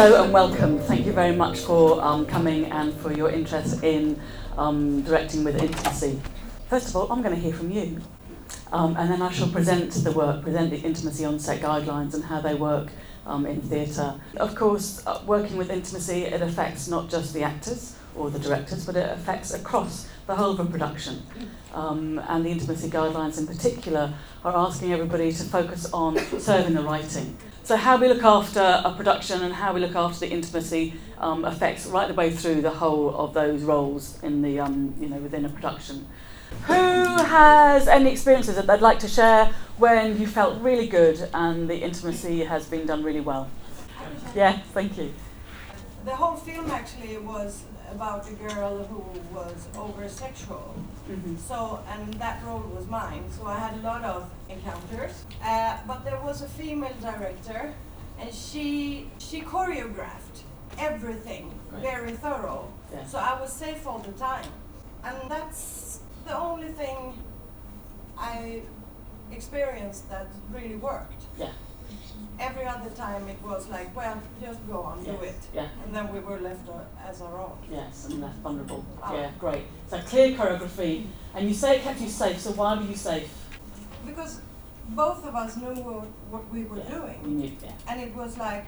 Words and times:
Hello 0.00 0.24
and 0.24 0.32
welcome. 0.32 0.78
Thank 0.78 1.04
you 1.04 1.12
very 1.12 1.36
much 1.36 1.58
for 1.58 2.02
um, 2.02 2.24
coming 2.24 2.64
and 2.72 2.94
for 3.00 3.12
your 3.12 3.28
interest 3.28 3.84
in 3.84 4.18
um, 4.56 5.02
directing 5.02 5.44
with 5.44 5.62
intimacy. 5.62 6.18
First 6.70 6.88
of 6.88 6.96
all, 6.96 7.12
I'm 7.12 7.20
going 7.20 7.34
to 7.34 7.40
hear 7.40 7.52
from 7.52 7.70
you, 7.70 8.00
um, 8.72 8.96
and 8.96 9.10
then 9.10 9.20
I 9.20 9.30
shall 9.30 9.50
present 9.50 9.92
the 9.92 10.10
work, 10.12 10.42
present 10.42 10.70
the 10.70 10.78
intimacy 10.78 11.26
on 11.26 11.38
set 11.38 11.60
guidelines 11.60 12.14
and 12.14 12.24
how 12.24 12.40
they 12.40 12.54
work 12.54 12.88
um, 13.26 13.44
in 13.44 13.60
theatre. 13.60 14.18
Of 14.38 14.54
course, 14.54 15.06
uh, 15.06 15.20
working 15.26 15.58
with 15.58 15.68
intimacy, 15.68 16.22
it 16.22 16.40
affects 16.40 16.88
not 16.88 17.10
just 17.10 17.34
the 17.34 17.42
actors 17.42 17.94
or 18.16 18.30
the 18.30 18.38
directors, 18.38 18.86
but 18.86 18.96
it 18.96 19.10
affects 19.10 19.52
across 19.52 20.08
the 20.26 20.34
whole 20.34 20.52
of 20.52 20.60
a 20.60 20.64
production. 20.64 21.22
Um, 21.74 22.18
and 22.26 22.46
the 22.46 22.48
intimacy 22.48 22.88
guidelines 22.88 23.38
in 23.38 23.46
particular 23.46 24.14
are 24.46 24.56
asking 24.56 24.94
everybody 24.94 25.30
to 25.30 25.42
focus 25.42 25.92
on 25.92 26.16
serving 26.38 26.72
the 26.72 26.82
writing. 26.82 27.36
So 27.70 27.76
how 27.76 27.98
we 27.98 28.08
look 28.08 28.24
after 28.24 28.82
a 28.84 28.92
production 28.92 29.42
and 29.42 29.54
how 29.54 29.72
we 29.72 29.78
look 29.78 29.94
after 29.94 30.26
the 30.26 30.32
intimacy 30.32 30.94
um, 31.18 31.44
affects 31.44 31.86
right 31.86 32.08
the 32.08 32.14
way 32.14 32.32
through 32.32 32.62
the 32.62 32.70
whole 32.70 33.14
of 33.14 33.32
those 33.32 33.62
roles 33.62 34.20
in 34.24 34.42
the 34.42 34.58
um, 34.58 34.92
you 34.98 35.08
know 35.08 35.18
within 35.18 35.44
a 35.44 35.48
production. 35.48 36.04
Who 36.66 36.74
has 36.74 37.86
any 37.86 38.10
experiences 38.10 38.56
that 38.56 38.66
they'd 38.66 38.80
like 38.80 38.98
to 38.98 39.06
share 39.06 39.54
when 39.78 40.20
you 40.20 40.26
felt 40.26 40.60
really 40.60 40.88
good 40.88 41.30
and 41.32 41.70
the 41.70 41.76
intimacy 41.76 42.42
has 42.42 42.66
been 42.66 42.86
done 42.86 43.04
really 43.04 43.20
well? 43.20 43.48
Yeah, 44.34 44.58
thank 44.74 44.98
you. 44.98 45.14
The 46.04 46.16
whole 46.16 46.34
film 46.34 46.72
actually 46.72 47.18
was 47.18 47.62
about 47.92 48.28
a 48.28 48.32
girl 48.34 48.84
who 48.84 49.02
was 49.34 49.68
over 49.76 50.08
sexual. 50.08 50.74
Mm-hmm. 51.08 51.36
So, 51.36 51.80
and 51.92 52.14
that 52.14 52.42
role 52.44 52.64
was 52.76 52.86
mine. 52.86 53.24
So 53.36 53.46
I 53.46 53.58
had 53.58 53.74
a 53.74 53.82
lot 53.82 54.04
of 54.04 54.30
encounters. 54.48 55.24
Uh, 55.44 55.76
but 55.86 56.04
there 56.04 56.20
was 56.22 56.42
a 56.42 56.48
female 56.48 56.94
director, 57.00 57.72
and 58.20 58.32
she 58.34 59.08
she 59.18 59.40
choreographed 59.40 60.42
everything 60.78 61.52
Right. 61.72 61.82
very 61.82 62.12
thorough. 62.12 62.64
Yeah. 62.92 63.06
So 63.06 63.18
I 63.18 63.40
was 63.40 63.52
safe 63.52 63.86
all 63.86 63.98
the 64.00 64.12
time, 64.12 64.48
and 65.04 65.16
that's 65.30 66.00
the 66.26 66.36
only 66.36 66.68
thing 66.72 67.14
I 68.18 68.62
experienced 69.32 70.08
that 70.10 70.26
really 70.52 70.76
worked. 70.76 71.22
Yeah. 71.38 71.52
Every 72.38 72.64
other 72.64 72.90
time 72.90 73.28
it 73.28 73.40
was 73.42 73.68
like, 73.68 73.94
well, 73.94 74.20
just 74.42 74.66
go 74.66 74.80
on, 74.82 75.04
do 75.04 75.10
Yes. 75.10 75.22
it. 75.30 75.40
Yeah. 75.54 75.68
And 75.84 75.94
then 75.94 76.12
we 76.12 76.20
were 76.20 76.38
left 76.40 76.68
uh, 76.68 77.08
as 77.08 77.20
our 77.20 77.38
own. 77.38 77.58
Yes, 77.70 78.06
and 78.06 78.20
less 78.22 78.34
vulnerable. 78.36 78.84
Oh. 79.02 79.14
Yeah, 79.14 79.30
great. 79.38 79.64
So 79.88 79.98
clear 80.00 80.34
choreography, 80.36 81.04
and 81.34 81.48
you 81.48 81.54
say 81.54 81.76
it 81.76 81.82
kept 81.82 82.00
you 82.00 82.08
safe. 82.08 82.38
So 82.40 82.52
why 82.52 82.74
were 82.76 82.82
you 82.84 82.96
safe? 82.96 83.30
Because 84.06 84.40
both 84.88 85.24
of 85.26 85.34
us 85.34 85.56
knew 85.58 85.74
what, 85.82 86.06
what 86.30 86.50
we 86.50 86.64
were 86.64 86.78
Yeah, 86.78 86.94
doing. 86.98 87.20
You 87.24 87.30
knew. 87.30 87.52
Yeah. 87.62 87.72
And 87.88 88.00
it 88.00 88.14
was 88.16 88.38
like 88.38 88.64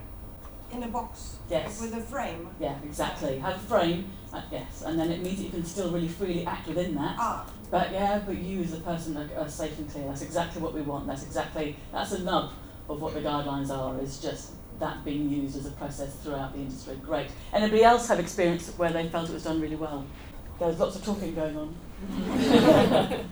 in 0.73 0.83
a 0.83 0.89
box 0.89 1.37
Yes. 1.51 1.81
with 1.81 1.95
a 1.95 2.01
frame. 2.01 2.49
Yeah, 2.61 2.77
exactly. 2.85 3.39
Have 3.39 3.57
a 3.57 3.59
frame, 3.59 4.11
uh, 4.33 4.41
yes, 4.51 4.83
and 4.87 4.99
then 4.99 5.11
it 5.11 5.23
means 5.23 5.39
that 5.39 5.45
you 5.45 5.51
can 5.51 5.65
still 5.65 5.91
really 5.91 6.09
freely 6.09 6.47
act 6.47 6.69
within 6.69 6.95
that. 6.97 7.17
Ah, 7.19 7.47
But 7.71 7.91
yeah, 7.93 8.21
but 8.27 8.37
you 8.37 8.61
as 8.63 8.75
a 8.75 8.81
person 8.81 9.17
are, 9.17 9.29
are 9.39 9.49
safe 9.49 9.79
and 9.79 9.91
clear. 9.91 10.07
That's 10.07 10.23
exactly 10.23 10.61
what 10.61 10.75
we 10.75 10.83
want. 10.83 11.07
That's 11.07 11.23
exactly 11.25 11.77
that's 11.91 12.11
the 12.11 12.19
nub 12.21 12.51
of 12.89 13.01
what 13.01 13.15
the 13.15 13.21
guidelines 13.21 13.71
are. 13.71 13.99
Is 14.01 14.19
just 14.21 14.53
that 14.79 15.05
being 15.05 15.31
used 15.31 15.57
as 15.57 15.67
a 15.67 15.71
process 15.73 16.15
throughout 16.17 16.53
the 16.53 16.59
industry. 16.61 16.97
Great. 17.05 17.29
Anybody 17.53 17.85
else 17.85 18.09
have 18.09 18.19
experience 18.19 18.69
where 18.77 18.91
they 18.91 19.09
felt 19.09 19.29
it 19.29 19.35
was 19.35 19.45
done 19.45 19.61
really 19.61 19.77
well? 19.77 20.05
There's 20.59 20.79
lots 20.79 20.97
of 20.97 21.05
talking 21.05 21.35
going 21.35 21.57
on. 21.57 21.75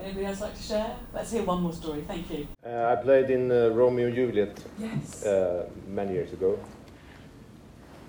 Anybody 0.00 0.26
else 0.26 0.40
like 0.40 0.54
to 0.56 0.62
share? 0.62 0.96
Let's 1.14 1.32
hear 1.32 1.42
one 1.42 1.62
more 1.62 1.72
story. 1.72 2.02
Thank 2.06 2.30
you. 2.30 2.46
Uh, 2.64 2.92
I 2.92 3.02
played 3.02 3.30
in 3.30 3.50
uh, 3.50 3.68
Romeo 3.70 4.06
and 4.06 4.14
Juliet 4.14 4.58
Yes. 4.78 5.24
uh, 5.24 5.68
many 5.88 6.12
years 6.12 6.32
ago, 6.32 6.58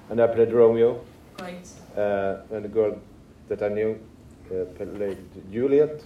and 0.09 0.19
I 0.21 0.27
played 0.27 0.51
Romeo, 0.51 0.99
Great. 1.37 1.67
uh, 1.95 2.37
and 2.51 2.65
the 2.65 2.69
girl 2.69 2.99
that 3.47 3.63
I 3.63 3.69
knew 3.69 3.97
uh, 4.51 4.65
played 4.75 5.17
Juliet. 5.51 6.03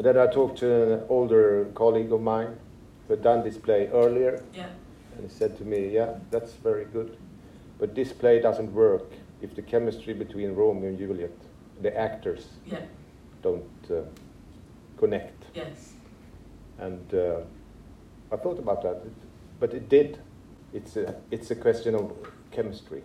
And 0.00 0.06
then 0.06 0.16
I 0.16 0.28
talked 0.32 0.60
to 0.60 0.94
an 0.94 1.02
older 1.10 1.66
colleague 1.74 2.10
of 2.10 2.22
mine 2.22 2.56
who 3.06 3.12
had 3.12 3.22
done 3.22 3.42
this 3.44 3.58
play 3.58 3.86
earlier, 3.92 4.42
Yeah. 4.54 4.70
and 5.14 5.24
he 5.24 5.28
said 5.28 5.58
to 5.58 5.64
me, 5.66 5.88
"Yeah, 5.88 6.20
that's 6.30 6.54
very 6.54 6.86
good, 6.86 7.18
but 7.78 7.94
this 7.94 8.10
play 8.10 8.40
doesn't 8.40 8.72
work 8.72 9.12
if 9.42 9.54
the 9.54 9.60
chemistry 9.60 10.14
between 10.14 10.54
Romeo 10.54 10.88
and 10.88 10.96
Juliet, 10.98 11.36
the 11.82 11.94
actors, 11.94 12.48
Yeah. 12.64 12.86
don't 13.42 13.90
uh, 13.90 14.04
connect." 14.96 15.44
Yes. 15.54 15.92
And 16.78 17.12
uh, 17.12 17.40
I 18.32 18.36
thought 18.38 18.58
about 18.58 18.80
that, 18.80 19.02
but 19.60 19.74
it 19.74 19.90
did. 19.90 20.18
It's 20.72 20.96
a, 20.96 21.14
it's 21.30 21.50
a 21.50 21.56
question 21.56 21.94
of 21.94 22.10
chemistry. 22.50 23.02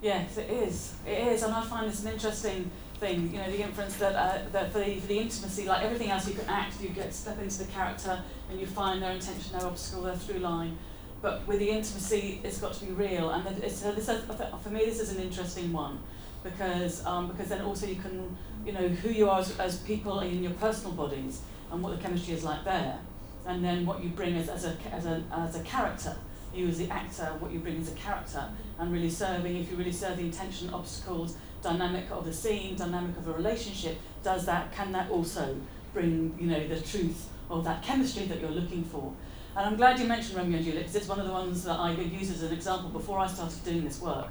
Yes, 0.00 0.38
it 0.38 0.50
is. 0.50 0.94
It 1.04 1.18
is, 1.32 1.42
and 1.42 1.52
I 1.52 1.62
find 1.64 1.90
this 1.90 2.04
an 2.04 2.12
interesting 2.12 2.70
thing. 3.00 3.32
You 3.32 3.38
know, 3.38 3.50
the 3.50 3.62
inference 3.62 3.96
that 3.96 4.14
uh, 4.14 4.38
that 4.52 4.72
for 4.72 4.78
the, 4.78 4.96
for 4.96 5.06
the 5.08 5.18
intimacy, 5.18 5.64
like 5.66 5.82
everything 5.82 6.10
else, 6.10 6.28
you 6.28 6.34
can 6.34 6.48
act, 6.48 6.80
you 6.80 6.90
get 6.90 7.12
step 7.12 7.40
into 7.42 7.58
the 7.58 7.72
character, 7.72 8.22
and 8.50 8.60
you 8.60 8.66
find 8.66 9.02
their 9.02 9.12
intention, 9.12 9.58
their 9.58 9.66
obstacle, 9.66 10.02
their 10.02 10.14
through 10.14 10.38
line. 10.40 10.78
But 11.22 11.46
with 11.46 11.58
the 11.58 11.70
intimacy, 11.70 12.40
it's 12.44 12.58
got 12.58 12.72
to 12.74 12.84
be 12.84 12.92
real, 12.92 13.30
and 13.30 13.46
it's, 13.62 13.76
so 13.80 13.92
this 13.92 14.08
is, 14.08 14.24
for 14.62 14.70
me, 14.70 14.86
this 14.86 15.00
is 15.00 15.14
an 15.14 15.22
interesting 15.22 15.70
one, 15.72 15.98
because 16.42 17.04
um, 17.04 17.28
because 17.28 17.48
then 17.48 17.62
also 17.62 17.86
you 17.86 17.96
can, 17.96 18.36
you 18.64 18.72
know, 18.72 18.88
who 18.88 19.10
you 19.10 19.28
are 19.28 19.40
as, 19.40 19.58
as 19.58 19.78
people 19.80 20.20
in 20.20 20.42
your 20.42 20.52
personal 20.52 20.92
bodies, 20.92 21.42
and 21.72 21.82
what 21.82 21.96
the 21.96 22.02
chemistry 22.02 22.34
is 22.34 22.44
like 22.44 22.64
there, 22.64 22.98
and 23.46 23.64
then 23.64 23.84
what 23.86 24.02
you 24.02 24.10
bring 24.10 24.36
as, 24.36 24.48
as 24.48 24.64
a 24.64 24.76
as 24.92 25.06
a 25.06 25.22
as 25.32 25.56
a 25.56 25.62
character 25.62 26.16
you 26.54 26.66
as 26.66 26.78
the 26.78 26.90
actor, 26.90 27.26
what 27.38 27.52
you 27.52 27.60
bring 27.60 27.80
as 27.80 27.88
a 27.88 27.94
character, 27.94 28.44
and 28.78 28.92
really 28.92 29.10
serving, 29.10 29.56
if 29.56 29.70
you 29.70 29.76
really 29.76 29.92
serve 29.92 30.16
the 30.16 30.24
intention, 30.24 30.68
obstacles, 30.70 31.36
dynamic 31.62 32.10
of 32.10 32.24
the 32.24 32.32
scene, 32.32 32.76
dynamic 32.76 33.16
of 33.16 33.28
a 33.28 33.32
relationship, 33.32 33.98
does 34.22 34.46
that, 34.46 34.72
can 34.72 34.92
that 34.92 35.10
also 35.10 35.56
bring, 35.92 36.36
you 36.38 36.46
know, 36.46 36.68
the 36.68 36.80
truth 36.80 37.28
of 37.48 37.64
that 37.64 37.82
chemistry 37.82 38.26
that 38.26 38.40
you're 38.40 38.50
looking 38.50 38.84
for? 38.84 39.12
And 39.56 39.66
I'm 39.66 39.76
glad 39.76 39.98
you 39.98 40.06
mentioned 40.06 40.36
Romeo 40.36 40.56
and 40.56 40.64
Juliet, 40.64 40.84
because 40.84 40.96
it's 40.96 41.08
one 41.08 41.18
of 41.18 41.26
the 41.26 41.32
ones 41.32 41.64
that 41.64 41.78
I 41.78 41.94
could 41.94 42.10
use 42.12 42.30
as 42.30 42.42
an 42.42 42.52
example 42.52 42.90
before 42.90 43.18
I 43.18 43.26
started 43.26 43.64
doing 43.64 43.84
this 43.84 44.00
work. 44.00 44.28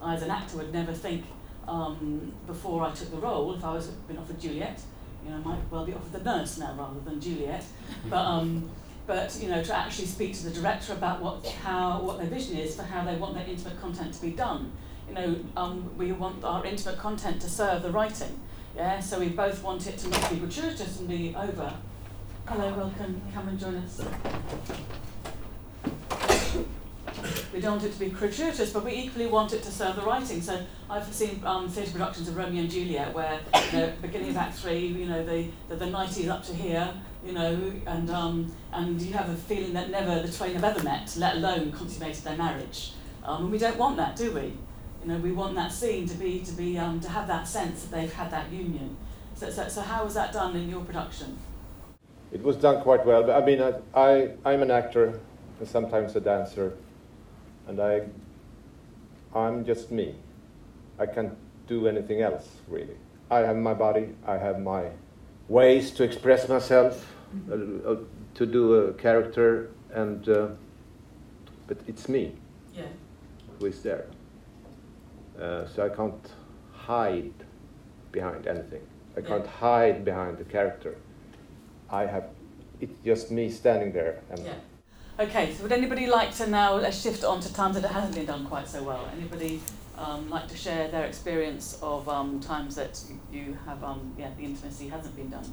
I, 0.00 0.14
as 0.14 0.22
an 0.22 0.30
actor, 0.30 0.56
would 0.56 0.72
never 0.72 0.92
think 0.92 1.24
um, 1.68 2.32
before 2.46 2.82
I 2.82 2.92
took 2.92 3.10
the 3.10 3.18
role, 3.18 3.54
if 3.54 3.64
I 3.64 3.72
was 3.72 3.88
been 3.88 4.18
offered 4.18 4.40
Juliet, 4.40 4.80
you 5.24 5.30
know, 5.30 5.36
I 5.36 5.40
might 5.40 5.70
well 5.70 5.84
be 5.84 5.94
offered 5.94 6.12
the 6.12 6.24
nurse 6.24 6.58
now 6.58 6.74
rather 6.78 7.00
than 7.00 7.20
Juliet, 7.20 7.64
but 8.10 8.24
um, 8.24 8.70
but 9.06 9.36
you 9.40 9.48
know 9.48 9.62
to 9.62 9.74
actually 9.74 10.06
speak 10.06 10.34
to 10.34 10.44
the 10.44 10.50
director 10.50 10.92
about 10.92 11.20
what 11.20 11.46
how 11.46 12.00
what 12.00 12.18
their 12.18 12.26
vision 12.26 12.56
is 12.56 12.76
for 12.76 12.82
how 12.82 13.04
they 13.04 13.16
want 13.16 13.34
their 13.34 13.46
intimate 13.46 13.80
content 13.80 14.12
to 14.14 14.20
be 14.20 14.30
done. 14.30 14.72
You 15.08 15.14
know, 15.14 15.36
um, 15.56 15.90
we 15.96 16.12
want 16.12 16.44
our 16.44 16.64
intimate 16.64 16.98
content 16.98 17.40
to 17.42 17.48
serve 17.48 17.82
the 17.82 17.90
writing. 17.90 18.40
Yeah, 18.76 19.00
so 19.00 19.20
we 19.20 19.28
both 19.28 19.62
want 19.62 19.86
it 19.86 19.98
to 19.98 20.08
not 20.08 20.30
be 20.30 20.36
gratuitous 20.36 20.98
and 20.98 21.08
be 21.08 21.34
over. 21.36 21.72
Hello, 22.46 22.74
welcome, 22.74 23.22
come 23.32 23.48
and 23.48 23.58
join 23.58 23.76
us. 23.76 24.00
We 27.52 27.60
don't 27.60 27.72
want 27.72 27.84
it 27.84 27.92
to 27.92 27.98
be 28.00 28.08
gratuitous, 28.08 28.72
but 28.72 28.84
we 28.84 28.92
equally 28.92 29.26
want 29.26 29.52
it 29.52 29.62
to 29.62 29.70
serve 29.70 29.94
the 29.96 30.02
writing. 30.02 30.42
So 30.42 30.60
I've 30.90 31.12
seen 31.14 31.40
um, 31.44 31.68
theatre 31.68 31.92
productions 31.92 32.28
of 32.28 32.36
Romeo 32.36 32.62
and 32.62 32.70
Juliet 32.70 33.14
where, 33.14 33.38
you 33.70 33.78
know, 33.78 33.92
beginning 34.02 34.30
of 34.30 34.36
Act 34.36 34.58
Three, 34.58 34.86
you 34.86 35.06
know, 35.06 35.24
the 35.24 35.48
the, 35.68 35.76
the 35.76 35.86
night 35.86 36.18
is 36.18 36.28
up 36.28 36.44
to 36.46 36.54
here, 36.54 36.92
you 37.24 37.32
know, 37.32 37.72
and 37.86 38.10
um, 38.10 38.52
and 38.72 39.00
you 39.00 39.12
have 39.12 39.28
a 39.28 39.36
feeling 39.36 39.72
that 39.74 39.90
never 39.90 40.20
the 40.20 40.32
twain 40.32 40.54
have 40.54 40.64
ever 40.64 40.82
met, 40.82 41.14
let 41.16 41.36
alone 41.36 41.70
consummated 41.70 42.24
their 42.24 42.36
marriage. 42.36 42.92
Um, 43.24 43.44
and 43.44 43.52
we 43.52 43.58
don't 43.58 43.78
want 43.78 43.96
that, 43.98 44.16
do 44.16 44.32
we? 44.32 44.52
You 45.04 45.12
know, 45.12 45.18
we 45.18 45.32
want 45.32 45.54
that 45.56 45.70
scene 45.70 46.08
to 46.08 46.14
be 46.14 46.38
to 46.40 46.52
be 46.52 46.78
um, 46.78 46.98
to 47.00 47.10
have 47.10 47.26
that 47.28 47.46
sense 47.46 47.82
that 47.82 47.94
they've 47.94 48.12
had 48.12 48.30
that 48.30 48.50
union. 48.50 48.96
So, 49.34 49.50
so, 49.50 49.68
so 49.68 49.82
how 49.82 50.02
was 50.02 50.14
that 50.14 50.32
done 50.32 50.56
in 50.56 50.70
your 50.70 50.80
production? 50.80 51.36
It 52.32 52.42
was 52.42 52.56
done 52.56 52.82
quite 52.82 53.04
well, 53.04 53.22
but 53.22 53.42
I 53.42 53.44
mean, 53.44 53.60
I, 53.60 53.74
I 53.94 54.30
I'm 54.46 54.62
an 54.62 54.70
actor 54.70 55.20
and 55.58 55.68
sometimes 55.68 56.16
a 56.16 56.20
dancer, 56.20 56.72
and 57.68 57.80
I 57.80 58.02
I'm 59.34 59.66
just 59.66 59.90
me. 59.90 60.14
I 60.98 61.04
can't 61.04 61.36
do 61.66 61.86
anything 61.86 62.22
else 62.22 62.48
really. 62.66 62.96
I 63.30 63.40
have 63.40 63.56
my 63.56 63.74
body. 63.74 64.08
I 64.26 64.38
have 64.38 64.58
my 64.58 64.88
ways 65.48 65.90
to 65.92 66.04
express 66.04 66.48
myself, 66.48 67.12
uh, 67.50 67.54
uh, 67.54 67.96
to 68.36 68.46
do 68.46 68.74
a 68.74 68.94
character, 68.94 69.70
and 69.92 70.26
uh, 70.30 70.48
but 71.66 71.76
it's 71.86 72.08
me. 72.08 72.32
Yeah. 72.74 72.86
who 73.58 73.66
is 73.66 73.82
there. 73.82 74.06
Uh, 75.40 75.66
so 75.66 75.84
I 75.84 75.88
can't 75.88 76.30
hide 76.72 77.32
behind 78.12 78.46
anything. 78.46 78.82
I 79.16 79.20
can't 79.20 79.46
hide 79.46 80.04
behind 80.04 80.38
the 80.38 80.44
character. 80.44 80.96
I 81.90 82.06
have, 82.06 82.24
it's 82.80 82.96
just 83.04 83.30
me 83.30 83.50
standing 83.50 83.92
there. 83.92 84.22
And 84.30 84.44
Yeah. 84.44 84.54
Okay, 85.18 85.54
so 85.54 85.62
would 85.62 85.72
anybody 85.72 86.08
like 86.08 86.34
to 86.36 86.46
now 86.48 86.74
let's 86.74 87.00
shift 87.00 87.22
on 87.22 87.40
to 87.40 87.52
times 87.54 87.76
that 87.76 87.84
it 87.84 87.92
hasn't 87.92 88.16
been 88.16 88.26
done 88.26 88.46
quite 88.46 88.66
so 88.66 88.82
well? 88.82 89.08
Anybody 89.16 89.60
um, 89.96 90.28
like 90.28 90.48
to 90.48 90.56
share 90.56 90.88
their 90.88 91.04
experience 91.04 91.78
of 91.82 92.08
um, 92.08 92.40
times 92.40 92.74
that 92.74 93.00
you 93.30 93.56
have, 93.64 93.84
um, 93.84 94.12
yeah, 94.18 94.30
the 94.36 94.44
intimacy 94.44 94.88
hasn't 94.88 95.14
been 95.14 95.30
done 95.30 95.48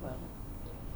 well? 0.00 0.18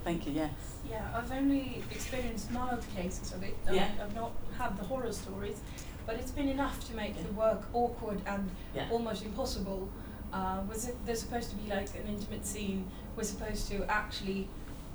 Thank 0.05 0.27
you. 0.27 0.33
Yes. 0.33 0.53
Yeah, 0.89 1.03
I've 1.17 1.33
only 1.33 1.83
experienced 1.91 2.53
mild 2.53 2.85
cases 2.95 3.33
of 3.33 3.43
it. 3.43 3.57
Yeah. 3.73 3.89
I've 4.01 4.15
not 4.15 4.33
had 4.57 4.77
the 4.77 4.85
horror 4.85 5.13
stories, 5.13 5.61
but 6.07 6.17
it's 6.17 6.31
been 6.31 6.49
enough 6.49 6.87
to 6.89 6.97
make 6.97 7.17
the 7.17 7.33
work 7.33 7.63
awkward 7.73 8.21
and 8.27 8.51
Yeah. 8.75 8.89
almost 8.91 9.25
impossible. 9.25 9.89
Uh, 10.33 10.61
was 10.69 10.89
it, 10.89 10.97
there's 11.07 11.21
supposed 11.21 11.51
to 11.51 11.57
be 11.57 11.71
like 11.71 11.89
an 11.95 12.07
intimate 12.09 12.45
scene. 12.45 12.89
We're 13.17 13.23
supposed 13.25 13.69
to 13.71 13.85
actually, 13.91 14.49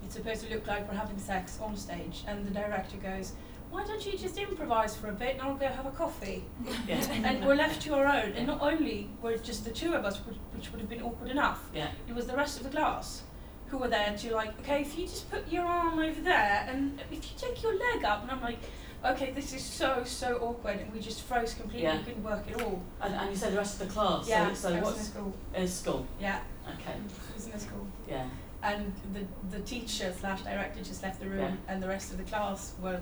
it's 0.03 0.15
supposed 0.15 0.43
to 0.45 0.53
look 0.53 0.67
like 0.67 0.87
we're 0.89 0.97
having 0.97 1.17
sex 1.17 1.59
on 1.61 1.75
stage, 1.77 2.23
and 2.27 2.45
the 2.45 2.51
director 2.51 2.97
goes, 2.97 3.33
"Why 3.71 3.85
don't 3.85 4.05
you 4.05 4.17
just 4.17 4.37
improvise 4.37 4.95
for 4.97 5.07
a 5.09 5.13
bit, 5.13 5.33
and 5.33 5.41
I'll 5.41 5.55
go 5.55 5.67
have 5.67 5.85
a 5.85 5.91
coffee?" 5.91 6.43
Yeah. 6.87 6.95
and 7.11 7.45
we're 7.45 7.55
left 7.55 7.81
to 7.83 7.93
our 7.95 8.05
own. 8.05 8.33
And 8.33 8.47
not 8.47 8.61
only 8.61 9.09
were 9.21 9.31
it 9.31 9.43
just 9.43 9.63
the 9.63 9.71
two 9.71 9.93
of 9.93 10.03
us, 10.05 10.17
which, 10.25 10.35
which 10.53 10.71
would 10.71 10.81
have 10.81 10.89
been 10.89 11.01
awkward 11.01 11.29
enough, 11.31 11.69
Yeah. 11.73 11.89
it 12.07 12.13
was 12.13 12.27
the 12.27 12.35
rest 12.35 12.57
of 12.57 12.63
the 12.63 12.69
class 12.77 13.23
who 13.67 13.77
were 13.77 13.87
there 13.87 14.15
to 14.17 14.33
like, 14.35 14.59
okay, 14.61 14.81
if 14.81 14.97
you 14.97 15.05
just 15.05 15.29
put 15.29 15.47
your 15.51 15.63
arm 15.65 15.99
over 15.99 16.19
there 16.21 16.65
and 16.67 16.99
if 17.11 17.23
you 17.31 17.37
take 17.37 17.61
your 17.63 17.77
leg 17.77 18.03
up, 18.03 18.23
and 18.23 18.31
I'm 18.31 18.41
like, 18.41 18.57
okay, 19.05 19.31
this 19.31 19.53
is 19.53 19.63
so 19.63 20.03
so 20.05 20.37
awkward, 20.41 20.79
and 20.79 20.91
we 20.93 20.99
just 20.99 21.21
froze 21.23 21.53
completely, 21.53 21.83
Yeah. 21.83 21.97
couldn't 21.99 22.23
work 22.23 22.43
at 22.51 22.61
all. 22.61 22.81
And, 23.01 23.13
and 23.15 23.29
you 23.29 23.35
said 23.35 23.53
the 23.53 23.57
rest 23.57 23.81
of 23.81 23.87
the 23.87 23.93
class. 23.93 24.27
yeah, 24.27 24.53
So, 24.53 24.69
so 24.69 24.69
was 24.69 24.77
in 24.77 24.83
what's 24.83 25.01
school. 25.07 25.33
is 25.55 25.73
school? 25.73 26.05
Yeah, 26.19 26.39
Okay. 26.67 26.93
I 26.93 27.33
was 27.35 27.47
in 27.47 27.53
a 27.53 27.59
school, 27.59 27.87
Yeah. 28.07 28.25
and 28.63 28.93
the 29.13 29.25
the 29.57 29.63
teacher 29.63 30.13
slash 30.19 30.41
director 30.43 30.83
just 30.83 31.01
left 31.03 31.19
the 31.19 31.27
room, 31.29 31.39
Yeah. 31.39 31.73
and 31.73 31.81
the 31.81 31.87
rest 31.87 32.11
of 32.11 32.17
the 32.17 32.23
class 32.25 32.73
were 32.81 32.99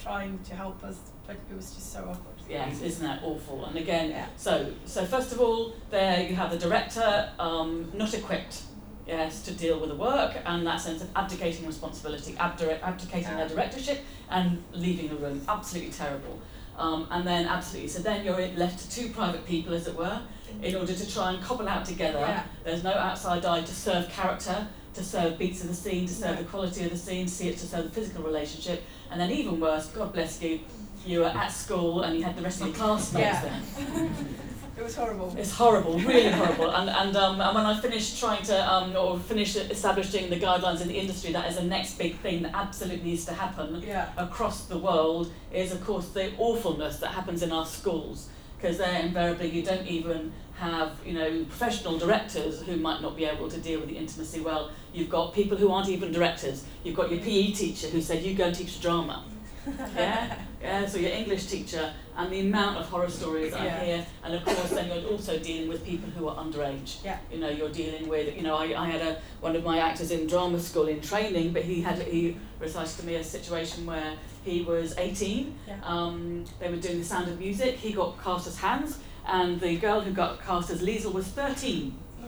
trying 0.00 0.38
to 0.44 0.54
help 0.54 0.82
us, 0.82 0.96
but 1.26 1.36
it 1.50 1.54
was 1.56 1.74
just 1.74 1.92
so 1.92 2.00
awkward. 2.00 2.36
Yes, 2.48 2.80
isn't 2.80 3.06
that 3.06 3.22
awful? 3.22 3.64
And 3.66 3.76
again, 3.76 4.10
Yeah. 4.10 4.26
so 4.36 4.72
so 4.86 5.04
first 5.04 5.30
of 5.32 5.40
all, 5.40 5.74
there 5.90 6.22
you 6.22 6.34
have 6.36 6.50
the 6.50 6.58
director 6.58 7.30
um, 7.38 7.90
not 7.94 8.12
equipped, 8.14 8.62
yes, 9.10 9.42
to 9.42 9.52
deal 9.52 9.78
with 9.80 9.90
the 9.90 9.96
work 9.96 10.36
and 10.46 10.66
that 10.66 10.80
sense 10.80 11.02
of 11.02 11.08
abdicating 11.16 11.66
responsibility, 11.66 12.36
abdicating 12.38 13.36
their 13.36 13.48
directorship 13.48 14.00
and 14.30 14.62
leaving 14.72 15.08
the 15.08 15.16
room. 15.16 15.42
Absolutely 15.48 15.92
terrible. 15.92 16.38
Um, 16.78 17.06
and 17.10 17.26
then 17.26 17.46
absolutely, 17.46 17.88
so 17.88 18.00
then 18.00 18.24
you're 18.24 18.38
left 18.56 18.78
to 18.78 18.90
two 18.90 19.10
private 19.10 19.44
people, 19.44 19.74
as 19.74 19.86
it 19.86 19.94
were, 19.96 20.18
in 20.62 20.74
order 20.76 20.94
to 20.94 21.12
try 21.12 21.32
and 21.32 21.42
cobble 21.42 21.68
out 21.68 21.84
together. 21.84 22.18
Yeah. 22.20 22.44
There's 22.64 22.82
no 22.84 22.92
outside 22.92 23.44
eye 23.44 23.60
to 23.60 23.74
serve 23.74 24.08
character, 24.08 24.66
to 24.94 25.04
serve 25.04 25.36
beats 25.38 25.60
of 25.62 25.68
the 25.68 25.74
scene, 25.74 26.06
to 26.06 26.14
serve 26.14 26.36
No. 26.36 26.42
the 26.42 26.48
quality 26.48 26.84
of 26.84 26.90
the 26.90 26.96
scene, 26.96 27.28
see 27.28 27.48
it 27.48 27.58
to 27.58 27.66
serve 27.66 27.84
the 27.84 27.90
physical 27.90 28.22
relationship, 28.22 28.82
and 29.10 29.20
then 29.20 29.30
even 29.30 29.60
worse, 29.60 29.88
God 29.88 30.12
bless 30.12 30.40
you, 30.40 30.60
you 31.04 31.20
were 31.20 31.26
at 31.26 31.48
school 31.52 32.02
and 32.02 32.16
you 32.16 32.22
had 32.24 32.36
the 32.36 32.42
rest 32.42 32.60
of 32.60 32.68
your 32.68 32.76
classmates 32.76 33.26
Yeah. 33.26 33.60
there. 33.88 34.10
Was 34.90 34.96
horrible. 34.96 35.34
It's 35.38 35.52
horrible, 35.52 35.98
really 36.00 36.30
horrible. 36.30 36.70
And 36.70 36.90
and 36.90 37.16
um, 37.16 37.40
and 37.40 37.54
when 37.54 37.64
I 37.64 37.80
finished 37.80 38.18
trying 38.18 38.42
to 38.44 38.72
um, 38.72 38.96
or 38.96 39.18
finished 39.18 39.56
establishing 39.56 40.30
the 40.30 40.36
guidelines 40.36 40.80
in 40.80 40.88
the 40.88 40.98
industry, 40.98 41.32
that 41.32 41.48
is 41.48 41.56
the 41.56 41.62
next 41.64 41.96
big 41.98 42.16
thing 42.18 42.42
that 42.42 42.52
absolutely 42.54 43.04
needs 43.10 43.24
to 43.26 43.32
happen 43.32 43.82
Yeah. 43.86 44.08
across 44.16 44.64
the 44.64 44.78
world 44.78 45.32
is 45.52 45.70
of 45.72 45.84
course 45.84 46.08
the 46.08 46.32
awfulness 46.38 46.98
that 46.98 47.12
happens 47.12 47.42
in 47.42 47.52
our 47.52 47.66
schools 47.66 48.28
because 48.56 48.78
there 48.78 49.00
invariably 49.00 49.48
you 49.48 49.62
don't 49.62 49.86
even 49.86 50.32
have 50.58 50.92
you 51.06 51.14
know 51.14 51.44
professional 51.44 51.96
directors 51.98 52.60
who 52.62 52.76
might 52.76 53.00
not 53.00 53.16
be 53.16 53.24
able 53.24 53.48
to 53.48 53.58
deal 53.60 53.80
with 53.80 53.88
the 53.88 53.96
intimacy 53.96 54.40
well 54.40 54.70
you've 54.92 55.08
got 55.08 55.32
people 55.32 55.56
who 55.56 55.70
aren't 55.72 55.88
even 55.88 56.12
directors 56.12 56.64
you've 56.84 56.94
got 56.96 57.10
your 57.10 57.20
PE 57.20 57.52
teacher 57.52 57.86
who 57.88 58.00
said 58.02 58.22
you 58.22 58.34
go 58.34 58.44
and 58.44 58.54
teach 58.54 58.80
drama 58.82 59.24
yeah 59.96 60.36
yeah 60.62 60.86
so 60.86 60.98
your 60.98 61.10
English 61.12 61.46
teacher 61.46 61.92
and 62.16 62.30
the 62.32 62.40
amount 62.40 62.76
of 62.76 62.86
horror 62.86 63.08
stories 63.08 63.52
I 63.54 63.68
hear 63.84 64.06
and 64.24 64.34
of 64.34 64.44
course 64.44 64.70
then 64.70 64.88
you're 64.88 65.10
also 65.10 65.38
dealing 65.38 65.68
with 65.68 65.84
people 65.84 66.10
who 66.10 66.28
are 66.28 66.36
underage 66.36 67.02
Yeah. 67.04 67.18
you 67.32 67.38
know 67.38 67.48
you're 67.48 67.70
dealing 67.70 68.08
with 68.08 68.36
you 68.36 68.42
know 68.42 68.56
I, 68.56 68.64
I 68.78 68.86
had 68.90 69.00
a 69.00 69.18
one 69.40 69.56
of 69.56 69.64
my 69.64 69.78
actors 69.78 70.10
in 70.10 70.26
drama 70.26 70.60
school 70.60 70.88
in 70.88 71.00
training 71.00 71.52
but 71.52 71.62
he 71.62 71.80
had 71.80 71.98
he 72.02 72.36
recited 72.58 72.98
to 73.00 73.06
me 73.06 73.14
a 73.16 73.24
situation 73.24 73.86
where 73.86 74.14
he 74.44 74.62
was 74.62 74.94
18 74.98 75.54
Yeah. 75.66 75.76
um, 75.82 76.44
they 76.58 76.68
were 76.68 76.76
doing 76.76 76.98
the 76.98 77.04
sound 77.04 77.28
of 77.28 77.38
music 77.38 77.76
he 77.76 77.92
got 77.92 78.22
cast 78.22 78.46
as 78.46 78.58
Hans 78.58 78.98
and 79.26 79.60
the 79.60 79.76
girl 79.78 80.00
who 80.00 80.12
got 80.12 80.42
cast 80.42 80.70
as 80.70 80.82
Liesel 80.82 81.12
was 81.12 81.26
13 81.28 81.94
Oh, 82.22 82.26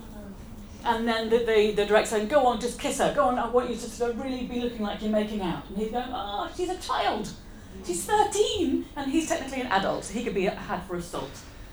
and 0.85 1.07
then 1.07 1.31
the, 1.31 1.39
the, 1.39 1.73
the 1.77 1.87
director 1.87 2.11
saying, 2.17 2.27
go 2.27 2.45
on, 2.45 2.61
just 2.61 2.77
kiss 2.81 2.99
her. 2.99 3.15
Go 3.15 3.27
on, 3.27 3.39
I 3.39 3.49
want 3.49 3.71
you 3.71 3.77
to 3.77 3.81
sort 3.83 4.11
of 4.11 4.21
really 4.21 4.47
be 4.47 4.59
looking 4.61 4.81
like 4.83 5.01
you're 5.01 5.13
making 5.13 5.41
out. 5.41 5.63
And 5.69 5.79
he's 5.79 5.93
going, 5.93 6.09
oh, 6.09 6.51
she's 6.57 6.71
a 6.71 6.77
child. 6.79 7.29
She's 7.85 8.05
13. 8.05 8.85
And 8.97 9.11
he's 9.11 9.29
technically 9.29 9.63
an 9.63 9.67
adult. 9.69 10.05
So 10.05 10.15
he 10.15 10.25
could 10.25 10.35
be 10.35 10.45
had 10.45 10.83
for 10.85 10.97
assault. 10.97 11.31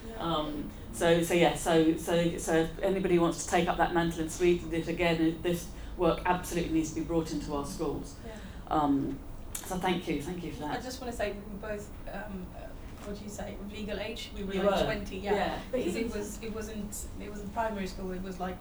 Yeah. 0.08 0.16
Um, 0.22 0.70
so, 0.94 1.22
so 1.24 1.34
yeah, 1.34 1.56
so, 1.56 1.96
so, 1.98 2.38
so 2.38 2.54
if 2.56 2.80
anybody 2.82 3.20
wants 3.20 3.46
to 3.46 3.52
take 3.52 3.68
up 3.68 3.78
that 3.78 3.94
mantle 3.94 4.22
in 4.22 4.30
Sweden, 4.30 4.70
this 4.70 4.88
again, 4.88 5.38
this 5.44 5.68
work 5.98 6.22
absolutely 6.26 6.74
needs 6.74 6.90
to 6.90 6.96
be 7.02 7.06
brought 7.06 7.32
into 7.32 7.54
our 7.56 7.66
schools. 7.66 8.16
Yeah. 8.26 8.34
Um, 8.76 9.20
so 9.54 9.78
thank 9.78 10.08
you, 10.08 10.22
thank 10.22 10.44
you 10.44 10.52
for 10.52 10.62
that. 10.62 10.80
I 10.80 10.82
just 10.82 11.00
want 11.00 11.12
to 11.12 11.18
say 11.18 11.34
we 11.34 11.68
both, 11.68 11.90
um, 12.12 12.46
uh, 12.56 12.60
what 13.06 13.18
do 13.18 13.24
you 13.24 13.30
say, 13.30 13.56
legal 13.72 14.00
age. 14.00 14.32
We 14.36 14.44
were 14.44 14.54
You 14.54 14.64
like 14.64 14.80
were? 14.80 14.86
20, 14.86 15.18
yeah. 15.18 15.34
Yeah, 15.34 15.58
Because 15.72 15.96
it 15.96 16.16
was, 16.16 16.40
it 16.42 16.54
wasn't, 16.56 17.06
it 17.22 17.30
wasn't 17.30 17.54
primary 17.54 17.88
school, 17.88 18.12
it 18.12 18.24
was 18.24 18.40
like 18.40 18.58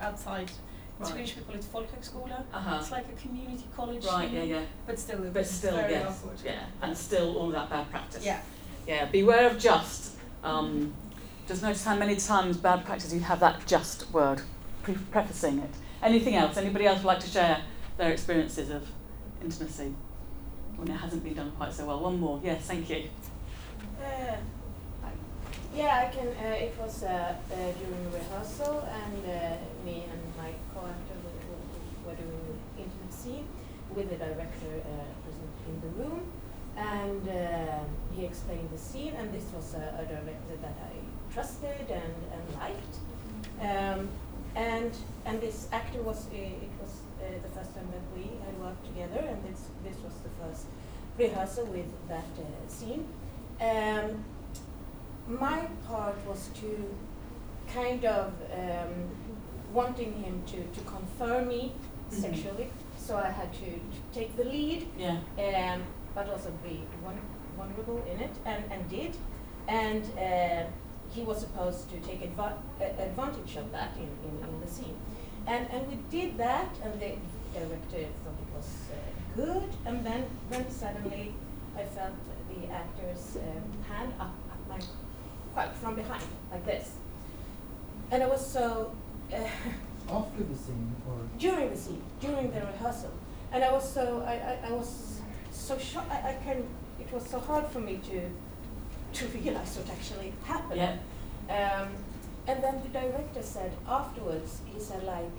outside. 0.00 0.50
In 0.98 1.04
Right. 1.04 1.12
Swedish 1.14 1.36
we 1.36 1.42
call 1.42 1.54
it 1.54 1.64
folkhögskola. 1.72 2.44
Uh-huh. 2.52 2.78
It's 2.80 2.90
like 2.90 3.06
a 3.08 3.20
community 3.20 3.64
college 3.76 4.04
Right, 4.04 4.30
thing, 4.30 4.48
yeah, 4.48 4.60
yeah. 4.60 4.64
But 4.86 4.98
still, 4.98 5.24
it 5.24 5.32
But 5.32 5.46
still, 5.46 5.76
very 5.76 5.92
yes. 5.92 6.06
awkward. 6.08 6.38
Yeah, 6.44 6.64
and 6.82 6.96
still 6.96 7.36
all 7.38 7.50
that 7.50 7.70
bad 7.70 7.90
practice. 7.90 8.24
Yeah. 8.24 8.40
Yeah, 8.86 9.06
beware 9.06 9.50
of 9.50 9.58
just. 9.58 10.16
Um, 10.44 10.92
just 11.48 11.62
notice 11.62 11.84
how 11.84 11.96
many 11.96 12.16
times 12.16 12.56
bad 12.56 12.84
practice 12.84 13.12
you 13.12 13.20
have 13.20 13.40
that 13.40 13.66
just 13.66 14.10
word, 14.12 14.42
pre- 14.82 14.94
prefacing 15.10 15.58
it. 15.58 15.70
Anything 16.02 16.34
else? 16.36 16.56
Anybody 16.56 16.86
else 16.86 16.98
would 16.98 17.06
like 17.06 17.20
to 17.20 17.28
share 17.30 17.62
their 17.96 18.10
experiences 18.12 18.70
of 18.70 18.86
intimacy 19.42 19.94
when 20.76 20.88
it 20.88 20.96
hasn't 20.96 21.22
been 21.24 21.34
done 21.34 21.52
quite 21.52 21.72
so 21.72 21.86
well? 21.86 22.00
One 22.00 22.18
more. 22.18 22.40
Yes, 22.44 22.62
thank 22.66 22.88
you. 22.90 23.04
Uh, 24.02 24.36
yeah, 25.74 26.06
I 26.06 26.14
can. 26.14 26.26
Uh, 26.28 26.54
it 26.66 26.74
was 26.78 27.02
uh, 27.02 27.08
uh, 27.08 27.54
during 27.54 28.12
rehearsal, 28.12 28.86
and 28.92 29.24
uh, 29.24 29.56
me 29.84 30.04
and 30.10 30.21
my 30.42 30.50
co-actor 30.74 31.18
were, 32.04 32.14
doing 32.14 32.58
intimate 32.76 33.12
scene 33.12 33.46
with 33.94 34.10
the 34.10 34.16
director 34.16 34.72
uh, 34.80 35.12
present 35.24 35.54
in 35.70 35.76
the 35.84 35.92
room, 36.00 36.20
and 36.76 37.22
uh, 37.28 37.84
he 38.14 38.24
explained 38.24 38.68
the 38.72 38.78
scene. 38.78 39.14
And 39.18 39.32
this 39.32 39.46
was 39.56 39.74
a, 39.74 39.86
a 40.02 40.04
director 40.14 40.54
that 40.60 40.76
I 40.90 40.94
trusted 41.32 41.86
and, 42.00 42.16
and 42.34 42.44
liked, 42.62 42.94
um, 43.70 44.08
and 44.56 44.92
and 45.26 45.40
this 45.40 45.68
actor 45.72 46.02
was. 46.02 46.26
Uh, 46.26 46.66
it 46.66 46.74
was 46.82 46.92
uh, 47.20 47.24
the 47.46 47.50
first 47.56 47.74
time 47.74 47.88
that 47.96 48.06
we 48.16 48.24
had 48.44 48.54
worked 48.60 48.84
together, 48.90 49.22
and 49.32 49.38
this 49.48 49.60
this 49.86 49.96
was 50.06 50.14
the 50.26 50.32
first 50.40 50.66
rehearsal 51.18 51.66
with 51.66 51.90
that 52.08 52.32
uh, 52.38 52.68
scene. 52.68 53.06
Um, 53.60 54.24
my 55.28 55.60
part 55.86 56.16
was 56.26 56.50
to 56.60 56.70
kind 57.72 58.04
of 58.04 58.32
um, 58.52 58.94
wanting 59.72 60.12
him 60.22 60.42
to, 60.46 60.62
to 60.76 60.80
confirm 60.86 61.48
me 61.48 61.72
Mhm. 62.10 62.20
sexually, 62.20 62.68
so 62.98 63.16
I 63.16 63.30
had 63.30 63.52
to, 63.54 63.70
to 63.94 64.00
take 64.12 64.36
the 64.36 64.44
lead, 64.44 64.86
Yeah. 64.98 65.18
um, 65.38 65.82
but 66.14 66.28
also 66.28 66.50
be 66.62 66.82
vul- 67.02 67.14
vulnerable 67.56 68.02
in 68.12 68.20
it, 68.20 68.34
and, 68.44 68.62
and 68.70 68.88
did. 68.88 69.16
And 69.68 70.04
uh, 70.18 70.64
he 71.14 71.22
was 71.22 71.40
supposed 71.40 71.88
to 71.90 71.96
take 72.00 72.20
adva- 72.22 72.58
a- 72.80 73.02
advantage 73.02 73.56
of 73.56 73.70
that 73.72 73.90
in, 73.96 74.10
in, 74.28 74.48
in 74.48 74.60
the 74.60 74.66
scene. 74.68 74.96
And, 75.46 75.68
and 75.70 75.88
we 75.88 75.96
did 76.10 76.36
that, 76.38 76.68
and 76.84 76.92
the 77.00 77.12
director 77.58 78.06
thought 78.22 78.38
it 78.46 78.50
was 78.56 78.68
uh, 78.92 78.96
good, 79.36 79.68
and 79.86 80.04
then, 80.06 80.24
then 80.50 80.70
suddenly 80.70 81.34
I 81.76 81.84
felt 81.84 82.12
the 82.50 82.68
actor's 82.70 83.36
um, 83.36 83.82
hand 83.90 84.12
up, 84.20 84.34
up 84.52 84.60
my, 84.68 84.78
quite 85.54 85.72
from 85.76 85.94
behind, 85.94 86.24
like 86.50 86.64
this. 86.66 86.92
And 88.10 88.22
I 88.22 88.26
was 88.26 88.46
so, 88.46 88.92
After 89.32 90.42
the 90.42 90.56
scene 90.56 90.94
or 91.08 91.16
during 91.38 91.70
the 91.70 91.76
scene, 91.76 92.02
during 92.20 92.50
the 92.50 92.60
rehearsal. 92.60 93.10
And 93.52 93.64
I 93.64 93.72
was 93.72 93.90
so, 93.90 94.22
I, 94.26 94.32
I, 94.32 94.68
I 94.68 94.72
was 94.72 95.20
so 95.50 95.78
shocked, 95.78 96.10
I, 96.10 96.30
I 96.30 96.36
can, 96.44 96.66
it 97.00 97.12
was 97.12 97.24
so 97.26 97.38
hard 97.38 97.66
for 97.68 97.80
me 97.80 98.00
to, 98.10 98.30
to 99.18 99.26
realize 99.38 99.76
what 99.76 99.90
actually 99.90 100.32
happened. 100.44 100.80
Yeah. 100.80 100.96
Um, 101.48 101.88
and 102.46 102.62
then 102.62 102.82
the 102.82 102.88
director 102.88 103.42
said 103.42 103.72
afterwards, 103.88 104.60
he 104.66 104.80
said 104.80 105.04
like, 105.04 105.30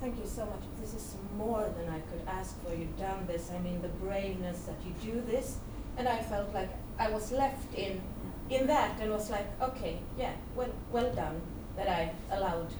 thank 0.00 0.16
you 0.18 0.26
so 0.26 0.44
much, 0.46 0.62
this 0.80 0.94
is 0.94 1.14
more 1.36 1.72
than 1.76 1.88
I 1.88 2.00
could 2.00 2.22
ask 2.26 2.60
for, 2.62 2.74
you've 2.74 2.98
done 2.98 3.26
this, 3.26 3.50
I 3.54 3.58
mean 3.60 3.80
the 3.82 3.88
braveness 3.88 4.62
that 4.62 4.76
you 4.84 5.12
do 5.12 5.20
this. 5.22 5.58
And 5.96 6.08
I 6.08 6.18
felt 6.22 6.52
like 6.54 6.70
I 6.98 7.10
was 7.10 7.32
left 7.32 7.74
in, 7.74 8.00
in 8.48 8.66
that 8.66 9.00
and 9.00 9.10
was 9.10 9.30
like, 9.30 9.46
okay, 9.60 9.98
yeah, 10.18 10.32
well, 10.54 10.70
well 10.92 11.12
done 11.12 11.40
that 11.76 11.88
I 11.88 12.12
allowed 12.30 12.70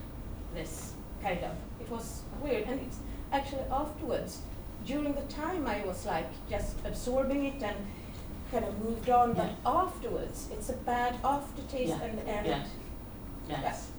this 0.55 0.93
kind 1.23 1.43
of. 1.45 1.53
It 1.81 1.91
was 1.91 2.23
weird, 2.43 2.65
and 2.67 2.81
it's 2.81 2.99
actually 3.33 3.63
afterwards, 3.71 4.43
during 4.85 5.13
the 5.13 5.23
time 5.23 5.67
I 5.67 5.85
was 5.85 6.07
like 6.07 6.29
just 6.49 6.77
absorbing 6.85 7.45
it 7.47 7.63
and 7.63 7.77
kind 8.51 8.65
of 8.65 8.79
moved 8.83 9.09
on, 9.11 9.35
but 9.35 9.51
afterwards 9.65 10.49
it's 10.53 10.71
a 10.71 10.77
bad 10.77 11.17
aftertaste 11.25 11.91
Yeah, 11.91 12.03
and 12.03 12.19
and 12.29 12.47
yeah. 12.47 12.63
Yes. 13.49 13.91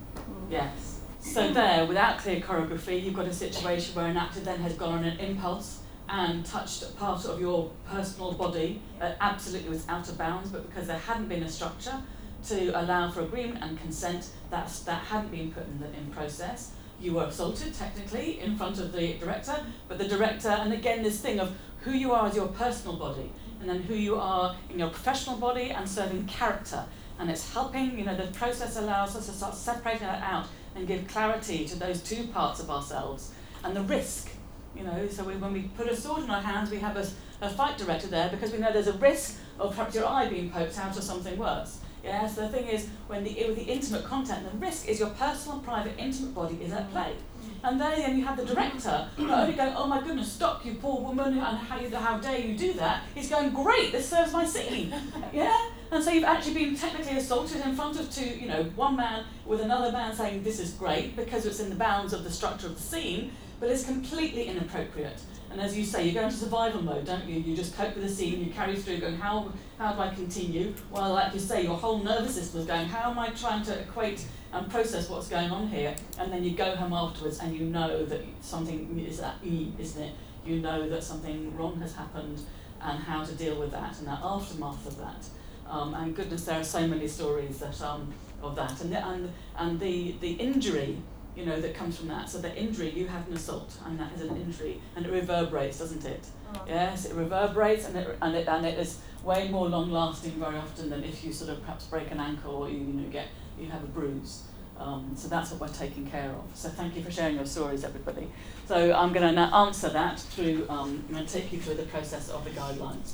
Yes. 0.49 0.99
So 1.19 1.53
there, 1.53 1.85
without 1.85 2.17
clear 2.17 2.39
choreography, 2.39 3.03
you've 3.03 3.13
got 3.13 3.27
a 3.27 3.33
situation 3.33 3.93
where 3.95 4.07
an 4.07 4.17
actor 4.17 4.39
then 4.39 4.59
has 4.61 4.73
gone 4.73 4.99
on 4.99 5.03
an 5.03 5.19
impulse 5.19 5.81
and 6.09 6.45
touched 6.45 6.81
a 6.83 6.87
part 6.87 7.23
of 7.25 7.39
your 7.39 7.69
personal 7.87 8.33
body 8.33 8.81
that 8.99 9.17
absolutely 9.21 9.69
was 9.69 9.87
out 9.87 10.09
of 10.09 10.17
bounds, 10.17 10.49
but 10.49 10.67
because 10.67 10.87
there 10.87 10.97
hadn't 10.97 11.27
been 11.27 11.43
a 11.43 11.49
structure 11.49 12.01
to 12.47 12.69
allow 12.79 13.09
for 13.09 13.21
agreement 13.21 13.63
and 13.63 13.79
consent, 13.79 14.29
that's, 14.49 14.79
that 14.81 15.03
hadn't 15.03 15.31
been 15.31 15.51
put 15.51 15.65
in, 15.65 15.79
the, 15.79 15.87
in 15.97 16.07
process. 16.11 16.71
You 16.99 17.13
were 17.13 17.25
assaulted 17.25 17.73
technically 17.73 18.39
in 18.39 18.57
front 18.57 18.79
of 18.79 18.91
the 18.91 19.13
director, 19.13 19.65
but 19.87 19.97
the 19.97 20.07
director, 20.07 20.49
and 20.49 20.73
again, 20.73 21.03
this 21.03 21.19
thing 21.19 21.39
of 21.39 21.55
who 21.81 21.91
you 21.91 22.11
are 22.11 22.27
as 22.27 22.35
your 22.35 22.47
personal 22.47 22.95
body, 22.95 23.31
and 23.59 23.69
then 23.69 23.81
who 23.83 23.95
you 23.95 24.15
are 24.15 24.55
in 24.69 24.79
your 24.79 24.89
professional 24.89 25.37
body 25.37 25.69
and 25.71 25.87
serving 25.87 26.25
character. 26.25 26.85
And 27.19 27.29
it's 27.29 27.53
helping, 27.53 27.97
you 27.97 28.05
know, 28.05 28.15
the 28.15 28.27
process 28.33 28.77
allows 28.77 29.15
us 29.15 29.27
to 29.27 29.31
start 29.31 29.55
separating 29.55 30.07
that 30.07 30.23
out 30.23 30.47
and 30.75 30.87
give 30.87 31.07
clarity 31.07 31.65
to 31.67 31.75
those 31.75 32.01
two 32.01 32.27
parts 32.27 32.59
of 32.59 32.69
ourselves. 32.69 33.31
And 33.63 33.75
the 33.75 33.83
risk, 33.83 34.31
you 34.75 34.83
know, 34.83 35.07
so 35.07 35.23
we, 35.23 35.35
when 35.35 35.53
we 35.53 35.63
put 35.77 35.87
a 35.87 35.95
sword 35.95 36.23
in 36.23 36.29
our 36.29 36.41
hands, 36.41 36.71
we 36.71 36.79
have 36.79 36.97
a, 36.97 37.07
a 37.41 37.49
fight 37.49 37.77
director 37.77 38.07
there 38.07 38.29
because 38.29 38.51
we 38.51 38.57
know 38.57 38.71
there's 38.71 38.87
a 38.87 38.93
risk 38.93 39.37
of 39.59 39.75
perhaps 39.75 39.93
your 39.93 40.07
eye 40.07 40.27
being 40.27 40.49
poked 40.49 40.77
out 40.79 40.97
or 40.97 41.01
something 41.01 41.37
worse. 41.37 41.79
Yeah, 42.03 42.27
so 42.27 42.41
the 42.41 42.49
thing 42.49 42.67
is, 42.67 42.87
when 43.07 43.23
the, 43.23 43.33
with 43.47 43.57
the 43.57 43.63
intimate 43.63 44.03
content, 44.03 44.51
the 44.51 44.57
risk 44.57 44.87
is 44.87 44.99
your 44.99 45.09
personal, 45.09 45.59
private, 45.59 45.93
intimate 45.99 46.33
body 46.33 46.57
is 46.61 46.71
at 46.71 46.91
play. 46.91 47.13
Mm-hmm. 47.13 47.65
And 47.65 47.79
there 47.79 47.95
then 47.95 48.17
you 48.17 48.25
have 48.25 48.37
the 48.37 48.45
director 48.45 49.07
not 49.19 49.39
only 49.43 49.53
going, 49.55 49.73
oh 49.75 49.85
my 49.85 50.01
goodness, 50.01 50.31
stop 50.31 50.65
you 50.65 50.75
poor 50.75 51.01
woman, 51.01 51.33
and 51.37 51.57
how, 51.57 51.79
you, 51.79 51.95
how 51.95 52.17
dare 52.17 52.39
you 52.39 52.57
do 52.57 52.73
that? 52.73 53.03
He's 53.13 53.29
going, 53.29 53.53
great, 53.53 53.91
this 53.91 54.09
serves 54.09 54.33
my 54.33 54.45
scene. 54.45 54.93
yeah? 55.33 55.69
And 55.91 56.01
so 56.01 56.09
you've 56.09 56.23
actually 56.23 56.53
been 56.53 56.75
technically 56.75 57.17
assaulted 57.17 57.65
in 57.65 57.75
front 57.75 57.99
of 57.99 58.09
two, 58.09 58.25
you 58.25 58.47
know, 58.47 58.63
one 58.75 58.95
man 58.95 59.25
with 59.45 59.59
another 59.59 59.91
man 59.91 60.15
saying 60.15 60.41
this 60.41 60.57
is 60.57 60.71
great 60.71 61.17
because 61.17 61.45
it's 61.45 61.59
in 61.59 61.69
the 61.69 61.75
bounds 61.75 62.13
of 62.13 62.23
the 62.23 62.31
structure 62.31 62.67
of 62.67 62.75
the 62.75 62.81
scene, 62.81 63.33
but 63.59 63.69
it's 63.69 63.83
completely 63.83 64.45
inappropriate. 64.45 65.21
And 65.51 65.59
as 65.59 65.77
you 65.77 65.83
say, 65.83 66.07
you 66.07 66.13
go 66.13 66.21
into 66.21 66.37
survival 66.37 66.81
mode, 66.81 67.05
don't 67.05 67.25
you? 67.25 67.37
You 67.41 67.53
just 67.53 67.75
cope 67.75 67.93
with 67.93 68.05
the 68.05 68.09
scene, 68.09 68.41
you 68.41 68.53
carry 68.53 68.77
through, 68.77 68.99
going, 68.99 69.17
how, 69.17 69.51
how 69.77 69.91
do 69.91 69.99
I 69.99 70.15
continue? 70.15 70.73
Well, 70.91 71.11
like 71.11 71.33
you 71.33 71.41
say, 71.41 71.63
your 71.63 71.75
whole 71.75 71.99
nervous 71.99 72.35
system 72.35 72.61
is 72.61 72.67
going, 72.67 72.85
how 72.85 73.11
am 73.11 73.19
I 73.19 73.27
trying 73.31 73.63
to 73.65 73.77
equate 73.77 74.25
and 74.53 74.71
process 74.71 75.09
what's 75.09 75.27
going 75.27 75.51
on 75.51 75.67
here? 75.67 75.93
And 76.17 76.31
then 76.31 76.45
you 76.45 76.51
go 76.51 76.73
home 76.73 76.93
afterwards 76.93 77.39
and 77.39 77.53
you 77.53 77.65
know 77.65 78.05
that 78.05 78.21
something 78.39 78.97
is 78.97 79.19
at 79.19 79.35
E, 79.43 79.73
isn't 79.77 80.01
it? 80.01 80.13
You 80.45 80.61
know 80.61 80.87
that 80.87 81.03
something 81.03 81.53
wrong 81.57 81.81
has 81.81 81.95
happened 81.95 82.39
and 82.81 83.03
how 83.03 83.25
to 83.25 83.33
deal 83.35 83.59
with 83.59 83.71
that 83.71 83.97
and 83.99 84.07
the 84.07 84.11
aftermath 84.11 84.87
of 84.87 84.97
that. 84.99 85.25
Um, 85.71 85.93
and 85.93 86.13
goodness, 86.13 86.43
there 86.43 86.59
are 86.59 86.63
so 86.65 86.85
many 86.85 87.07
stories 87.07 87.59
that 87.59 87.81
um, 87.81 88.13
of 88.43 88.55
that, 88.57 88.79
and 88.81 88.91
the, 88.91 89.07
and 89.07 89.33
and 89.57 89.79
the 89.79 90.15
the 90.19 90.33
injury, 90.33 90.97
you 91.35 91.45
know, 91.45 91.61
that 91.61 91.73
comes 91.73 91.97
from 91.97 92.09
that. 92.09 92.29
So 92.29 92.39
the 92.39 92.53
injury, 92.55 92.89
you 92.89 93.07
have 93.07 93.25
an 93.29 93.33
assault, 93.33 93.77
and 93.85 93.97
that 93.97 94.11
is 94.13 94.21
an 94.21 94.35
injury, 94.35 94.81
and 94.95 95.05
it 95.05 95.11
reverberates, 95.11 95.79
doesn't 95.79 96.03
it? 96.05 96.25
Oh. 96.53 96.61
Yes, 96.67 97.05
it 97.05 97.15
reverberates, 97.15 97.85
and 97.85 97.95
it 97.95 98.17
and 98.21 98.35
it 98.35 98.47
and 98.49 98.65
it 98.65 98.77
is 98.77 98.99
way 99.23 99.47
more 99.47 99.69
long 99.69 99.91
lasting 99.91 100.33
very 100.33 100.57
often 100.57 100.89
than 100.89 101.03
if 101.05 101.23
you 101.23 101.31
sort 101.31 101.51
of 101.51 101.61
perhaps 101.61 101.85
break 101.85 102.11
an 102.11 102.19
ankle 102.19 102.55
or 102.55 102.69
you 102.69 102.77
you 102.77 102.93
know 102.93 103.09
get 103.09 103.27
you 103.57 103.69
have 103.69 103.83
a 103.83 103.87
bruise. 103.87 104.43
Um, 104.77 105.11
so 105.15 105.27
that's 105.27 105.51
what 105.51 105.61
we're 105.61 105.77
taking 105.77 106.09
care 106.09 106.31
of. 106.31 106.43
So 106.55 106.67
thank 106.69 106.95
you 106.95 107.03
for 107.03 107.11
sharing 107.11 107.35
your 107.35 107.45
stories, 107.45 107.83
everybody. 107.83 108.27
So 108.67 108.91
I'm 108.93 109.13
going 109.13 109.27
to 109.27 109.31
now 109.31 109.67
answer 109.67 109.89
that 109.89 110.19
through, 110.19 110.65
um, 110.69 111.03
I'm 111.07 111.13
going 111.13 111.25
to 111.27 111.31
take 111.31 111.53
you 111.53 111.59
through 111.59 111.75
the 111.75 111.83
process 111.83 112.29
of 112.29 112.43
the 112.43 112.49
guidelines. 112.49 113.13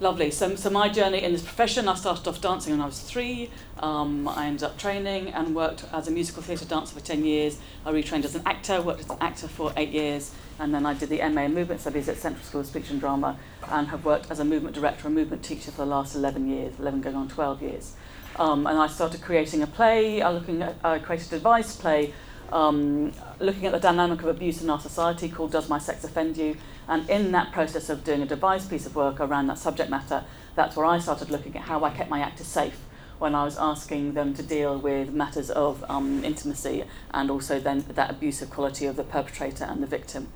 Lovely. 0.00 0.30
So, 0.30 0.56
so 0.56 0.70
my 0.70 0.88
journey 0.88 1.22
in 1.22 1.32
this 1.32 1.42
profession, 1.42 1.86
I 1.86 1.94
started 1.94 2.26
off 2.26 2.40
dancing 2.40 2.72
when 2.72 2.80
I 2.80 2.86
was 2.86 3.00
three. 3.00 3.50
Um, 3.80 4.26
I 4.26 4.46
ended 4.46 4.62
up 4.62 4.78
training 4.78 5.28
and 5.28 5.54
worked 5.54 5.84
as 5.92 6.08
a 6.08 6.10
musical 6.10 6.42
theatre 6.42 6.64
dancer 6.64 6.98
for 6.98 7.04
10 7.04 7.22
years. 7.22 7.58
I 7.84 7.92
retrained 7.92 8.24
as 8.24 8.34
an 8.34 8.40
actor, 8.46 8.80
worked 8.80 9.00
as 9.00 9.10
an 9.10 9.18
actor 9.20 9.46
for 9.46 9.74
eight 9.76 9.90
years, 9.90 10.34
and 10.58 10.72
then 10.72 10.86
I 10.86 10.94
did 10.94 11.10
the 11.10 11.18
MA 11.28 11.42
in 11.42 11.52
Movement 11.52 11.82
Studies 11.82 12.08
at 12.08 12.16
Central 12.16 12.42
School 12.42 12.62
of 12.62 12.66
Speech 12.66 12.88
and 12.88 12.98
Drama 12.98 13.38
and 13.68 13.88
have 13.88 14.06
worked 14.06 14.30
as 14.30 14.40
a 14.40 14.44
movement 14.44 14.74
director 14.74 15.06
and 15.06 15.14
movement 15.14 15.42
teacher 15.42 15.70
for 15.70 15.84
the 15.84 15.90
last 15.90 16.16
11 16.16 16.48
years, 16.48 16.78
11 16.78 17.02
going 17.02 17.16
on 17.16 17.28
12 17.28 17.60
years. 17.60 17.92
Um, 18.36 18.66
and 18.66 18.78
I 18.78 18.86
started 18.86 19.20
creating 19.20 19.62
a 19.62 19.66
play, 19.66 20.22
uh, 20.22 20.30
looking 20.30 20.62
at, 20.62 20.76
I 20.82 20.98
created 21.00 21.28
device 21.28 21.76
play 21.76 22.14
um, 22.52 23.12
looking 23.38 23.66
at 23.66 23.72
the 23.72 23.78
dynamic 23.78 24.20
of 24.22 24.28
abuse 24.28 24.62
in 24.62 24.70
our 24.70 24.80
society 24.80 25.28
called 25.28 25.52
Does 25.52 25.68
My 25.68 25.78
Sex 25.78 26.04
Offend 26.04 26.36
You? 26.36 26.56
And 26.90 27.08
in 27.08 27.30
that 27.32 27.52
process 27.52 27.88
of 27.88 28.02
doing 28.02 28.20
a 28.20 28.26
devised 28.26 28.68
piece 28.68 28.84
of 28.84 28.96
work 28.96 29.20
around 29.20 29.46
that 29.46 29.58
subject 29.58 29.88
matter, 29.88 30.24
that's 30.56 30.74
where 30.74 30.84
I 30.84 30.98
started 30.98 31.30
looking 31.30 31.54
at 31.56 31.62
how 31.62 31.84
I 31.84 31.90
kept 31.90 32.10
my 32.10 32.18
actors 32.20 32.48
safe 32.48 32.80
when 33.20 33.32
I 33.32 33.44
was 33.44 33.56
asking 33.56 34.14
them 34.14 34.34
to 34.34 34.42
deal 34.42 34.76
with 34.76 35.12
matters 35.12 35.50
of 35.50 35.84
um, 35.88 36.24
intimacy 36.24 36.82
and 37.12 37.30
also 37.30 37.60
then 37.60 37.84
that 37.90 38.10
abusive 38.10 38.50
quality 38.50 38.86
of 38.86 38.96
the 38.96 39.04
perpetrator 39.04 39.64
and 39.64 39.80
the 39.80 39.86
victim. 39.86 40.32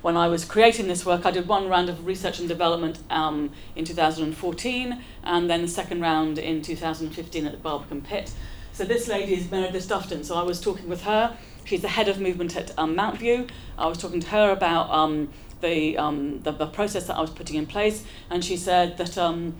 When 0.00 0.16
I 0.16 0.28
was 0.28 0.44
creating 0.44 0.86
this 0.86 1.04
work, 1.04 1.26
I 1.26 1.32
did 1.32 1.48
one 1.48 1.68
round 1.68 1.88
of 1.88 2.06
research 2.06 2.38
and 2.38 2.48
development 2.48 3.00
um, 3.10 3.50
in 3.74 3.84
2014 3.84 5.02
and 5.24 5.50
then 5.50 5.62
the 5.62 5.68
second 5.68 6.00
round 6.00 6.38
in 6.38 6.62
2015 6.62 7.44
at 7.44 7.50
the 7.50 7.58
Barbican 7.58 8.02
Pit. 8.02 8.30
So 8.72 8.84
this 8.84 9.08
lady 9.08 9.34
is 9.34 9.50
Meredith 9.50 9.88
Dufton. 9.88 10.22
So 10.22 10.36
I 10.36 10.42
was 10.42 10.60
talking 10.60 10.88
with 10.88 11.02
her. 11.02 11.36
She's 11.64 11.82
the 11.82 11.88
head 11.88 12.06
of 12.06 12.20
movement 12.20 12.56
at 12.56 12.78
um, 12.78 12.94
Mountview. 12.94 13.50
I 13.76 13.86
was 13.88 13.98
talking 13.98 14.20
to 14.20 14.28
her 14.28 14.52
about 14.52 14.88
um, 14.90 15.30
the, 15.60 15.96
um, 15.98 16.40
the, 16.42 16.52
the 16.52 16.66
process 16.66 17.06
that 17.06 17.16
I 17.16 17.20
was 17.20 17.30
putting 17.30 17.56
in 17.56 17.66
place, 17.66 18.04
and 18.30 18.44
she 18.44 18.56
said 18.56 18.98
that 18.98 19.16
um, 19.18 19.54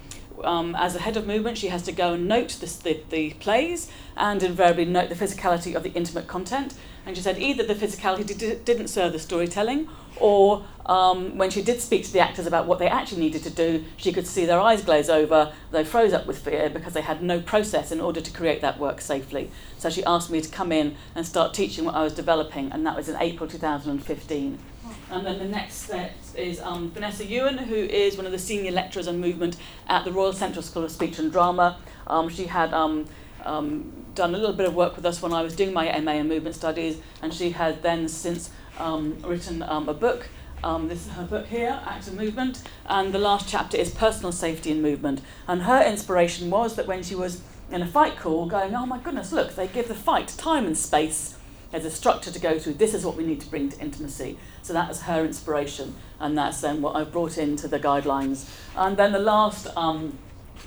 um, 0.45 0.75
as 0.76 0.95
a 0.95 1.00
head 1.00 1.17
of 1.17 1.26
movement, 1.26 1.59
she 1.59 1.69
has 1.69 1.83
to 1.83 1.93
go 1.93 2.14
and 2.14 2.28
note 2.28 2.57
this, 2.61 2.76
the, 2.76 3.00
the 3.11 3.31
plays 3.35 3.90
and 4.17 4.43
invariably 4.43 4.85
note 4.85 5.09
the 5.09 5.14
physicality 5.14 5.75
of 5.75 5.83
the 5.83 5.93
intimate 5.93 6.26
content. 6.26 6.75
And 7.07 7.17
she 7.17 7.23
said 7.23 7.38
either 7.38 7.62
the 7.64 7.75
physicality 7.75 8.37
did, 8.37 8.64
didn't 8.64 8.88
serve 8.88 9.12
the 9.12 9.19
storytelling, 9.19 9.88
or 10.21 10.64
um, 10.87 11.38
when 11.38 11.50
she 11.50 11.62
did 11.62 11.81
speak 11.81 12.05
to 12.05 12.12
the 12.12 12.21
actors 12.21 12.47
about 12.47 12.67
what 12.67 12.78
they 12.78 12.88
actually 12.88 13.21
needed 13.21 13.43
to 13.45 13.50
do, 13.50 13.85
she 13.97 14.12
could 14.12 14.26
see 14.26 14.45
their 14.45 14.61
eyes 14.61 14.83
glaze 14.83 15.09
over, 15.09 15.52
they 15.71 15.85
froze 15.85 16.12
up 16.12 16.26
with 16.26 16.38
fear 16.38 16.69
because 16.69 16.93
they 16.93 17.00
had 17.00 17.23
no 17.23 17.40
process 17.40 17.90
in 17.93 18.00
order 18.00 18.21
to 18.21 18.31
create 18.31 18.61
that 18.61 18.78
work 18.78 19.00
safely. 19.00 19.50
So 19.78 19.88
she 19.88 20.05
asked 20.05 20.31
me 20.31 20.40
to 20.40 20.49
come 20.50 20.73
in 20.73 20.97
and 21.14 21.26
start 21.26 21.55
teaching 21.55 21.85
what 21.85 21.95
I 21.95 22.02
was 22.02 22.14
developing, 22.14 22.73
and 22.73 22.87
that 22.87 22.97
was 22.97 23.09
in 23.09 23.17
April 23.21 23.49
2015. 23.49 24.59
And 25.11 25.25
then 25.25 25.38
the 25.38 25.47
next 25.47 25.75
step 25.85 26.12
is 26.35 26.61
um, 26.61 26.91
Vanessa 26.91 27.25
Ewan, 27.25 27.57
who 27.57 27.75
is 27.75 28.17
one 28.17 28.27
of 28.27 28.33
the 28.33 28.38
senior 28.38 28.73
lecturers 28.73 29.09
on 29.09 29.21
movement 29.21 29.57
at 29.88 30.05
the 30.05 30.12
Royal 30.12 30.33
Central 30.33 30.62
School 30.62 30.85
of 30.85 30.91
Speech 30.91 31.19
and 31.19 31.33
Drama. 31.33 31.79
Um, 32.07 32.29
she 32.29 32.45
had 32.45 32.75
um, 32.75 33.07
um, 33.45 34.05
done 34.15 34.35
a 34.35 34.38
little 34.38 34.55
bit 34.55 34.67
of 34.67 34.75
work 34.75 34.97
with 34.97 35.07
us 35.07 35.23
when 35.23 35.33
I 35.33 35.43
was 35.43 35.57
doing 35.57 35.73
my 35.73 35.99
MA 36.00 36.12
in 36.12 36.29
movement 36.29 36.57
studies, 36.57 37.00
and 37.23 37.33
she 37.33 37.50
had 37.50 37.83
then 37.83 38.09
since 38.09 38.50
um, 38.79 39.19
written 39.23 39.62
um, 39.62 39.88
a 39.88 39.95
book. 39.95 40.29
This 40.88 41.07
is 41.07 41.12
her 41.12 41.25
book 41.25 41.47
here, 41.47 41.81
Actor 41.87 42.12
Movement, 42.12 42.62
and 42.87 43.15
the 43.15 43.19
last 43.19 43.49
chapter 43.49 43.77
is 43.79 43.91
Personal 43.91 44.33
Safety 44.33 44.73
in 44.73 44.83
Movement. 44.83 45.23
And 45.47 45.62
her 45.62 45.83
inspiration 45.83 46.50
was 46.50 46.77
that 46.77 46.87
when 46.87 47.03
she 47.03 47.15
was 47.15 47.41
in 47.71 47.81
a 47.81 47.87
fight 47.87 48.17
call, 48.17 48.47
going, 48.47 48.75
oh 48.75 48.85
my 48.85 48.99
goodness, 48.99 49.33
look, 49.33 49.55
they 49.55 49.69
give 49.69 49.88
the 49.88 49.95
fight 49.95 50.29
time 50.29 50.67
and 50.67 50.77
space. 50.77 51.38
There's 51.70 51.84
a 51.84 51.90
structure 51.90 52.30
to 52.30 52.38
go 52.38 52.58
through. 52.58 52.75
This 52.75 52.94
is 52.94 53.04
what 53.04 53.16
we 53.16 53.25
need 53.25 53.40
to 53.42 53.46
bring 53.48 53.68
to 53.68 53.80
intimacy. 53.80 54.38
So 54.62 54.72
that 54.72 54.88
was 54.88 55.02
her 55.02 55.25
inspiration, 55.25 55.94
and 56.18 56.37
that's 56.37 56.60
then 56.60 56.80
what 56.80 56.96
I've 56.96 57.12
brought 57.12 57.38
into 57.38 57.68
the 57.68 57.78
guidelines. 57.78 58.48
And 58.76 58.96
then 58.96 59.12
the 59.12 59.18
last 59.18 59.66
um, 59.76 60.18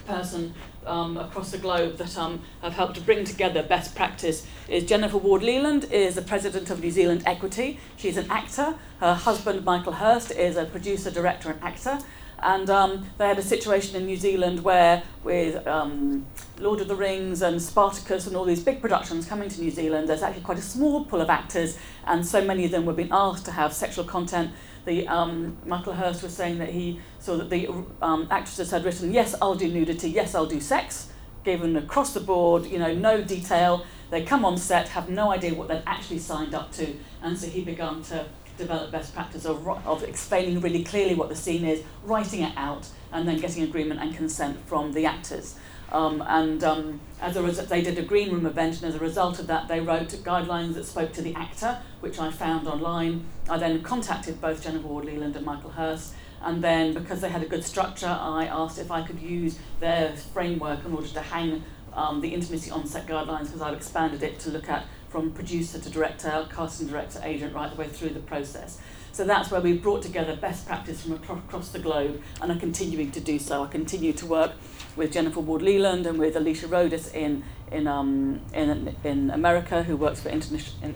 person 0.06 0.54
um, 0.86 1.18
across 1.18 1.52
the 1.52 1.58
globe 1.58 1.98
that 1.98 2.18
um, 2.18 2.42
have 2.62 2.74
helped 2.74 2.96
to 2.96 3.02
bring 3.02 3.24
together 3.24 3.64
best 3.64 3.96
practice 3.96 4.46
is 4.68 4.84
Jennifer 4.84 5.18
Ward 5.18 5.42
Lealand 5.42 5.92
is 5.92 6.16
the 6.16 6.22
president 6.22 6.70
of 6.70 6.82
New 6.82 6.92
Zealand 6.92 7.24
Equity. 7.26 7.80
She's 7.98 8.18
an 8.18 8.30
actor. 8.30 8.76
Her 9.00 9.14
husband 9.14 9.66
Michael 9.66 9.94
Hurst 9.94 10.32
is 10.32 10.58
a 10.58 10.66
producer, 10.66 11.12
director, 11.12 11.52
and 11.52 11.64
actor. 11.64 12.00
And 12.44 12.70
um, 12.72 13.06
they 13.20 13.28
had 13.28 13.38
a 13.38 13.44
situation 13.44 13.96
in 13.96 14.08
New 14.08 14.18
Zealand 14.18 14.64
where, 14.64 15.04
with 15.24 15.66
um, 15.68 16.26
Lord 16.58 16.82
of 16.82 16.88
the 16.88 16.96
Rings 16.96 17.44
and 17.44 17.62
Spartacus 17.62 18.26
and 18.26 18.36
all 18.36 18.46
these 18.46 18.64
big 18.64 18.82
productions 18.82 19.28
coming 19.28 19.48
to 19.50 19.62
New 19.62 19.70
Zealand, 19.70 20.10
there's 20.10 20.24
actually 20.24 20.42
quite 20.42 20.58
a 20.58 20.64
small 20.64 21.06
pool 21.06 21.22
of 21.22 21.30
actors, 21.30 21.78
and 22.08 22.26
so 22.26 22.44
many 22.44 22.66
of 22.66 22.72
them 22.72 22.86
were 22.86 22.94
being 22.94 23.12
asked 23.12 23.46
to 23.46 23.52
have 23.52 23.74
sexual 23.74 24.06
content. 24.06 24.52
The 24.86 25.08
um, 25.08 25.58
Michael 25.66 25.94
Hurst 25.94 26.24
was 26.24 26.36
saying 26.36 26.58
that 26.58 26.70
he 26.70 27.00
saw 27.20 27.38
that 27.38 27.52
the 27.52 27.70
um, 28.02 28.28
actresses 28.32 28.72
had 28.72 28.84
written, 28.86 29.14
yes, 29.14 29.36
I'll 29.40 29.54
do 29.54 29.68
nudity, 29.68 30.10
yes, 30.10 30.34
I'll 30.34 30.48
do 30.48 30.60
sex, 30.60 31.10
given 31.44 31.78
across 31.78 32.16
the 32.16 32.22
board, 32.22 32.66
you 32.66 32.80
know, 32.80 32.92
no 32.94 33.22
detail. 33.22 33.86
They 34.10 34.24
come 34.24 34.44
on 34.44 34.58
set, 34.58 34.90
have 34.90 35.10
no 35.10 35.32
idea 35.32 35.54
what 35.54 35.68
they'd 35.68 35.84
actually 35.86 36.20
signed 36.20 36.56
up 36.56 36.72
to, 36.74 36.96
and 37.22 37.38
so 37.38 37.48
he 37.48 37.64
began 37.64 38.02
to 38.04 38.26
develop 38.62 38.92
best 38.92 39.14
practice 39.14 39.46
of, 39.46 39.68
of 39.68 40.04
explaining 40.04 40.62
really 40.62 40.84
clearly 40.84 41.16
what 41.16 41.30
the 41.30 41.36
scene 41.36 41.66
is, 41.66 41.84
writing 42.04 42.42
it 42.42 42.54
out, 42.56 42.88
and 43.12 43.28
then 43.28 43.40
getting 43.40 43.64
agreement 43.64 44.00
and 44.00 44.16
consent 44.16 44.58
from 44.66 44.94
the 44.94 45.06
actors. 45.06 45.56
Um, 45.92 46.24
and 46.26 46.64
um, 46.64 47.02
as 47.20 47.36
a 47.36 47.44
result, 47.44 47.68
they 47.68 47.82
did 47.82 47.98
a 47.98 48.02
green 48.02 48.32
room 48.32 48.46
event, 48.46 48.78
and 48.78 48.86
as 48.86 48.96
a 48.96 49.00
result 49.00 49.40
of 49.40 49.48
that, 49.48 49.68
they 49.68 49.82
wrote 49.82 50.10
guidelines 50.24 50.76
that 50.76 50.86
spoke 50.86 51.12
to 51.14 51.22
the 51.22 51.36
actor, 51.36 51.80
which 52.00 52.18
I 52.18 52.32
found 52.32 52.68
online. 52.68 53.26
I 53.50 53.58
then 53.58 53.84
contacted 53.84 54.40
both 54.40 54.64
Jennifer 54.64 54.88
Ward 54.88 55.06
Lealand 55.06 55.36
and 55.36 55.46
Michael 55.46 55.72
Hurst, 55.72 56.14
and 56.42 56.64
then 56.64 56.94
because 56.94 57.20
they 57.22 57.30
had 57.30 57.44
a 57.44 57.46
good 57.46 57.64
structure, 57.64 58.08
I 58.08 58.46
asked 58.46 58.80
if 58.80 58.90
I 58.90 59.02
could 59.02 59.20
use 59.20 59.60
their 59.80 60.14
framework 60.34 60.86
in 60.86 60.94
order 60.94 61.10
to 61.10 61.22
hang 61.22 61.64
um, 61.94 62.22
the 62.22 62.34
intimacy 62.34 62.72
on 62.72 62.88
set 62.88 63.06
guidelines 63.06 63.48
because 63.48 63.62
I've 63.62 63.76
expanded 63.76 64.24
it 64.24 64.40
to 64.40 64.50
look 64.50 64.70
at 64.70 64.86
from 65.12 65.32
producer 65.32 65.78
to 65.78 65.90
director, 65.90 66.48
casting 66.56 66.88
director, 66.88 67.20
agent, 67.24 67.54
right 67.54 67.70
the 67.70 67.76
way 67.76 67.88
through 67.88 68.10
the 68.10 68.22
process. 68.22 68.80
So 69.12 69.26
that's 69.26 69.52
where 69.52 69.60
we've 69.60 69.84
brought 69.84 70.02
together 70.02 70.38
best 70.38 70.66
practice 70.66 71.02
from 71.02 71.14
across 71.14 71.70
the 71.70 71.80
globe 71.80 72.22
and 72.42 72.50
are 72.50 72.58
continuing 72.58 73.12
to 73.12 73.20
do 73.20 73.38
so. 73.38 73.64
I 73.64 73.68
continue 73.68 74.14
to 74.14 74.26
work 74.26 74.54
with 74.96 75.12
Jennifer 75.12 75.42
Ward 75.42 75.62
Lealand 75.62 76.06
and 76.06 76.18
with 76.18 76.38
Alicia 76.38 76.68
Rodis 76.68 77.14
in, 77.14 77.44
in, 77.72 77.88
um, 77.88 78.40
in, 78.54 78.96
in 79.04 79.30
America, 79.32 79.84
who 79.84 79.98
works 79.98 80.22
for 80.22 80.30
in, 80.30 80.42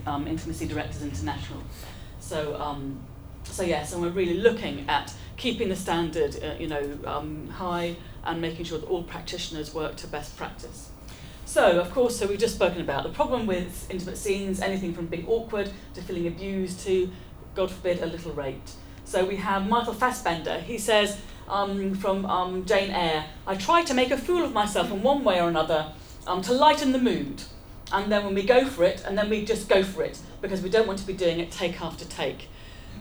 um, 0.08 0.28
Intimacy 0.28 0.66
Directors 0.66 1.04
International. 1.04 1.62
So, 2.22 2.56
um, 2.56 3.02
so 3.44 3.64
yes, 3.64 3.92
and 3.92 4.02
we're 4.02 4.10
really 4.10 4.38
looking 4.38 4.86
at 4.88 5.14
keeping 5.36 5.68
the 5.68 5.76
standard, 5.76 6.42
uh, 6.42 6.54
you 6.58 6.68
know, 6.68 6.98
um, 7.06 7.50
high 7.50 7.98
and 8.24 8.40
making 8.40 8.64
sure 8.64 8.80
that 8.80 8.88
all 8.88 9.04
practitioners 9.04 9.74
work 9.74 9.98
to 9.98 10.08
best 10.08 10.38
practice. 10.38 10.90
So, 11.46 11.80
of 11.80 11.92
course, 11.92 12.18
so 12.18 12.26
we've 12.26 12.40
just 12.40 12.56
spoken 12.56 12.82
about 12.82 13.04
the 13.04 13.10
problem 13.10 13.46
with 13.46 13.90
intimate 13.92 14.18
scenes, 14.18 14.62
anything 14.62 14.94
from 14.94 15.06
being 15.06 15.28
awkward 15.28 15.72
to 15.94 16.02
feeling 16.02 16.26
abused 16.26 16.80
to, 16.82 17.10
God 17.54 17.70
forbid, 17.70 18.02
a 18.02 18.08
little 18.08 18.32
raped. 18.34 18.72
So 19.06 19.24
we 19.24 19.36
have 19.36 19.70
Michael 19.70 19.94
Fassbender. 19.94 20.60
He 20.60 20.80
says 20.80 21.20
um, 21.48 21.94
from 21.94 22.26
um, 22.26 22.66
Jane 22.66 22.90
Eyre, 22.90 23.26
I 23.46 23.56
try 23.56 23.84
to 23.84 23.94
make 23.94 24.10
a 24.10 24.18
fool 24.18 24.44
of 24.44 24.54
myself 24.54 24.92
in 24.92 25.04
one 25.04 25.24
way 25.24 25.40
or 25.40 25.48
another 25.48 25.92
um, 26.26 26.42
to 26.42 26.52
lighten 26.52 26.92
the 26.92 27.00
mood. 27.00 27.44
And 27.92 28.12
then 28.12 28.26
when 28.26 28.34
we 28.34 28.44
go 28.44 28.66
for 28.66 28.84
it, 28.84 29.04
and 29.06 29.16
then 29.16 29.30
we 29.30 29.46
just 29.46 29.70
go 29.70 29.84
for 29.84 30.04
it 30.04 30.20
because 30.42 30.62
we 30.64 30.70
don't 30.72 30.88
want 30.88 30.98
to 31.00 31.06
be 31.06 31.14
doing 31.14 31.40
it 31.40 31.52
take 31.52 31.80
after 31.80 32.06
take. 32.06 32.50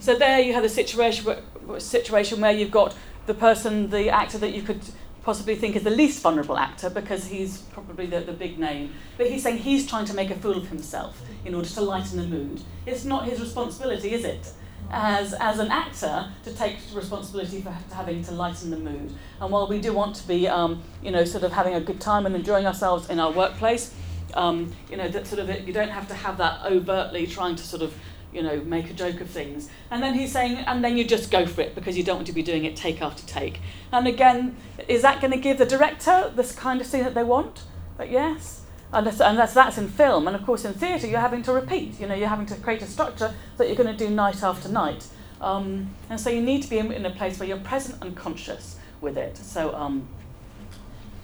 So 0.00 0.14
there 0.14 0.38
you 0.40 0.52
have 0.52 0.64
a 0.64 0.68
situation 0.68 1.34
situation 1.78 2.42
where 2.42 2.52
you've 2.52 2.70
got 2.70 2.94
the 3.24 3.32
person, 3.32 3.88
the 3.88 4.10
actor 4.10 4.36
that 4.36 4.52
you 4.52 4.60
could 4.60 4.82
possibly 5.24 5.56
think 5.56 5.74
is 5.74 5.82
the 5.82 5.90
least 5.90 6.22
vulnerable 6.22 6.58
actor 6.58 6.90
because 6.90 7.26
he's 7.26 7.58
probably 7.58 8.06
the, 8.06 8.20
the 8.20 8.32
big 8.32 8.58
name. 8.58 8.92
But 9.16 9.30
he's 9.30 9.42
saying 9.42 9.58
he's 9.58 9.86
trying 9.86 10.04
to 10.06 10.14
make 10.14 10.30
a 10.30 10.34
fool 10.34 10.56
of 10.56 10.68
himself 10.68 11.20
in 11.44 11.54
order 11.54 11.68
to 11.68 11.80
lighten 11.80 12.18
the 12.18 12.26
mood. 12.26 12.60
It's 12.86 13.04
not 13.04 13.24
his 13.24 13.40
responsibility, 13.40 14.12
is 14.12 14.24
it? 14.24 14.52
As, 14.90 15.32
as 15.32 15.58
an 15.58 15.70
actor, 15.70 16.30
to 16.44 16.54
take 16.54 16.76
responsibility 16.94 17.62
for 17.62 17.74
having 17.94 18.22
to 18.24 18.32
lighten 18.32 18.70
the 18.70 18.76
mood. 18.76 19.14
And 19.40 19.50
while 19.50 19.66
we 19.66 19.80
do 19.80 19.94
want 19.94 20.14
to 20.16 20.28
be, 20.28 20.46
um, 20.46 20.82
you 21.02 21.10
know, 21.10 21.24
sort 21.24 21.42
of 21.42 21.52
having 21.52 21.74
a 21.74 21.80
good 21.80 22.00
time 22.02 22.26
and 22.26 22.36
enjoying 22.36 22.66
ourselves 22.66 23.08
in 23.08 23.18
our 23.18 23.32
workplace, 23.32 23.94
um, 24.34 24.72
you 24.90 24.98
know, 24.98 25.08
that 25.08 25.26
sort 25.26 25.38
of 25.38 25.66
you 25.66 25.72
don't 25.72 25.88
have 25.88 26.06
to 26.08 26.14
have 26.14 26.36
that 26.38 26.66
overtly 26.66 27.26
trying 27.26 27.56
to 27.56 27.62
sort 27.62 27.82
of 27.82 27.94
you 28.34 28.42
know, 28.42 28.60
make 28.62 28.90
a 28.90 28.92
joke 28.92 29.20
of 29.20 29.30
things. 29.30 29.70
And 29.90 30.02
then 30.02 30.14
he's 30.14 30.32
saying, 30.32 30.58
and 30.58 30.84
then 30.84 30.96
you 30.96 31.04
just 31.04 31.30
go 31.30 31.46
for 31.46 31.60
it 31.60 31.74
because 31.74 31.96
you 31.96 32.02
don't 32.02 32.16
want 32.16 32.26
to 32.26 32.32
be 32.32 32.42
doing 32.42 32.64
it 32.64 32.74
take 32.74 33.00
after 33.00 33.24
take. 33.26 33.60
And 33.92 34.06
again, 34.06 34.56
is 34.88 35.02
that 35.02 35.20
going 35.20 35.30
to 35.30 35.38
give 35.38 35.58
the 35.58 35.66
director 35.66 36.32
this 36.34 36.52
kind 36.52 36.80
of 36.80 36.86
scene 36.86 37.04
that 37.04 37.14
they 37.14 37.22
want? 37.22 37.62
But 37.96 38.10
yes. 38.10 38.62
Unless, 38.92 39.20
unless 39.20 39.54
that's 39.54 39.78
in 39.78 39.88
film. 39.88 40.26
And 40.26 40.36
of 40.36 40.44
course, 40.44 40.64
in 40.64 40.74
theatre, 40.74 41.06
you're 41.06 41.20
having 41.20 41.42
to 41.42 41.52
repeat. 41.52 42.00
You 42.00 42.06
know, 42.06 42.14
you're 42.14 42.28
having 42.28 42.46
to 42.46 42.56
create 42.56 42.82
a 42.82 42.86
structure 42.86 43.34
that 43.56 43.66
you're 43.66 43.76
going 43.76 43.96
to 43.96 44.06
do 44.06 44.10
night 44.10 44.42
after 44.42 44.68
night. 44.68 45.06
Um, 45.40 45.94
and 46.10 46.20
so 46.20 46.30
you 46.30 46.40
need 46.40 46.62
to 46.62 46.70
be 46.70 46.78
in, 46.78 46.90
in, 46.92 47.04
a 47.04 47.10
place 47.10 47.38
where 47.38 47.48
you're 47.48 47.58
present 47.58 48.02
and 48.02 48.16
conscious 48.16 48.76
with 49.00 49.16
it. 49.16 49.36
So, 49.36 49.74
um, 49.74 50.08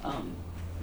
um, 0.05 0.35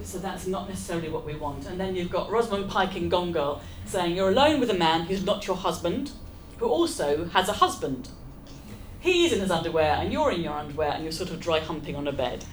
so 0.03 0.19
that's 0.19 0.47
not 0.47 0.69
necessarily 0.69 1.09
what 1.09 1.25
we 1.25 1.35
want. 1.35 1.65
And 1.65 1.79
then 1.79 1.95
you've 1.95 2.09
got 2.09 2.29
Rosamund 2.29 2.69
Pike 2.69 2.95
in 2.95 3.09
Gone 3.09 3.31
Girl 3.31 3.61
saying 3.85 4.15
you're 4.15 4.29
alone 4.29 4.59
with 4.59 4.69
a 4.69 4.73
man 4.73 5.01
who's 5.01 5.25
not 5.25 5.45
your 5.47 5.55
husband, 5.55 6.11
who 6.57 6.67
also 6.67 7.25
has 7.25 7.49
a 7.49 7.53
husband. 7.53 8.09
He's 8.99 9.31
in 9.31 9.39
his 9.39 9.51
underwear 9.51 9.95
and 9.95 10.12
you're 10.12 10.31
in 10.31 10.41
your 10.41 10.53
underwear 10.53 10.91
and 10.91 11.03
you're 11.03 11.12
sort 11.12 11.29
of 11.29 11.39
dry 11.39 11.60
humping 11.60 11.95
on 11.95 12.07
a 12.07 12.12
bed. 12.12 12.45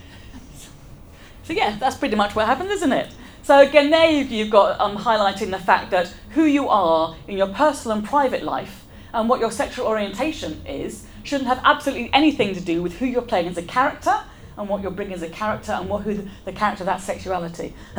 So 1.44 1.52
yeah, 1.52 1.76
that's 1.78 1.96
pretty 1.96 2.16
much 2.16 2.34
what 2.34 2.46
happened, 2.46 2.70
isn't 2.70 2.92
it? 2.92 3.12
So 3.42 3.60
again, 3.60 3.90
there 3.90 4.10
you've 4.10 4.50
got 4.50 4.80
um, 4.80 4.96
highlighting 4.96 5.50
the 5.50 5.58
fact 5.58 5.90
that 5.90 6.12
who 6.30 6.44
you 6.44 6.68
are 6.68 7.14
in 7.28 7.36
your 7.36 7.48
personal 7.48 7.98
and 7.98 8.06
private 8.06 8.42
life 8.42 8.84
and 9.12 9.28
what 9.28 9.40
your 9.40 9.50
sexual 9.50 9.86
orientation 9.86 10.66
is 10.66 11.04
shouldn't 11.22 11.48
have 11.48 11.60
absolutely 11.64 12.10
anything 12.12 12.54
to 12.54 12.60
do 12.60 12.82
with 12.82 12.98
who 12.98 13.06
you're 13.06 13.22
playing 13.22 13.48
as 13.48 13.58
a 13.58 13.62
character 13.62 14.22
and 14.56 14.68
what 14.68 14.82
you're 14.82 14.90
bringing 14.90 15.14
as 15.14 15.22
a 15.22 15.28
character 15.28 15.72
and 15.72 15.88
what 15.88 16.02
who 16.02 16.14
the, 16.14 16.28
the 16.44 16.52
character 16.52 16.82
of 16.82 16.86
that 16.86 17.00
sexuality. 17.00 17.74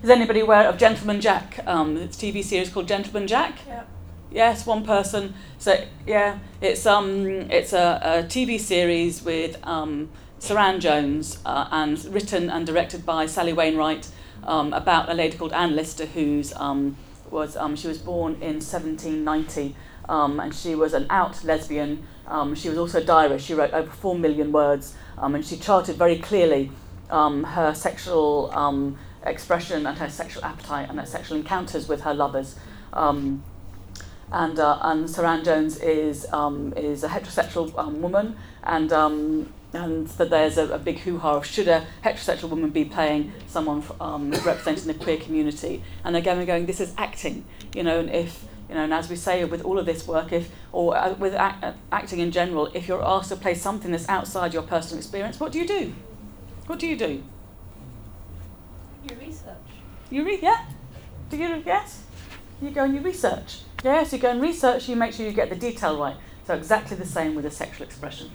Is 0.00 0.10
anybody 0.10 0.40
aware 0.40 0.68
of 0.68 0.78
Gentleman 0.78 1.20
Jack? 1.20 1.58
Um, 1.66 1.96
it's 1.96 2.22
a 2.22 2.26
TV 2.26 2.44
series 2.44 2.70
called 2.70 2.86
Gentleman 2.86 3.26
Jack. 3.26 3.58
Yeah. 3.66 3.82
Yes, 4.30 4.66
one 4.66 4.84
person. 4.84 5.34
So 5.58 5.84
yeah, 6.06 6.38
it's 6.60 6.86
um, 6.86 7.26
it's 7.50 7.72
a, 7.72 8.00
a 8.02 8.22
TV 8.24 8.60
series 8.60 9.22
with 9.22 9.58
um, 9.66 10.10
Suranne 10.38 10.80
Jones 10.80 11.38
uh, 11.44 11.68
and 11.72 12.02
written 12.06 12.48
and 12.50 12.66
directed 12.66 13.04
by 13.04 13.26
Sally 13.26 13.52
Wainwright 13.52 14.08
um, 14.44 14.72
about 14.72 15.08
a 15.08 15.14
lady 15.14 15.36
called 15.36 15.52
Anne 15.52 15.74
Lister 15.74 16.06
who's 16.06 16.52
um, 16.54 16.96
was 17.30 17.56
um, 17.56 17.74
she 17.74 17.88
was 17.88 17.98
born 17.98 18.34
in 18.34 18.60
1790 18.60 19.74
um, 20.08 20.40
and 20.40 20.54
she 20.54 20.74
was 20.74 20.94
an 20.94 21.06
out 21.10 21.42
lesbian. 21.44 22.06
Um, 22.28 22.54
she 22.54 22.68
was 22.68 22.78
also 22.78 23.00
a 23.00 23.04
diarist. 23.04 23.46
She 23.46 23.54
wrote 23.54 23.72
over 23.72 23.90
four 23.90 24.16
million 24.16 24.52
words 24.52 24.94
um, 25.16 25.34
and 25.34 25.44
she 25.44 25.56
charted 25.56 25.96
very 25.96 26.18
clearly 26.18 26.70
um, 27.10 27.44
her 27.44 27.74
sexual 27.74 28.50
um, 28.52 28.98
expression 29.24 29.86
and 29.86 29.98
her 29.98 30.08
sexual 30.08 30.44
appetite 30.44 30.88
and 30.88 31.00
her 31.00 31.06
sexual 31.06 31.38
encounters 31.38 31.88
with 31.88 32.02
her 32.02 32.14
lovers. 32.14 32.56
Um, 32.92 33.42
and 34.30 34.58
uh, 34.58 34.78
and 34.82 35.08
Suranne 35.08 35.42
Jones 35.42 35.78
is 35.78 36.30
um, 36.34 36.74
is 36.76 37.02
a 37.02 37.08
heterosexual 37.08 37.72
woman, 37.98 38.36
and 38.62 38.92
and 39.72 40.10
so 40.10 40.24
there's 40.24 40.58
a, 40.58 40.68
a 40.72 40.78
big 40.78 40.98
hoo-ha 40.98 41.36
of 41.36 41.46
should 41.46 41.68
a 41.68 41.86
heterosexual 42.04 42.50
woman 42.50 42.70
be 42.70 42.84
playing 42.84 43.32
someone 43.46 43.82
representing 44.44 44.86
the 44.86 44.94
queer 44.94 45.18
community? 45.18 45.82
And 46.04 46.16
again, 46.16 46.38
we're 46.38 46.46
going, 46.46 46.66
this 46.66 46.80
is 46.80 46.94
acting, 46.96 47.44
you 47.74 47.82
know, 47.82 48.00
and 48.00 48.10
if 48.10 48.44
you 48.68 48.74
know, 48.74 48.84
and 48.84 48.92
as 48.92 49.08
we 49.08 49.16
say 49.16 49.44
with 49.44 49.62
all 49.62 49.78
of 49.78 49.86
this 49.86 50.06
work, 50.06 50.32
if 50.32 50.50
or 50.72 50.96
uh, 50.96 51.14
with 51.14 51.34
act, 51.34 51.64
uh, 51.64 51.72
acting 51.90 52.18
in 52.18 52.30
general, 52.30 52.66
if 52.74 52.86
you're 52.86 53.04
asked 53.04 53.30
to 53.30 53.36
play 53.36 53.54
something 53.54 53.90
that's 53.90 54.08
outside 54.08 54.52
your 54.52 54.62
personal 54.62 54.98
experience, 54.98 55.40
what 55.40 55.52
do 55.52 55.58
you 55.58 55.66
do? 55.66 55.94
What 56.66 56.78
do 56.78 56.86
you 56.86 56.96
do? 56.96 57.22
You 59.08 59.16
research. 59.20 59.56
You 60.10 60.24
read, 60.24 60.42
yeah? 60.42 60.66
Do 61.30 61.36
you 61.36 61.62
yes? 61.64 62.02
You 62.60 62.70
go 62.70 62.84
and 62.84 62.94
you 62.94 63.00
research. 63.00 63.60
Yes, 63.84 64.12
you 64.12 64.18
go 64.18 64.30
and 64.30 64.40
research. 64.40 64.88
You 64.88 64.96
make 64.96 65.12
sure 65.12 65.24
you 65.24 65.32
get 65.32 65.48
the 65.48 65.56
detail 65.56 65.98
right. 65.98 66.16
So 66.46 66.54
exactly 66.54 66.96
the 66.96 67.06
same 67.06 67.34
with 67.34 67.46
a 67.46 67.50
sexual 67.50 67.86
expression. 67.86 68.30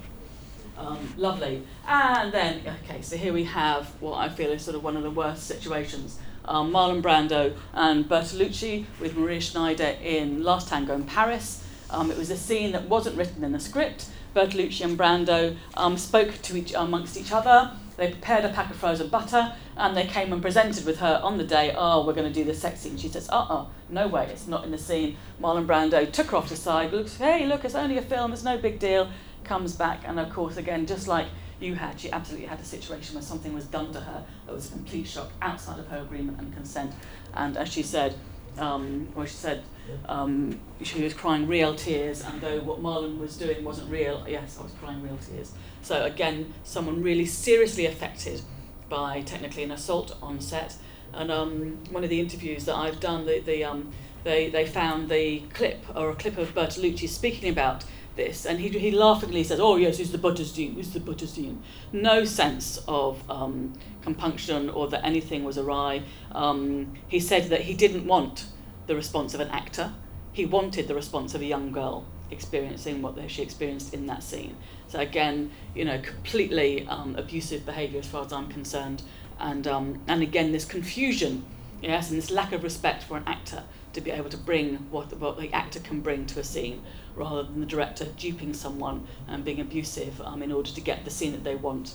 Um, 0.76 1.14
lovely. 1.16 1.62
And 1.86 2.32
then, 2.32 2.62
okay, 2.84 3.02
so 3.02 3.16
here 3.16 3.32
we 3.32 3.44
have 3.44 3.86
what 4.00 4.18
I 4.18 4.28
feel 4.28 4.50
is 4.50 4.62
sort 4.62 4.76
of 4.76 4.82
one 4.82 4.96
of 4.96 5.02
the 5.02 5.10
worst 5.10 5.46
situations 5.46 6.18
um, 6.44 6.72
Marlon 6.72 7.02
Brando 7.02 7.54
and 7.72 8.08
Bertolucci 8.08 8.86
with 9.00 9.16
Maria 9.16 9.40
Schneider 9.40 9.96
in 10.02 10.42
Last 10.42 10.68
Tango 10.68 10.94
in 10.94 11.04
Paris. 11.04 11.64
Um, 11.90 12.10
it 12.10 12.18
was 12.18 12.30
a 12.30 12.36
scene 12.36 12.72
that 12.72 12.88
wasn't 12.88 13.16
written 13.16 13.44
in 13.44 13.52
the 13.52 13.60
script. 13.60 14.08
Bertolucci 14.34 14.82
and 14.84 14.98
Brando 14.98 15.56
um, 15.76 15.96
spoke 15.96 16.42
to 16.42 16.56
each 16.56 16.74
amongst 16.74 17.16
each 17.16 17.32
other. 17.32 17.72
They 17.96 18.10
prepared 18.10 18.44
a 18.44 18.48
pack 18.48 18.70
of 18.70 18.76
frozen 18.76 19.08
butter 19.08 19.54
and 19.76 19.96
they 19.96 20.06
came 20.06 20.32
and 20.32 20.42
presented 20.42 20.84
with 20.84 20.98
her 20.98 21.20
on 21.22 21.38
the 21.38 21.44
day, 21.44 21.74
oh, 21.76 22.04
we're 22.04 22.12
going 22.12 22.32
to 22.32 22.34
do 22.34 22.44
the 22.44 22.54
sex 22.54 22.80
scene. 22.80 22.96
She 22.96 23.08
says, 23.08 23.28
uh 23.30 23.46
uh 23.48 23.66
no 23.88 24.08
way, 24.08 24.26
it's 24.26 24.46
not 24.46 24.64
in 24.64 24.70
the 24.70 24.78
scene. 24.78 25.16
Marlon 25.40 25.66
Brando 25.66 26.10
took 26.10 26.28
her 26.28 26.36
off 26.36 26.48
to 26.48 26.54
the 26.54 26.60
side, 26.60 26.92
looks, 26.92 27.16
hey, 27.16 27.46
look, 27.46 27.64
it's 27.64 27.74
only 27.74 27.96
a 27.98 28.02
film, 28.02 28.32
it's 28.32 28.42
no 28.42 28.58
big 28.58 28.78
deal. 28.78 29.08
Comes 29.44 29.74
back, 29.74 30.02
and 30.06 30.18
of 30.18 30.30
course, 30.30 30.56
again, 30.56 30.86
just 30.86 31.06
like 31.06 31.26
you 31.60 31.74
had, 31.74 31.98
she 32.00 32.10
absolutely 32.10 32.46
had 32.46 32.60
a 32.60 32.64
situation 32.64 33.14
where 33.14 33.22
something 33.22 33.54
was 33.54 33.66
done 33.66 33.92
to 33.92 34.00
her 34.00 34.24
that 34.46 34.54
was 34.54 34.68
a 34.68 34.72
complete 34.72 35.06
shock 35.06 35.30
outside 35.40 35.78
of 35.78 35.86
her 35.88 35.98
agreement 35.98 36.38
and 36.40 36.52
consent. 36.54 36.92
And 37.34 37.56
as 37.56 37.72
she 37.72 37.82
said, 37.82 38.14
um, 38.58 39.08
she 39.24 39.32
said 39.32 39.64
um, 40.06 40.60
she 40.82 41.02
was 41.02 41.14
crying 41.14 41.46
real 41.46 41.74
tears, 41.74 42.22
and 42.22 42.40
though 42.40 42.60
what 42.60 42.80
Marlon 42.80 43.18
was 43.18 43.36
doing 43.36 43.64
wasn't 43.64 43.90
real, 43.90 44.24
yes, 44.28 44.58
I 44.58 44.62
was 44.62 44.72
crying 44.72 45.02
real 45.02 45.18
tears. 45.18 45.52
So 45.82 46.04
again, 46.04 46.52
someone 46.62 47.02
really 47.02 47.26
seriously 47.26 47.86
affected 47.86 48.42
by 48.88 49.22
technically 49.22 49.64
an 49.64 49.70
assault 49.70 50.16
on 50.22 50.40
set. 50.40 50.76
And 51.12 51.30
um, 51.30 51.78
one 51.90 52.04
of 52.04 52.10
the 52.10 52.20
interviews 52.20 52.64
that 52.64 52.74
I've 52.74 53.00
done, 53.00 53.26
the, 53.26 53.40
the, 53.40 53.64
um, 53.64 53.92
they, 54.24 54.50
they 54.50 54.66
found 54.66 55.08
the 55.08 55.40
clip, 55.52 55.84
or 55.94 56.10
a 56.10 56.14
clip 56.14 56.38
of 56.38 56.54
Bertolucci 56.54 57.08
speaking 57.08 57.48
about 57.50 57.84
this, 58.16 58.46
and 58.46 58.60
he, 58.60 58.68
he 58.68 58.90
laughingly 58.90 59.44
says, 59.44 59.60
"Oh 59.60 59.76
yes, 59.76 59.98
it's 59.98 60.10
the 60.10 60.44
scene. 60.44 60.76
It's 60.78 60.90
the 60.90 61.26
scene." 61.26 61.62
No 61.92 62.24
sense 62.24 62.82
of 62.86 63.28
um, 63.30 63.72
compunction 64.02 64.70
or 64.70 64.88
that 64.88 65.04
anything 65.04 65.44
was 65.44 65.58
awry. 65.58 66.02
Um, 66.32 66.94
he 67.08 67.20
said 67.20 67.50
that 67.50 67.62
he 67.62 67.74
didn't 67.74 68.06
want 68.06 68.46
the 68.86 68.94
response 68.94 69.34
of 69.34 69.40
an 69.40 69.48
actor. 69.48 69.92
He 70.32 70.44
wanted 70.44 70.88
the 70.88 70.94
response 70.94 71.34
of 71.34 71.40
a 71.40 71.44
young 71.44 71.72
girl 71.72 72.04
experiencing 72.30 73.02
what 73.02 73.18
she 73.30 73.42
experienced 73.42 73.94
in 73.94 74.06
that 74.06 74.22
scene. 74.22 74.56
So 74.88 74.98
again, 74.98 75.50
you 75.74 75.84
know, 75.84 76.00
completely 76.00 76.86
um, 76.88 77.16
abusive 77.16 77.64
behaviour 77.64 78.00
as 78.00 78.06
far 78.06 78.24
as 78.24 78.32
I'm 78.32 78.48
concerned, 78.48 79.02
and 79.38 79.66
um, 79.66 80.00
and 80.06 80.22
again 80.22 80.52
this 80.52 80.64
confusion, 80.64 81.44
yes, 81.82 82.10
and 82.10 82.18
this 82.18 82.30
lack 82.30 82.52
of 82.52 82.62
respect 82.62 83.02
for 83.02 83.16
an 83.16 83.24
actor 83.26 83.64
to 83.94 84.00
be 84.00 84.10
able 84.10 84.28
to 84.30 84.36
bring 84.36 84.76
what, 84.90 85.16
what 85.18 85.38
the 85.38 85.52
actor 85.52 85.80
can 85.80 86.00
bring 86.00 86.26
to 86.26 86.40
a 86.40 86.44
scene 86.44 86.82
rather 87.14 87.42
than 87.42 87.60
the 87.60 87.66
director 87.66 88.06
duping 88.16 88.54
someone 88.54 89.06
and 89.28 89.44
being 89.44 89.60
abusive 89.60 90.20
um, 90.22 90.42
in 90.42 90.52
order 90.52 90.70
to 90.70 90.80
get 90.80 91.04
the 91.04 91.10
scene 91.10 91.32
that 91.32 91.44
they 91.44 91.54
want. 91.54 91.94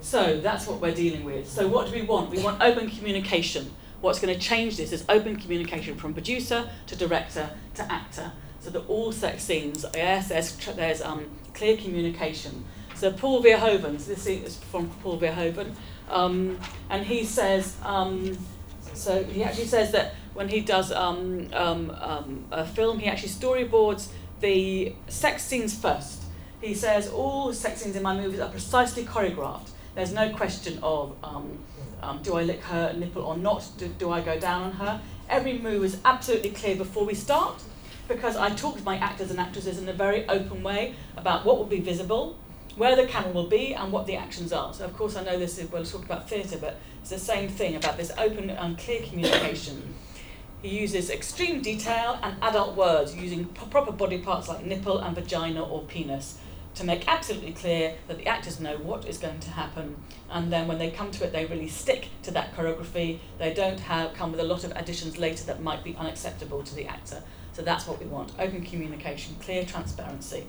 So 0.00 0.38
that's 0.40 0.66
what 0.66 0.80
we're 0.80 0.94
dealing 0.94 1.24
with. 1.24 1.48
So 1.48 1.66
what 1.66 1.86
do 1.88 1.94
we 1.94 2.02
want? 2.02 2.30
We 2.30 2.42
want 2.42 2.62
open 2.62 2.90
communication. 2.90 3.72
What's 4.00 4.20
going 4.20 4.34
to 4.34 4.40
change 4.40 4.76
this 4.76 4.92
is 4.92 5.04
open 5.08 5.36
communication 5.36 5.96
from 5.96 6.12
producer 6.12 6.68
to 6.88 6.96
director 6.96 7.50
to 7.74 7.90
actor. 7.90 8.32
So 8.60 8.70
that 8.70 8.86
all 8.86 9.12
sex 9.12 9.42
scenes, 9.44 9.84
yes, 9.94 10.28
there's, 10.28 10.56
there's 10.76 11.02
um, 11.02 11.30
clear 11.54 11.76
communication. 11.76 12.64
So 12.94 13.12
Paul 13.12 13.42
Verhoeven, 13.42 13.98
so 14.00 14.12
this 14.12 14.26
is 14.26 14.56
from 14.56 14.88
Paul 15.02 15.18
Verhoeven, 15.18 15.74
um, 16.08 16.58
and 16.90 17.04
he 17.04 17.24
says, 17.24 17.76
um, 17.82 18.38
so 18.92 19.24
he 19.24 19.42
actually 19.42 19.66
says 19.66 19.90
that 19.92 20.14
when 20.34 20.48
he 20.48 20.60
does 20.60 20.92
um, 20.92 21.48
um, 21.52 21.90
um, 22.00 22.44
a 22.50 22.66
film, 22.66 22.98
he 22.98 23.06
actually 23.06 23.30
storyboards 23.30 24.08
the 24.40 24.94
sex 25.08 25.44
scenes 25.44 25.78
first. 25.78 26.22
He 26.60 26.74
says 26.74 27.08
all 27.08 27.52
sex 27.52 27.82
scenes 27.82 27.96
in 27.96 28.02
my 28.02 28.14
movies 28.14 28.40
are 28.40 28.50
precisely 28.50 29.04
choreographed. 29.04 29.70
There's 29.94 30.12
no 30.12 30.34
question 30.34 30.78
of 30.82 31.14
um, 31.22 31.58
um, 32.02 32.20
do 32.22 32.34
I 32.36 32.42
lick 32.42 32.60
her 32.62 32.92
nipple 32.92 33.22
or 33.22 33.36
not? 33.36 33.66
Do, 33.78 33.88
do 33.88 34.10
I 34.10 34.20
go 34.20 34.38
down 34.38 34.62
on 34.62 34.72
her? 34.72 35.00
Every 35.28 35.58
move 35.58 35.84
is 35.84 35.98
absolutely 36.04 36.50
clear 36.50 36.76
before 36.76 37.06
we 37.06 37.14
start 37.14 37.62
because 38.08 38.36
I 38.36 38.50
talk 38.50 38.76
to 38.76 38.82
my 38.84 38.98
actors 38.98 39.30
and 39.30 39.40
actresses 39.40 39.78
in 39.78 39.88
a 39.88 39.92
very 39.92 40.28
open 40.28 40.62
way 40.62 40.94
about 41.16 41.46
what 41.46 41.56
will 41.56 41.64
be 41.64 41.80
visible, 41.80 42.36
where 42.76 42.96
the 42.96 43.06
camera 43.06 43.32
will 43.32 43.48
be, 43.48 43.74
and 43.74 43.90
what 43.90 44.06
the 44.06 44.16
actions 44.16 44.52
are. 44.52 44.74
So, 44.74 44.84
of 44.84 44.94
course, 44.94 45.16
I 45.16 45.24
know 45.24 45.38
this 45.38 45.58
is, 45.58 45.70
we'll 45.70 45.84
talk 45.84 46.04
about 46.04 46.28
theatre, 46.28 46.58
but 46.60 46.78
it's 47.00 47.10
the 47.10 47.18
same 47.18 47.48
thing 47.48 47.76
about 47.76 47.96
this 47.96 48.12
open 48.18 48.50
and 48.50 48.76
clear 48.76 49.00
communication. 49.02 49.94
He 50.64 50.80
uses 50.80 51.10
extreme 51.10 51.60
detail 51.60 52.18
and 52.22 52.42
adult 52.42 52.74
words 52.74 53.14
using 53.14 53.44
proper 53.44 53.92
body 53.92 54.16
parts 54.16 54.48
like 54.48 54.64
nipple 54.64 54.96
and 54.96 55.14
vagina 55.14 55.62
or 55.62 55.82
penis 55.82 56.38
to 56.76 56.84
make 56.84 57.06
absolutely 57.06 57.52
clear 57.52 57.96
that 58.08 58.16
the 58.16 58.26
actors 58.26 58.60
know 58.60 58.78
what 58.78 59.06
is 59.06 59.18
going 59.18 59.40
to 59.40 59.50
happen. 59.50 59.96
And 60.30 60.50
then 60.50 60.66
when 60.66 60.78
they 60.78 60.90
come 60.90 61.10
to 61.10 61.24
it 61.24 61.34
they 61.34 61.44
really 61.44 61.68
stick 61.68 62.08
to 62.22 62.30
that 62.30 62.56
choreography. 62.56 63.18
They 63.36 63.52
don't 63.52 63.78
have 63.78 64.14
come 64.14 64.30
with 64.30 64.40
a 64.40 64.44
lot 64.44 64.64
of 64.64 64.72
additions 64.74 65.18
later 65.18 65.44
that 65.44 65.62
might 65.62 65.84
be 65.84 65.94
unacceptable 65.96 66.62
to 66.62 66.74
the 66.74 66.86
actor. 66.86 67.22
So 67.52 67.60
that's 67.60 67.86
what 67.86 68.00
we 68.00 68.06
want 68.06 68.32
open 68.38 68.62
communication 68.62 69.36
clear 69.40 69.66
transparency. 69.66 70.46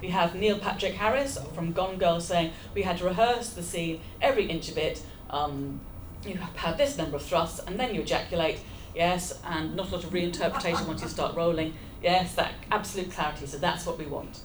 We 0.00 0.10
have 0.10 0.36
Neil 0.36 0.60
Patrick 0.60 0.94
Harris 0.94 1.38
from 1.56 1.72
Gone 1.72 1.98
Girl 1.98 2.20
saying 2.20 2.52
we 2.72 2.82
had 2.82 2.98
to 2.98 3.04
rehearse 3.04 3.50
the 3.50 3.64
scene 3.64 4.00
every 4.22 4.46
inch 4.46 4.68
of 4.68 4.78
it. 4.78 5.02
Um, 5.28 5.80
you 6.24 6.38
have 6.54 6.78
this 6.78 6.96
number 6.96 7.16
of 7.16 7.22
thrusts 7.22 7.58
and 7.66 7.80
then 7.80 7.96
you 7.96 8.02
ejaculate 8.02 8.60
yes 8.96 9.38
and 9.44 9.76
not 9.76 9.90
a 9.90 9.96
lot 9.96 10.04
of 10.04 10.10
reinterpretation 10.10 10.88
once 10.88 11.02
you 11.02 11.08
start 11.08 11.36
rolling. 11.36 11.74
Yes 12.02 12.34
that 12.34 12.52
absolute 12.72 13.12
clarity. 13.12 13.46
So 13.46 13.58
that's 13.58 13.86
what 13.86 13.98
we 13.98 14.06
want. 14.06 14.40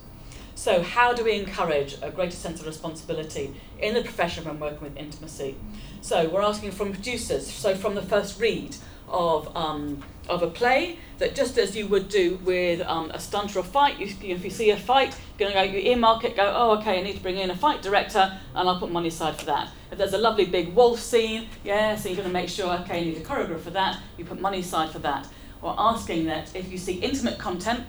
So, 0.54 0.84
how 0.84 1.12
do 1.12 1.24
we 1.24 1.40
encourage 1.40 1.98
a 2.04 2.12
greater 2.12 2.36
sense 2.36 2.60
of 2.60 2.68
responsibility 2.68 3.56
in 3.80 3.96
the 3.96 4.04
profession 4.04 4.46
when 4.46 4.60
working 4.60 4.82
with 4.82 4.96
intimacy? 4.96 5.56
So, 6.02 6.30
we're 6.30 6.44
asking 6.44 6.72
from 6.72 6.92
producers, 6.92 7.50
so 7.50 7.76
from 7.76 7.96
the 7.96 8.02
first 8.04 8.40
read 8.40 8.76
of, 9.08 9.56
um, 9.56 10.04
of 10.32 10.42
a 10.42 10.48
play, 10.48 10.98
that 11.20 11.36
just 11.36 11.58
as 11.58 11.76
you 11.76 11.86
would 11.88 12.10
do 12.10 12.40
with 12.44 12.82
um, 12.82 13.12
a 13.12 13.20
stunt 13.20 13.56
or 13.56 13.60
a 13.60 13.64
fight, 13.64 14.00
you, 14.00 14.08
if 14.24 14.44
you 14.44 14.50
see 14.50 14.72
a 14.72 14.78
fight, 14.78 15.16
you're 15.38 15.52
going 15.52 15.68
to 15.68 15.72
go, 15.72 15.78
you 15.78 15.92
earmark 15.92 16.24
it, 16.24 16.36
go, 16.36 16.52
oh, 16.56 16.80
okay, 16.80 17.00
I 17.00 17.04
need 17.04 17.18
to 17.18 17.22
bring 17.22 17.38
in 17.38 17.52
a 17.52 17.56
fight 17.56 17.82
director, 17.82 18.40
and 18.56 18.68
I'll 18.68 18.80
put 18.80 18.92
money 18.92 19.10
aside 19.10 19.38
for 19.38 19.46
that. 19.46 19.70
If 19.92 19.98
there's 19.98 20.14
a 20.14 20.18
lovely 20.18 20.46
big 20.46 20.74
wolf 20.74 21.00
scene, 21.00 21.48
yeah, 21.64 21.96
so 21.96 22.10
you're 22.10 22.16
going 22.16 22.28
to 22.28 22.34
make 22.34 22.50
sure, 22.50 22.74
okay, 22.80 23.04
you 23.04 23.14
need 23.14 23.22
a 23.22 23.26
choreographer 23.26 23.60
for 23.60 23.72
that, 23.72 24.00
you 24.18 24.26
put 24.26 24.40
money 24.40 24.60
aside 24.60 24.90
for 24.90 25.00
that. 25.00 25.28
Or 25.62 25.76
asking 25.78 26.26
that 26.26 26.56
if 26.56 26.72
you 26.72 26.78
see 26.78 26.94
intimate 26.94 27.38
content, 27.38 27.84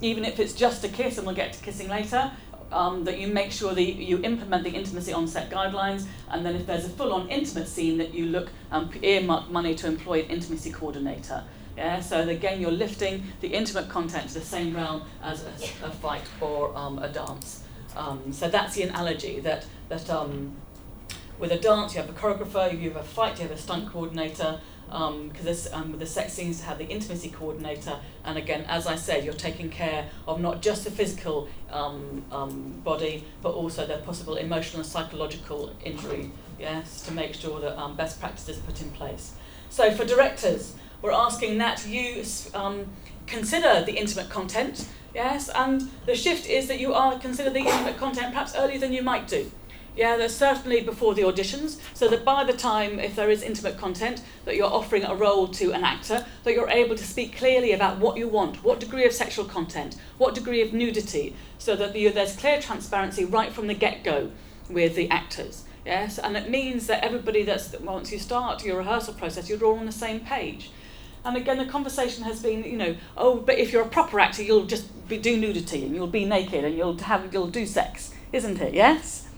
even 0.00 0.24
if 0.24 0.40
it's 0.40 0.54
just 0.54 0.82
a 0.82 0.88
kiss, 0.88 1.18
and 1.18 1.26
we'll 1.26 1.36
get 1.36 1.52
to 1.52 1.62
kissing 1.62 1.88
later, 1.88 2.32
um, 2.72 3.04
that 3.04 3.20
you 3.20 3.28
make 3.28 3.52
sure 3.52 3.74
that 3.74 3.82
you 3.82 4.18
implement 4.22 4.64
the 4.64 4.70
intimacy 4.70 5.12
on 5.12 5.28
set 5.28 5.50
guidelines, 5.50 6.06
and 6.30 6.44
then 6.44 6.56
if 6.56 6.66
there's 6.66 6.86
a 6.86 6.88
full 6.88 7.12
on 7.12 7.28
intimate 7.28 7.68
scene, 7.68 7.98
that 7.98 8.12
you 8.12 8.26
look 8.26 8.48
um, 8.72 8.90
earmark 9.02 9.50
money 9.50 9.74
to 9.76 9.86
employ 9.86 10.20
an 10.20 10.30
intimacy 10.30 10.72
coordinator. 10.72 11.44
Yeah, 11.76 12.00
so 12.00 12.28
again, 12.28 12.60
you're 12.60 12.70
lifting 12.70 13.24
the 13.40 13.48
intimate 13.48 13.88
content 13.88 14.28
to 14.28 14.34
the 14.34 14.44
same 14.44 14.74
realm 14.74 15.02
as 15.22 15.44
a, 15.44 15.86
a 15.86 15.90
fight 15.90 16.22
or 16.40 16.76
um, 16.76 16.98
a 16.98 17.08
dance. 17.08 17.64
Um, 17.96 18.32
so 18.32 18.48
that's 18.48 18.74
the 18.74 18.82
analogy 18.82 19.40
that 19.40 19.66
that 19.88 20.08
um, 20.10 20.54
with 21.38 21.50
a 21.50 21.58
dance, 21.58 21.94
you 21.94 22.00
have 22.00 22.10
a 22.10 22.12
choreographer, 22.12 22.72
you 22.72 22.90
have 22.90 23.00
a 23.00 23.04
fight, 23.04 23.38
you 23.38 23.48
have 23.48 23.56
a 23.56 23.60
stunt 23.60 23.90
coordinator, 23.90 24.60
because 24.86 25.72
um, 25.72 25.82
um, 25.82 25.90
with 25.90 26.00
the 26.00 26.06
sex 26.06 26.34
scenes 26.34 26.60
to 26.60 26.66
have 26.66 26.76
the 26.76 26.86
intimacy 26.86 27.30
coordinator 27.30 27.98
and 28.26 28.36
again 28.36 28.66
as 28.68 28.86
I 28.86 28.96
said 28.96 29.24
you're 29.24 29.32
taking 29.32 29.70
care 29.70 30.06
of 30.28 30.38
not 30.38 30.60
just 30.60 30.84
the 30.84 30.90
physical 30.90 31.48
um, 31.70 32.80
body 32.84 33.24
but 33.40 33.54
also 33.54 33.86
the 33.86 33.98
possible 33.98 34.36
emotional 34.36 34.82
and 34.82 34.90
psychological 34.90 35.74
injury 35.82 36.30
yes 36.60 37.00
to 37.06 37.12
make 37.12 37.32
sure 37.34 37.58
that 37.60 37.96
best 37.96 38.20
practices 38.20 38.58
are 38.58 38.62
put 38.62 38.82
in 38.82 38.90
place 38.90 39.32
so 39.70 39.90
for 39.92 40.04
directors 40.04 40.74
we're 41.02 41.12
asking 41.12 41.58
that 41.58 41.86
you 41.86 42.24
um, 42.54 42.86
consider 43.26 43.84
the 43.84 43.92
intimate 43.92 44.30
content 44.30 44.88
yes 45.14 45.50
and 45.50 45.90
the 46.06 46.14
shift 46.14 46.48
is 46.48 46.68
that 46.68 46.80
you 46.80 46.94
are 46.94 47.18
consider 47.18 47.50
the 47.50 47.60
intimate 47.60 47.98
content 47.98 48.28
perhaps 48.32 48.54
earlier 48.56 48.78
than 48.78 48.92
you 48.92 49.02
might 49.02 49.28
do 49.28 49.50
yeah, 49.94 50.16
there's 50.16 50.34
certainly 50.34 50.80
before 50.80 51.14
the 51.14 51.22
auditions, 51.22 51.78
so 51.92 52.08
that 52.08 52.24
by 52.24 52.44
the 52.44 52.54
time, 52.54 52.98
if 52.98 53.14
there 53.14 53.30
is 53.30 53.42
intimate 53.42 53.76
content, 53.76 54.22
that 54.46 54.56
you're 54.56 54.72
offering 54.72 55.04
a 55.04 55.14
role 55.14 55.48
to 55.48 55.72
an 55.72 55.84
actor, 55.84 56.24
that 56.44 56.54
you're 56.54 56.70
able 56.70 56.96
to 56.96 57.04
speak 57.04 57.36
clearly 57.36 57.72
about 57.72 57.98
what 57.98 58.16
you 58.16 58.26
want, 58.26 58.64
what 58.64 58.80
degree 58.80 59.04
of 59.04 59.12
sexual 59.12 59.44
content, 59.44 59.96
what 60.16 60.34
degree 60.34 60.62
of 60.62 60.72
nudity, 60.72 61.36
so 61.58 61.76
that 61.76 61.92
there's 61.92 62.36
clear 62.36 62.58
transparency 62.58 63.26
right 63.26 63.52
from 63.52 63.66
the 63.66 63.74
get 63.74 64.02
go 64.02 64.30
with 64.70 64.96
the 64.96 65.10
actors. 65.10 65.64
Yes, 65.84 66.18
and 66.18 66.36
it 66.38 66.48
means 66.48 66.86
that 66.86 67.04
everybody 67.04 67.42
that's 67.42 67.78
once 67.80 68.12
you 68.12 68.18
start 68.18 68.64
your 68.64 68.78
rehearsal 68.78 69.14
process, 69.14 69.50
you're 69.50 69.62
all 69.62 69.78
on 69.78 69.84
the 69.86 69.92
same 69.92 70.20
page. 70.20 70.70
And 71.24 71.36
again, 71.36 71.58
the 71.58 71.66
conversation 71.66 72.24
has 72.24 72.42
been, 72.42 72.64
you 72.64 72.76
know, 72.76 72.96
oh, 73.16 73.36
but 73.36 73.58
if 73.58 73.72
you're 73.72 73.82
a 73.82 73.88
proper 73.88 74.18
actor, 74.18 74.42
you'll 74.42 74.66
just 74.66 75.08
be, 75.08 75.18
do 75.18 75.36
nudity 75.36 75.84
and 75.84 75.94
you'll 75.94 76.06
be 76.08 76.24
naked 76.24 76.64
and 76.64 76.76
you'll 76.76 76.98
have 76.98 77.32
you'll 77.32 77.46
do 77.46 77.64
sex, 77.64 78.12
isn't 78.32 78.60
it? 78.60 78.74
Yes 78.74 79.28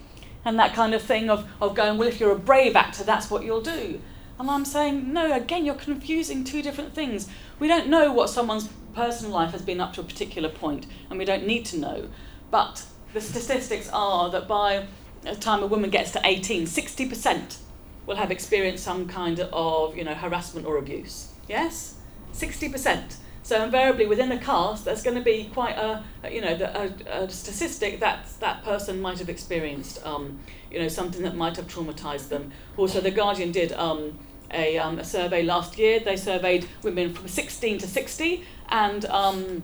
and 0.45 0.59
that 0.59 0.75
kind 0.75 0.95
of 0.95 1.03
thing 1.03 1.31
of, 1.31 1.49
of 1.61 1.75
going, 1.75 1.99
well, 1.99 2.09
if 2.09 2.21
you're 2.21 2.33
a 2.33 2.39
brave 2.39 2.77
actor, 2.77 3.03
that's 3.03 3.31
what 3.31 3.45
you'll 3.45 3.63
do. 3.63 4.01
And 4.39 4.51
I'm 4.51 4.65
saying, 4.65 5.13
no, 5.13 5.33
again, 5.33 5.65
you're 5.65 5.75
confusing 5.75 6.45
two 6.45 6.61
different 6.61 6.95
things. 6.95 7.29
We 7.59 7.69
don't 7.69 7.89
know 7.89 8.13
what 8.13 8.29
someone's 8.29 8.69
personal 8.95 9.33
life 9.33 9.53
has 9.53 9.63
been 9.63 9.81
up 9.81 9.93
to 9.95 10.01
a 10.01 10.05
particular 10.05 10.49
point, 10.49 10.87
and 11.09 11.19
we 11.19 11.25
don't 11.25 11.47
need 11.47 11.65
to 11.67 11.79
know. 11.79 12.09
But 12.51 12.85
the 13.13 13.21
statistics 13.21 13.89
are 13.93 14.31
that 14.31 14.47
by 14.47 14.87
the 15.23 15.35
time 15.35 15.63
a 15.63 15.67
woman 15.67 15.91
gets 15.91 16.11
to 16.13 16.21
18, 16.23 16.65
60% 16.67 17.59
will 18.07 18.17
have 18.17 18.31
experienced 18.31 18.85
some 18.85 19.09
kind 19.09 19.41
of 19.41 19.97
you 19.97 20.05
know, 20.05 20.15
harassment 20.15 20.67
or 20.67 20.77
abuse. 20.77 21.34
Yes? 21.49 21.97
60%. 22.33 23.17
So 23.43 23.63
invariably 23.63 24.07
within 24.07 24.33
a 24.33 24.39
cast, 24.39 24.87
there's 24.87 25.03
going 25.03 25.19
to 25.19 25.23
be 25.23 25.51
quite 25.53 25.77
a, 25.77 26.03
you 26.31 26.41
know, 26.41 26.55
a, 26.55 27.25
a 27.25 27.31
statistic 27.31 28.01
that 28.01 28.27
that 28.41 28.65
person 28.65 29.03
might 29.03 29.19
have 29.19 29.29
experienced, 29.29 30.05
um, 30.07 30.39
you 30.71 30.79
know, 30.79 30.89
something 30.89 31.23
that 31.23 31.37
might 31.37 31.57
have 31.57 31.69
traumatized 31.69 32.31
them. 32.31 32.53
Also, 32.79 33.03
The 33.03 33.11
Guardian 33.11 33.53
did 33.53 33.73
um, 33.73 34.19
a, 34.51 34.79
um, 34.79 34.99
a 34.99 35.05
survey 35.05 35.43
last 35.43 35.79
year. 35.79 36.01
They 36.01 36.17
surveyed 36.17 36.67
women 36.83 37.13
from 37.13 37.29
16 37.29 37.79
to 37.79 37.87
60, 37.87 38.45
and 38.71 39.05
um, 39.07 39.63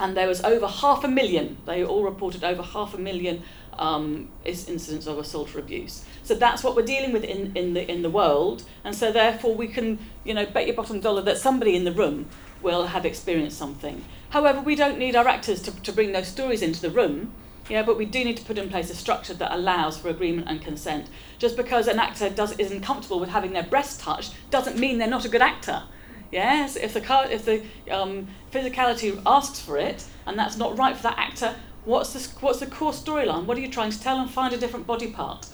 and 0.00 0.16
there 0.16 0.28
was 0.28 0.42
over 0.44 0.68
half 0.68 1.02
a 1.02 1.08
million. 1.08 1.56
They 1.66 1.84
all 1.84 2.04
reported 2.04 2.44
over 2.44 2.62
half 2.62 2.94
a 2.94 2.98
million 2.98 3.42
um, 3.78 4.28
incidents 4.44 5.06
of 5.06 5.18
assault 5.18 5.54
or 5.54 5.58
abuse. 5.58 6.04
So 6.22 6.34
that's 6.34 6.62
what 6.62 6.76
we're 6.76 6.84
dealing 6.84 7.12
with 7.12 7.24
in, 7.24 7.56
in 7.56 7.74
the 7.74 7.90
in 7.90 8.02
the 8.02 8.10
world, 8.10 8.64
and 8.84 8.94
so 8.94 9.12
therefore 9.12 9.54
we 9.54 9.68
can, 9.68 9.98
you 10.24 10.34
know, 10.34 10.46
bet 10.46 10.66
your 10.66 10.76
bottom 10.76 11.00
dollar 11.00 11.22
that 11.22 11.38
somebody 11.38 11.74
in 11.76 11.84
the 11.84 11.92
room 11.92 12.26
will 12.62 12.86
have 12.88 13.04
experienced 13.04 13.56
something. 13.56 14.04
However, 14.30 14.60
we 14.60 14.74
don't 14.74 14.98
need 14.98 15.16
our 15.16 15.28
actors 15.28 15.62
to, 15.62 15.70
to 15.82 15.92
bring 15.92 16.12
those 16.12 16.28
stories 16.28 16.60
into 16.60 16.80
the 16.80 16.90
room, 16.90 17.32
yeah, 17.68 17.82
but 17.82 17.96
we 17.96 18.04
do 18.04 18.24
need 18.24 18.36
to 18.36 18.44
put 18.44 18.58
in 18.58 18.68
place 18.68 18.90
a 18.90 18.94
structure 18.94 19.34
that 19.34 19.52
allows 19.52 19.98
for 19.98 20.08
agreement 20.08 20.48
and 20.48 20.60
consent. 20.60 21.08
Just 21.38 21.56
because 21.56 21.86
an 21.86 21.98
actor 21.98 22.30
does, 22.30 22.58
isn't 22.58 22.80
comfortable 22.80 23.20
with 23.20 23.28
having 23.28 23.52
their 23.52 23.62
breast 23.62 24.00
touched 24.00 24.34
doesn't 24.50 24.78
mean 24.78 24.98
they're 24.98 25.08
not 25.08 25.24
a 25.24 25.28
good 25.28 25.42
actor. 25.42 25.82
Yes, 26.30 26.76
if 26.76 26.92
the, 26.92 27.00
if 27.30 27.44
the 27.44 27.62
um, 27.90 28.28
physicality 28.52 29.20
asks 29.24 29.60
for 29.60 29.78
it 29.78 30.04
and 30.26 30.38
that's 30.38 30.56
not 30.56 30.78
right 30.78 30.96
for 30.96 31.04
that 31.04 31.18
actor, 31.18 31.54
what's 31.88 32.12
the, 32.12 32.40
what's 32.40 32.60
the 32.60 32.66
core 32.66 32.92
storyline? 32.92 33.46
What 33.46 33.56
are 33.56 33.60
you 33.60 33.68
trying 33.68 33.90
to 33.90 34.00
tell 34.00 34.20
and 34.20 34.30
find 34.30 34.52
a 34.52 34.58
different 34.58 34.86
body 34.86 35.10
part? 35.10 35.48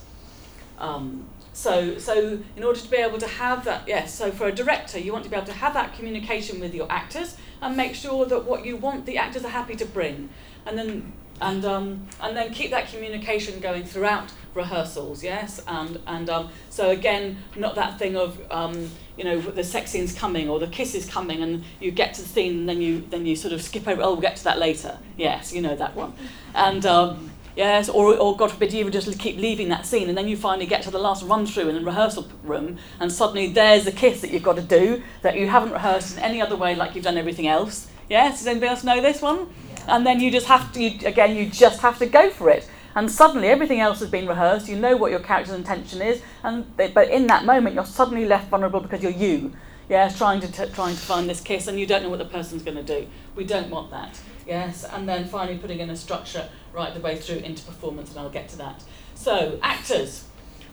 Um, 0.79 1.29
so, 1.53 1.97
so 1.99 2.41
in 2.57 2.65
order 2.65 2.81
to 2.81 2.91
be 2.91 2.97
able 2.97 3.19
to 3.19 3.29
have 3.29 3.65
that, 3.65 3.87
yes, 3.87 4.13
so 4.13 4.33
for 4.33 4.49
a 4.49 4.53
director, 4.53 4.99
you 4.99 5.13
want 5.13 5.23
to 5.25 5.31
be 5.31 5.37
able 5.37 5.47
to 5.47 5.53
have 5.53 5.73
that 5.75 5.95
communication 5.95 6.59
with 6.59 6.75
your 6.75 6.91
actors 6.91 7.37
and 7.63 7.77
make 7.77 7.95
sure 7.95 8.27
that 8.27 8.45
what 8.45 8.67
you 8.67 8.77
want 8.77 9.07
the 9.07 9.17
actors 9.17 9.45
are 9.45 9.51
happy 9.51 9.77
to 9.77 9.87
bring. 9.87 10.29
And 10.67 10.77
then 10.77 11.13
and 11.41 11.65
um, 11.65 12.07
and 12.21 12.37
then 12.37 12.53
keep 12.53 12.71
that 12.71 12.89
communication 12.89 13.61
going 13.61 13.85
throughout 13.85 14.31
rehearsals, 14.55 15.23
yes, 15.23 15.63
and 15.67 16.01
and 16.07 16.31
um, 16.31 16.51
so 16.71 16.91
again, 16.91 17.39
not 17.57 17.75
that 17.75 17.99
thing 17.99 18.17
of 18.17 18.41
um, 18.51 18.91
you 19.17 19.25
know 19.25 19.41
the 19.41 19.65
sex 19.65 19.91
scene's 19.91 20.15
coming 20.15 20.49
or 20.49 20.59
the 20.59 20.69
kiss 20.69 20.95
is 20.95 21.07
coming, 21.07 21.43
and 21.43 21.65
you 21.81 21.91
get 21.91 22.15
to 22.15 22.23
the 22.23 22.29
scene, 22.29 22.61
and 22.61 22.69
then 22.69 22.81
you 22.81 23.03
then 23.11 23.27
you 23.27 23.37
sort 23.37 23.53
of 23.53 23.63
skip 23.63 23.87
over. 23.89 24.03
Oh, 24.03 24.13
we'll 24.13 24.21
get 24.21 24.37
to 24.37 24.45
that 24.45 24.59
later. 24.59 24.99
Yes, 25.17 25.53
you 25.53 25.63
know 25.63 25.77
that 25.77 25.95
one, 25.95 26.15
and 26.55 26.85
um, 26.87 27.31
Yes, 27.57 27.89
or, 27.89 28.17
or 28.17 28.37
God 28.37 28.51
forbid, 28.51 28.73
you 28.73 28.81
even 28.81 28.91
just 28.91 29.17
keep 29.19 29.37
leaving 29.37 29.69
that 29.69 29.87
scene, 29.87 30.09
and 30.09 30.19
then 30.19 30.27
you 30.27 30.37
finally 30.37 30.67
get 30.67 30.83
to 30.83 30.91
the 30.91 30.99
last 30.99 31.23
run 31.23 31.47
through 31.47 31.69
in 31.69 31.77
the 31.77 31.83
rehearsal 31.83 32.27
room, 32.43 32.79
and 32.99 33.13
suddenly 33.13 33.47
there's 33.47 33.85
the 33.85 33.93
kiss 33.93 34.21
that 34.23 34.33
you've 34.33 34.43
got 34.43 34.57
to 34.57 34.63
do 34.63 35.03
that 35.23 35.37
you 35.39 35.49
haven't 35.49 35.71
rehearsed 35.71 36.17
in 36.17 36.23
any 36.25 36.43
other 36.43 36.57
way, 36.57 36.75
like 36.75 36.97
you've 36.97 37.05
done 37.05 37.17
everything 37.17 37.47
else. 37.47 37.87
Yes, 38.11 38.39
does 38.39 38.49
anybody 38.49 38.71
else 38.71 38.83
know 38.83 39.01
this 39.01 39.23
one? 39.23 39.49
And 39.87 40.05
then 40.05 40.19
you 40.19 40.33
just 40.33 40.47
have 40.47 40.73
to, 40.73 40.83
you, 40.83 41.07
again, 41.07 41.37
you 41.37 41.49
just 41.49 41.81
have 41.81 41.99
to 42.01 42.07
go 42.07 42.29
for 42.31 42.51
it. 42.51 42.69
And 42.95 43.11
suddenly 43.11 43.49
everything 43.49 43.81
else 43.81 44.01
has 44.01 44.09
been 44.09 44.27
rehearsed. 44.27 44.69
You 44.69 44.77
know 44.77 44.97
what 44.97 45.11
your 45.11 45.21
character's 45.21 45.55
intention 45.55 46.01
is, 46.01 46.23
and 46.43 46.65
they, 46.77 46.89
but 46.89 47.11
in 47.11 47.27
that 47.27 47.45
moment 47.45 47.75
you're 47.75 47.85
suddenly 47.85 48.25
left 48.25 48.49
vulnerable 48.49 48.81
because 48.81 49.03
you're 49.03 49.13
you. 49.13 49.53
Yes, 49.89 50.17
trying 50.17 50.41
to 50.41 50.51
t- 50.51 50.73
trying 50.73 50.95
to 50.95 51.01
find 51.01 51.29
this 51.29 51.41
kiss, 51.41 51.67
and 51.67 51.79
you 51.79 51.87
don't 51.87 52.03
know 52.03 52.09
what 52.09 52.19
the 52.19 52.25
person's 52.25 52.63
going 52.63 52.77
to 52.77 52.83
do. 52.83 53.07
We 53.35 53.45
don't 53.45 53.69
want 53.69 53.91
that. 53.91 54.19
Yes, 54.47 54.85
and 54.85 55.09
then 55.09 55.27
finally 55.27 55.59
putting 55.59 55.81
in 55.81 55.91
a 55.91 55.97
structure 55.97 56.49
right 56.73 56.95
the 56.95 57.01
way 57.01 57.17
through 57.17 57.39
into 57.39 57.63
performance, 57.65 58.11
and 58.11 58.21
I'll 58.21 58.31
get 58.31 58.49
to 58.51 58.59
that. 58.59 58.83
So, 59.15 59.59
actors, 59.63 60.25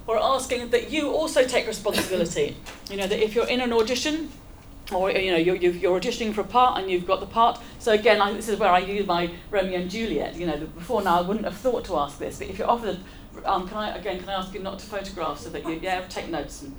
we're 0.07 0.17
asking 0.17 0.69
that 0.69 0.91
you 0.91 1.09
also 1.09 1.45
take 1.45 1.67
responsibility. 1.67 2.57
You 2.89 2.97
know, 2.97 3.07
that 3.07 3.23
if 3.23 3.35
you're 3.35 3.47
in 3.47 3.61
an 3.61 3.73
audition, 3.73 4.31
or 4.93 5.11
you 5.11 5.31
know, 5.31 5.37
you're, 5.37 5.55
you're 5.55 5.99
auditioning 5.99 6.33
for 6.33 6.41
a 6.41 6.45
part 6.45 6.79
and 6.79 6.89
you've 6.89 7.07
got 7.07 7.19
the 7.19 7.25
part. 7.25 7.59
So 7.79 7.91
again, 7.93 8.21
I, 8.21 8.33
this 8.33 8.49
is 8.49 8.59
where 8.59 8.69
I 8.69 8.79
use 8.79 9.05
my 9.07 9.31
Romeo 9.49 9.79
and 9.79 9.89
Juliet. 9.89 10.35
You 10.35 10.47
know, 10.47 10.57
before 10.57 11.01
now 11.01 11.19
I 11.19 11.21
wouldn't 11.21 11.45
have 11.45 11.57
thought 11.57 11.85
to 11.85 11.97
ask 11.97 12.17
this, 12.19 12.39
but 12.39 12.47
if 12.49 12.57
you're 12.59 12.69
offered, 12.69 12.99
um, 13.45 13.67
can 13.67 13.77
I 13.77 13.97
again 13.97 14.19
can 14.19 14.29
I 14.29 14.33
ask 14.33 14.53
you 14.53 14.59
not 14.61 14.79
to 14.79 14.85
photograph 14.85 15.39
so 15.39 15.49
that 15.49 15.63
you 15.65 15.79
yeah 15.81 16.01
take 16.09 16.29
notes 16.29 16.61
and 16.63 16.75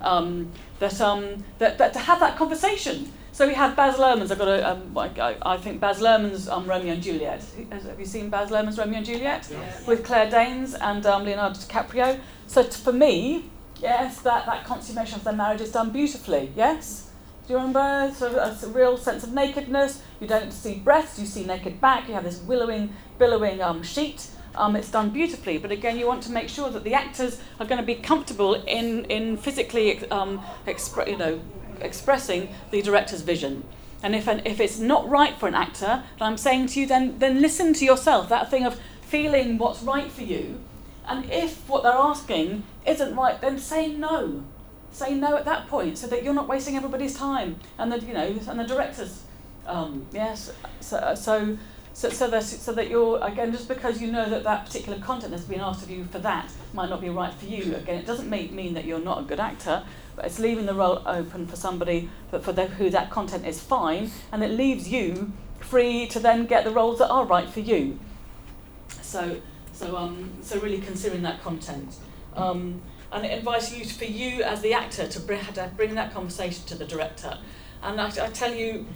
um, 0.00 0.50
that 0.80 1.00
um 1.00 1.44
that, 1.58 1.78
that 1.78 1.92
to 1.92 1.98
have 2.00 2.20
that 2.20 2.36
conversation. 2.36 3.12
So 3.34 3.48
we 3.48 3.54
had 3.54 3.74
Baz 3.74 3.96
Luhrmann's. 3.96 4.30
I've 4.30 4.38
got 4.38 4.48
a, 4.48 4.72
um, 4.72 4.98
I, 4.98 5.36
I 5.40 5.56
think 5.56 5.80
Baz 5.80 6.00
Luhrmann's 6.00 6.50
um, 6.50 6.66
Romeo 6.66 6.92
and 6.92 7.02
Juliet. 7.02 7.42
Have 7.70 7.98
you 7.98 8.04
seen 8.04 8.28
Baz 8.28 8.50
Luhrmann's 8.50 8.76
Romeo 8.76 8.98
and 8.98 9.06
Juliet 9.06 9.48
Yeah. 9.50 9.58
with 9.86 10.04
Claire 10.04 10.28
Danes 10.28 10.74
and 10.74 11.06
um, 11.06 11.24
Leonardo 11.24 11.58
DiCaprio? 11.58 12.20
So 12.46 12.62
t- 12.62 12.70
for 12.72 12.92
me, 12.92 13.46
yes, 13.80 14.20
that, 14.20 14.44
that 14.44 14.66
consummation 14.66 15.14
of 15.14 15.24
their 15.24 15.32
marriage 15.32 15.62
is 15.62 15.72
done 15.72 15.88
beautifully. 15.88 16.52
Yes. 16.54 17.08
You 17.52 17.58
remember? 17.58 18.10
So 18.16 18.34
a, 18.38 18.56
a 18.64 18.68
real 18.70 18.96
sense 18.96 19.24
of 19.24 19.34
nakedness. 19.34 20.02
You 20.20 20.26
don't 20.26 20.54
see 20.54 20.76
breasts. 20.76 21.18
You 21.18 21.26
see 21.26 21.44
naked 21.44 21.82
back. 21.82 22.08
You 22.08 22.14
have 22.14 22.24
this 22.24 22.38
willowing, 22.38 22.96
billowing 23.18 23.60
um, 23.60 23.82
sheet. 23.82 24.28
Um, 24.54 24.74
it's 24.74 24.90
done 24.90 25.10
beautifully, 25.10 25.58
but 25.58 25.70
again, 25.70 25.98
you 25.98 26.06
want 26.06 26.22
to 26.22 26.32
make 26.32 26.48
sure 26.48 26.70
that 26.70 26.82
the 26.82 26.94
actors 26.94 27.42
are 27.60 27.66
going 27.66 27.78
to 27.78 27.84
be 27.84 27.96
comfortable 27.96 28.54
in 28.54 29.04
in 29.04 29.36
physically 29.36 30.10
um, 30.10 30.40
expre- 30.66 31.06
you 31.06 31.18
know 31.18 31.42
expressing 31.82 32.48
the 32.70 32.80
director's 32.80 33.20
vision. 33.20 33.64
And 34.02 34.14
if 34.14 34.28
an, 34.28 34.40
if 34.46 34.58
it's 34.58 34.78
not 34.78 35.06
right 35.06 35.38
for 35.38 35.46
an 35.46 35.54
actor, 35.54 36.04
then 36.18 36.28
I'm 36.28 36.38
saying 36.38 36.68
to 36.68 36.80
you, 36.80 36.86
then 36.86 37.18
then 37.18 37.42
listen 37.42 37.74
to 37.74 37.84
yourself. 37.84 38.30
That 38.30 38.50
thing 38.50 38.64
of 38.64 38.80
feeling 39.02 39.58
what's 39.58 39.82
right 39.82 40.10
for 40.10 40.22
you, 40.22 40.58
and 41.06 41.30
if 41.30 41.68
what 41.68 41.82
they're 41.82 41.92
asking 41.92 42.64
isn't 42.86 43.14
right, 43.14 43.38
then 43.42 43.58
say 43.58 43.88
no. 43.88 44.44
Say 44.92 45.14
no 45.14 45.36
at 45.36 45.44
that 45.46 45.68
point, 45.68 45.98
so 45.98 46.06
that 46.06 46.22
you're 46.22 46.34
not 46.34 46.48
wasting 46.48 46.76
everybody's 46.76 47.14
time 47.14 47.56
and 47.78 47.90
the 47.90 47.98
you 47.98 48.12
know 48.12 48.38
and 48.48 48.60
the 48.60 48.64
directors. 48.64 49.22
Um, 49.66 50.06
yes. 50.12 50.52
So 50.80 51.14
so. 51.14 51.58
So, 51.94 52.08
so, 52.08 52.30
that, 52.30 52.42
so 52.42 52.72
that 52.72 52.88
you're, 52.88 53.22
again, 53.22 53.52
just 53.52 53.68
because 53.68 54.00
you 54.00 54.10
know 54.10 54.26
that 54.30 54.44
that 54.44 54.64
particular 54.64 54.98
content 54.98 55.30
that's 55.30 55.44
been 55.44 55.60
asked 55.60 55.82
of 55.82 55.90
you 55.90 56.06
for 56.06 56.18
that 56.20 56.50
might 56.72 56.88
not 56.88 57.02
be 57.02 57.10
right 57.10 57.34
for 57.34 57.44
you, 57.44 57.76
again, 57.76 57.98
it 57.98 58.06
doesn't 58.06 58.30
make, 58.30 58.50
mean 58.50 58.72
that 58.72 58.86
you're 58.86 58.98
not 58.98 59.20
a 59.20 59.22
good 59.24 59.38
actor, 59.38 59.84
but 60.16 60.24
it's 60.24 60.38
leaving 60.38 60.64
the 60.64 60.72
role 60.72 61.02
open 61.04 61.46
for 61.46 61.56
somebody 61.56 62.08
for, 62.30 62.38
for 62.38 62.54
the, 62.54 62.64
who 62.64 62.88
that 62.88 63.10
content 63.10 63.46
is 63.46 63.60
fine, 63.60 64.10
and 64.32 64.42
it 64.42 64.52
leaves 64.52 64.88
you 64.88 65.34
free 65.60 66.06
to 66.06 66.18
then 66.18 66.46
get 66.46 66.64
the 66.64 66.70
roles 66.70 66.98
that 66.98 67.08
are 67.08 67.26
right 67.26 67.50
for 67.50 67.60
you. 67.60 67.98
So, 69.02 69.42
so, 69.74 69.94
um, 69.94 70.30
so 70.40 70.58
really 70.60 70.80
considering 70.80 71.20
that 71.24 71.42
content. 71.42 71.96
Um, 72.34 72.80
and 73.12 73.26
it 73.26 73.38
invites 73.38 73.76
you, 73.76 73.84
for 73.84 74.06
you 74.06 74.42
as 74.42 74.62
the 74.62 74.72
actor, 74.72 75.06
to 75.06 75.20
bring, 75.20 75.40
to 75.40 75.70
bring 75.76 75.94
that 75.94 76.12
conversation 76.14 76.64
to 76.66 76.74
the 76.74 76.86
director. 76.86 77.38
And 77.82 78.00
I, 78.00 78.06
I 78.06 78.28
tell 78.28 78.54
you 78.54 78.86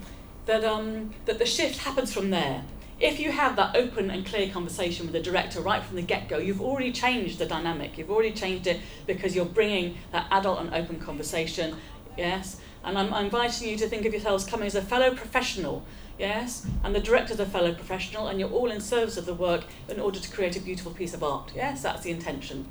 that, 0.46 0.64
um, 0.64 1.14
that 1.26 1.38
the 1.38 1.46
shift 1.46 1.78
happens 1.78 2.12
from 2.12 2.30
there. 2.30 2.64
If 2.98 3.20
you 3.20 3.30
have 3.30 3.56
that 3.56 3.76
open 3.76 4.10
and 4.10 4.24
clear 4.24 4.48
conversation 4.48 5.04
with 5.04 5.12
the 5.12 5.20
director 5.20 5.60
right 5.60 5.82
from 5.82 5.96
the 5.96 6.02
get 6.02 6.30
go, 6.30 6.38
you've 6.38 6.62
already 6.62 6.92
changed 6.92 7.38
the 7.38 7.44
dynamic. 7.44 7.98
You've 7.98 8.10
already 8.10 8.32
changed 8.32 8.66
it 8.66 8.80
because 9.06 9.36
you're 9.36 9.44
bringing 9.44 9.98
that 10.12 10.26
adult 10.30 10.60
and 10.60 10.72
open 10.72 10.98
conversation. 10.98 11.76
Yes? 12.16 12.58
And 12.84 12.96
I'm, 12.96 13.12
I'm 13.12 13.26
inviting 13.26 13.68
you 13.68 13.76
to 13.76 13.86
think 13.86 14.06
of 14.06 14.14
yourselves 14.14 14.46
coming 14.46 14.66
as 14.66 14.76
a 14.76 14.80
fellow 14.80 15.14
professional. 15.14 15.84
Yes? 16.18 16.66
And 16.84 16.94
the 16.94 17.00
director's 17.00 17.38
a 17.38 17.44
fellow 17.44 17.74
professional, 17.74 18.28
and 18.28 18.40
you're 18.40 18.50
all 18.50 18.70
in 18.70 18.80
service 18.80 19.18
of 19.18 19.26
the 19.26 19.34
work 19.34 19.64
in 19.90 20.00
order 20.00 20.18
to 20.18 20.30
create 20.30 20.56
a 20.56 20.60
beautiful 20.60 20.92
piece 20.92 21.12
of 21.12 21.22
art. 21.22 21.52
Yes? 21.54 21.82
That's 21.82 22.02
the 22.02 22.12
intention. 22.12 22.66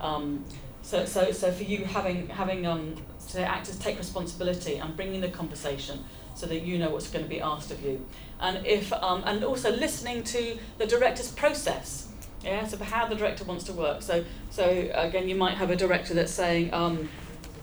Um, 0.00 0.44
so, 0.90 1.04
so, 1.04 1.30
so 1.30 1.52
for 1.52 1.62
you, 1.62 1.84
having, 1.84 2.26
having 2.26 2.66
um, 2.66 2.96
so 3.18 3.38
actors 3.38 3.78
take 3.78 3.96
responsibility 3.96 4.78
and 4.78 4.96
bringing 4.96 5.20
the 5.20 5.28
conversation 5.28 6.02
so 6.34 6.46
that 6.46 6.62
you 6.62 6.78
know 6.78 6.90
what's 6.90 7.08
going 7.08 7.24
to 7.24 7.28
be 7.30 7.40
asked 7.40 7.70
of 7.70 7.80
you. 7.84 8.04
And, 8.40 8.66
if, 8.66 8.92
um, 8.92 9.22
and 9.24 9.44
also 9.44 9.70
listening 9.70 10.24
to 10.24 10.58
the 10.78 10.86
director's 10.88 11.30
process. 11.30 12.08
Yeah, 12.42 12.66
so 12.66 12.76
how 12.78 13.06
the 13.06 13.14
director 13.14 13.44
wants 13.44 13.62
to 13.64 13.72
work. 13.72 14.02
So, 14.02 14.24
so 14.50 14.90
again, 14.92 15.28
you 15.28 15.36
might 15.36 15.56
have 15.58 15.70
a 15.70 15.76
director 15.76 16.12
that's 16.12 16.32
saying, 16.32 16.74
um, 16.74 17.08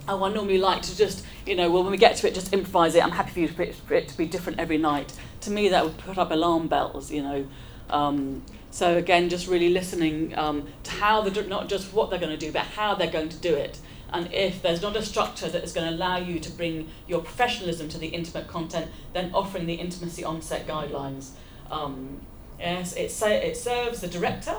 oh, 0.07 0.23
I 0.23 0.31
normally 0.31 0.57
like 0.57 0.81
to 0.83 0.95
just, 0.95 1.25
you 1.45 1.57
know, 1.57 1.69
well, 1.69 1.83
when 1.83 1.91
we 1.91 1.97
get 1.97 2.15
to 2.17 2.29
it, 2.29 2.33
just 2.33 2.53
improvise 2.53 2.95
it. 2.95 3.03
I'm 3.03 3.11
happy 3.11 3.31
for, 3.31 3.39
you 3.41 3.47
to, 3.49 3.73
for 3.73 3.93
it 3.95 4.07
to 4.07 4.15
be 4.15 4.25
different 4.25 4.57
every 4.57 4.77
night. 4.77 5.11
To 5.41 5.51
me, 5.51 5.67
that 5.67 5.83
would 5.83 5.97
put 5.97 6.17
up 6.17 6.31
alarm 6.31 6.69
bells, 6.69 7.11
you 7.11 7.23
know. 7.23 7.45
Um, 7.89 8.43
so 8.77 8.95
again, 8.95 9.27
just 9.27 9.47
really 9.47 9.69
listening 9.69 10.37
um, 10.37 10.67
to 10.83 10.91
how 10.91 11.21
the 11.21 11.41
not 11.41 11.67
just 11.67 11.91
what 11.93 12.11
they're 12.11 12.19
going 12.19 12.37
to 12.37 12.45
do, 12.45 12.51
but 12.51 12.61
how 12.61 12.93
they're 12.93 13.09
going 13.09 13.29
to 13.29 13.37
do 13.37 13.55
it. 13.55 13.79
And 14.13 14.31
if 14.31 14.61
there's 14.61 14.83
not 14.83 14.95
a 14.95 15.01
structure 15.01 15.49
that 15.49 15.63
is 15.63 15.73
going 15.73 15.89
to 15.89 15.95
allow 15.95 16.17
you 16.17 16.39
to 16.39 16.51
bring 16.51 16.87
your 17.07 17.21
professionalism 17.21 17.89
to 17.89 17.97
the 17.97 18.09
intimate 18.09 18.47
content, 18.47 18.91
then 19.13 19.31
offering 19.33 19.65
the 19.65 19.73
intimacy 19.73 20.23
on-set 20.23 20.67
guidelines. 20.67 21.31
Um, 21.71 22.21
yes, 22.59 22.93
it, 22.93 23.11
it 23.23 23.57
serves 23.57 24.01
the 24.01 24.07
director. 24.07 24.57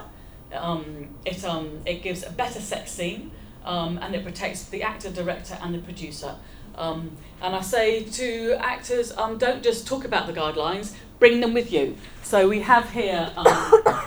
Um, 0.52 1.10
it 1.24 1.44
um, 1.44 1.82
it 1.86 2.02
gives 2.02 2.26
a 2.26 2.32
better 2.32 2.58
sex 2.58 2.90
scene, 2.90 3.30
um, 3.64 4.00
and 4.02 4.16
it 4.16 4.24
protects 4.24 4.64
the 4.64 4.82
actor, 4.82 5.12
director, 5.12 5.56
and 5.62 5.72
the 5.72 5.78
producer. 5.78 6.34
Um, 6.74 7.16
and 7.40 7.54
I 7.54 7.60
say 7.60 8.02
to 8.02 8.56
actors, 8.58 9.16
um, 9.16 9.38
don't 9.38 9.62
just 9.62 9.86
talk 9.86 10.04
about 10.04 10.26
the 10.26 10.32
guidelines, 10.32 10.94
bring 11.18 11.40
them 11.40 11.54
with 11.54 11.72
you. 11.72 11.96
So 12.22 12.48
we 12.48 12.60
have 12.60 12.90
here, 12.90 13.30
um, 13.36 13.46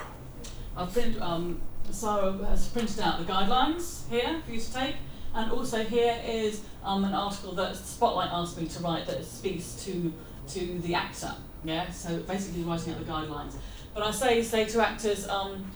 I've 0.78 0.94
print, 0.94 1.22
um, 1.22 1.62
Sarah 1.90 2.34
has 2.48 2.68
printed 2.68 3.00
out 3.00 3.20
the 3.20 3.32
guidelines 3.32 4.10
here 4.10 4.42
for 4.46 4.52
you 4.52 4.60
to 4.60 4.74
take, 4.74 4.96
and 5.34 5.52
also 5.52 5.84
here 5.84 6.22
is 6.26 6.62
um, 6.84 7.04
an 7.04 7.14
article 7.14 7.54
that 7.54 7.76
Spotlight 7.76 8.30
asked 8.32 8.60
me 8.60 8.68
to 8.68 8.80
write 8.80 9.06
that 9.08 9.24
speaks 9.26 9.84
to 9.86 10.14
to 10.48 10.80
the 10.80 10.96
actor. 10.96 11.34
Yeah, 11.64 11.92
so 11.92 12.18
basically 12.20 12.64
writing 12.64 12.94
out 12.94 13.00
the 13.00 13.06
guidelines. 13.06 13.54
But 13.94 14.04
I 14.04 14.12
say 14.12 14.42
say 14.42 14.66
to 14.66 14.86
actors, 14.86 15.28
um, 15.28 15.70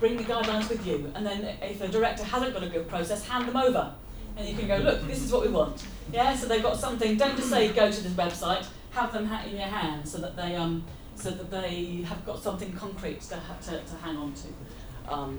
bring 0.00 0.16
the 0.16 0.24
guidelines 0.24 0.68
with 0.68 0.86
you, 0.86 1.10
and 1.14 1.24
then 1.24 1.56
if 1.62 1.80
a 1.80 1.88
director 1.88 2.24
hasn't 2.24 2.52
got 2.52 2.62
a 2.62 2.68
good 2.68 2.88
process, 2.88 3.26
hand 3.26 3.48
them 3.48 3.56
over, 3.56 3.94
and 4.36 4.48
you 4.48 4.56
can 4.56 4.66
go, 4.66 4.76
look, 4.78 5.06
this 5.06 5.22
is 5.22 5.32
what 5.32 5.42
we 5.42 5.48
want. 5.48 5.84
Yeah, 6.12 6.34
so 6.36 6.46
they've 6.46 6.62
got 6.62 6.78
something. 6.78 7.16
Don't 7.16 7.36
just 7.36 7.48
say 7.48 7.72
go 7.72 7.90
to 7.90 8.02
this 8.02 8.12
website. 8.12 8.66
Have 8.94 9.12
them 9.12 9.26
ha- 9.26 9.44
in 9.44 9.56
your 9.56 9.66
hand 9.66 10.08
so 10.08 10.18
that 10.18 10.36
they 10.36 10.54
um 10.54 10.84
so 11.16 11.30
that 11.30 11.50
they 11.50 12.04
have 12.08 12.24
got 12.26 12.42
something 12.42 12.72
concrete 12.72 13.20
to 13.22 13.36
ha- 13.36 13.56
to, 13.62 13.70
to 13.70 13.94
hang 14.02 14.16
on 14.16 14.32
to. 14.34 15.12
Um, 15.12 15.38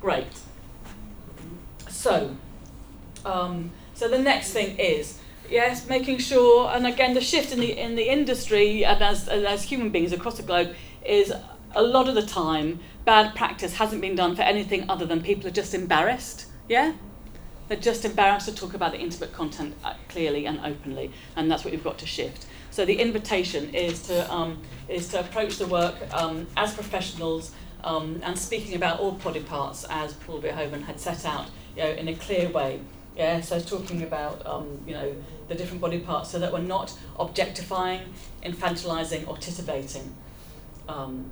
great. 0.00 0.38
So, 1.88 2.36
um, 3.24 3.70
so 3.94 4.08
the 4.08 4.18
next 4.18 4.52
thing 4.52 4.78
is 4.78 5.18
yes, 5.50 5.88
making 5.88 6.18
sure, 6.18 6.70
and 6.70 6.86
again, 6.86 7.14
the 7.14 7.20
shift 7.20 7.52
in 7.52 7.60
the 7.60 7.78
in 7.78 7.96
the 7.96 8.08
industry 8.10 8.84
and 8.84 9.02
as 9.02 9.28
as 9.28 9.64
human 9.64 9.90
beings 9.90 10.12
across 10.12 10.36
the 10.36 10.42
globe 10.42 10.74
is 11.04 11.32
a 11.74 11.82
lot 11.82 12.08
of 12.08 12.14
the 12.14 12.26
time 12.26 12.80
bad 13.04 13.34
practice 13.34 13.76
hasn't 13.76 14.00
been 14.00 14.14
done 14.14 14.34
for 14.34 14.42
anything 14.42 14.88
other 14.88 15.04
than 15.04 15.20
people 15.22 15.46
are 15.46 15.52
just 15.52 15.74
embarrassed. 15.74 16.46
Yeah. 16.68 16.94
They're 17.68 17.78
just 17.78 18.04
embarrassed 18.04 18.46
to 18.46 18.54
talk 18.54 18.74
about 18.74 18.92
the 18.92 18.98
intimate 18.98 19.32
content 19.32 19.74
uh, 19.82 19.94
clearly 20.08 20.46
and 20.46 20.60
openly, 20.60 21.10
and 21.34 21.50
that's 21.50 21.64
what 21.64 21.72
we've 21.72 21.84
got 21.84 21.98
to 21.98 22.06
shift. 22.06 22.46
So 22.74 22.84
the 22.84 23.00
invitation 23.00 23.72
is 23.72 24.02
to 24.08 24.28
um, 24.32 24.58
is 24.88 25.06
to 25.10 25.20
approach 25.20 25.58
the 25.58 25.66
work 25.68 25.94
um, 26.12 26.48
as 26.56 26.74
professionals 26.74 27.52
um, 27.84 28.18
and 28.24 28.36
speaking 28.36 28.74
about 28.74 28.98
all 28.98 29.12
body 29.12 29.38
parts 29.38 29.86
as 29.88 30.14
Paul 30.14 30.40
Verhoeven 30.40 30.82
had 30.82 30.98
set 30.98 31.24
out, 31.24 31.46
you 31.76 31.84
know, 31.84 31.90
in 31.90 32.08
a 32.08 32.16
clear 32.16 32.48
way. 32.48 32.80
Yeah, 33.16 33.42
so 33.42 33.60
talking 33.60 34.02
about 34.02 34.44
um, 34.44 34.80
you 34.88 34.94
know 34.94 35.14
the 35.46 35.54
different 35.54 35.82
body 35.82 36.00
parts 36.00 36.30
so 36.30 36.40
that 36.40 36.52
we're 36.52 36.62
not 36.62 36.98
objectifying, 37.16 38.12
infantilizing, 38.42 39.28
or 39.28 39.36
titivating. 39.36 40.08
Um, 40.88 41.30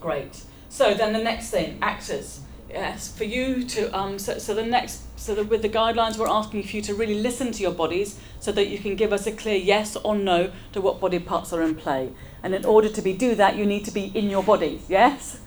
great. 0.00 0.44
So 0.68 0.94
then 0.94 1.14
the 1.14 1.24
next 1.24 1.50
thing, 1.50 1.78
actors. 1.82 2.42
Yes, 2.72 3.12
for 3.12 3.24
you 3.24 3.64
to 3.64 3.94
um, 3.96 4.18
so, 4.18 4.38
so 4.38 4.54
the 4.54 4.64
next 4.64 5.02
so 5.20 5.40
with 5.42 5.60
the 5.60 5.68
guidelines 5.68 6.16
we're 6.16 6.26
asking 6.26 6.62
for 6.62 6.76
you 6.76 6.82
to 6.82 6.94
really 6.94 7.16
listen 7.16 7.52
to 7.52 7.62
your 7.62 7.72
bodies 7.72 8.18
so 8.40 8.50
that 8.50 8.68
you 8.68 8.78
can 8.78 8.96
give 8.96 9.12
us 9.12 9.26
a 9.26 9.32
clear 9.32 9.56
yes 9.56 9.94
or 9.96 10.16
no 10.16 10.50
to 10.72 10.80
what 10.80 10.98
body 10.98 11.18
parts 11.18 11.52
are 11.52 11.62
in 11.62 11.74
play. 11.74 12.12
And 12.42 12.54
in 12.54 12.64
order 12.64 12.88
to 12.88 13.02
be 13.02 13.12
do 13.12 13.34
that, 13.34 13.56
you 13.56 13.66
need 13.66 13.84
to 13.84 13.90
be 13.90 14.06
in 14.14 14.30
your 14.30 14.42
body. 14.42 14.80
Yes. 14.88 15.38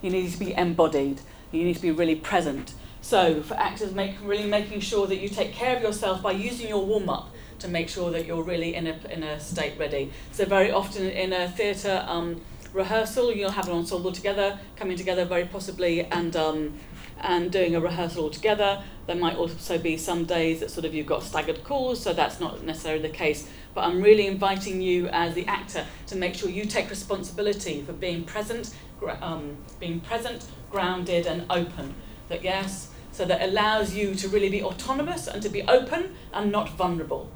You 0.00 0.10
need 0.10 0.32
to 0.32 0.38
be 0.38 0.54
embodied. 0.54 1.20
You 1.52 1.64
need 1.64 1.76
to 1.76 1.82
be 1.82 1.90
really 1.90 2.16
present. 2.16 2.72
So 3.02 3.42
for 3.42 3.54
actors, 3.54 3.92
make, 3.92 4.14
really 4.22 4.48
making 4.48 4.80
sure 4.80 5.06
that 5.06 5.16
you 5.16 5.28
take 5.28 5.52
care 5.52 5.76
of 5.76 5.82
yourself 5.82 6.22
by 6.22 6.32
using 6.32 6.68
your 6.68 6.84
warm 6.84 7.10
up 7.10 7.28
to 7.58 7.68
make 7.68 7.90
sure 7.90 8.10
that 8.10 8.24
you're 8.24 8.42
really 8.42 8.74
in 8.74 8.86
a, 8.86 8.98
in 9.10 9.22
a 9.22 9.38
state 9.38 9.78
ready. 9.78 10.10
So 10.32 10.46
very 10.46 10.70
often 10.70 11.10
in 11.10 11.34
a 11.34 11.48
theatre 11.50 12.04
um, 12.08 12.40
rehearsal, 12.74 13.32
you'll 13.32 13.52
have 13.52 13.68
an 13.68 13.74
ensemble 13.74 14.12
together, 14.12 14.58
coming 14.76 14.98
together 14.98 15.24
very 15.24 15.46
possibly, 15.46 16.02
and 16.02 16.36
um, 16.36 16.74
and 17.20 17.50
doing 17.50 17.74
a 17.74 17.80
rehearsal 17.80 18.24
all 18.24 18.30
together. 18.30 18.82
There 19.06 19.16
might 19.16 19.36
also 19.36 19.78
be 19.78 19.96
some 19.96 20.24
days 20.24 20.60
that 20.60 20.70
sort 20.70 20.84
of 20.84 20.94
you've 20.94 21.06
got 21.06 21.22
staggered 21.22 21.64
calls, 21.64 22.02
so 22.02 22.12
that's 22.12 22.40
not 22.40 22.62
necessarily 22.64 23.00
the 23.00 23.08
case. 23.08 23.48
But 23.72 23.84
I'm 23.84 24.02
really 24.02 24.26
inviting 24.26 24.82
you 24.82 25.08
as 25.08 25.34
the 25.34 25.46
actor 25.46 25.86
to 26.08 26.16
make 26.16 26.34
sure 26.34 26.50
you 26.50 26.64
take 26.64 26.90
responsibility 26.90 27.82
for 27.82 27.92
being 27.92 28.24
present, 28.24 28.74
um, 29.20 29.56
being 29.78 30.00
present, 30.00 30.46
grounded, 30.70 31.26
and 31.26 31.46
open. 31.48 31.94
That 32.28 32.42
yes, 32.42 32.90
so 33.12 33.24
that 33.26 33.42
allows 33.42 33.94
you 33.94 34.14
to 34.16 34.28
really 34.28 34.48
be 34.48 34.62
autonomous 34.62 35.28
and 35.28 35.42
to 35.42 35.48
be 35.48 35.62
open 35.62 36.16
and 36.32 36.50
not 36.50 36.70
vulnerable. 36.70 37.30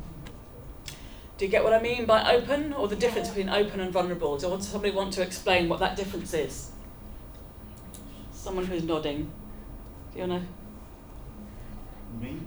Do 1.38 1.44
you 1.44 1.50
get 1.52 1.62
what 1.62 1.72
I 1.72 1.80
mean 1.80 2.04
by 2.04 2.34
open, 2.34 2.72
or 2.72 2.88
the 2.88 2.96
difference 2.96 3.28
between 3.28 3.48
open 3.48 3.78
and 3.78 3.92
vulnerable? 3.92 4.36
Does 4.36 4.66
somebody 4.66 4.92
want 4.92 5.12
to 5.14 5.22
explain 5.22 5.68
what 5.68 5.78
that 5.78 5.94
difference 5.96 6.34
is? 6.34 6.72
Someone 8.32 8.66
who's 8.66 8.82
nodding. 8.82 9.30
Do 10.12 10.18
you 10.20 10.26
want 10.26 10.42
to? 10.42 12.24
Me? 12.24 12.40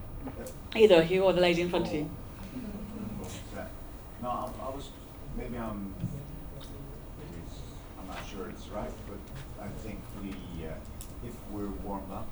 Either 0.75 1.03
you 1.03 1.23
or 1.23 1.31
the 1.31 1.39
lady 1.39 1.61
in 1.61 1.69
front 1.69 1.87
of 1.87 1.93
you. 1.93 2.09
No, 4.21 4.29
I, 4.29 4.49
I 4.61 4.69
was, 4.69 4.89
maybe 5.37 5.57
I'm, 5.57 5.95
I'm 7.99 8.07
not 8.07 8.19
sure 8.29 8.49
it's 8.49 8.67
right, 8.67 8.91
but 9.07 9.63
I 9.63 9.67
think 9.69 9.99
we, 10.21 10.29
uh, 10.67 10.73
if 11.25 11.33
we're 11.51 11.69
warmed 11.83 12.11
up 12.11 12.27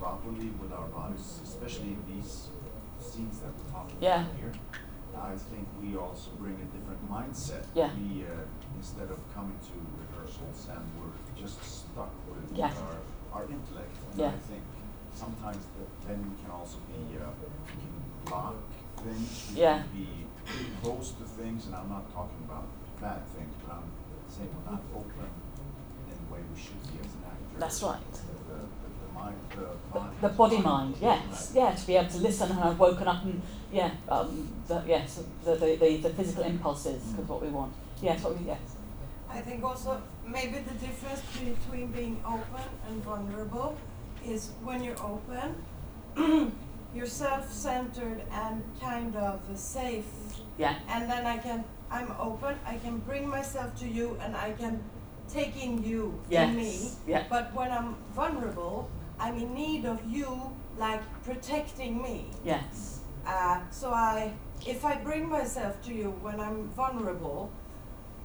properly 0.00 0.50
with 0.60 0.72
our 0.72 0.86
bodies, 0.88 1.40
especially 1.44 1.88
in 1.88 2.02
these 2.08 2.48
scenes 3.00 3.38
that 3.40 3.52
we're 3.58 3.70
talking 3.70 3.96
Yeah. 4.00 4.22
about 4.22 4.36
here, 4.36 4.52
I 5.24 5.36
think 5.36 5.66
we 5.80 5.96
also 5.96 6.30
bring 6.38 6.54
a 6.60 6.68
different 6.76 7.00
mindset. 7.10 7.64
Yeah. 7.74 7.90
We, 7.96 8.24
uh, 8.24 8.44
instead 8.76 9.08
of 9.10 9.18
coming 9.34 9.58
to 9.70 9.74
rehearsals 10.00 10.68
and 10.68 10.84
we're 11.00 11.16
just 11.40 11.58
stuck 11.64 12.12
with 12.28 12.56
Yeah. 12.56 12.68
our, 12.84 13.40
our 13.40 13.44
intellect. 13.48 13.94
And 14.12 14.20
Yeah. 14.20 14.28
I 14.36 14.38
think 14.50 14.62
sometimes 15.14 15.64
that 15.76 15.88
then 16.08 16.18
we 16.28 16.36
can 16.42 16.50
also 16.52 16.78
be, 16.92 17.16
uh, 17.16 17.30
we 17.40 17.80
can 17.80 17.94
block 18.26 18.54
things. 19.00 19.52
We 19.54 19.60
Yeah. 19.60 19.82
can 19.82 19.90
be 19.92 20.26
close 20.82 21.12
to 21.18 21.24
things, 21.24 21.66
and 21.66 21.74
I'm 21.74 21.88
not 21.88 22.04
talking 22.12 22.40
about 22.44 22.66
bad 23.00 23.24
things, 23.34 23.52
but 23.64 23.76
I'm 23.80 23.90
saying 24.28 24.50
we're 24.54 24.70
not 24.72 24.82
open 24.94 25.30
in 26.10 26.16
the 26.20 26.28
way 26.32 26.40
we 26.52 26.58
should 26.60 26.80
be 26.92 27.00
as 27.00 27.12
an 27.16 27.24
actor. 27.32 27.56
That's 27.58 27.82
right. 27.82 28.12
The, 28.12 28.36
the, 28.52 28.60
the 28.83 28.83
mind, 29.14 29.36
the 29.50 29.98
body. 29.98 30.16
the 30.20 30.28
body 30.28 30.58
mind, 30.58 30.94
yes, 31.00 31.52
yeah, 31.54 31.72
to 31.74 31.86
be 31.86 31.96
able 31.96 32.10
to 32.10 32.18
listen 32.18 32.50
and 32.50 32.60
I've 32.60 32.78
woken 32.78 33.06
up 33.08 33.24
and 33.24 33.40
yeah, 33.72 33.90
um, 34.08 34.48
the, 34.68 34.82
yes, 34.86 35.22
the, 35.44 35.56
the, 35.56 35.76
the, 35.76 35.96
the 35.98 36.10
physical 36.10 36.44
impulses 36.44 37.02
is 37.02 37.28
what 37.28 37.42
we 37.42 37.48
want. 37.48 37.72
Yes, 38.02 38.22
what 38.22 38.38
we 38.38 38.46
yes. 38.46 38.60
I 39.30 39.40
think 39.40 39.64
also 39.64 40.00
maybe 40.26 40.58
the 40.58 40.74
difference 40.74 41.20
between 41.32 41.88
being 41.88 42.22
open 42.24 42.64
and 42.88 43.02
vulnerable 43.02 43.76
is 44.24 44.50
when 44.62 44.82
you're 44.84 45.00
open, 45.02 45.56
you're 46.94 47.06
self-centered 47.06 48.22
and 48.30 48.62
kind 48.80 49.16
of 49.16 49.40
safe, 49.56 50.06
Yeah, 50.56 50.76
and 50.88 51.10
then 51.10 51.26
I 51.26 51.38
can, 51.38 51.64
I'm 51.90 52.12
open, 52.20 52.56
I 52.64 52.76
can 52.76 52.98
bring 52.98 53.26
myself 53.28 53.76
to 53.80 53.88
you, 53.88 54.16
and 54.22 54.36
I 54.36 54.52
can 54.52 54.80
take 55.32 55.56
in 55.62 55.82
you, 55.82 56.20
in 56.30 56.54
me. 56.56 56.90
yeah, 57.08 57.24
But 57.28 57.52
when 57.54 57.72
I'm 57.72 57.96
vulnerable, 58.14 58.88
I'm 59.24 59.36
in 59.38 59.54
need 59.54 59.86
of 59.86 59.98
you, 60.06 60.28
like 60.78 61.00
protecting 61.24 62.02
me. 62.02 62.26
yes, 62.44 63.00
Uh, 63.26 63.58
so 63.70 63.88
I, 63.90 64.32
if 64.66 64.84
I 64.84 64.96
bring 64.96 65.30
myself 65.30 65.82
to 65.86 65.94
you 65.94 66.10
when 66.20 66.38
I'm 66.38 66.68
vulnerable, 66.76 67.50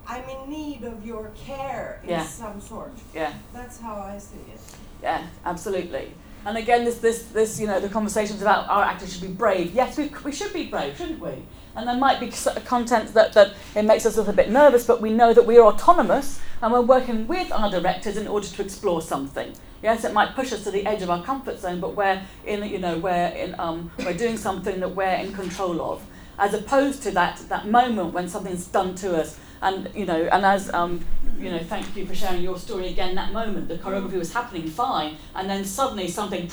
I'm 0.05 0.25
in 0.35 0.49
need 0.49 0.83
of 0.83 1.05
your 1.05 1.31
care 1.47 2.01
in 2.03 2.09
Yeah. 2.09 2.25
some 2.25 2.59
sort. 2.59 2.91
yeah. 3.15 3.31
That's 3.53 3.79
how 3.79 3.95
I 3.95 4.17
see 4.17 4.43
it. 4.53 4.59
Yeah, 5.01 5.21
absolutely. 5.45 6.11
And 6.45 6.57
again, 6.57 6.83
this, 6.83 6.97
this, 6.97 7.23
this, 7.27 7.59
you 7.61 7.67
know, 7.67 7.79
the 7.79 7.87
conversations 7.87 8.41
about 8.41 8.67
our 8.69 8.83
actors 8.83 9.13
should 9.13 9.21
be 9.21 9.33
brave. 9.43 9.73
Yes, 9.73 9.97
we, 9.97 10.11
we 10.25 10.33
should 10.33 10.51
be 10.51 10.65
brave, 10.65 10.97
shouldn't 10.97 11.21
we? 11.21 11.35
And 11.77 11.87
there 11.87 11.95
might 11.97 12.19
be 12.19 12.29
content 12.65 13.13
that, 13.13 13.31
that 13.33 13.53
it 13.75 13.83
makes 13.83 14.05
us 14.05 14.15
a 14.17 14.19
little 14.19 14.33
bit 14.35 14.49
nervous, 14.49 14.85
but 14.85 14.99
we 14.99 15.11
know 15.13 15.33
that 15.33 15.45
we 15.45 15.57
are 15.57 15.65
autonomous 15.73 16.41
and 16.61 16.73
we're 16.73 16.81
working 16.81 17.25
with 17.27 17.49
our 17.53 17.69
directors 17.71 18.17
in 18.17 18.27
order 18.27 18.47
to 18.47 18.61
explore 18.61 19.01
something. 19.01 19.53
Yes, 19.81 20.03
it 20.03 20.13
might 20.13 20.35
push 20.35 20.51
us 20.51 20.63
to 20.65 20.71
the 20.71 20.85
edge 20.85 21.01
of 21.01 21.09
our 21.09 21.23
comfort 21.23 21.59
zone, 21.59 21.79
but 21.79 21.95
we're 21.95 22.21
in, 22.45 22.63
you 22.63 22.79
know, 22.79 22.97
we're 22.97 23.27
in, 23.27 23.57
um, 23.59 23.91
we're 23.99 24.13
doing 24.13 24.37
something 24.37 24.79
that 24.81 24.95
we're 24.95 25.15
in 25.15 25.33
control 25.33 25.81
of, 25.81 26.05
as 26.37 26.53
opposed 26.53 27.01
to 27.03 27.11
that 27.11 27.37
that 27.49 27.67
moment 27.67 28.13
when 28.13 28.27
something's 28.27 28.67
done 28.67 28.95
to 28.95 29.17
us. 29.17 29.39
And 29.61 29.89
you 29.95 30.05
know, 30.05 30.23
and 30.31 30.45
as 30.45 30.73
um, 30.73 31.05
you 31.37 31.49
know, 31.49 31.59
thank 31.59 31.95
you 31.95 32.05
for 32.05 32.15
sharing 32.15 32.41
your 32.41 32.57
story 32.57 32.89
again. 32.89 33.15
That 33.15 33.31
moment, 33.31 33.67
the 33.67 33.75
choreography 33.75 34.17
was 34.17 34.33
happening 34.33 34.69
fine, 34.69 35.17
and 35.35 35.49
then 35.49 35.63
suddenly 35.63 36.07
something 36.07 36.49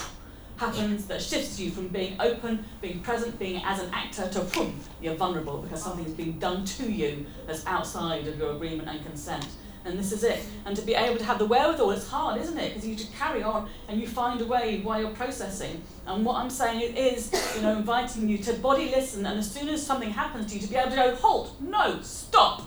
happens 0.57 1.07
that 1.07 1.23
shifts 1.23 1.61
you 1.61 1.71
from 1.71 1.89
being 1.89 2.17
open, 2.21 2.65
being 2.81 3.01
present, 3.01 3.39
being 3.39 3.63
as 3.65 3.81
an 3.81 3.91
actor 3.93 4.29
to 4.29 4.41
boom, 4.41 4.79
you're 5.01 5.15
vulnerable 5.15 5.59
because 5.59 5.83
something's 5.83 6.15
been 6.15 6.39
done 6.39 6.65
to 6.65 6.91
you 6.91 7.27
that's 7.47 7.65
outside 7.67 8.27
of 8.27 8.39
your 8.39 8.53
agreement 8.53 8.89
and 8.89 9.05
consent. 9.05 9.47
And 9.87 9.97
this 9.97 10.11
is 10.11 10.25
it. 10.25 10.45
And 10.65 10.75
to 10.77 10.83
be 10.83 10.95
able 10.95 11.17
to 11.17 11.25
have 11.25 11.39
the 11.39 11.47
wherewithal, 11.47 11.93
it's 11.93 12.09
hard, 12.09 12.41
isn't 12.41 12.59
it? 12.59 12.71
Because 12.71 12.89
you 12.89 12.97
just 12.97 13.15
carry 13.15 13.45
on 13.45 13.71
and 13.89 14.01
you 14.01 14.09
find 14.09 14.41
a 14.41 14.45
way 14.45 14.81
while 14.81 15.01
you're 15.01 15.11
processing. 15.11 15.81
And 16.07 16.25
what 16.25 16.37
I'm 16.37 16.51
saying 16.51 16.97
is, 16.97 17.33
you 17.55 17.63
know, 17.63 17.77
inviting 17.77 18.29
you 18.29 18.39
to 18.39 18.55
body 18.55 18.91
listen, 18.91 19.25
and 19.25 19.39
as 19.39 19.49
soon 19.49 19.69
as 19.69 19.87
something 19.87 20.11
happens 20.11 20.51
to 20.51 20.59
you, 20.59 20.61
to 20.61 20.69
be 20.69 20.75
able 20.75 20.91
to 20.91 20.97
go, 20.97 21.15
halt, 21.15 21.61
no, 21.61 22.01
stop. 22.03 22.63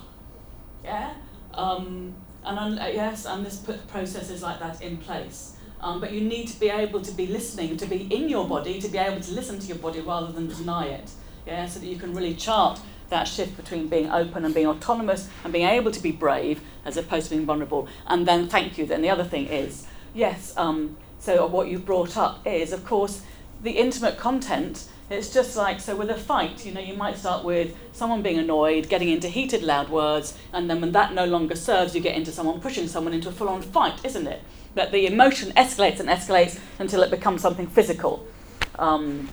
Yeah? 0.83 1.13
Um, 1.53 2.15
and 2.45 2.79
uh, 2.79 2.85
yes, 2.85 3.25
and 3.25 3.45
this 3.45 3.57
put 3.57 3.85
processes 3.89 4.41
like 4.41 4.59
that 4.59 4.81
in 4.81 4.97
place. 4.97 5.57
Um, 5.81 5.99
but 5.99 6.13
you 6.13 6.21
need 6.21 6.47
to 6.47 6.59
be 6.59 6.69
able 6.69 7.01
to 7.01 7.11
be 7.11 7.27
listening, 7.27 7.75
to 7.77 7.85
be 7.85 8.03
in 8.13 8.29
your 8.29 8.47
body, 8.47 8.79
to 8.79 8.87
be 8.87 8.97
able 8.97 9.19
to 9.21 9.31
listen 9.33 9.59
to 9.59 9.67
your 9.67 9.77
body 9.77 9.99
rather 9.99 10.31
than 10.31 10.47
deny 10.47 10.87
it. 10.87 11.11
Yeah, 11.45 11.65
so 11.67 11.79
that 11.79 11.87
you 11.87 11.97
can 11.97 12.13
really 12.13 12.35
chart 12.35 12.79
that 13.09 13.27
shift 13.27 13.57
between 13.57 13.87
being 13.87 14.09
open 14.11 14.45
and 14.45 14.53
being 14.53 14.67
autonomous 14.67 15.29
and 15.43 15.51
being 15.51 15.67
able 15.67 15.91
to 15.91 15.99
be 15.99 16.11
brave 16.11 16.61
as 16.85 16.97
opposed 16.97 17.25
to 17.25 17.35
being 17.35 17.45
vulnerable. 17.45 17.87
And 18.07 18.27
then 18.27 18.47
thank 18.47 18.77
you. 18.77 18.85
Then 18.85 19.01
the 19.01 19.09
other 19.09 19.23
thing 19.23 19.47
is, 19.47 19.87
yes, 20.13 20.53
um, 20.57 20.97
so 21.19 21.45
what 21.47 21.67
you've 21.67 21.85
brought 21.85 22.17
up 22.17 22.45
is, 22.45 22.71
of 22.71 22.85
course, 22.85 23.21
the 23.61 23.71
intimate 23.71 24.17
content. 24.17 24.87
It's 25.09 25.33
just 25.33 25.57
like, 25.57 25.81
so 25.81 25.95
with 25.95 26.09
a 26.09 26.15
fight, 26.15 26.65
you 26.65 26.71
know, 26.71 26.79
you 26.79 26.93
might 26.93 27.17
start 27.17 27.43
with 27.43 27.75
someone 27.93 28.21
being 28.21 28.37
annoyed, 28.37 28.89
getting 28.89 29.09
into 29.09 29.27
heated, 29.27 29.63
loud 29.63 29.89
words, 29.89 30.37
and 30.53 30.69
then 30.69 30.81
when 30.81 30.91
that 30.91 31.13
no 31.13 31.25
longer 31.25 31.55
serves, 31.55 31.95
you 31.95 32.01
get 32.01 32.15
into 32.15 32.31
someone 32.31 32.61
pushing 32.61 32.87
someone 32.87 33.13
into 33.13 33.27
a 33.27 33.31
full 33.31 33.49
on 33.49 33.61
fight, 33.61 34.05
isn't 34.05 34.27
it? 34.27 34.41
That 34.75 34.91
the 34.91 35.07
emotion 35.07 35.51
escalates 35.53 35.99
and 35.99 36.07
escalates 36.07 36.59
until 36.77 37.01
it 37.01 37.09
becomes 37.09 37.41
something 37.41 37.65
physical. 37.65 38.25
Um, 38.77 39.29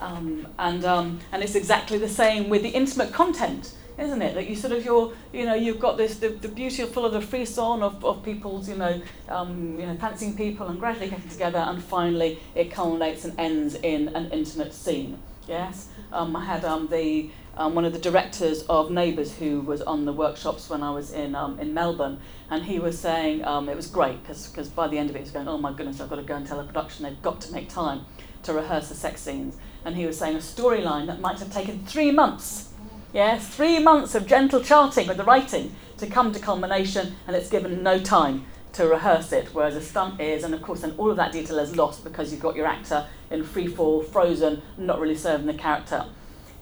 um, 0.00 0.46
and 0.58 0.84
um, 0.84 1.20
and 1.30 1.42
it's 1.42 1.54
exactly 1.54 1.98
the 1.98 2.08
same 2.08 2.48
with 2.48 2.62
the 2.62 2.70
intimate 2.70 3.12
content, 3.12 3.74
isn't 3.98 4.22
it? 4.22 4.34
That 4.34 4.48
you 4.48 4.56
sort 4.56 4.72
of 4.72 4.84
you're 4.84 5.12
you 5.32 5.44
know 5.44 5.54
you've 5.54 5.78
got 5.78 5.96
this 5.96 6.16
the, 6.16 6.30
the 6.30 6.48
beauty 6.48 6.82
of 6.82 6.90
full 6.90 7.04
of 7.04 7.12
the 7.12 7.20
frisson 7.20 7.82
of, 7.82 8.04
of 8.04 8.24
people's 8.24 8.68
you 8.68 8.76
know 8.76 9.00
um, 9.28 9.78
you 9.78 9.86
know 9.86 9.96
fancying 9.96 10.36
people 10.36 10.66
and 10.68 10.80
gradually 10.80 11.10
getting 11.10 11.28
together 11.28 11.58
and 11.58 11.82
finally 11.82 12.38
it 12.54 12.70
culminates 12.70 13.24
and 13.24 13.38
ends 13.38 13.74
in 13.76 14.08
an 14.08 14.30
intimate 14.32 14.72
scene. 14.72 15.18
Yes, 15.46 15.88
um, 16.12 16.34
I 16.34 16.44
had 16.44 16.64
um, 16.64 16.88
the 16.88 17.30
um, 17.56 17.74
one 17.74 17.84
of 17.84 17.92
the 17.92 17.98
directors 17.98 18.62
of 18.68 18.90
Neighbours 18.90 19.34
who 19.34 19.60
was 19.60 19.82
on 19.82 20.04
the 20.04 20.12
workshops 20.12 20.70
when 20.70 20.82
I 20.82 20.92
was 20.92 21.12
in 21.12 21.34
um, 21.34 21.58
in 21.58 21.74
Melbourne, 21.74 22.20
and 22.48 22.64
he 22.64 22.78
was 22.78 22.98
saying 22.98 23.44
um, 23.44 23.68
it 23.68 23.76
was 23.76 23.86
great 23.86 24.22
because 24.22 24.68
by 24.68 24.88
the 24.88 24.96
end 24.96 25.10
of 25.10 25.16
it 25.16 25.18
he 25.18 25.22
was 25.24 25.32
going, 25.32 25.48
oh 25.48 25.58
my 25.58 25.72
goodness, 25.72 26.00
I've 26.00 26.08
got 26.08 26.16
to 26.16 26.22
go 26.22 26.36
and 26.36 26.46
tell 26.46 26.58
the 26.58 26.64
production 26.64 27.04
they've 27.04 27.20
got 27.20 27.40
to 27.42 27.52
make 27.52 27.68
time 27.68 28.06
to 28.44 28.54
rehearse 28.54 28.88
the 28.88 28.94
sex 28.94 29.20
scenes. 29.20 29.56
And 29.84 29.96
he 29.96 30.06
was 30.06 30.18
saying 30.18 30.36
a 30.36 30.40
storyline 30.40 31.06
that 31.06 31.20
might 31.20 31.38
have 31.38 31.52
taken 31.52 31.84
three 31.84 32.10
months. 32.10 32.68
Yes, 33.12 33.48
three 33.48 33.78
months 33.78 34.14
of 34.14 34.26
gentle 34.26 34.62
charting 34.62 35.08
with 35.08 35.16
the 35.16 35.24
writing 35.24 35.74
to 35.98 36.06
come 36.06 36.32
to 36.32 36.38
culmination, 36.38 37.16
and 37.26 37.34
it's 37.34 37.50
given 37.50 37.82
no 37.82 37.98
time 37.98 38.46
to 38.74 38.86
rehearse 38.86 39.32
it. 39.32 39.48
Whereas 39.52 39.74
a 39.74 39.80
stunt 39.80 40.20
is, 40.20 40.44
and 40.44 40.54
of 40.54 40.62
course, 40.62 40.82
then 40.82 40.94
all 40.96 41.10
of 41.10 41.16
that 41.16 41.32
detail 41.32 41.58
is 41.58 41.76
lost 41.76 42.04
because 42.04 42.30
you've 42.30 42.40
got 42.40 42.54
your 42.56 42.66
actor 42.66 43.06
in 43.30 43.44
free 43.44 43.66
fall, 43.66 44.02
frozen, 44.02 44.62
not 44.78 45.00
really 45.00 45.16
serving 45.16 45.46
the 45.46 45.54
character. 45.54 46.06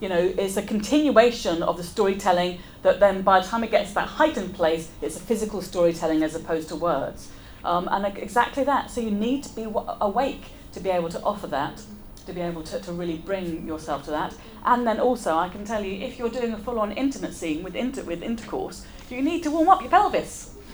You 0.01 0.09
know, 0.09 0.33
it's 0.39 0.57
a 0.57 0.63
continuation 0.63 1.63
of 1.63 1.77
the 1.77 1.83
storytelling 1.83 2.61
that 2.83 3.01
then 3.01 3.23
by 3.23 3.41
the 3.41 3.47
time 3.47 3.65
it 3.65 3.71
gets 3.71 3.91
to 3.91 3.95
that 3.97 4.09
heightened 4.09 4.55
place, 4.55 4.91
it's 5.03 5.17
a 5.17 5.21
physical 5.21 5.61
storytelling 5.61 6.23
as 6.23 6.35
opposed 6.35 6.69
to 6.69 6.77
words. 6.77 7.29
Um, 7.65 7.89
and 7.91 8.07
exactly 8.17 8.65
that. 8.65 8.91
So 8.91 9.01
you 9.01 9.11
need 9.11 9.43
to 9.43 9.55
be 9.55 9.65
w- 9.65 9.91
awake 10.01 10.53
to 10.73 10.81
be 10.81 10.91
able 10.91 11.09
to 11.09 11.21
offer 11.23 11.49
that 11.49 11.83
to 12.29 12.35
be 12.35 12.41
able 12.41 12.63
to, 12.63 12.79
to 12.79 12.93
really 12.93 13.17
bring 13.17 13.67
yourself 13.67 14.05
to 14.05 14.11
that. 14.11 14.35
And 14.65 14.87
then 14.87 15.01
also, 15.01 15.37
I 15.37 15.49
can 15.49 15.65
tell 15.65 15.83
you, 15.83 16.05
if 16.05 16.19
you're 16.19 16.31
doing 16.31 16.53
a 16.53 16.59
full 16.59 16.79
on 16.79 16.93
intimate 16.93 17.35
scene 17.35 17.63
with, 17.63 17.75
inter- 17.75 18.05
with 18.05 18.23
intercourse, 18.23 18.87
you 19.11 19.23
need 19.23 19.43
to 19.43 19.51
warm 19.51 19.69
up 19.69 19.81
your 19.81 19.91
pelvis. 19.91 20.55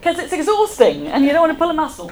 Because 0.00 0.18
it's 0.18 0.32
exhausting 0.32 1.06
and 1.06 1.24
you 1.24 1.30
don't 1.30 1.42
want 1.42 1.52
to 1.52 1.58
pull 1.58 1.70
a 1.70 1.74
muscle. 1.74 2.10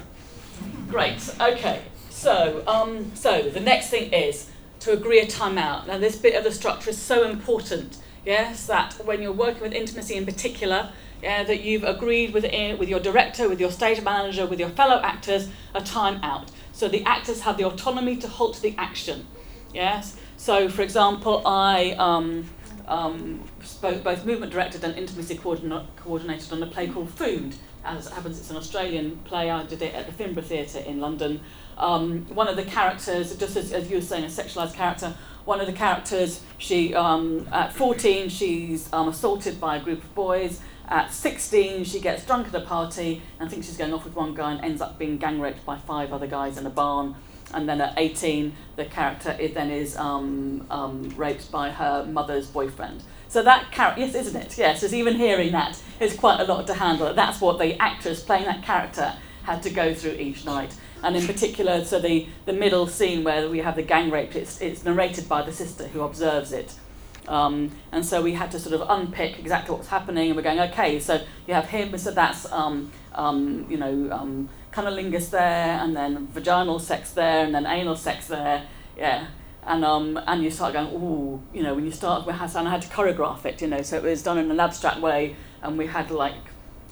Great. 0.88 1.34
Okay. 1.40 1.82
So, 2.08 2.62
um, 2.66 3.14
so 3.14 3.42
the 3.42 3.60
next 3.60 3.90
thing 3.90 4.12
is 4.12 4.50
to 4.80 4.92
agree 4.92 5.20
a 5.20 5.26
timeout. 5.26 5.86
Now, 5.88 5.98
this 5.98 6.16
bit 6.16 6.36
of 6.36 6.44
the 6.44 6.52
structure 6.52 6.90
is 6.90 6.98
so 6.98 7.28
important. 7.28 7.98
Yes, 8.24 8.66
that 8.66 8.94
when 9.04 9.22
you're 9.22 9.32
working 9.32 9.62
with 9.62 9.72
intimacy 9.72 10.14
in 10.14 10.24
particular, 10.24 10.92
yeah, 11.22 11.42
that 11.44 11.62
you've 11.62 11.84
agreed 11.84 12.32
with 12.32 12.44
eh, 12.44 12.74
with 12.74 12.88
your 12.88 13.00
director, 13.00 13.48
with 13.48 13.60
your 13.60 13.70
stage 13.70 14.02
manager, 14.02 14.46
with 14.46 14.60
your 14.60 14.68
fellow 14.70 15.00
actors, 15.02 15.48
a 15.74 15.80
timeout. 15.80 16.48
So 16.80 16.88
the 16.88 17.04
actors 17.04 17.42
have 17.42 17.58
the 17.58 17.64
autonomy 17.64 18.16
to 18.16 18.26
halt 18.26 18.58
the 18.62 18.74
action. 18.78 19.26
Yes. 19.74 20.16
So, 20.38 20.70
for 20.70 20.80
example, 20.80 21.46
I 21.46 21.90
um, 21.98 22.48
um, 22.88 23.44
spoke, 23.62 24.02
both 24.02 24.24
movement 24.24 24.50
directed 24.50 24.82
and 24.84 24.96
intimacy 24.96 25.36
coordina- 25.36 25.84
coordinated 25.96 26.50
on 26.54 26.62
a 26.62 26.66
play 26.66 26.88
called 26.88 27.10
Food. 27.10 27.54
As 27.84 28.06
it 28.06 28.14
happens, 28.14 28.38
it's 28.38 28.48
an 28.48 28.56
Australian 28.56 29.18
play. 29.24 29.50
I 29.50 29.62
did 29.64 29.82
it 29.82 29.94
at 29.94 30.06
the 30.06 30.24
Finborough 30.24 30.42
Theatre 30.42 30.78
in 30.78 31.00
London. 31.00 31.42
Um, 31.76 32.24
one 32.34 32.48
of 32.48 32.56
the 32.56 32.64
characters, 32.64 33.36
just 33.36 33.58
as, 33.58 33.74
as 33.74 33.90
you 33.90 33.96
were 33.96 34.02
saying, 34.02 34.24
a 34.24 34.28
sexualised 34.28 34.72
character, 34.72 35.14
one 35.44 35.60
of 35.60 35.66
the 35.66 35.74
characters, 35.74 36.40
she 36.56 36.94
um, 36.94 37.46
at 37.52 37.74
14, 37.74 38.30
she's 38.30 38.90
um, 38.94 39.08
assaulted 39.08 39.60
by 39.60 39.76
a 39.76 39.80
group 39.80 40.02
of 40.02 40.14
boys. 40.14 40.62
At 40.91 41.12
16, 41.12 41.84
she 41.84 42.01
gets 42.01 42.26
drunk 42.26 42.49
at 42.49 42.55
a 42.55 42.61
party 42.61 43.22
and 43.38 43.49
thinks 43.49 43.68
she's 43.68 43.76
going 43.76 43.95
off 43.95 44.05
with 44.05 44.16
one 44.16 44.34
guy 44.34 44.53
and 44.53 44.64
ends 44.64 44.80
up 44.80 44.99
being 44.99 45.18
gang 45.18 45.41
raped 45.41 45.64
by 45.64 45.76
five 45.78 46.12
other 46.12 46.26
guys 46.26 46.59
in 46.59 46.66
a 46.66 46.70
barn. 46.70 47.14
And 47.55 47.68
then 47.68 47.80
at 47.80 47.95
18, 47.97 48.53
the 48.74 48.84
character 48.84 49.36
is, 49.38 49.55
then 49.55 49.70
is 49.70 49.97
um, 49.97 50.66
um, 50.68 51.12
raped 51.16 51.51
by 51.53 51.70
her 51.70 52.05
mother's 52.05 52.49
boyfriend. 52.49 53.05
So 53.28 53.43
that 53.45 53.70
character, 53.70 54.01
yes, 54.01 54.16
isn't 54.16 54.41
it? 54.41 54.59
Yes, 54.59 54.80
because 54.80 54.93
even 54.93 55.14
hearing 55.14 55.53
that 55.53 55.80
is 56.01 56.16
quite 56.16 56.41
a 56.41 56.45
lot 56.45 56.66
to 56.66 56.74
handle. 56.74 57.14
That's 57.14 57.41
what 57.41 57.61
the 57.61 57.80
actress 57.80 58.22
playing 58.22 58.47
that 58.47 58.64
character 58.64 59.14
had 59.45 59.62
to 59.62 59.70
go 59.70 59.95
through 59.95 60.14
each 60.14 60.45
night. 60.45 60.74
And 61.05 61.16
in 61.16 61.24
particular, 61.26 61.84
so 61.84 62.01
the, 62.01 62.26
the 62.47 62.53
middle 62.53 62.88
scene 62.88 63.22
where 63.22 63.49
we 63.49 63.61
have 63.61 63.76
the 63.76 63.82
gang 63.82 64.11
rape, 64.11 64.34
it's, 64.34 64.61
it's 64.61 64.84
narrated 64.84 65.28
by 65.28 65.43
the 65.43 65.53
sister 65.53 65.86
who 65.86 66.01
observes 66.03 66.53
it. 66.53 66.74
Um, 67.30 67.70
and 67.92 68.04
so 68.04 68.20
we 68.20 68.32
had 68.32 68.50
to 68.50 68.58
sort 68.58 68.74
of 68.74 68.90
unpick 68.90 69.38
exactly 69.38 69.74
what's 69.74 69.88
happening, 69.88 70.30
and 70.30 70.36
we're 70.36 70.42
going, 70.42 70.58
okay, 70.60 70.98
so 70.98 71.22
you 71.46 71.54
have 71.54 71.66
him, 71.66 71.96
so 71.96 72.10
that's, 72.10 72.50
um, 72.50 72.90
um, 73.14 73.66
you 73.70 73.76
know, 73.76 74.10
um, 74.10 74.48
cunnilingus 74.72 75.30
there, 75.30 75.78
and 75.80 75.96
then 75.96 76.26
vaginal 76.26 76.80
sex 76.80 77.12
there, 77.12 77.44
and 77.44 77.54
then 77.54 77.66
anal 77.66 77.94
sex 77.94 78.26
there, 78.26 78.66
yeah. 78.98 79.28
And, 79.64 79.84
um, 79.84 80.18
and 80.26 80.42
you 80.42 80.50
start 80.50 80.72
going, 80.72 80.88
ooh, 80.88 81.40
you 81.54 81.62
know, 81.62 81.74
when 81.74 81.84
you 81.84 81.92
start, 81.92 82.26
we 82.26 82.32
had, 82.32 82.54
and 82.56 82.66
I 82.66 82.72
had 82.72 82.82
to 82.82 82.88
choreograph 82.88 83.44
it, 83.46 83.62
you 83.62 83.68
know, 83.68 83.82
so 83.82 83.96
it 83.98 84.02
was 84.02 84.24
done 84.24 84.38
in 84.38 84.50
an 84.50 84.58
abstract 84.58 85.00
way, 85.00 85.36
and 85.62 85.78
we 85.78 85.86
had 85.86 86.10
like 86.10 86.34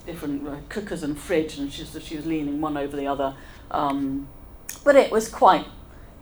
different 0.07 0.47
uh, 0.47 0.57
cookers 0.69 1.03
and 1.03 1.19
fridge, 1.19 1.59
and 1.59 1.73
she 1.73 1.83
was, 1.83 2.05
she 2.05 2.15
was 2.15 2.27
leaning 2.27 2.61
one 2.61 2.77
over 2.77 2.97
the 2.97 3.09
other. 3.09 3.35
Um, 3.73 4.29
but 4.85 4.95
it 4.95 5.11
was 5.11 5.29
quite, 5.29 5.67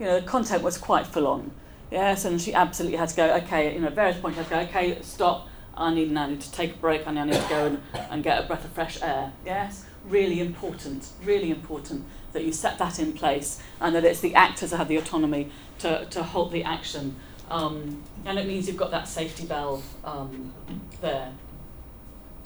you 0.01 0.07
know, 0.07 0.21
the 0.21 0.27
content 0.27 0.63
was 0.63 0.79
quite 0.79 1.07
full 1.07 1.27
on. 1.27 1.51
Yes, 1.91 2.25
and 2.25 2.41
she 2.41 2.53
absolutely 2.53 2.99
had 2.99 3.09
to 3.11 3.17
go, 3.17 3.35
okay, 3.37 3.75
you 3.75 3.81
know, 3.81 3.87
at 3.89 3.95
various 3.95 4.19
points, 4.19 4.37
she 4.37 4.45
had 4.45 4.49
to 4.49 4.73
go, 4.73 4.79
okay, 4.79 5.03
stop, 5.03 5.49
I 5.77 5.95
need 5.95 6.11
now 6.11 6.29
to 6.29 6.53
take 6.53 6.75
a 6.75 6.79
break, 6.79 7.07
I 7.07 7.13
need 7.13 7.33
to 7.33 7.47
go 7.49 7.67
and, 7.67 7.83
and 8.11 8.23
get 8.23 8.43
a 8.43 8.47
breath 8.47 8.65
of 8.65 8.73
fresh 8.73 9.01
air. 9.03 9.33
Yes, 9.45 9.85
really 10.05 10.41
important, 10.41 11.09
really 11.23 11.51
important 11.51 12.05
that 12.33 12.45
you 12.45 12.53
set 12.53 12.79
that 12.79 12.99
in 12.99 13.13
place 13.13 13.63
and 13.81 13.95
that 13.95 14.05
it's 14.05 14.21
the 14.21 14.35
actors 14.35 14.71
that 14.71 14.79
have 14.79 14.89
the 14.89 14.97
autonomy 14.97 15.51
to, 15.79 16.07
to 16.07 16.23
halt 16.23 16.53
the 16.53 16.65
action. 16.65 17.17
Um, 17.51 18.03
and 18.25 18.39
it 18.39 18.47
means 18.47 18.67
you've 18.67 18.77
got 18.77 18.91
that 18.91 19.07
safety 19.07 19.47
valve 19.47 19.85
um, 20.05 20.53
there. 21.01 21.33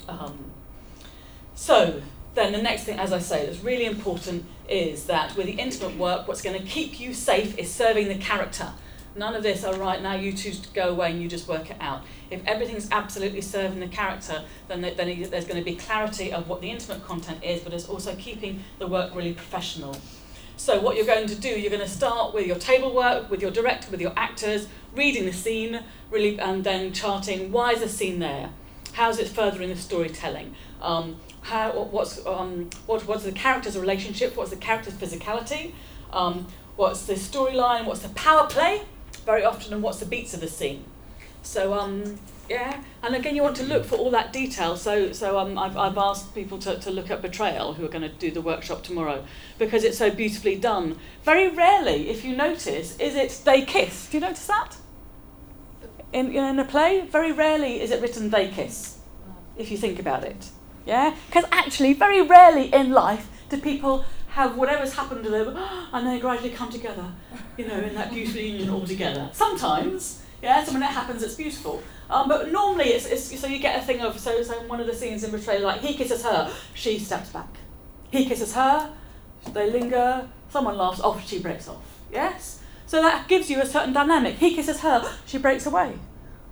Um, 0.09 0.51
so, 1.55 2.03
then 2.34 2.53
the 2.53 2.62
next 2.62 2.84
thing, 2.84 2.99
as 2.99 3.12
I 3.12 3.18
say, 3.18 3.47
that's 3.47 3.61
really 3.61 3.86
important 3.86 4.45
is 4.68 5.07
that 5.07 5.36
with 5.36 5.47
the 5.47 5.53
intimate 5.53 5.97
work, 5.97 6.28
what's 6.28 6.43
going 6.43 6.61
to 6.61 6.66
keep 6.66 7.01
you 7.01 7.12
safe 7.12 7.59
is 7.59 7.72
serving 7.72 8.09
the 8.09 8.14
character. 8.16 8.72
None 9.20 9.36
of 9.36 9.42
this, 9.42 9.64
all 9.64 9.74
right, 9.74 10.00
now 10.00 10.14
you 10.14 10.32
to 10.32 10.56
go 10.72 10.88
away 10.88 11.10
and 11.10 11.20
you 11.20 11.28
just 11.28 11.46
work 11.46 11.70
it 11.70 11.76
out. 11.78 12.04
If 12.30 12.40
everything's 12.46 12.88
absolutely 12.90 13.42
serving 13.42 13.78
the 13.78 13.86
character, 13.86 14.44
then, 14.66 14.80
then 14.80 14.96
there's 15.30 15.44
going 15.44 15.58
to 15.58 15.62
be 15.62 15.76
clarity 15.76 16.32
of 16.32 16.48
what 16.48 16.62
the 16.62 16.70
intimate 16.70 17.04
content 17.04 17.44
is, 17.44 17.60
but 17.60 17.74
it's 17.74 17.86
also 17.86 18.14
keeping 18.16 18.64
the 18.78 18.86
work 18.86 19.14
really 19.14 19.34
professional. 19.34 19.94
So 20.56 20.80
what 20.80 20.96
you're 20.96 21.04
going 21.04 21.26
to 21.26 21.34
do, 21.34 21.50
you're 21.50 21.68
going 21.68 21.82
to 21.82 21.86
start 21.86 22.32
with 22.32 22.46
your 22.46 22.56
table 22.56 22.94
work, 22.94 23.30
with 23.30 23.42
your 23.42 23.50
director, 23.50 23.90
with 23.90 24.00
your 24.00 24.14
actors, 24.16 24.68
reading 24.96 25.26
the 25.26 25.34
scene, 25.34 25.80
really, 26.10 26.40
and 26.40 26.64
then 26.64 26.94
charting 26.94 27.52
why 27.52 27.72
is 27.72 27.80
the 27.82 27.90
scene 27.90 28.20
there, 28.20 28.48
how's 28.94 29.18
it 29.18 29.28
furthering 29.28 29.68
the 29.68 29.76
storytelling, 29.76 30.54
um, 30.80 31.20
how 31.42 31.72
what's 31.72 32.24
um, 32.24 32.70
what 32.86 33.06
what's 33.06 33.24
the 33.24 33.32
character's 33.32 33.78
relationship, 33.78 34.34
what's 34.34 34.48
the 34.48 34.56
character's 34.56 34.94
physicality, 34.94 35.74
um, 36.10 36.46
what's 36.76 37.04
the 37.04 37.12
storyline, 37.12 37.84
what's 37.84 38.00
the 38.00 38.08
power 38.10 38.46
play, 38.46 38.80
very 39.24 39.44
often, 39.44 39.72
and 39.72 39.82
what's 39.82 40.00
the 40.00 40.06
beats 40.06 40.34
of 40.34 40.40
the 40.40 40.48
scene. 40.48 40.84
So 41.42 41.74
um, 41.74 42.18
yeah, 42.48 42.82
and 43.02 43.14
again, 43.14 43.36
you 43.36 43.42
want 43.42 43.56
to 43.56 43.62
look 43.62 43.84
for 43.84 43.96
all 43.96 44.10
that 44.10 44.32
detail. 44.32 44.76
So 44.76 45.12
so 45.12 45.38
um, 45.38 45.58
I've 45.58 45.76
I've 45.76 45.98
asked 45.98 46.34
people 46.34 46.58
to, 46.58 46.78
to 46.78 46.90
look 46.90 47.10
at 47.10 47.22
betrayal 47.22 47.74
who 47.74 47.84
are 47.84 47.88
going 47.88 48.02
to 48.02 48.08
do 48.08 48.30
the 48.30 48.40
workshop 48.40 48.82
tomorrow 48.82 49.24
because 49.58 49.84
it's 49.84 49.98
so 49.98 50.10
beautifully 50.10 50.56
done. 50.56 50.98
Very 51.24 51.48
rarely, 51.48 52.10
if 52.10 52.24
you 52.24 52.36
notice, 52.36 52.98
is 52.98 53.14
it 53.14 53.42
they 53.44 53.62
kiss. 53.62 54.08
Do 54.08 54.16
you 54.16 54.20
notice 54.20 54.46
that? 54.46 54.76
In 56.12 56.34
in 56.34 56.58
a 56.58 56.64
play, 56.64 57.06
very 57.06 57.32
rarely 57.32 57.80
is 57.80 57.90
it 57.90 58.02
written 58.02 58.30
they 58.30 58.48
kiss. 58.48 58.98
If 59.56 59.70
you 59.70 59.76
think 59.76 59.98
about 59.98 60.24
it. 60.24 60.50
Yeah? 60.86 61.14
Because 61.26 61.44
actually, 61.52 61.92
very 61.92 62.22
rarely 62.22 62.72
in 62.72 62.90
life 62.90 63.28
do 63.50 63.58
people 63.58 64.04
have 64.31 64.57
whatever's 64.57 64.95
happened 64.95 65.24
to 65.24 65.31
them 65.31 65.57
and 65.93 66.07
they 66.07 66.18
gradually 66.18 66.51
come 66.51 66.70
together, 66.70 67.05
you 67.57 67.66
know, 67.66 67.78
in 67.78 67.95
that 67.95 68.11
beautiful 68.11 68.41
union 68.41 68.70
all 68.70 68.87
together. 68.87 69.28
Sometimes, 69.33 70.22
yeah, 70.43 70.64
so 70.64 70.72
when 70.72 70.83
it 70.83 70.87
happens, 70.87 71.22
it's 71.22 71.35
beautiful. 71.35 71.83
Um, 72.09 72.28
but 72.28 72.51
normally, 72.51 72.87
it's, 72.87 73.07
it's 73.07 73.39
so 73.39 73.47
you 73.47 73.59
get 73.59 73.78
a 73.78 73.83
thing 73.83 74.01
of 74.01 74.18
so 74.18 74.43
so 74.43 74.61
one 74.66 74.81
of 74.81 74.87
the 74.87 74.95
scenes 74.95 75.22
in 75.22 75.31
Betrayal, 75.31 75.62
like 75.62 75.81
he 75.81 75.95
kisses 75.95 76.24
her, 76.24 76.53
she 76.74 76.99
steps 76.99 77.31
back. 77.31 77.49
He 78.11 78.24
kisses 78.24 78.55
her, 78.55 78.93
they 79.53 79.70
linger. 79.70 80.28
Someone 80.49 80.76
laughs 80.76 81.01
off, 81.01 81.24
she 81.26 81.39
breaks 81.39 81.68
off. 81.68 82.01
Yes. 82.12 82.61
So 82.87 83.01
that 83.03 83.28
gives 83.28 83.49
you 83.49 83.61
a 83.61 83.66
certain 83.66 83.93
dynamic. 83.93 84.37
He 84.37 84.55
kisses 84.55 84.81
her, 84.81 85.09
she 85.24 85.39
breaks 85.39 85.66
away. 85.66 85.95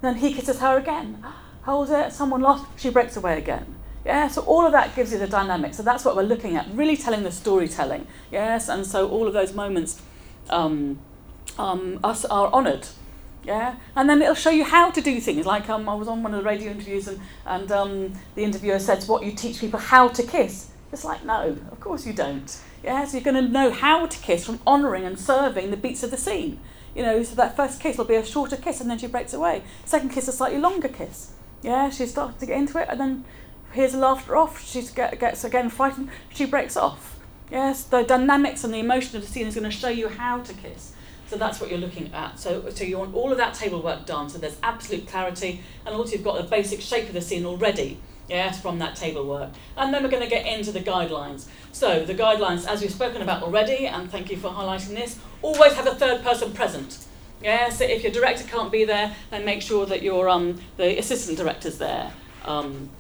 Then 0.00 0.16
he 0.16 0.32
kisses 0.32 0.60
her 0.60 0.78
again. 0.78 1.24
Holds 1.62 1.90
it. 1.90 2.12
Someone 2.12 2.40
laughs, 2.40 2.64
she 2.80 2.90
breaks 2.90 3.16
away 3.16 3.36
again. 3.38 3.74
Yeah, 4.08 4.28
so 4.28 4.40
all 4.44 4.64
of 4.64 4.72
that 4.72 4.96
gives 4.96 5.12
you 5.12 5.18
the 5.18 5.26
dynamic. 5.26 5.74
So 5.74 5.82
that's 5.82 6.02
what 6.02 6.16
we're 6.16 6.22
looking 6.22 6.56
at, 6.56 6.66
really 6.72 6.96
telling 6.96 7.24
the 7.24 7.30
storytelling. 7.30 8.06
Yes, 8.32 8.70
and 8.70 8.86
so 8.86 9.06
all 9.06 9.26
of 9.26 9.34
those 9.34 9.52
moments 9.52 10.00
um, 10.48 10.98
um, 11.58 12.00
us 12.02 12.24
are 12.24 12.50
honoured. 12.50 12.88
Yeah, 13.44 13.76
and 13.94 14.08
then 14.08 14.22
it'll 14.22 14.34
show 14.34 14.48
you 14.48 14.64
how 14.64 14.90
to 14.90 15.02
do 15.02 15.20
things. 15.20 15.44
Like 15.44 15.68
um, 15.68 15.90
I 15.90 15.94
was 15.94 16.08
on 16.08 16.22
one 16.22 16.32
of 16.32 16.42
the 16.42 16.48
radio 16.48 16.70
interviews, 16.70 17.06
and 17.06 17.20
and 17.44 17.70
um, 17.70 18.12
the 18.34 18.44
interviewer 18.44 18.78
said, 18.78 19.04
"What 19.04 19.24
you 19.24 19.32
teach 19.32 19.60
people 19.60 19.78
how 19.78 20.08
to 20.08 20.22
kiss?" 20.22 20.70
It's 20.90 21.04
like, 21.04 21.22
no, 21.26 21.58
of 21.70 21.78
course 21.78 22.06
you 22.06 22.14
don't. 22.14 22.58
Yeah, 22.82 23.04
so 23.04 23.18
you're 23.18 23.24
going 23.30 23.44
to 23.44 23.52
know 23.52 23.70
how 23.70 24.06
to 24.06 24.18
kiss 24.20 24.46
from 24.46 24.58
honouring 24.66 25.04
and 25.04 25.20
serving 25.20 25.70
the 25.70 25.76
beats 25.76 26.02
of 26.02 26.10
the 26.10 26.16
scene. 26.16 26.60
You 26.96 27.02
know, 27.02 27.22
so 27.22 27.34
that 27.34 27.56
first 27.56 27.78
kiss 27.78 27.98
will 27.98 28.06
be 28.06 28.14
a 28.14 28.24
shorter 28.24 28.56
kiss, 28.56 28.80
and 28.80 28.88
then 28.88 28.96
she 28.96 29.06
breaks 29.06 29.34
away. 29.34 29.64
Second 29.84 30.12
kiss, 30.12 30.28
a 30.28 30.32
slightly 30.32 30.58
longer 30.58 30.88
kiss. 30.88 31.32
Yeah, 31.62 31.90
she 31.90 32.06
starts 32.06 32.40
to 32.40 32.46
get 32.46 32.56
into 32.56 32.78
it, 32.78 32.88
and 32.88 32.98
then 32.98 33.24
here's 33.72 33.94
a 33.94 33.98
laughter 33.98 34.36
off. 34.36 34.64
She 34.64 34.82
get, 34.82 35.18
gets 35.18 35.44
again 35.44 35.70
frightened. 35.70 36.10
She 36.32 36.44
breaks 36.44 36.76
off. 36.76 37.18
Yes, 37.50 37.84
the 37.84 38.02
dynamics 38.02 38.64
and 38.64 38.74
the 38.74 38.78
emotion 38.78 39.16
of 39.16 39.22
the 39.22 39.28
scene 39.28 39.46
is 39.46 39.54
going 39.54 39.64
to 39.64 39.70
show 39.70 39.88
you 39.88 40.08
how 40.08 40.40
to 40.40 40.52
kiss. 40.52 40.92
So 41.28 41.36
that's 41.36 41.60
what 41.60 41.70
you're 41.70 41.78
looking 41.78 42.12
at. 42.14 42.38
So, 42.38 42.70
so 42.70 42.84
you 42.84 42.98
want 42.98 43.14
all 43.14 43.32
of 43.32 43.38
that 43.38 43.54
table 43.54 43.82
work 43.82 44.06
done. 44.06 44.28
So 44.28 44.38
there's 44.38 44.58
absolute 44.62 45.06
clarity, 45.06 45.62
and 45.84 45.94
also 45.94 46.12
you've 46.12 46.24
got 46.24 46.36
the 46.36 46.48
basic 46.48 46.80
shape 46.80 47.06
of 47.08 47.14
the 47.14 47.20
scene 47.20 47.44
already. 47.44 48.00
Yes, 48.28 48.60
from 48.60 48.78
that 48.80 48.94
table 48.94 49.26
work. 49.26 49.50
And 49.76 49.92
then 49.92 50.02
we're 50.02 50.10
going 50.10 50.22
to 50.22 50.28
get 50.28 50.46
into 50.46 50.70
the 50.70 50.80
guidelines. 50.80 51.46
So 51.72 52.04
the 52.04 52.14
guidelines, 52.14 52.66
as 52.66 52.82
we've 52.82 52.92
spoken 52.92 53.22
about 53.22 53.42
already, 53.42 53.86
and 53.86 54.10
thank 54.10 54.30
you 54.30 54.36
for 54.36 54.50
highlighting 54.50 54.94
this, 54.94 55.18
always 55.40 55.72
have 55.74 55.86
a 55.86 55.94
third 55.94 56.22
person 56.22 56.52
present. 56.52 57.06
Yeah, 57.42 57.70
so 57.70 57.84
if 57.84 58.02
your 58.02 58.12
director 58.12 58.46
can't 58.46 58.70
be 58.70 58.84
there, 58.84 59.14
then 59.30 59.44
make 59.46 59.62
sure 59.62 59.86
that 59.86 60.02
your 60.02 60.28
um, 60.28 60.60
the 60.76 60.98
assistant 60.98 61.38
director's 61.38 61.78
there. 61.78 62.12
Um, 62.44 62.90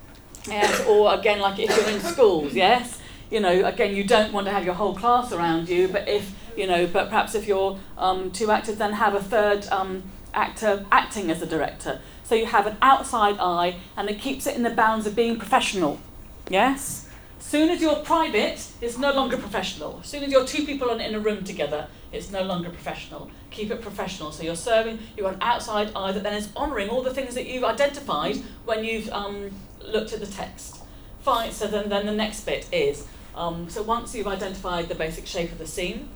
yes, 0.48 0.86
or 0.86 1.14
again, 1.14 1.40
like 1.40 1.58
if 1.58 1.74
you're 1.76 1.88
in 1.88 2.00
schools, 2.00 2.54
yes, 2.54 3.00
you 3.30 3.40
know, 3.40 3.66
again, 3.66 3.94
you 3.94 4.04
don't 4.04 4.32
want 4.32 4.46
to 4.46 4.52
have 4.52 4.64
your 4.64 4.74
whole 4.74 4.94
class 4.94 5.32
around 5.32 5.68
you, 5.68 5.88
but 5.88 6.08
if 6.08 6.34
you 6.56 6.66
know, 6.66 6.86
but 6.86 7.08
perhaps 7.08 7.34
if 7.34 7.46
you're 7.46 7.78
um, 7.96 8.30
two 8.30 8.50
actors, 8.50 8.76
then 8.76 8.92
have 8.94 9.14
a 9.14 9.22
third 9.22 9.66
um, 9.68 10.02
actor 10.34 10.84
acting 10.90 11.30
as 11.30 11.40
a 11.40 11.46
director. 11.46 12.00
So 12.24 12.34
you 12.34 12.46
have 12.46 12.66
an 12.66 12.76
outside 12.82 13.36
eye, 13.38 13.76
and 13.96 14.10
it 14.10 14.20
keeps 14.20 14.46
it 14.46 14.56
in 14.56 14.62
the 14.62 14.70
bounds 14.70 15.06
of 15.06 15.14
being 15.14 15.38
professional. 15.38 16.00
Yes. 16.48 17.08
Soon 17.38 17.70
as 17.70 17.80
you're 17.80 17.96
private, 17.96 18.66
it's 18.80 18.98
no 18.98 19.12
longer 19.12 19.36
professional. 19.36 20.02
Soon 20.02 20.24
as 20.24 20.30
you're 20.30 20.44
two 20.44 20.66
people 20.66 20.90
in 20.90 21.14
a 21.14 21.20
room 21.20 21.44
together, 21.44 21.86
it's 22.12 22.30
no 22.30 22.42
longer 22.42 22.68
professional. 22.68 23.30
Keep 23.50 23.70
it 23.70 23.80
professional. 23.80 24.32
So 24.32 24.42
you're 24.42 24.56
serving, 24.56 24.98
you've 25.16 25.24
got 25.24 25.34
an 25.34 25.42
outside 25.42 25.92
eye 25.96 26.12
that 26.12 26.22
then 26.22 26.34
is 26.34 26.48
honouring 26.56 26.88
all 26.88 27.02
the 27.02 27.14
things 27.14 27.34
that 27.34 27.46
you've 27.46 27.64
identified 27.64 28.36
when 28.64 28.84
you've 28.84 29.08
um, 29.10 29.50
looked 29.82 30.12
at 30.12 30.20
the 30.20 30.26
text. 30.26 30.82
Fine. 31.20 31.52
So 31.52 31.66
then, 31.66 31.88
then 31.88 32.06
the 32.06 32.12
next 32.12 32.44
bit 32.44 32.66
is 32.72 33.06
um, 33.38 33.70
so 33.70 33.82
once 33.82 34.14
you've 34.14 34.26
identified 34.26 34.88
the 34.88 34.96
basic 34.96 35.26
shape 35.26 35.52
of 35.52 35.58
the 35.58 35.66
scene, 35.66 36.08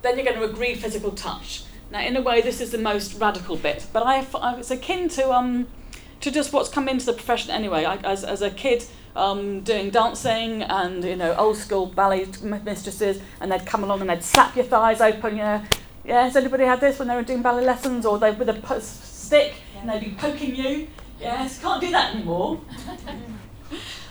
then 0.00 0.16
you're 0.16 0.24
going 0.24 0.38
to 0.38 0.44
agree 0.44 0.74
physical 0.74 1.10
touch. 1.10 1.64
Now, 1.90 2.00
in 2.00 2.16
a 2.16 2.22
way, 2.22 2.40
this 2.40 2.60
is 2.60 2.70
the 2.70 2.78
most 2.78 3.20
radical 3.20 3.56
bit, 3.56 3.86
but 3.92 4.02
I, 4.02 4.26
I 4.34 4.56
it's 4.56 4.70
akin 4.70 5.08
to 5.10 5.30
um, 5.30 5.66
to 6.20 6.30
just 6.30 6.52
what's 6.52 6.70
come 6.70 6.88
into 6.88 7.04
the 7.04 7.12
profession 7.12 7.50
anyway. 7.50 7.84
I, 7.84 7.96
as 7.96 8.24
as 8.24 8.42
a 8.42 8.50
kid. 8.50 8.84
Um, 9.16 9.62
doing 9.62 9.90
dancing 9.90 10.62
and 10.62 11.02
you 11.02 11.16
know 11.16 11.34
old 11.34 11.56
school 11.56 11.86
ballet 11.86 12.28
mistresses 12.42 13.20
and 13.40 13.50
they'd 13.50 13.66
come 13.66 13.82
along 13.82 14.02
and 14.02 14.08
they'd 14.08 14.22
slap 14.22 14.54
your 14.54 14.64
thighs 14.64 15.00
open 15.00 15.36
you 15.36 15.42
know 15.42 15.64
yeah 16.04 16.24
has 16.24 16.36
anybody 16.36 16.64
had 16.64 16.80
this 16.80 16.98
when 16.98 17.08
they 17.08 17.14
were 17.14 17.22
doing 17.22 17.42
ballet 17.42 17.64
lessons 17.64 18.06
or 18.06 18.18
they 18.18 18.30
with 18.30 18.48
a 18.48 18.54
po- 18.54 18.78
stick 18.80 19.54
and 19.78 19.88
they'd 19.88 20.00
be 20.00 20.10
poking 20.12 20.54
you 20.54 20.88
yes 21.20 21.60
can't 21.60 21.80
do 21.80 21.90
that 21.90 22.14
anymore 22.14 22.60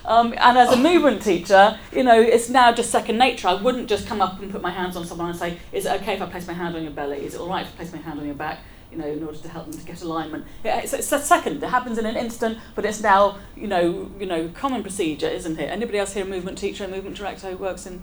Um, 0.05 0.33
and 0.37 0.57
as 0.57 0.71
a 0.71 0.77
movement 0.77 1.21
teacher, 1.21 1.77
you 1.93 2.03
know, 2.03 2.19
it's 2.19 2.49
now 2.49 2.71
just 2.71 2.89
second 2.89 3.17
nature. 3.17 3.47
I 3.47 3.53
wouldn't 3.53 3.87
just 3.87 4.07
come 4.07 4.21
up 4.21 4.41
and 4.41 4.51
put 4.51 4.61
my 4.61 4.71
hands 4.71 4.95
on 4.95 5.05
someone 5.05 5.29
and 5.29 5.37
say, 5.37 5.59
is 5.71 5.85
it 5.85 6.01
okay 6.01 6.15
if 6.15 6.21
I 6.21 6.25
place 6.25 6.47
my 6.47 6.53
hand 6.53 6.75
on 6.75 6.81
your 6.81 6.91
belly? 6.91 7.23
Is 7.23 7.35
it 7.35 7.39
all 7.39 7.47
right 7.47 7.65
if 7.65 7.73
I 7.73 7.75
place 7.75 7.91
my 7.93 7.99
hand 7.99 8.19
on 8.19 8.25
your 8.25 8.33
back? 8.33 8.59
You 8.91 8.97
know, 8.97 9.05
in 9.05 9.23
order 9.23 9.37
to 9.37 9.47
help 9.49 9.69
them 9.69 9.79
to 9.79 9.85
get 9.85 10.01
alignment. 10.01 10.45
Yeah, 10.63 10.79
it's, 10.79 10.93
it's 10.93 11.11
a 11.11 11.19
second. 11.19 11.61
It 11.61 11.69
happens 11.69 11.99
in 11.99 12.07
an 12.07 12.15
instant, 12.15 12.57
but 12.73 12.85
it's 12.85 13.01
now, 13.01 13.37
you 13.55 13.67
know, 13.67 14.09
you 14.19 14.25
know, 14.25 14.49
common 14.49 14.81
procedure, 14.81 15.27
isn't 15.27 15.59
it? 15.59 15.69
Anybody 15.69 15.99
else 15.99 16.13
here 16.13 16.25
a 16.25 16.27
movement 16.27 16.57
teacher, 16.57 16.85
a 16.85 16.87
movement 16.87 17.15
director 17.15 17.51
who 17.51 17.57
works 17.57 17.85
in? 17.85 18.01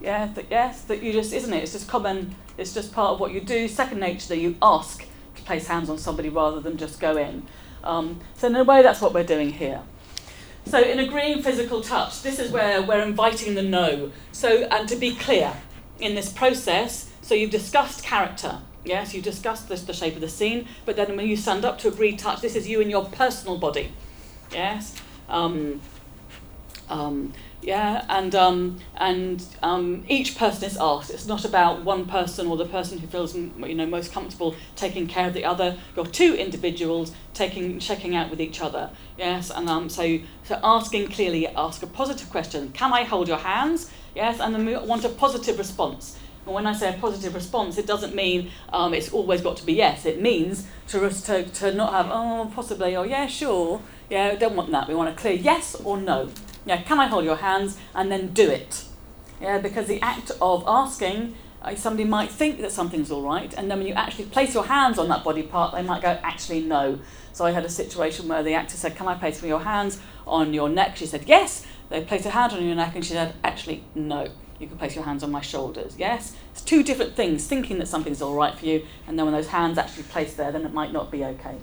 Yeah, 0.00 0.26
that, 0.34 0.46
yes, 0.50 0.82
that 0.82 1.02
you 1.02 1.12
just, 1.12 1.32
isn't 1.32 1.52
it? 1.52 1.62
It's 1.62 1.72
just 1.72 1.88
common. 1.88 2.34
It's 2.58 2.74
just 2.74 2.92
part 2.92 3.14
of 3.14 3.20
what 3.20 3.32
you 3.32 3.40
do. 3.40 3.68
Second 3.68 4.00
nature 4.00 4.28
that 4.28 4.38
you 4.38 4.56
ask 4.60 5.06
to 5.36 5.42
place 5.42 5.66
hands 5.66 5.88
on 5.88 5.98
somebody 5.98 6.28
rather 6.28 6.60
than 6.60 6.76
just 6.76 7.00
go 7.00 7.16
in. 7.16 7.44
Um, 7.82 8.20
so 8.34 8.48
in 8.48 8.56
a 8.56 8.64
way, 8.64 8.82
that's 8.82 9.00
what 9.00 9.14
we're 9.14 9.24
doing 9.24 9.50
here. 9.52 9.82
So 10.66 10.80
in 10.80 10.98
agreeing 10.98 11.42
physical 11.42 11.82
touch, 11.82 12.22
this 12.22 12.38
is 12.38 12.50
where 12.50 12.82
we're 12.82 13.02
inviting 13.02 13.54
the 13.54 13.62
no. 13.62 14.12
So 14.32 14.64
and 14.64 14.88
to 14.88 14.96
be 14.96 15.14
clear, 15.14 15.54
in 15.98 16.14
this 16.14 16.32
process, 16.32 17.10
so 17.22 17.34
you've 17.34 17.50
discussed 17.50 18.04
character, 18.04 18.58
yes, 18.84 19.14
you've 19.14 19.24
discussed 19.24 19.68
the, 19.68 19.76
the 19.76 19.92
shape 19.92 20.14
of 20.14 20.20
the 20.20 20.28
scene, 20.28 20.66
but 20.84 20.96
then 20.96 21.16
when 21.16 21.26
you 21.26 21.36
stand 21.36 21.64
up 21.64 21.78
to 21.78 21.88
agreed 21.88 22.18
touch, 22.18 22.40
this 22.40 22.56
is 22.56 22.68
you 22.68 22.80
in 22.80 22.90
your 22.90 23.04
personal 23.06 23.58
body, 23.58 23.92
yes. 24.52 24.94
Um, 25.28 25.80
um, 26.88 27.32
yeah, 27.64 28.04
and 28.10 28.34
um, 28.34 28.78
and 28.96 29.42
um, 29.62 30.04
each 30.06 30.36
person 30.36 30.64
is 30.64 30.76
asked. 30.78 31.10
It's 31.10 31.26
not 31.26 31.46
about 31.46 31.82
one 31.82 32.04
person 32.04 32.46
or 32.46 32.58
the 32.58 32.66
person 32.66 32.98
who 32.98 33.06
feels 33.06 33.34
you 33.34 33.74
know 33.74 33.86
most 33.86 34.12
comfortable 34.12 34.54
taking 34.76 35.06
care 35.06 35.28
of 35.28 35.34
the 35.34 35.46
other. 35.46 35.78
You're 35.96 36.04
two 36.04 36.34
individuals 36.34 37.12
taking 37.32 37.78
checking 37.78 38.14
out 38.14 38.28
with 38.30 38.40
each 38.40 38.60
other. 38.60 38.90
Yes, 39.16 39.50
and 39.50 39.68
um, 39.70 39.88
so 39.88 40.18
so 40.42 40.60
asking 40.62 41.08
clearly, 41.08 41.46
ask 41.48 41.82
a 41.82 41.86
positive 41.86 42.28
question. 42.28 42.70
Can 42.72 42.92
I 42.92 43.04
hold 43.04 43.28
your 43.28 43.38
hands? 43.38 43.90
Yes, 44.14 44.40
and 44.40 44.54
then 44.54 44.66
we 44.66 44.76
want 44.76 45.04
a 45.04 45.08
positive 45.08 45.58
response. 45.58 46.18
And 46.44 46.54
when 46.54 46.66
I 46.66 46.74
say 46.74 46.94
a 46.94 46.98
positive 46.98 47.34
response, 47.34 47.78
it 47.78 47.86
doesn't 47.86 48.14
mean 48.14 48.50
um, 48.70 48.92
it's 48.92 49.10
always 49.10 49.40
got 49.40 49.56
to 49.56 49.64
be 49.64 49.72
yes. 49.72 50.04
It 50.04 50.20
means 50.20 50.66
to, 50.88 51.08
to, 51.08 51.44
to 51.44 51.72
not 51.72 51.92
have, 51.94 52.10
oh, 52.10 52.52
possibly, 52.54 52.94
or 52.94 53.06
yeah, 53.06 53.26
sure. 53.26 53.80
Yeah, 54.10 54.34
don't 54.34 54.54
want 54.54 54.70
that. 54.70 54.86
We 54.86 54.94
want 54.94 55.08
a 55.08 55.14
clear 55.14 55.32
yes 55.32 55.74
or 55.74 55.96
no. 55.96 56.28
Yeah, 56.64 56.82
can 56.82 56.98
I 57.00 57.06
hold 57.06 57.24
your 57.24 57.36
hands? 57.36 57.78
And 57.94 58.10
then 58.10 58.32
do 58.32 58.50
it. 58.50 58.84
Yeah, 59.40 59.58
because 59.58 59.86
the 59.86 60.00
act 60.00 60.30
of 60.40 60.64
asking, 60.66 61.34
uh, 61.62 61.74
somebody 61.74 62.08
might 62.08 62.30
think 62.30 62.60
that 62.60 62.72
something's 62.72 63.10
all 63.10 63.22
right, 63.22 63.52
and 63.54 63.70
then 63.70 63.78
when 63.78 63.86
you 63.86 63.94
actually 63.94 64.26
place 64.26 64.54
your 64.54 64.64
hands 64.64 64.98
on 64.98 65.08
that 65.08 65.24
body 65.24 65.42
part, 65.42 65.74
they 65.74 65.82
might 65.82 66.02
go, 66.02 66.18
actually, 66.22 66.60
no. 66.60 66.98
So 67.32 67.44
I 67.44 67.50
had 67.50 67.64
a 67.64 67.68
situation 67.68 68.28
where 68.28 68.42
the 68.42 68.54
actor 68.54 68.76
said, 68.76 68.96
Can 68.96 69.08
I 69.08 69.14
place 69.14 69.42
your 69.42 69.60
hands 69.60 70.00
on 70.26 70.54
your 70.54 70.68
neck? 70.68 70.96
She 70.96 71.06
said, 71.06 71.24
Yes. 71.26 71.66
They 71.90 72.02
placed 72.02 72.24
a 72.26 72.30
hand 72.30 72.52
on 72.52 72.64
your 72.64 72.76
neck, 72.76 72.94
and 72.94 73.04
she 73.04 73.12
said, 73.12 73.34
Actually, 73.42 73.84
no. 73.94 74.28
You 74.60 74.68
can 74.68 74.78
place 74.78 74.94
your 74.94 75.04
hands 75.04 75.24
on 75.24 75.32
my 75.32 75.40
shoulders. 75.40 75.96
Yes? 75.98 76.36
It's 76.52 76.62
two 76.62 76.84
different 76.84 77.16
things 77.16 77.46
thinking 77.46 77.78
that 77.80 77.88
something's 77.88 78.22
all 78.22 78.34
right 78.34 78.56
for 78.56 78.64
you, 78.66 78.86
and 79.08 79.18
then 79.18 79.26
when 79.26 79.34
those 79.34 79.48
hands 79.48 79.78
actually 79.78 80.04
placed 80.04 80.36
there, 80.36 80.52
then 80.52 80.64
it 80.64 80.72
might 80.72 80.92
not 80.92 81.10
be 81.10 81.24
okay. 81.24 81.56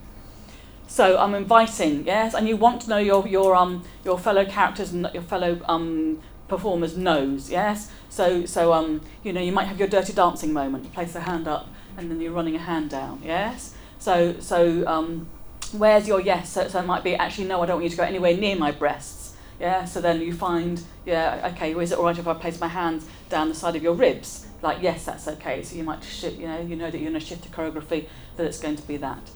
So 0.91 1.17
I'm 1.17 1.33
inviting, 1.35 2.05
yes, 2.05 2.33
and 2.33 2.49
you 2.49 2.57
want 2.57 2.81
to 2.81 2.89
know 2.89 2.97
your 2.97 3.25
your 3.25 3.55
um 3.55 3.81
your 4.03 4.19
fellow 4.19 4.43
characters 4.43 4.91
and 4.91 5.09
your 5.13 5.23
fellow 5.23 5.61
um 5.69 6.19
performers 6.49 6.97
knows, 6.97 7.49
yes. 7.49 7.89
So 8.09 8.45
so 8.45 8.73
um 8.73 8.99
you 9.23 9.31
know 9.31 9.39
you 9.39 9.53
might 9.53 9.67
have 9.67 9.79
your 9.79 9.87
dirty 9.87 10.11
dancing 10.11 10.51
moment. 10.51 10.83
You 10.83 10.89
place 10.89 11.15
a 11.15 11.21
hand 11.21 11.47
up 11.47 11.69
and 11.95 12.11
then 12.11 12.19
you're 12.19 12.33
running 12.33 12.57
a 12.57 12.59
hand 12.59 12.89
down, 12.89 13.21
yes. 13.23 13.73
So 13.99 14.37
so 14.41 14.85
um 14.85 15.29
where's 15.71 16.09
your 16.09 16.19
yes? 16.19 16.51
So, 16.51 16.67
so 16.67 16.79
it 16.79 16.85
might 16.85 17.05
be 17.05 17.15
actually 17.15 17.47
no, 17.47 17.61
I 17.61 17.67
don't 17.67 17.77
want 17.77 17.85
you 17.85 17.89
to 17.91 17.95
go 17.95 18.03
anywhere 18.03 18.35
near 18.35 18.57
my 18.57 18.71
breasts. 18.71 19.37
Yeah. 19.61 19.85
So 19.85 20.01
then 20.01 20.19
you 20.19 20.33
find 20.33 20.83
yeah 21.05 21.51
okay, 21.53 21.73
well, 21.73 21.83
is 21.83 21.93
it 21.93 21.99
all 21.99 22.03
right 22.03 22.17
if 22.17 22.27
I 22.27 22.33
place 22.33 22.59
my 22.59 22.67
hands 22.67 23.07
down 23.29 23.47
the 23.47 23.55
side 23.55 23.77
of 23.77 23.81
your 23.81 23.93
ribs? 23.93 24.45
Like 24.61 24.79
yes, 24.81 25.05
that's 25.05 25.25
okay. 25.29 25.63
So 25.63 25.77
you 25.77 25.83
might 25.85 26.03
shift, 26.03 26.37
you 26.37 26.49
know 26.49 26.59
you 26.59 26.75
know 26.75 26.91
that 26.91 26.97
you're 26.99 27.09
going 27.11 27.21
to 27.21 27.25
shift 27.25 27.43
the 27.43 27.49
choreography 27.49 28.09
that 28.35 28.45
it's 28.45 28.59
going 28.59 28.75
to 28.75 28.83
be 28.85 28.97
that. 28.97 29.31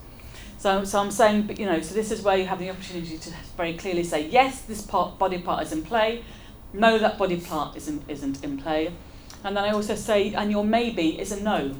So, 0.65 0.83
so 0.83 0.99
I'm 0.99 1.11
saying, 1.11 1.57
you 1.59 1.67
know, 1.67 1.79
so 1.79 1.93
this 1.93 2.09
is 2.09 2.23
where 2.23 2.35
you 2.35 2.47
have 2.47 2.57
the 2.57 2.71
opportunity 2.71 3.19
to 3.19 3.29
very 3.55 3.75
clearly 3.75 4.03
say, 4.03 4.27
yes, 4.27 4.61
this 4.61 4.81
part, 4.81 5.19
body 5.19 5.37
part 5.37 5.61
is 5.61 5.71
in 5.71 5.83
play. 5.83 6.23
No, 6.73 6.97
that 6.97 7.19
body 7.19 7.39
part 7.39 7.77
isn't, 7.77 8.01
isn't 8.07 8.43
in 8.43 8.57
play. 8.57 8.91
And 9.43 9.55
then 9.55 9.63
I 9.63 9.69
also 9.69 9.93
say, 9.93 10.33
and 10.33 10.49
your 10.49 10.63
maybe 10.63 11.19
is 11.21 11.31
a 11.31 11.39
no. 11.39 11.75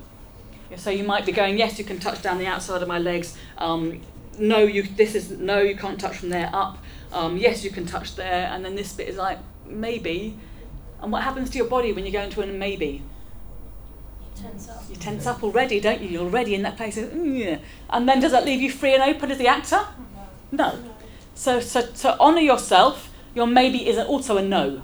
So 0.76 0.92
you 0.92 1.04
might 1.04 1.26
be 1.26 1.32
going, 1.32 1.58
yes, 1.58 1.80
you 1.80 1.84
can 1.84 2.00
touch 2.00 2.22
down 2.22 2.38
the 2.38 2.46
outside 2.46 2.84
of 2.84 2.88
my 2.88 3.00
legs. 3.00 3.36
Um, 3.58 4.02
no, 4.38 4.60
you, 4.60 4.84
this 4.84 5.16
is, 5.16 5.32
no, 5.32 5.62
you 5.62 5.76
can't 5.76 6.00
touch 6.00 6.18
from 6.18 6.30
there 6.30 6.52
up. 6.54 6.78
Um, 7.12 7.38
yes, 7.38 7.64
you 7.64 7.72
can 7.72 7.88
touch 7.88 8.16
there. 8.16 8.52
And 8.52 8.64
then 8.64 8.76
this 8.76 8.94
bit 8.94 9.10
is 9.10 9.18
like, 9.18 9.40
maybe. 9.66 10.38
And 11.02 11.12
what 11.12 11.24
happens 11.24 11.50
to 11.50 11.58
your 11.58 11.68
body 11.68 11.92
when 11.92 12.06
you 12.06 12.12
go 12.12 12.22
into 12.22 12.44
a 12.44 12.46
maybe? 12.46 13.02
Tense 14.36 14.70
up. 14.70 14.84
You 14.90 14.96
tense 14.96 15.26
up 15.26 15.44
already, 15.44 15.80
don't 15.80 16.02
you? 16.02 16.10
You're 16.10 16.24
already 16.24 16.56
in 16.56 16.62
that 16.64 16.78
place. 16.78 16.98
Of, 16.98 17.12
"Mm, 17.12 17.38
yeah." 17.38 17.58
And 17.90 18.08
then 18.08 18.20
does 18.20 18.32
that 18.32 18.46
leave 18.46 18.62
you 18.62 18.72
free 18.72 18.94
and 18.94 19.04
open 19.04 19.32
as 19.32 19.38
the 19.38 19.48
actor? 19.48 19.82
No. 20.52 20.74
So, 21.34 21.60
so 21.60 21.86
to 21.86 22.20
honour 22.20 22.42
yourself, 22.42 23.12
your 23.34 23.48
maybe 23.48 23.88
is 23.88 23.98
also 23.98 24.38
a 24.38 24.42
no. 24.42 24.82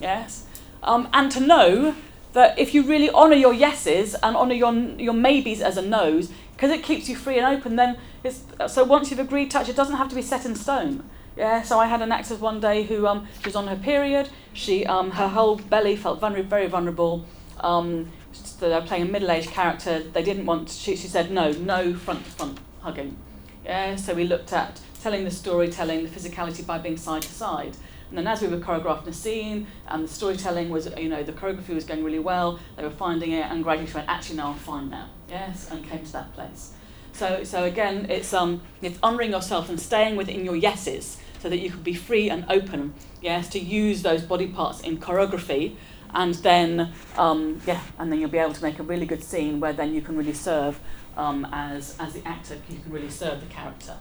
Yes? 0.00 0.46
Um, 0.82 1.08
and 1.12 1.30
to 1.32 1.40
know 1.40 1.94
that 2.32 2.58
if 2.58 2.74
you 2.74 2.82
really 2.82 3.10
honour 3.10 3.36
your 3.36 3.52
yeses 3.52 4.14
and 4.22 4.34
honour 4.34 4.54
your, 4.54 4.72
your 4.98 5.12
maybes 5.12 5.60
as 5.60 5.76
a 5.76 5.82
no's, 5.82 6.32
because 6.56 6.70
it 6.70 6.82
keeps 6.82 7.08
you 7.08 7.16
free 7.16 7.38
and 7.38 7.46
open, 7.46 7.76
then 7.76 7.98
it's, 8.24 8.44
so 8.68 8.84
once 8.84 9.10
you've 9.10 9.20
agreed 9.20 9.50
touch, 9.50 9.68
it 9.68 9.76
doesn't 9.76 9.96
have 9.96 10.08
to 10.08 10.14
be 10.14 10.22
set 10.22 10.46
in 10.46 10.54
stone. 10.54 11.08
Yeah, 11.36 11.62
so 11.62 11.78
I 11.78 11.86
had 11.86 12.02
an 12.02 12.12
actress 12.12 12.40
one 12.40 12.60
day 12.60 12.84
who 12.84 13.06
um, 13.06 13.26
she 13.40 13.46
was 13.46 13.56
on 13.56 13.66
her 13.66 13.76
period. 13.76 14.28
She 14.52 14.84
um, 14.86 15.12
her 15.12 15.28
whole 15.28 15.56
belly 15.56 15.96
felt 15.96 16.20
vulner- 16.20 16.44
very 16.44 16.66
vulnerable. 16.66 17.24
Um, 17.60 18.12
so 18.32 18.68
they 18.68 18.74
were 18.74 18.86
playing 18.86 19.02
a 19.02 19.10
middle-aged 19.10 19.50
character. 19.50 20.00
They 20.00 20.22
didn't 20.22 20.46
want. 20.46 20.68
To, 20.68 20.74
She, 20.74 20.96
she 20.96 21.08
said 21.08 21.30
no, 21.30 21.52
no 21.52 21.94
front 21.94 22.24
to 22.24 22.30
front 22.30 22.58
hugging. 22.80 23.16
Yeah, 23.64 23.96
so 23.96 24.14
we 24.14 24.24
looked 24.24 24.52
at 24.52 24.80
telling 25.02 25.24
the 25.24 25.30
storytelling, 25.30 26.04
the 26.04 26.08
physicality 26.08 26.66
by 26.66 26.78
being 26.78 26.96
side 26.96 27.22
to 27.22 27.28
side. 27.28 27.76
And 28.08 28.18
then 28.18 28.26
as 28.26 28.42
we 28.42 28.48
were 28.48 28.58
choreographing 28.58 29.06
a 29.06 29.12
scene 29.12 29.66
and 29.88 30.04
the 30.04 30.12
storytelling 30.12 30.68
was, 30.68 30.88
you 30.98 31.08
know, 31.08 31.22
the 31.22 31.32
choreography 31.32 31.74
was 31.74 31.84
going 31.84 32.04
really 32.04 32.18
well, 32.18 32.58
they 32.76 32.82
were 32.82 32.90
finding 32.90 33.32
it 33.32 33.46
and 33.50 33.64
gradually 33.64 33.88
she 33.88 33.94
went, 33.94 34.08
actually 34.08 34.36
no, 34.36 34.48
I'm 34.48 34.56
fine 34.56 34.90
now. 34.90 35.08
Yes, 35.30 35.70
and 35.70 35.82
came 35.88 36.04
to 36.04 36.12
that 36.12 36.34
place. 36.34 36.72
So, 37.12 37.42
so 37.42 37.64
again, 37.64 38.10
it's, 38.10 38.34
um, 38.34 38.62
it's 38.82 38.98
honouring 39.02 39.30
yourself 39.30 39.70
and 39.70 39.80
staying 39.80 40.16
within 40.16 40.44
your 40.44 40.56
yeses 40.56 41.18
so 41.38 41.48
that 41.48 41.58
you 41.58 41.70
can 41.70 41.82
be 41.82 41.94
free 41.94 42.28
and 42.28 42.44
open, 42.50 42.94
yes, 43.22 43.48
to 43.50 43.58
use 43.58 44.02
those 44.02 44.22
body 44.22 44.46
parts 44.46 44.80
in 44.80 44.98
choreography 44.98 45.76
and 46.14 46.34
then, 46.36 46.92
um, 47.16 47.60
yeah, 47.66 47.80
and 47.98 48.12
then 48.12 48.20
you'll 48.20 48.30
be 48.30 48.38
able 48.38 48.52
to 48.52 48.62
make 48.62 48.78
a 48.78 48.82
really 48.82 49.06
good 49.06 49.22
scene 49.22 49.60
where 49.60 49.72
then 49.72 49.94
you 49.94 50.02
can 50.02 50.16
really 50.16 50.34
serve 50.34 50.78
um, 51.16 51.46
as, 51.52 51.96
as 51.98 52.12
the 52.12 52.26
actor, 52.26 52.56
you 52.68 52.78
can 52.78 52.92
really 52.92 53.10
serve 53.10 53.40
the 53.40 53.46
character. 53.46 53.96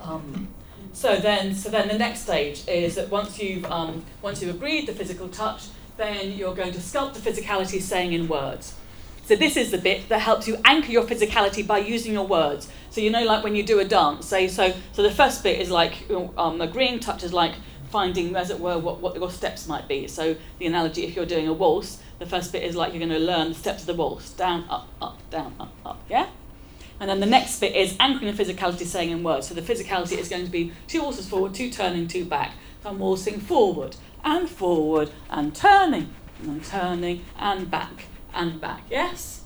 Um, 0.00 0.48
so 0.92 1.16
then, 1.16 1.54
so 1.54 1.70
then 1.70 1.88
the 1.88 1.98
next 1.98 2.20
stage 2.20 2.62
is 2.68 2.94
that 2.96 3.10
once 3.10 3.38
you've 3.38 3.64
um, 3.64 4.04
once 4.22 4.42
you've 4.42 4.54
agreed 4.54 4.86
the 4.86 4.92
physical 4.92 5.28
touch, 5.28 5.66
then 5.96 6.32
you're 6.32 6.54
going 6.54 6.72
to 6.72 6.78
sculpt 6.78 7.14
the 7.14 7.30
physicality 7.30 7.80
saying 7.80 8.12
in 8.12 8.28
words. 8.28 8.74
So 9.26 9.34
this 9.34 9.56
is 9.56 9.70
the 9.70 9.78
bit 9.78 10.08
that 10.10 10.20
helps 10.20 10.46
you 10.46 10.58
anchor 10.66 10.92
your 10.92 11.04
physicality 11.04 11.66
by 11.66 11.78
using 11.78 12.12
your 12.12 12.26
words. 12.26 12.68
So 12.90 13.00
you 13.00 13.10
know, 13.10 13.24
like 13.24 13.42
when 13.42 13.56
you 13.56 13.62
do 13.62 13.80
a 13.80 13.84
dance, 13.84 14.26
say 14.26 14.48
so. 14.48 14.74
So 14.92 15.02
the 15.02 15.10
first 15.10 15.42
bit 15.42 15.60
is 15.60 15.70
like 15.70 16.08
um, 16.36 16.60
agreeing 16.60 17.00
touch 17.00 17.24
is 17.24 17.32
like 17.32 17.54
finding, 17.94 18.34
as 18.34 18.50
it 18.50 18.58
were, 18.58 18.76
what, 18.76 19.00
what 19.00 19.14
your 19.14 19.30
steps 19.30 19.68
might 19.68 19.86
be. 19.86 20.08
So 20.08 20.36
the 20.58 20.66
analogy, 20.66 21.04
if 21.04 21.14
you're 21.14 21.30
doing 21.34 21.46
a 21.46 21.52
waltz, 21.52 22.02
the 22.18 22.26
first 22.26 22.50
bit 22.50 22.64
is 22.64 22.74
like 22.74 22.92
you're 22.92 23.06
going 23.06 23.20
to 23.20 23.24
learn 23.32 23.50
the 23.50 23.54
steps 23.54 23.82
of 23.82 23.86
the 23.86 23.94
waltz: 23.94 24.30
down, 24.30 24.64
up, 24.68 24.88
up, 25.00 25.18
down, 25.30 25.54
up, 25.60 25.72
up. 25.86 26.00
Yeah. 26.10 26.26
And 26.98 27.08
then 27.08 27.20
the 27.20 27.26
next 27.26 27.60
bit 27.60 27.76
is 27.76 27.96
anchoring 28.00 28.34
the 28.34 28.44
physicality, 28.44 28.84
saying 28.84 29.10
in 29.10 29.22
words. 29.22 29.46
So 29.46 29.54
the 29.54 29.62
physicality 29.62 30.18
is 30.18 30.28
going 30.28 30.44
to 30.44 30.50
be 30.50 30.72
two 30.88 31.02
waltzes 31.02 31.28
forward, 31.28 31.54
two 31.54 31.70
turning, 31.70 32.08
two 32.08 32.24
back. 32.24 32.54
So 32.82 32.90
I'm 32.90 32.98
waltzing 32.98 33.38
forward 33.38 33.96
and 34.24 34.50
forward 34.50 35.10
and 35.30 35.54
turning 35.54 36.12
and 36.42 36.64
turning 36.64 37.24
and 37.38 37.70
back 37.70 38.06
and 38.34 38.60
back. 38.60 38.82
Yes? 38.90 39.42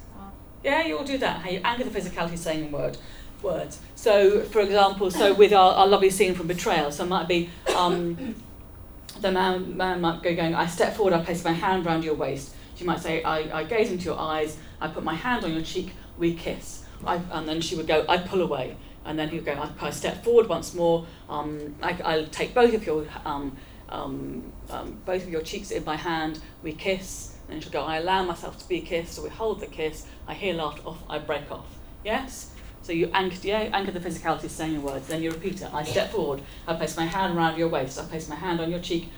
Yeah, 0.65 0.87
you 0.87 0.97
all 0.97 1.05
do 1.05 1.19
that. 1.19 1.43
How 1.43 1.51
you 1.51 1.61
anchor 1.65 1.85
the 1.85 2.01
physicality, 2.01 2.39
saying 2.39 2.65
in 2.65 2.73
word. 2.73 2.97
Words. 3.43 3.81
So, 3.95 4.43
for 4.43 4.61
example, 4.61 5.11
so 5.11 5.35
with 5.35 5.53
our, 5.53 5.75
our 5.75 5.87
lovely 5.87 6.11
scene 6.11 6.35
from 6.35 6.47
Betrayal, 6.47 6.91
so 6.93 7.05
it 7.05 7.09
might 7.09 7.29
be 7.29 7.51
um, 7.77 8.35
the 9.21 9.33
man, 9.33 9.77
man 9.77 10.01
might 10.01 10.23
go 10.23 10.35
going, 10.35 10.55
I 10.55 10.67
step 10.67 10.97
forward, 10.97 11.15
I 11.15 11.23
place 11.23 11.45
my 11.45 11.53
hand 11.53 11.87
round 11.87 12.05
your 12.05 12.15
waist. 12.15 12.55
She 12.77 12.85
might 12.85 13.01
say, 13.01 13.23
I, 13.23 13.61
I 13.61 13.65
gaze 13.65 13.91
into 13.91 14.05
your 14.05 14.19
eyes, 14.19 14.57
I 14.81 14.89
put 14.89 15.03
my 15.03 15.15
hand 15.15 15.45
on 15.45 15.53
your 15.53 15.63
cheek, 15.63 15.93
we 16.17 16.35
kiss. 16.35 16.85
I, 17.05 17.21
and 17.33 17.49
then 17.49 17.61
she 17.61 17.77
would 17.77 17.87
go, 17.87 18.05
I 18.09 18.19
pull 18.19 18.43
away. 18.43 18.77
And 19.05 19.19
then 19.19 19.29
he 19.29 19.37
would 19.37 19.47
go, 19.47 19.53
I, 19.53 19.87
I 19.87 19.91
step 19.91 20.23
forward 20.23 20.49
once 20.49 20.75
more, 20.75 21.07
um, 21.29 21.75
I, 21.83 21.99
I'll 22.05 22.27
take 22.27 22.55
both 22.55 22.75
of 22.75 22.85
your 22.85 23.07
um, 23.25 23.57
um, 23.89 24.53
um, 24.71 25.01
both 25.05 25.23
of 25.23 25.31
your 25.31 25.41
cheeks 25.43 25.71
in 25.71 25.85
my 25.85 25.97
hand, 25.97 26.41
we 26.63 26.73
kiss, 26.73 27.35
and 27.49 27.63
she'll 27.63 27.73
go, 27.73 27.83
I 27.83 27.97
allow 27.97 28.23
myself 28.23 28.59
to 28.59 28.69
be 28.69 28.81
kissed, 28.81 29.19
we 29.23 29.31
hold 29.31 29.61
the 29.61 29.67
kiss, 29.67 30.07
I 30.27 30.35
hear 30.35 30.55
laughter 30.55 30.83
off, 30.85 30.99
I 31.09 31.19
break 31.19 31.51
off. 31.51 31.67
Yes? 32.05 32.53
So 32.89 32.95
you 32.95 33.11
anchor, 33.13 33.37
yeah, 33.43 33.69
anchor 33.75 33.91
the 33.91 34.01
physicality 34.01 34.49
saying 34.49 34.73
your 34.73 34.81
words, 34.81 35.09
then 35.09 35.23
you 35.23 35.31
repeat 35.31 35.61
it. 35.61 35.75
I 35.75 35.83
step 35.83 36.11
forward, 36.11 36.41
I 36.67 36.73
place 36.73 36.97
my 36.97 37.05
hand 37.05 37.37
around 37.37 37.59
your 37.59 37.69
waist, 37.69 38.01
I 38.01 38.05
place 38.05 38.31
my 38.31 38.35
hand 38.35 38.63
on 38.63 38.71
your 38.71 38.81
cheek, 38.81 39.11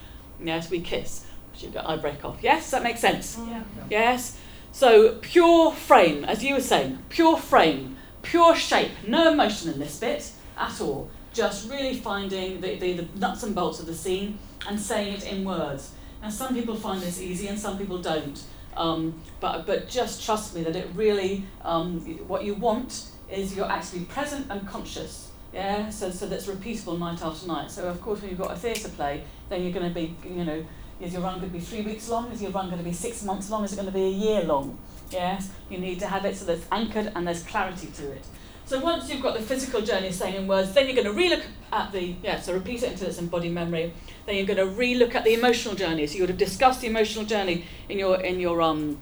yes, 0.43 0.69
we 0.69 0.81
kiss. 0.81 1.25
Go, 1.73 1.81
I 1.87 1.97
break 1.97 2.25
off. 2.25 2.39
Yes, 2.43 2.73
that 2.73 2.83
makes 2.83 2.99
sense? 2.99 3.39
Yeah. 3.49 3.63
Yes? 3.89 4.41
So 4.73 5.19
pure 5.21 5.71
frame, 5.71 6.25
as 6.25 6.43
you 6.43 6.55
were 6.55 6.61
saying, 6.61 6.99
pure 7.11 7.37
frame, 7.37 7.97
pure 8.23 8.57
shape, 8.57 8.91
no 9.07 9.31
emotion 9.31 9.73
in 9.73 9.79
this 9.79 10.01
bit 10.01 10.33
at 10.59 10.81
all. 10.81 11.09
Just 11.33 11.71
really 11.71 11.95
finding 11.95 12.61
the, 12.61 12.75
the, 12.75 12.95
the 12.95 13.19
nuts 13.21 13.45
and 13.45 13.55
bolts 13.55 13.79
of 13.79 13.87
the 13.87 13.95
scene 13.95 14.41
and 14.67 14.81
saying 14.81 15.15
it 15.15 15.31
in 15.31 15.45
words. 15.45 15.93
Now, 16.21 16.31
some 16.31 16.55
people 16.55 16.75
find 16.75 17.01
this 17.01 17.21
easy 17.21 17.47
and 17.47 17.57
some 17.57 17.79
people 17.79 17.99
don't. 17.99 18.43
Um, 18.77 19.23
but, 19.39 19.65
but 19.65 19.89
just 19.89 20.25
trust 20.25 20.57
me 20.57 20.65
that 20.65 20.75
it 20.75 20.89
really, 20.97 21.45
um, 21.63 22.01
what 22.27 22.43
you 22.43 22.55
want 22.55 23.10
is 23.31 23.57
you're 23.57 23.71
actually 23.71 24.05
present 24.05 24.47
and 24.51 24.67
conscious. 24.67 25.31
Yeah, 25.53 25.91
so, 25.91 26.11
so 26.11 26.27
that's 26.27 26.47
repeatable 26.47 26.99
night 26.99 27.23
after 27.23 27.47
night. 27.49 27.71
So, 27.71 27.89
of 27.89 28.01
course, 28.01 28.21
when 28.21 28.31
you've 28.31 28.39
got 28.39 28.53
a 28.53 28.57
theatre 28.57 28.89
play, 28.89 29.25
then 29.49 29.63
you're 29.63 29.73
going 29.73 29.89
to 29.89 29.95
be, 29.95 30.15
you 30.25 30.45
know, 30.45 30.65
is 31.01 31.13
your 31.13 31.23
run 31.23 31.41
going 31.41 31.51
to 31.51 31.59
be 31.59 31.65
three 31.65 31.81
weeks 31.83 32.09
long? 32.09 32.31
Is 32.31 32.41
your 32.41 32.53
run 32.53 32.67
going 32.67 32.79
to 32.79 32.85
be 32.85 32.93
six 32.93 33.25
months 33.25 33.51
long? 33.51 33.65
Is 33.65 33.73
it 33.73 33.77
going 33.77 33.87
to 33.87 33.93
be 33.93 34.05
a 34.05 34.09
year 34.09 34.43
long? 34.45 34.79
Yes, 35.11 35.51
you 35.69 35.79
need 35.79 35.99
to 36.01 36.07
have 36.07 36.25
it 36.25 36.37
so 36.37 36.45
that 36.45 36.59
it's 36.59 36.67
anchored 36.71 37.11
and 37.15 37.27
there's 37.27 37.43
clarity 37.43 37.89
to 37.89 38.13
it. 38.13 38.25
So 38.65 38.79
once 38.79 39.11
you've 39.11 39.23
got 39.23 39.35
the 39.35 39.43
physical 39.43 39.81
journey 39.81 40.13
saying 40.13 40.37
in 40.37 40.47
words, 40.47 40.73
then 40.73 40.87
you're 40.87 41.03
going 41.03 41.13
to 41.13 41.21
relook 41.21 41.43
at 41.73 41.91
the, 41.91 42.15
yeah, 42.23 42.39
so 42.39 42.53
repeat 42.55 42.85
it 42.85 42.93
until 42.93 43.09
it's 43.09 43.19
embodied 43.19 43.53
memory. 43.53 43.93
Then 44.27 44.37
you're 44.37 44.47
going 44.47 44.59
to 44.59 44.81
relook 44.81 45.17
at 45.17 45.25
the 45.25 45.35
emotional 45.35 45.75
journey. 45.75 46.07
So 46.07 46.15
you 46.15 46.23
would 46.23 46.31
have 46.31 46.39
discussed 46.39 46.81
the 46.81 46.87
emotional 46.87 47.25
journey 47.25 47.65
in 47.89 47.99
your, 47.99 48.21
in 48.21 48.39
your, 48.39 48.63
um, 48.63 49.01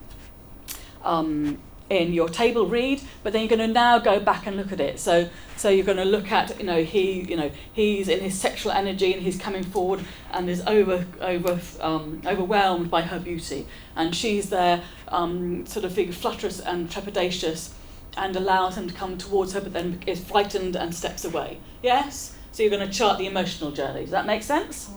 um, 1.05 1.59
in 1.91 2.13
your 2.13 2.29
table 2.29 2.67
read, 2.67 3.01
but 3.23 3.33
then 3.33 3.43
you're 3.43 3.57
going 3.57 3.67
to 3.67 3.73
now 3.73 3.99
go 3.99 4.21
back 4.21 4.47
and 4.47 4.57
look 4.57 4.73
at 4.73 4.81
it. 4.81 5.01
So, 5.01 5.29
so 5.57 5.69
you're 5.69 5.87
going 5.87 5.99
to 5.99 6.05
look 6.05 6.31
at, 6.31 6.59
you 6.59 6.67
know, 6.67 6.83
he, 6.85 7.23
you 7.23 7.37
know, 7.37 7.51
he's 7.73 8.09
in 8.09 8.21
his 8.21 8.39
sexual 8.39 8.73
energy 8.73 9.13
and 9.13 9.23
he's 9.23 9.39
coming 9.39 9.65
forward 9.65 10.05
and 10.33 10.49
is 10.49 10.63
over, 10.67 11.07
over, 11.21 11.61
um, 11.81 12.21
overwhelmed 12.27 12.91
by 12.91 13.03
her 13.03 13.19
beauty, 13.19 13.67
and 13.97 14.15
she's 14.15 14.51
there, 14.51 14.83
um, 15.09 15.65
sort 15.67 15.85
of 15.85 15.95
being 15.95 16.13
flutterous 16.13 16.61
and 16.61 16.91
trepidatious, 16.91 17.73
and 18.17 18.37
allows 18.37 18.77
him 18.77 18.89
to 18.89 18.95
come 18.95 19.17
towards 19.17 19.53
her, 19.53 19.61
but 19.61 19.73
then 19.73 20.01
is 20.07 20.23
frightened 20.23 20.77
and 20.77 20.95
steps 20.95 21.25
away. 21.25 21.59
Yes. 21.83 22.35
So 22.53 22.63
you're 22.63 22.71
going 22.71 22.87
to 22.87 22.93
chart 22.93 23.19
the 23.19 23.27
emotional 23.27 23.71
journey. 23.71 24.01
Does 24.01 24.11
that 24.11 24.27
make 24.27 24.43
sense? 24.43 24.91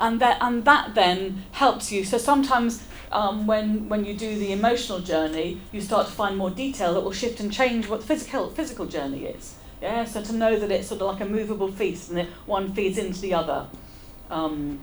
And 0.00 0.18
that, 0.20 0.38
and 0.40 0.64
that 0.64 0.94
then 0.94 1.44
helps 1.52 1.92
you. 1.92 2.04
So 2.04 2.16
sometimes 2.16 2.82
um, 3.12 3.46
when, 3.46 3.88
when 3.90 4.06
you 4.06 4.14
do 4.14 4.34
the 4.38 4.50
emotional 4.50 5.00
journey, 5.00 5.60
you 5.72 5.82
start 5.82 6.06
to 6.06 6.12
find 6.12 6.38
more 6.38 6.50
detail 6.50 6.94
that 6.94 7.00
will 7.00 7.12
shift 7.12 7.38
and 7.38 7.52
change 7.52 7.86
what 7.86 8.00
the 8.00 8.06
physical, 8.06 8.48
physical 8.50 8.86
journey 8.86 9.26
is. 9.26 9.56
Yeah, 9.82 10.04
so 10.04 10.22
to 10.22 10.32
know 10.32 10.58
that 10.58 10.70
it's 10.70 10.88
sort 10.88 11.02
of 11.02 11.08
like 11.08 11.20
a 11.20 11.26
movable 11.26 11.70
feast 11.70 12.08
and 12.08 12.18
that 12.18 12.28
one 12.46 12.72
feeds 12.72 12.98
into 12.98 13.20
the 13.20 13.34
other. 13.34 13.66
Um, 14.30 14.80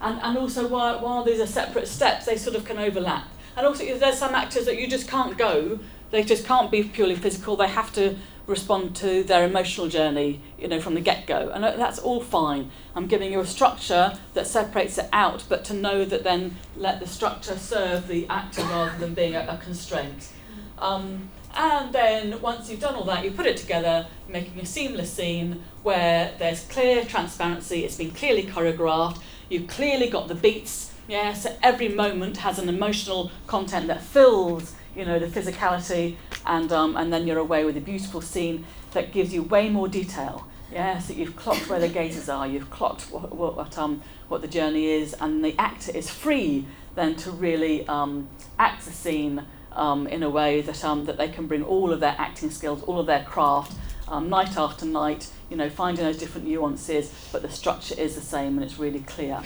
and, 0.00 0.20
and 0.22 0.38
also, 0.38 0.68
while, 0.68 1.00
while 1.00 1.24
these 1.24 1.40
are 1.40 1.46
separate 1.46 1.88
steps, 1.88 2.26
they 2.26 2.36
sort 2.36 2.54
of 2.54 2.64
can 2.64 2.78
overlap. 2.78 3.24
And 3.56 3.66
also, 3.66 3.84
there's 3.98 4.18
some 4.18 4.34
actors 4.34 4.66
that 4.66 4.78
you 4.78 4.88
just 4.88 5.08
can't 5.08 5.36
go, 5.36 5.80
they 6.10 6.22
just 6.22 6.44
can't 6.46 6.70
be 6.70 6.82
purely 6.82 7.16
physical, 7.16 7.56
they 7.56 7.68
have 7.68 7.92
to 7.94 8.16
respond 8.46 8.96
to 8.96 9.22
their 9.22 9.44
emotional 9.44 9.88
journey, 9.88 10.40
you 10.58 10.66
know, 10.66 10.80
from 10.80 10.94
the 10.94 11.00
get-go. 11.00 11.50
And 11.50 11.62
that's 11.62 11.98
all 11.98 12.22
fine. 12.22 12.70
I'm 12.96 13.06
giving 13.06 13.30
you 13.30 13.40
a 13.40 13.46
structure 13.46 14.18
that 14.32 14.46
separates 14.46 14.96
it 14.96 15.08
out, 15.12 15.44
but 15.48 15.64
to 15.66 15.74
know 15.74 16.06
that 16.06 16.24
then 16.24 16.56
let 16.74 16.98
the 16.98 17.06
structure 17.06 17.56
serve 17.56 18.08
the 18.08 18.26
actor 18.28 18.62
rather 18.62 18.96
than 18.98 19.12
being 19.12 19.34
a, 19.34 19.40
a 19.40 19.58
constraint. 19.62 20.32
Um, 20.78 21.28
and 21.54 21.92
then 21.92 22.40
once 22.40 22.70
you've 22.70 22.80
done 22.80 22.94
all 22.94 23.04
that, 23.04 23.24
you 23.24 23.32
put 23.32 23.46
it 23.46 23.58
together, 23.58 24.06
making 24.28 24.58
a 24.60 24.66
seamless 24.66 25.12
scene 25.12 25.62
where 25.82 26.32
there's 26.38 26.64
clear 26.64 27.04
transparency, 27.04 27.84
it's 27.84 27.96
been 27.96 28.12
clearly 28.12 28.44
choreographed, 28.44 29.20
you've 29.50 29.66
clearly 29.66 30.08
got 30.08 30.28
the 30.28 30.34
beats, 30.34 30.94
yeah, 31.06 31.32
so 31.32 31.56
every 31.62 31.88
moment 31.88 32.38
has 32.38 32.58
an 32.58 32.68
emotional 32.68 33.30
content 33.46 33.88
that 33.88 34.02
fills 34.02 34.74
you 34.98 35.04
know, 35.04 35.18
the 35.20 35.26
physicality, 35.26 36.16
and, 36.44 36.72
um, 36.72 36.96
and 36.96 37.12
then 37.12 37.26
you're 37.26 37.38
away 37.38 37.64
with 37.64 37.76
a 37.76 37.80
beautiful 37.80 38.20
scene 38.20 38.66
that 38.90 39.12
gives 39.12 39.32
you 39.32 39.44
way 39.44 39.68
more 39.68 39.86
detail. 39.86 40.46
Yes, 40.72 41.06
that 41.06 41.16
you've 41.16 41.36
clocked 41.36 41.70
where 41.70 41.78
the 41.78 41.88
gazes 41.88 42.28
are, 42.28 42.46
you've 42.46 42.68
clocked 42.68 43.02
what, 43.10 43.34
what, 43.34 43.56
what, 43.56 43.78
um, 43.78 44.02
what 44.26 44.42
the 44.42 44.48
journey 44.48 44.86
is, 44.86 45.14
and 45.14 45.42
the 45.44 45.54
actor 45.58 45.92
is 45.96 46.10
free 46.10 46.66
then 46.96 47.14
to 47.14 47.30
really 47.30 47.86
um, 47.86 48.28
act 48.58 48.84
the 48.84 48.90
scene 48.90 49.44
um, 49.72 50.08
in 50.08 50.24
a 50.24 50.28
way 50.28 50.60
that, 50.60 50.84
um, 50.84 51.04
that 51.04 51.16
they 51.16 51.28
can 51.28 51.46
bring 51.46 51.62
all 51.62 51.92
of 51.92 52.00
their 52.00 52.16
acting 52.18 52.50
skills, 52.50 52.82
all 52.82 52.98
of 52.98 53.06
their 53.06 53.22
craft, 53.22 53.72
um, 54.08 54.28
night 54.28 54.56
after 54.56 54.84
night, 54.84 55.30
you 55.48 55.56
know, 55.56 55.70
finding 55.70 56.04
those 56.04 56.18
different 56.18 56.46
nuances, 56.46 57.28
but 57.30 57.40
the 57.40 57.50
structure 57.50 57.94
is 57.96 58.16
the 58.16 58.20
same 58.20 58.58
and 58.58 58.64
it's 58.64 58.78
really 58.78 59.00
clear. 59.00 59.40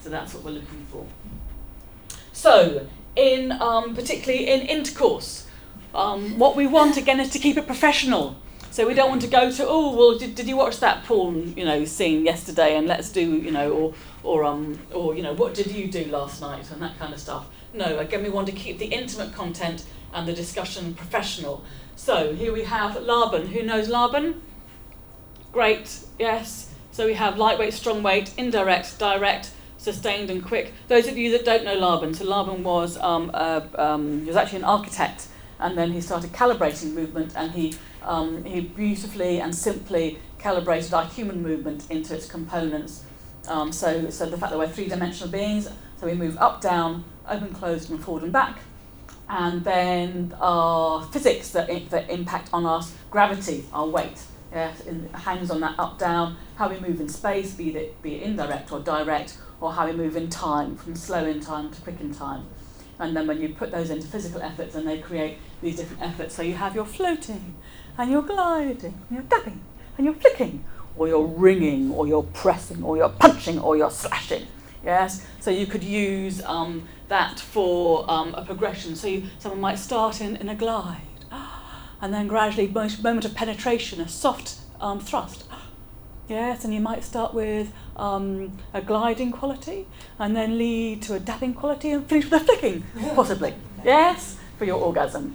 So 0.00 0.08
that's 0.08 0.32
what 0.32 0.42
we're 0.42 0.52
looking 0.52 0.86
for. 0.90 1.06
So, 2.32 2.88
in 3.16 3.52
um, 3.52 3.94
particularly 3.94 4.48
in 4.48 4.62
intercourse. 4.62 5.46
Um, 5.94 6.38
what 6.38 6.56
we 6.56 6.66
want 6.66 6.96
again 6.96 7.20
is 7.20 7.30
to 7.30 7.38
keep 7.38 7.56
it 7.56 7.66
professional. 7.66 8.36
So 8.70 8.86
we 8.86 8.94
don't 8.94 9.10
want 9.10 9.22
to 9.22 9.28
go 9.28 9.50
to 9.50 9.66
oh 9.66 9.96
well 9.96 10.16
did, 10.16 10.36
did 10.36 10.46
you 10.46 10.56
watch 10.56 10.78
that 10.78 11.04
porn 11.04 11.54
you 11.56 11.64
know 11.64 11.84
scene 11.84 12.24
yesterday 12.24 12.76
and 12.76 12.86
let's 12.86 13.10
do 13.10 13.20
you 13.20 13.50
know 13.50 13.72
or 13.72 13.94
or 14.22 14.44
um 14.44 14.78
or 14.94 15.16
you 15.16 15.24
know 15.24 15.32
what 15.32 15.54
did 15.54 15.72
you 15.72 15.88
do 15.88 16.04
last 16.04 16.40
night 16.40 16.70
and 16.70 16.80
that 16.80 16.96
kind 16.98 17.12
of 17.12 17.18
stuff. 17.18 17.48
No, 17.74 17.98
again 17.98 18.22
we 18.22 18.30
want 18.30 18.46
to 18.46 18.52
keep 18.52 18.78
the 18.78 18.86
intimate 18.86 19.34
content 19.34 19.84
and 20.14 20.26
the 20.26 20.32
discussion 20.32 20.94
professional. 20.94 21.64
So 21.96 22.34
here 22.34 22.52
we 22.52 22.62
have 22.62 22.96
Laban. 23.02 23.48
Who 23.48 23.62
knows 23.62 23.88
Laban? 23.88 24.40
Great, 25.52 26.00
yes. 26.18 26.72
So 26.92 27.06
we 27.06 27.14
have 27.14 27.38
lightweight, 27.38 27.74
strong 27.74 28.02
weight, 28.02 28.32
indirect, 28.36 28.98
direct, 28.98 29.50
sustained 29.80 30.30
and 30.30 30.44
quick. 30.44 30.72
Those 30.88 31.08
of 31.08 31.16
you 31.16 31.30
that 31.32 31.44
don't 31.44 31.64
know 31.64 31.74
Laban, 31.74 32.14
so 32.14 32.24
Laban 32.24 32.62
was 32.62 32.98
um, 32.98 33.30
uh, 33.32 33.62
um, 33.76 34.20
he 34.20 34.26
was 34.26 34.36
actually 34.36 34.58
an 34.58 34.64
architect, 34.64 35.28
and 35.58 35.76
then 35.76 35.92
he 35.92 36.00
started 36.00 36.32
calibrating 36.32 36.92
movement, 36.92 37.32
and 37.34 37.52
he 37.52 37.74
um, 38.02 38.44
he 38.44 38.60
beautifully 38.60 39.40
and 39.40 39.54
simply 39.54 40.18
calibrated 40.38 40.92
our 40.94 41.04
human 41.06 41.42
movement 41.42 41.90
into 41.90 42.14
its 42.14 42.26
components. 42.26 43.04
Um, 43.48 43.72
so 43.72 44.10
so 44.10 44.26
the 44.26 44.36
fact 44.36 44.52
that 44.52 44.58
we're 44.58 44.68
three 44.68 44.88
dimensional 44.88 45.30
beings, 45.30 45.68
so 45.98 46.06
we 46.06 46.14
move 46.14 46.36
up, 46.38 46.60
down, 46.60 47.04
open, 47.28 47.54
closed, 47.54 47.90
and 47.90 48.02
forward 48.02 48.22
and 48.22 48.32
back. 48.32 48.58
And 49.32 49.62
then 49.62 50.34
our 50.40 51.04
physics 51.04 51.50
that, 51.52 51.68
that 51.90 52.10
impact 52.10 52.50
on 52.52 52.66
us, 52.66 52.92
gravity, 53.12 53.64
our 53.72 53.86
weight, 53.86 54.20
in, 54.52 55.08
hangs 55.12 55.50
on 55.50 55.60
that 55.60 55.78
up 55.78 55.98
down, 55.98 56.36
how 56.56 56.68
we 56.68 56.78
move 56.80 57.00
in 57.00 57.08
space, 57.08 57.54
be 57.54 57.70
it, 57.70 58.02
be 58.02 58.16
it 58.16 58.22
indirect 58.22 58.72
or 58.72 58.80
direct, 58.80 59.38
or 59.60 59.72
how 59.72 59.86
we 59.86 59.92
move 59.92 60.16
in 60.16 60.28
time, 60.28 60.76
from 60.76 60.94
slow 60.96 61.24
in 61.24 61.40
time 61.40 61.70
to 61.70 61.80
quick 61.82 62.00
in 62.00 62.14
time. 62.14 62.46
And 62.98 63.16
then 63.16 63.26
when 63.26 63.40
you 63.40 63.50
put 63.50 63.70
those 63.70 63.90
into 63.90 64.06
physical 64.06 64.42
efforts, 64.42 64.74
then 64.74 64.84
they 64.84 64.98
create 64.98 65.38
these 65.62 65.76
different 65.76 66.02
efforts. 66.02 66.34
So 66.34 66.42
you 66.42 66.54
have 66.54 66.74
your 66.74 66.84
floating, 66.84 67.54
and 67.96 68.10
your 68.10 68.22
gliding, 68.22 68.94
and 69.08 69.10
your 69.10 69.22
dabbing, 69.22 69.60
and 69.96 70.04
your 70.04 70.14
flicking, 70.14 70.64
or 70.96 71.08
your 71.08 71.26
ringing, 71.26 71.92
or 71.92 72.06
your 72.06 72.24
pressing, 72.24 72.82
or 72.82 72.96
your 72.96 73.08
punching, 73.08 73.58
or 73.58 73.76
your 73.76 73.90
slashing. 73.90 74.46
Yes, 74.84 75.26
so 75.40 75.50
you 75.50 75.66
could 75.66 75.84
use 75.84 76.42
um, 76.44 76.88
that 77.08 77.38
for 77.38 78.10
um, 78.10 78.34
a 78.34 78.44
progression. 78.44 78.96
So 78.96 79.08
you, 79.08 79.24
someone 79.38 79.60
might 79.60 79.78
start 79.78 80.20
in, 80.20 80.36
in 80.36 80.48
a 80.48 80.54
glide, 80.54 81.02
and 82.00 82.12
then 82.14 82.26
gradually, 82.26 82.66
moment 82.68 83.24
of 83.24 83.34
penetration, 83.34 84.00
a 84.00 84.08
soft 84.08 84.56
um, 84.80 85.00
thrust. 85.00 85.44
Yes, 86.28 86.64
and 86.64 86.72
you 86.72 86.78
might 86.78 87.02
start 87.02 87.34
with 87.34 87.72
um, 87.96 88.56
a 88.72 88.80
gliding 88.80 89.32
quality 89.32 89.88
and 90.16 90.36
then 90.36 90.58
lead 90.58 91.02
to 91.02 91.14
a 91.14 91.18
dabbing 91.18 91.54
quality 91.54 91.90
and 91.90 92.06
finish 92.06 92.30
with 92.30 92.42
a 92.42 92.44
flicking, 92.44 92.84
possibly. 93.16 93.52
yes, 93.84 94.36
for 94.56 94.64
your 94.64 94.80
orgasm. 94.80 95.34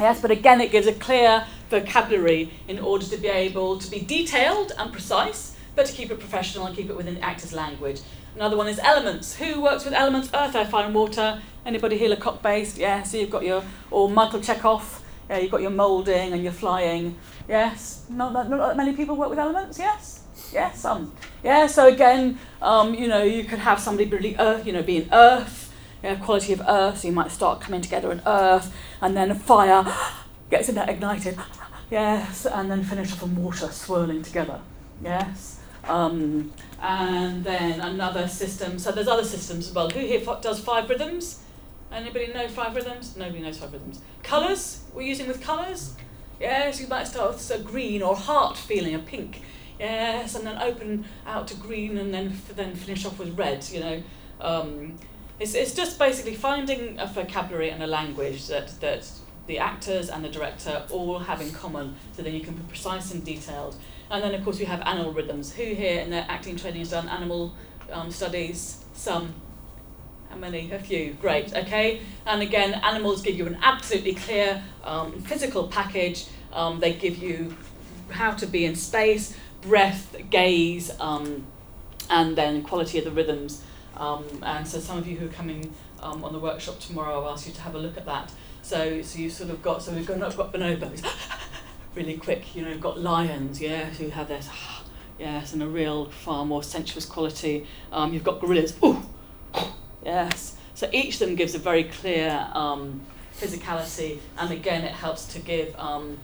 Yes, 0.00 0.20
but 0.20 0.32
again, 0.32 0.60
it 0.60 0.72
gives 0.72 0.88
a 0.88 0.92
clear 0.92 1.46
vocabulary 1.70 2.50
in 2.66 2.80
order 2.80 3.06
to 3.06 3.16
be 3.16 3.28
able 3.28 3.78
to 3.78 3.88
be 3.88 4.00
detailed 4.00 4.72
and 4.76 4.92
precise, 4.92 5.56
but 5.76 5.86
to 5.86 5.92
keep 5.92 6.10
it 6.10 6.18
professional 6.18 6.66
and 6.66 6.74
keep 6.74 6.90
it 6.90 6.96
within 6.96 7.14
the 7.14 7.20
actor's 7.20 7.52
language. 7.52 8.00
Another 8.34 8.56
one 8.56 8.66
is 8.66 8.78
elements. 8.80 9.36
Who 9.36 9.62
works 9.62 9.84
with 9.84 9.94
elements? 9.94 10.28
Earth, 10.34 10.54
air, 10.56 10.66
fire, 10.66 10.86
and 10.86 10.94
water. 10.94 11.40
Anybody 11.64 11.96
here 11.96 12.10
Lecoq 12.10 12.42
based? 12.42 12.76
Yeah, 12.76 13.02
so 13.04 13.16
you've 13.16 13.30
got 13.30 13.44
your, 13.44 13.62
or 13.90 14.10
Michael 14.10 14.40
Chekhov. 14.40 15.02
Yeah, 15.28 15.38
you've 15.38 15.50
got 15.50 15.60
your 15.60 15.70
moulding 15.70 16.32
and 16.32 16.42
your 16.42 16.52
flying. 16.52 17.16
Yes, 17.48 18.06
not, 18.08 18.32
not, 18.32 18.48
not 18.48 18.68
that 18.68 18.76
many 18.76 18.94
people 18.94 19.16
work 19.16 19.30
with 19.30 19.38
elements. 19.38 19.78
Yes, 19.78 20.22
yes, 20.52 20.80
some. 20.80 21.12
Yeah, 21.42 21.66
so 21.66 21.88
again, 21.88 22.38
um, 22.62 22.94
you 22.94 23.08
know, 23.08 23.22
you 23.22 23.44
could 23.44 23.58
have 23.58 23.80
somebody 23.80 24.08
really 24.08 24.36
earth, 24.38 24.66
you 24.66 24.72
know, 24.72 24.82
be 24.82 24.98
being 24.98 25.08
earth, 25.12 25.72
yeah, 26.02 26.16
quality 26.16 26.52
of 26.52 26.62
earth. 26.66 26.98
So 26.98 27.08
you 27.08 27.14
might 27.14 27.30
start 27.30 27.60
coming 27.60 27.80
together 27.80 28.12
in 28.12 28.22
earth, 28.26 28.74
and 29.00 29.16
then 29.16 29.30
a 29.30 29.34
fire 29.34 29.84
gets 30.50 30.68
in 30.68 30.74
there 30.74 30.88
ignited. 30.88 31.38
Yes, 31.88 32.46
and 32.46 32.68
then 32.68 32.82
finish 32.82 33.12
off 33.12 33.22
in 33.22 33.36
water 33.36 33.68
swirling 33.68 34.20
together. 34.20 34.60
Yes. 35.00 35.60
Um, 35.84 36.52
and 36.82 37.44
then 37.44 37.80
another 37.80 38.26
system. 38.26 38.80
So 38.80 38.90
there's 38.90 39.06
other 39.06 39.24
systems 39.24 39.68
as 39.68 39.72
well. 39.72 39.88
Who 39.90 40.00
here 40.00 40.20
does 40.42 40.58
five 40.58 40.88
rhythms? 40.88 41.44
Anybody 41.96 42.26
know 42.26 42.46
five 42.46 42.76
rhythms? 42.76 43.16
Nobody 43.16 43.40
knows 43.40 43.56
five 43.58 43.72
rhythms. 43.72 44.02
Colours? 44.22 44.84
We're 44.92 45.00
using 45.00 45.26
with 45.28 45.40
colours? 45.40 45.94
Yes, 46.38 46.78
you 46.78 46.88
might 46.88 47.08
start 47.08 47.32
with 47.32 47.50
a 47.50 47.58
green 47.58 48.02
or 48.02 48.14
heart 48.14 48.58
feeling, 48.58 48.94
a 48.94 48.98
pink. 48.98 49.40
Yes, 49.80 50.34
and 50.34 50.46
then 50.46 50.60
open 50.60 51.06
out 51.26 51.48
to 51.48 51.54
green 51.54 51.96
and 51.96 52.12
then 52.12 52.38
then 52.54 52.74
finish 52.74 53.06
off 53.06 53.18
with 53.18 53.38
red. 53.38 53.66
You 53.70 53.80
know, 53.80 54.02
um, 54.42 54.96
it's 55.40 55.54
it's 55.54 55.74
just 55.74 55.98
basically 55.98 56.34
finding 56.34 56.98
a 56.98 57.06
vocabulary 57.06 57.70
and 57.70 57.82
a 57.82 57.86
language 57.86 58.46
that 58.48 58.78
that 58.80 59.10
the 59.46 59.58
actors 59.58 60.10
and 60.10 60.22
the 60.22 60.28
director 60.28 60.84
all 60.90 61.18
have 61.18 61.40
in 61.40 61.50
common, 61.52 61.94
so 62.12 62.20
then 62.20 62.34
you 62.34 62.40
can 62.40 62.54
be 62.54 62.62
precise 62.68 63.10
and 63.14 63.24
detailed. 63.24 63.74
And 64.10 64.22
then 64.22 64.34
of 64.34 64.44
course 64.44 64.58
we 64.58 64.66
have 64.66 64.82
animal 64.82 65.14
rhythms. 65.14 65.54
Who 65.54 65.64
here 65.64 66.00
in 66.00 66.10
their 66.10 66.26
acting 66.28 66.56
training 66.56 66.80
has 66.80 66.90
done 66.90 67.08
animal 67.08 67.54
um, 67.90 68.10
studies? 68.10 68.84
Some. 68.92 69.34
Many? 70.38 70.70
A 70.70 70.78
few. 70.78 71.14
Great. 71.14 71.54
Okay. 71.54 72.00
And 72.26 72.42
again, 72.42 72.74
animals 72.74 73.22
give 73.22 73.36
you 73.36 73.46
an 73.46 73.58
absolutely 73.62 74.14
clear 74.14 74.62
um, 74.84 75.20
physical 75.22 75.68
package. 75.68 76.26
Um, 76.52 76.80
they 76.80 76.92
give 76.92 77.16
you 77.18 77.56
how 78.10 78.32
to 78.32 78.46
be 78.46 78.64
in 78.64 78.76
space, 78.76 79.36
breath, 79.62 80.14
gaze, 80.30 80.90
um, 81.00 81.46
and 82.10 82.36
then 82.36 82.62
quality 82.62 82.98
of 82.98 83.04
the 83.04 83.10
rhythms. 83.10 83.62
Um, 83.96 84.24
and 84.42 84.66
so 84.68 84.78
some 84.78 84.98
of 84.98 85.06
you 85.06 85.16
who 85.16 85.26
are 85.26 85.30
coming 85.32 85.74
um, 86.02 86.22
on 86.22 86.32
the 86.32 86.38
workshop 86.38 86.78
tomorrow, 86.80 87.22
I'll 87.22 87.32
ask 87.32 87.46
you 87.46 87.52
to 87.54 87.60
have 87.62 87.74
a 87.74 87.78
look 87.78 87.96
at 87.96 88.04
that. 88.06 88.30
So, 88.62 89.02
so 89.02 89.18
you've 89.18 89.32
sort 89.32 89.50
of 89.50 89.62
got 89.62 89.82
so 89.82 89.92
we've 89.92 90.06
got, 90.06 90.18
got 90.36 90.52
bonobos, 90.52 91.04
really 91.94 92.16
quick. 92.16 92.54
You 92.54 92.62
know, 92.62 92.76
got 92.78 93.00
lions, 93.00 93.60
yeah, 93.60 93.86
who 93.86 94.08
have 94.10 94.28
this, 94.28 94.48
yes, 95.18 95.52
and 95.52 95.62
a 95.62 95.66
real 95.66 96.10
far 96.10 96.44
more 96.44 96.62
sensuous 96.62 97.06
quality. 97.06 97.66
Um, 97.90 98.12
you've 98.12 98.24
got 98.24 98.40
gorillas, 98.40 98.76
ooh, 98.84 99.02
yes. 100.06 100.56
So 100.74 100.88
each 100.92 101.14
of 101.14 101.20
them 101.20 101.34
gives 101.34 101.54
a 101.54 101.58
very 101.58 101.84
clear 101.84 102.48
um, 102.52 103.00
physicality, 103.34 104.20
and 104.38 104.50
again, 104.52 104.84
it 104.84 104.92
helps 104.92 105.26
to 105.34 105.38
give 105.38 105.74
um, 105.78 106.18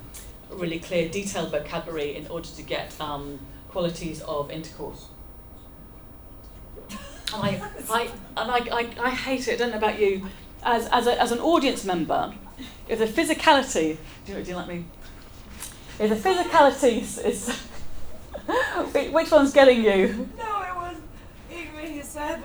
really 0.51 0.79
clear, 0.79 1.09
detailed 1.09 1.51
vocabulary 1.51 2.17
in 2.17 2.27
order 2.29 2.49
to 2.49 2.63
get 2.63 2.99
um, 3.01 3.39
qualities 3.69 4.21
of 4.23 4.51
intercourse. 4.51 5.07
And 7.35 7.43
I, 7.43 7.63
I, 7.91 8.03
and 8.37 8.51
I, 8.51 8.59
I, 8.59 8.89
I 9.01 9.11
hate 9.11 9.49
it. 9.49 9.55
I 9.55 9.57
don't 9.57 9.71
know 9.71 9.79
about 9.79 9.99
you. 9.99 10.27
As, 10.63 10.87
as, 10.89 11.07
a, 11.07 11.21
as 11.21 11.33
an 11.33 11.41
audience 11.41 11.85
member, 11.85 12.35
if 12.89 12.99
the 12.99 13.07
physicality, 13.07 13.97
do 14.27 14.33
you, 14.33 14.43
do 14.43 14.51
you 14.51 14.57
like 14.57 14.69
me? 14.69 14.85
If 15.99 16.11
the 16.11 16.29
physicality 16.29 17.01
is, 17.01 17.19
is 17.19 17.49
which 19.13 19.31
one's 19.31 19.53
getting 19.53 19.83
you? 19.83 20.29
No, 20.37 20.63
it 20.63 20.77
was 20.77 20.97
Ingrid. 21.51 21.89
He 21.89 22.03
said, 22.03 22.43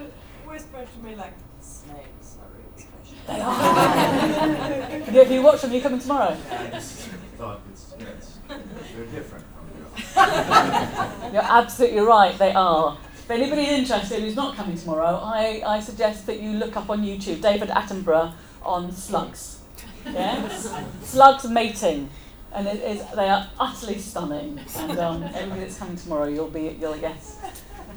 whispered 0.57 0.87
to 0.91 1.05
me 1.05 1.15
like, 1.15 1.33
snakes 1.61 2.37
are 2.41 2.49
really 2.57 2.73
special. 2.77 3.17
They 3.27 3.41
are. 3.41 3.53
Have 5.23 5.31
you 5.31 5.41
watch 5.43 5.61
them? 5.61 5.71
Are 5.71 5.75
you 5.75 5.81
coming 5.81 5.99
tomorrow? 5.99 6.35
I 6.49 6.67
just 6.67 7.09
thought 7.37 7.61
it's, 7.71 7.93
yeah, 7.99 8.05
it's, 8.17 8.39
they're 8.47 9.05
different 9.05 9.45
from 9.53 9.67
the 9.75 10.23
others. 10.23 11.33
You're 11.33 11.43
absolutely 11.43 11.99
right. 11.99 12.35
They 12.39 12.53
are. 12.53 12.97
If 13.13 13.29
anybody's 13.29 13.69
interested 13.69 14.21
who's 14.21 14.35
not 14.35 14.55
coming 14.55 14.75
tomorrow, 14.75 15.21
I, 15.23 15.61
I 15.63 15.79
suggest 15.79 16.25
that 16.25 16.39
you 16.39 16.53
look 16.53 16.75
up 16.75 16.89
on 16.89 17.03
YouTube 17.03 17.39
David 17.39 17.69
Attenborough 17.69 18.33
on 18.63 18.91
slugs. 18.91 19.59
Yes, 20.07 20.73
slugs 21.03 21.45
mating, 21.45 22.09
and 22.51 22.67
it 22.67 22.81
is 22.81 23.03
they 23.15 23.29
are 23.29 23.47
utterly 23.59 23.99
stunning. 23.99 24.59
And 24.77 24.97
um, 24.97 25.23
anybody 25.23 25.59
that's 25.61 25.77
coming 25.77 25.97
tomorrow, 25.97 26.27
you'll 26.27 26.49
be 26.49 26.75
you'll 26.79 26.95
yes, 26.95 27.37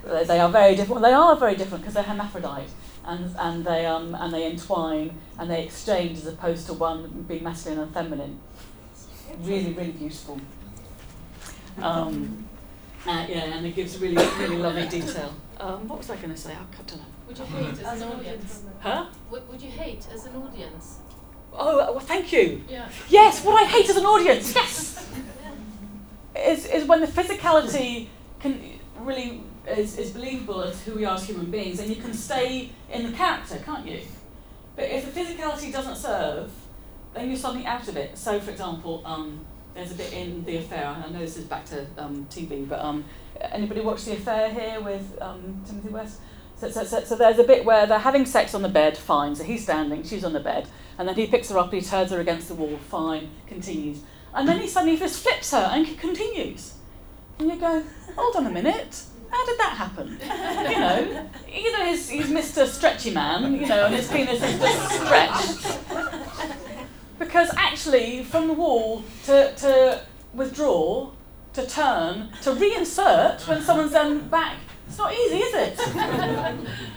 they 0.04 0.24
they 0.24 0.40
are 0.40 0.48
very 0.48 0.74
different. 0.74 1.02
They 1.02 1.12
are 1.12 1.36
very 1.36 1.56
different 1.56 1.82
because 1.82 1.94
they're 1.94 2.02
hermaphrodite, 2.04 2.70
and 3.04 3.34
and 3.38 3.64
they 3.64 3.86
um 3.86 4.14
and 4.14 4.32
they 4.32 4.46
entwine 4.46 5.18
and 5.38 5.50
they 5.50 5.64
exchange 5.64 6.18
as 6.18 6.26
opposed 6.26 6.66
to 6.66 6.74
one 6.74 7.24
being 7.28 7.44
masculine 7.44 7.80
and 7.80 7.92
feminine. 7.92 8.40
Really, 9.40 9.72
really 9.72 9.92
beautiful. 9.92 10.40
Um, 11.80 12.48
uh, 13.06 13.26
yeah, 13.28 13.56
and 13.56 13.66
it 13.66 13.74
gives 13.74 13.98
really, 13.98 14.16
really 14.38 14.56
lovely 14.56 14.86
detail. 14.88 15.34
Um, 15.58 15.88
what 15.88 15.98
was 15.98 16.10
I 16.10 16.16
going 16.16 16.30
to 16.30 16.36
say? 16.36 16.52
I 16.52 16.82
don't 16.86 16.98
know. 16.98 17.04
Would 17.28 17.38
you 17.38 17.44
hate 17.44 17.82
as 17.84 18.02
an 18.02 18.08
audience? 18.08 18.62
Huh? 18.80 19.06
Would, 19.30 19.48
would 19.48 19.62
you 19.62 19.70
hate 19.70 20.06
as 20.12 20.26
an 20.26 20.36
audience? 20.36 20.98
Oh, 21.52 21.76
well, 21.76 22.00
thank 22.00 22.32
you. 22.32 22.62
Yeah. 22.68 22.88
Yes, 23.08 23.44
what 23.44 23.62
I 23.62 23.66
hate 23.66 23.88
as 23.88 23.96
an 23.96 24.04
audience, 24.04 24.54
yes, 24.54 25.08
is, 26.36 26.66
is 26.66 26.84
when 26.86 27.00
the 27.00 27.06
physicality 27.06 28.08
can 28.40 28.78
really 28.98 29.42
is, 29.66 30.10
believable 30.10 30.62
as 30.62 30.82
who 30.84 30.94
we 30.94 31.04
are 31.04 31.16
as 31.16 31.26
human 31.26 31.50
beings, 31.50 31.80
and 31.80 31.88
you 31.88 31.96
can 31.96 32.14
stay 32.14 32.70
in 32.90 33.10
the 33.10 33.16
character, 33.16 33.60
can't 33.64 33.86
you? 33.86 34.00
But 34.76 34.84
if 34.86 35.12
the 35.12 35.20
physicality 35.20 35.72
doesn't 35.72 35.96
serve, 35.96 36.50
then 37.14 37.28
you're 37.28 37.38
suddenly 37.38 37.66
out 37.66 37.88
of 37.88 37.96
it. 37.96 38.16
So, 38.16 38.40
for 38.40 38.50
example, 38.50 39.02
um, 39.04 39.44
there's 39.74 39.92
a 39.92 39.94
bit 39.94 40.12
in 40.12 40.44
The 40.44 40.58
Affair, 40.58 40.86
I 40.86 41.10
know 41.10 41.18
this 41.18 41.36
is 41.36 41.44
back 41.44 41.64
to 41.66 41.86
um, 41.98 42.26
TV, 42.30 42.68
but 42.68 42.80
um, 42.80 43.04
anybody 43.40 43.80
watch 43.80 44.04
The 44.04 44.12
Affair 44.12 44.50
here 44.50 44.80
with 44.80 45.18
um, 45.20 45.62
Timothy 45.66 45.88
West? 45.88 46.20
So, 46.56 46.70
so, 46.70 46.84
so, 46.84 47.02
so 47.04 47.16
there's 47.16 47.38
a 47.38 47.44
bit 47.44 47.64
where 47.64 47.86
they're 47.86 47.98
having 47.98 48.26
sex 48.26 48.54
on 48.54 48.62
the 48.62 48.68
bed, 48.68 48.96
fine. 48.96 49.34
So 49.34 49.44
he's 49.44 49.62
standing, 49.62 50.02
she's 50.02 50.24
on 50.24 50.32
the 50.32 50.40
bed, 50.40 50.68
and 50.98 51.08
then 51.08 51.14
he 51.14 51.26
picks 51.26 51.48
her 51.50 51.58
up, 51.58 51.72
he 51.72 51.80
turns 51.80 52.10
her 52.10 52.20
against 52.20 52.48
the 52.48 52.54
wall, 52.54 52.76
fine, 52.88 53.30
continues. 53.46 54.02
And 54.34 54.46
then 54.46 54.60
he 54.60 54.68
suddenly 54.68 54.98
just 54.98 55.22
flips 55.22 55.52
her 55.52 55.70
and 55.72 55.98
continues. 55.98 56.74
And 57.38 57.48
you 57.48 57.56
go, 57.56 57.82
hold 58.14 58.36
on 58.36 58.46
a 58.46 58.50
minute, 58.50 59.02
how 59.30 59.46
did 59.46 59.58
that 59.58 59.74
happen? 59.76 60.18
You 60.70 60.78
know, 60.78 61.30
either 61.48 61.86
he's, 61.86 62.08
he's 62.08 62.26
Mr. 62.26 62.66
Stretchy 62.66 63.12
Man, 63.12 63.54
you 63.54 63.66
know, 63.66 63.86
and 63.86 63.94
his 63.94 64.08
penis 64.08 64.42
is 64.42 64.58
just 64.58 64.90
stretched. 65.00 65.78
Because 67.18 67.50
actually, 67.56 68.24
from 68.24 68.48
the 68.48 68.54
wall 68.54 69.04
to, 69.24 69.54
to 69.56 70.02
withdraw, 70.34 71.10
to 71.52 71.66
turn, 71.66 72.30
to 72.42 72.52
reinsert 72.52 73.46
when 73.46 73.62
someone's 73.62 73.92
then 73.92 74.28
back, 74.28 74.56
it's 74.88 74.98
not 74.98 75.12
easy, 75.12 75.38
is 75.38 75.54
it? 75.54 75.78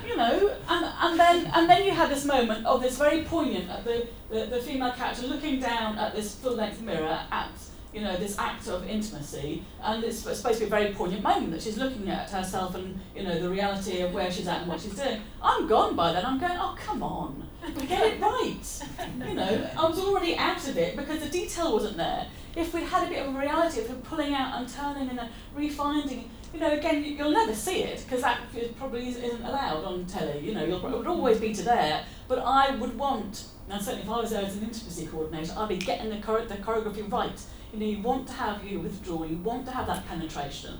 you 0.07 0.17
know, 0.17 0.55
and, 0.67 0.85
and 1.01 1.19
then 1.19 1.51
and 1.53 1.69
then 1.69 1.83
you 1.83 1.91
had 1.91 2.09
this 2.09 2.25
moment 2.25 2.65
of 2.65 2.81
this 2.81 2.97
very 2.97 3.21
poignant 3.23 3.67
the, 3.83 4.07
the, 4.31 4.45
the 4.47 4.59
female 4.59 4.91
character 4.93 5.27
looking 5.27 5.59
down 5.59 5.97
at 5.99 6.15
this 6.15 6.33
full 6.35 6.55
length 6.55 6.81
mirror 6.81 7.19
at 7.31 7.51
you 7.93 8.01
know 8.01 8.15
this 8.17 8.37
act 8.39 8.67
of 8.67 8.87
intimacy, 8.87 9.63
and 9.83 10.03
it's 10.03 10.19
supposed 10.19 10.43
to 10.45 10.59
be 10.59 10.65
a 10.65 10.69
very 10.69 10.93
poignant 10.93 11.23
moment 11.23 11.51
that 11.51 11.61
she's 11.61 11.77
looking 11.77 12.09
at 12.09 12.29
herself 12.29 12.73
and 12.75 12.99
you 13.15 13.23
know 13.23 13.39
the 13.39 13.49
reality 13.49 14.01
of 14.01 14.13
where 14.13 14.31
she's 14.31 14.47
at 14.47 14.61
and 14.61 14.67
what 14.67 14.81
she's 14.81 14.95
doing. 14.95 15.21
I'm 15.41 15.67
gone 15.67 15.95
by 15.95 16.13
then. 16.13 16.25
I'm 16.25 16.39
going, 16.39 16.57
oh 16.57 16.75
come 16.77 17.03
on, 17.03 17.47
get 17.87 18.01
it 18.13 18.19
right. 18.21 18.83
You 19.27 19.35
know, 19.35 19.69
I 19.77 19.87
was 19.87 19.99
already 19.99 20.35
out 20.37 20.67
of 20.67 20.77
it 20.77 20.95
because 20.97 21.19
the 21.21 21.29
detail 21.29 21.73
wasn't 21.73 21.97
there. 21.97 22.25
If 22.55 22.73
we'd 22.73 22.83
had 22.83 23.07
a 23.07 23.09
bit 23.09 23.25
of 23.25 23.35
a 23.35 23.39
reality 23.39 23.81
of 23.81 23.87
her 23.89 23.95
pulling 23.95 24.33
out 24.33 24.59
and 24.59 24.69
turning 24.69 25.09
and 25.09 25.17
then 25.17 25.29
refinding, 25.57 26.25
you 26.53 26.59
know, 26.59 26.71
again, 26.71 27.03
you- 27.03 27.15
you'll 27.15 27.31
never 27.31 27.53
see 27.55 27.83
it 27.83 28.03
because 28.05 28.21
that 28.21 28.39
probably 28.77 29.07
is- 29.09 29.17
isn't 29.17 29.43
allowed 29.43 29.83
on 29.83 30.05
telly. 30.05 30.39
You 30.39 30.53
know, 30.53 30.63
it 30.63 30.83
would 30.83 31.07
always 31.07 31.39
be 31.39 31.51
to 31.53 31.63
there. 31.63 32.03
But 32.27 32.39
I 32.45 32.75
would 32.75 32.95
want, 32.97 33.45
and 33.69 33.81
certainly 33.81 34.03
if 34.03 34.09
I 34.09 34.17
was 34.21 34.29
there 34.29 34.45
as 34.45 34.55
an 34.55 34.63
intimacy 34.63 35.07
coordinator, 35.07 35.53
I'd 35.57 35.69
be 35.69 35.77
getting 35.77 36.09
the, 36.11 36.17
chore- 36.17 36.45
the 36.45 36.55
choreography 36.57 37.11
right. 37.11 37.41
You 37.73 37.79
know, 37.79 37.85
you 37.85 38.01
want 38.03 38.27
to 38.27 38.33
have 38.33 38.63
you 38.63 38.79
withdraw, 38.79 39.23
you 39.23 39.37
want 39.37 39.65
to 39.65 39.71
have 39.71 39.87
that 39.87 40.07
penetration, 40.07 40.77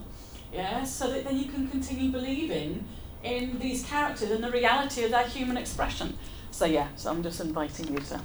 yeah, 0.53 0.83
so 0.83 1.11
that 1.11 1.23
then 1.23 1.37
you 1.37 1.45
can 1.45 1.67
continue 1.67 2.11
believing 2.11 2.85
in 3.23 3.57
these 3.57 3.83
characters 3.83 4.29
and 4.29 4.43
the 4.43 4.51
reality 4.51 5.03
of 5.03 5.11
their 5.11 5.27
human 5.27 5.57
expression. 5.57 6.17
So 6.51 6.65
yeah, 6.65 6.89
so 6.95 7.09
I'm 7.09 7.23
just 7.23 7.41
inviting 7.41 7.91
you 7.93 7.99
to 7.99 8.21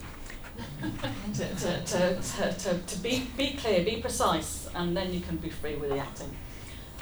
to, 1.35 1.55
to, 1.55 1.85
to, 1.85 2.21
to, 2.21 2.53
to, 2.53 2.79
to 2.79 2.99
be, 2.99 3.27
be 3.37 3.53
clear, 3.53 3.85
be 3.85 4.01
precise, 4.01 4.69
and 4.75 4.97
then 4.97 5.13
you 5.15 5.21
can 5.21 5.37
be 5.37 5.49
free 5.49 5.77
with 5.77 5.91
the 5.91 5.99
acting. 5.99 6.35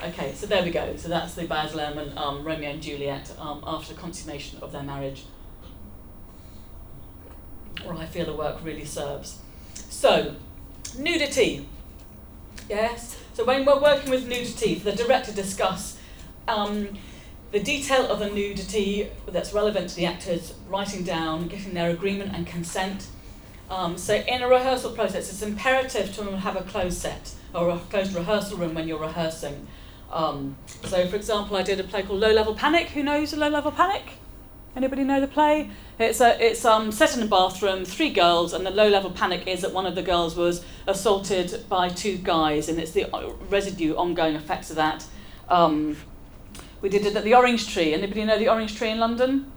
Okay, 0.04 0.32
so 0.34 0.46
there 0.46 0.62
we 0.62 0.70
go. 0.70 0.94
So 0.96 1.08
that's 1.08 1.34
the 1.34 1.46
Baz 1.46 1.72
Luhrmann 1.72 2.16
um, 2.16 2.44
Romeo 2.44 2.70
and 2.70 2.82
Juliet 2.82 3.32
um, 3.38 3.64
after 3.66 3.94
the 3.94 4.00
consummation 4.00 4.58
of 4.60 4.72
their 4.72 4.82
marriage. 4.82 5.24
Or 7.84 7.94
I 7.94 8.04
feel 8.04 8.26
the 8.26 8.34
work 8.34 8.58
really 8.62 8.84
serves. 8.84 9.38
So, 9.74 10.34
nudity. 10.98 11.66
Yes. 12.68 13.20
So 13.34 13.44
when 13.44 13.64
we're 13.64 13.80
working 13.80 14.10
with 14.10 14.26
nudity, 14.26 14.76
the 14.76 14.92
director 14.92 15.30
to 15.30 15.36
discuss 15.36 15.98
um, 16.48 16.88
the 17.52 17.60
detail 17.60 18.06
of 18.10 18.18
the 18.18 18.28
nudity 18.30 19.10
that's 19.28 19.52
relevant 19.52 19.90
to 19.90 19.96
the 19.96 20.06
actors, 20.06 20.54
writing 20.68 21.04
down, 21.04 21.48
getting 21.48 21.74
their 21.74 21.90
agreement 21.90 22.34
and 22.34 22.46
consent, 22.46 23.08
Um, 23.68 23.98
so 23.98 24.14
in 24.14 24.42
a 24.42 24.48
rehearsal 24.48 24.92
process, 24.92 25.28
it's 25.28 25.42
imperative 25.42 26.14
to 26.16 26.36
have 26.36 26.56
a 26.56 26.62
closed 26.62 26.98
set 26.98 27.34
or 27.52 27.70
a 27.70 27.78
closed 27.78 28.14
rehearsal 28.14 28.58
room 28.58 28.74
when 28.74 28.86
you're 28.86 29.00
rehearsing. 29.00 29.66
Um, 30.12 30.56
so, 30.84 31.06
for 31.08 31.16
example, 31.16 31.56
I 31.56 31.62
did 31.62 31.80
a 31.80 31.84
play 31.84 32.02
called 32.02 32.20
Low 32.20 32.32
Level 32.32 32.54
Panic. 32.54 32.90
Who 32.90 33.02
knows 33.02 33.32
a 33.32 33.36
Low 33.36 33.48
Level 33.48 33.72
Panic? 33.72 34.04
Anybody 34.76 35.04
know 35.04 35.22
the 35.22 35.26
play? 35.26 35.70
It's 35.98 36.20
a, 36.20 36.38
it's 36.38 36.62
um, 36.66 36.92
set 36.92 37.16
in 37.16 37.22
a 37.22 37.26
bathroom, 37.26 37.86
three 37.86 38.10
girls, 38.10 38.52
and 38.52 38.66
the 38.66 38.70
low 38.70 38.88
level 38.88 39.10
panic 39.10 39.46
is 39.46 39.62
that 39.62 39.72
one 39.72 39.86
of 39.86 39.94
the 39.94 40.02
girls 40.02 40.36
was 40.36 40.62
assaulted 40.86 41.66
by 41.66 41.88
two 41.88 42.18
guys, 42.18 42.68
and 42.68 42.78
it's 42.78 42.90
the 42.90 43.10
uh, 43.10 43.30
residue, 43.48 43.94
ongoing 43.94 44.34
effects 44.34 44.68
of 44.68 44.76
that. 44.76 45.06
Um, 45.48 45.96
we 46.82 46.90
did 46.90 47.06
it 47.06 47.16
at 47.16 47.24
the 47.24 47.34
Orange 47.34 47.72
Tree. 47.72 47.94
Anybody 47.94 48.26
know 48.26 48.38
the 48.38 48.50
Orange 48.50 48.76
Tree 48.76 48.90
in 48.90 48.98
London? 48.98 49.50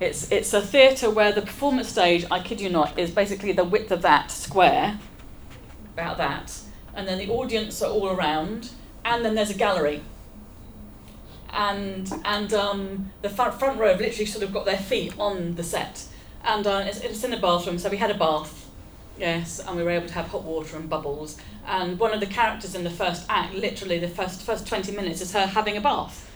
It's, 0.00 0.32
it's 0.32 0.52
a 0.52 0.60
theatre 0.60 1.10
where 1.10 1.30
the 1.30 1.42
performance 1.42 1.88
stage, 1.88 2.26
I 2.28 2.40
kid 2.40 2.60
you 2.60 2.70
not, 2.70 2.98
is 2.98 3.12
basically 3.12 3.52
the 3.52 3.62
width 3.62 3.92
of 3.92 4.02
that 4.02 4.32
square, 4.32 4.98
about 5.94 6.18
that, 6.18 6.58
and 6.92 7.06
then 7.06 7.18
the 7.18 7.28
audience 7.28 7.80
are 7.82 7.90
all 7.92 8.08
around, 8.08 8.70
and 9.04 9.24
then 9.24 9.36
there's 9.36 9.50
a 9.50 9.54
gallery. 9.54 10.02
And, 11.52 12.10
and 12.24 12.52
um, 12.54 13.10
the 13.22 13.28
front, 13.28 13.58
front 13.58 13.78
row 13.78 13.88
have 13.88 14.00
literally 14.00 14.26
sort 14.26 14.44
of 14.44 14.52
got 14.52 14.64
their 14.64 14.78
feet 14.78 15.14
on 15.18 15.56
the 15.56 15.64
set. 15.64 16.04
And 16.44 16.66
uh, 16.66 16.84
it's, 16.86 17.00
it's 17.00 17.24
in 17.24 17.32
a 17.32 17.40
bathroom, 17.40 17.78
so 17.78 17.88
we 17.88 17.98
had 17.98 18.10
a 18.10 18.16
bath, 18.16 18.70
yes, 19.18 19.60
and 19.60 19.76
we 19.76 19.82
were 19.82 19.90
able 19.90 20.06
to 20.06 20.14
have 20.14 20.28
hot 20.28 20.42
water 20.42 20.76
and 20.76 20.88
bubbles. 20.88 21.36
And 21.66 21.98
one 21.98 22.12
of 22.12 22.20
the 22.20 22.26
characters 22.26 22.74
in 22.74 22.84
the 22.84 22.90
first 22.90 23.26
act, 23.28 23.54
literally 23.54 23.98
the 23.98 24.08
first, 24.08 24.42
first 24.42 24.66
20 24.66 24.92
minutes, 24.92 25.20
is 25.20 25.32
her 25.32 25.46
having 25.46 25.76
a 25.76 25.80
bath. 25.80 26.30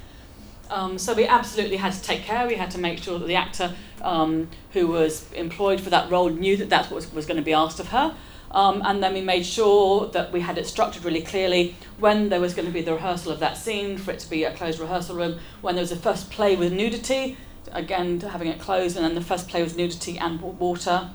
Um, 0.71 0.99
so 0.99 1.15
we 1.15 1.27
absolutely 1.27 1.77
had 1.77 1.93
to 1.93 2.03
take 2.03 2.23
care. 2.23 2.47
We 2.47 2.57
had 2.57 2.71
to 2.73 2.79
make 2.79 3.03
sure 3.03 3.19
that 3.19 3.27
the 3.27 3.35
actor 3.37 3.75
um, 4.03 4.49
who 4.73 4.87
was 4.87 5.31
employed 5.33 5.81
for 5.81 5.91
that 5.91 6.11
role 6.11 6.31
knew 6.31 6.57
that 6.57 6.69
that's 6.69 6.91
what 6.91 6.97
was, 6.97 7.12
was 7.12 7.27
going 7.27 7.37
to 7.37 7.43
be 7.43 7.53
asked 7.53 7.81
of 7.81 7.89
her. 7.89 8.15
Um, 8.51 8.83
and 8.85 9.03
then 9.03 9.15
we 9.15 9.21
made 9.21 9.45
sure 9.45 10.07
that 10.09 10.33
we 10.33 10.41
had 10.41 10.59
it 10.59 10.67
structured 10.67 11.05
really 11.05 11.23
clearly 11.23 11.75
when 11.99 12.29
there 12.29 12.41
was 12.41 12.55
going 12.55 12.67
to 12.67 12.73
be 12.73 12.83
the 12.83 12.95
rehearsal 12.95 13.33
of 13.33 13.41
that 13.41 13.57
scene, 13.57 13.99
for 13.99 14.13
it 14.13 14.21
to 14.21 14.31
be 14.31 14.45
a 14.45 14.53
closed 14.53 14.79
rehearsal 14.79 15.17
room, 15.17 15.39
when 15.61 15.75
there 15.75 15.83
was 15.83 15.91
a 15.93 15.97
first 15.97 16.31
play 16.31 16.55
with 16.55 16.73
nudity, 16.73 17.37
again 17.73 18.21
having 18.21 18.49
it 18.49 18.61
closed, 18.61 18.97
and 18.97 19.05
then 19.05 19.15
the 19.15 19.21
first 19.21 19.49
play 19.49 19.63
with 19.63 19.77
nudity 19.77 20.19
and 20.19 20.41
water. 20.41 21.11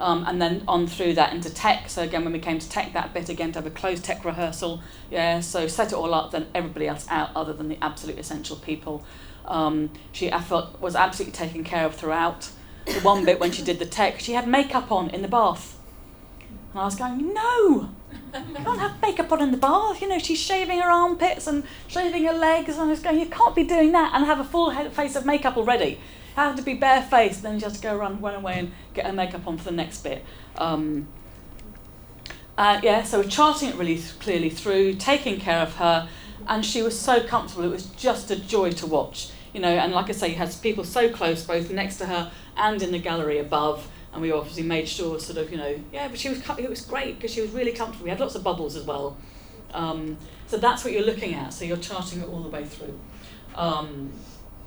Um, 0.00 0.24
and 0.28 0.40
then 0.40 0.62
on 0.68 0.86
through 0.86 1.14
that 1.14 1.32
into 1.32 1.52
tech. 1.52 1.90
So 1.90 2.02
again, 2.02 2.22
when 2.22 2.32
we 2.32 2.38
came 2.38 2.60
to 2.60 2.68
tech, 2.68 2.92
that 2.92 3.12
bit 3.12 3.28
again 3.28 3.50
to 3.52 3.58
have 3.58 3.66
a 3.66 3.70
closed 3.70 4.04
tech 4.04 4.24
rehearsal. 4.24 4.80
Yeah, 5.10 5.40
so 5.40 5.66
set 5.66 5.88
it 5.88 5.94
all 5.94 6.14
up, 6.14 6.30
then 6.30 6.46
everybody 6.54 6.86
else 6.86 7.04
out, 7.10 7.30
other 7.34 7.52
than 7.52 7.68
the 7.68 7.78
absolute 7.82 8.16
essential 8.16 8.56
people. 8.56 9.04
Um, 9.44 9.90
she, 10.12 10.32
I 10.32 10.40
felt, 10.40 10.80
was 10.80 10.94
absolutely 10.94 11.32
taken 11.32 11.64
care 11.64 11.84
of 11.84 11.96
throughout. 11.96 12.50
The 12.86 13.00
one 13.00 13.24
bit 13.24 13.40
when 13.40 13.50
she 13.50 13.62
did 13.62 13.80
the 13.80 13.86
tech, 13.86 14.20
she 14.20 14.34
had 14.34 14.46
makeup 14.46 14.92
on 14.92 15.10
in 15.10 15.22
the 15.22 15.28
bath. 15.28 15.77
And 16.70 16.80
I 16.80 16.84
was 16.84 16.96
going, 16.96 17.32
no, 17.32 17.90
you 18.34 18.54
can't 18.54 18.80
have 18.80 19.00
makeup 19.00 19.32
on 19.32 19.42
in 19.42 19.50
the 19.50 19.56
bath. 19.56 20.00
You 20.02 20.08
know, 20.08 20.18
she's 20.18 20.38
shaving 20.38 20.80
her 20.80 20.90
armpits 20.90 21.46
and 21.46 21.64
shaving 21.86 22.24
her 22.24 22.34
legs. 22.34 22.74
And 22.74 22.82
I 22.82 22.90
was 22.90 23.00
going, 23.00 23.18
you 23.18 23.26
can't 23.26 23.54
be 23.54 23.64
doing 23.64 23.92
that 23.92 24.12
and 24.14 24.24
have 24.26 24.40
a 24.40 24.44
full 24.44 24.70
head, 24.70 24.92
face 24.92 25.16
of 25.16 25.24
makeup 25.24 25.56
already 25.56 25.98
have 26.46 26.56
to 26.56 26.62
be 26.62 26.74
barefaced, 26.74 27.42
then 27.42 27.54
you 27.58 27.64
have 27.64 27.74
to 27.74 27.80
go 27.80 27.96
run, 27.96 28.20
run 28.20 28.34
away 28.34 28.58
and 28.58 28.72
get 28.94 29.06
her 29.06 29.12
makeup 29.12 29.46
on 29.46 29.58
for 29.58 29.64
the 29.64 29.72
next 29.72 30.02
bit. 30.02 30.24
Um, 30.56 31.08
uh, 32.56 32.80
yeah, 32.82 33.02
so 33.02 33.20
we're 33.20 33.28
charting 33.28 33.68
it 33.68 33.76
really 33.76 34.00
clearly 34.20 34.50
through, 34.50 34.94
taking 34.94 35.38
care 35.38 35.60
of 35.60 35.76
her, 35.76 36.08
and 36.46 36.64
she 36.64 36.82
was 36.82 36.98
so 36.98 37.22
comfortable. 37.22 37.64
It 37.64 37.70
was 37.70 37.86
just 37.86 38.30
a 38.30 38.36
joy 38.36 38.72
to 38.72 38.86
watch, 38.86 39.30
you 39.52 39.60
know. 39.60 39.68
And 39.68 39.92
like 39.92 40.08
I 40.08 40.12
say, 40.12 40.30
you 40.30 40.36
had 40.36 40.54
people 40.62 40.84
so 40.84 41.08
close, 41.08 41.44
both 41.44 41.70
next 41.70 41.96
to 41.98 42.06
her 42.06 42.32
and 42.56 42.82
in 42.82 42.90
the 42.90 42.98
gallery 42.98 43.38
above. 43.38 43.88
And 44.18 44.22
we 44.24 44.32
obviously 44.32 44.64
made 44.64 44.88
sure, 44.88 45.20
sort 45.20 45.38
of, 45.38 45.52
you 45.52 45.58
know, 45.58 45.78
yeah. 45.92 46.08
But 46.08 46.18
she 46.18 46.28
was, 46.28 46.42
it 46.58 46.68
was 46.68 46.80
great 46.80 47.14
because 47.14 47.32
she 47.32 47.40
was 47.40 47.52
really 47.52 47.70
comfortable. 47.70 48.02
We 48.02 48.10
had 48.10 48.18
lots 48.18 48.34
of 48.34 48.42
bubbles 48.42 48.74
as 48.74 48.82
well. 48.82 49.16
Um, 49.72 50.16
so 50.48 50.56
that's 50.56 50.82
what 50.82 50.92
you're 50.92 51.04
looking 51.04 51.34
at. 51.34 51.54
So 51.54 51.64
you're 51.64 51.76
charting 51.76 52.22
it 52.22 52.28
all 52.28 52.42
the 52.42 52.48
way 52.48 52.64
through. 52.64 52.98
Um, 53.54 54.10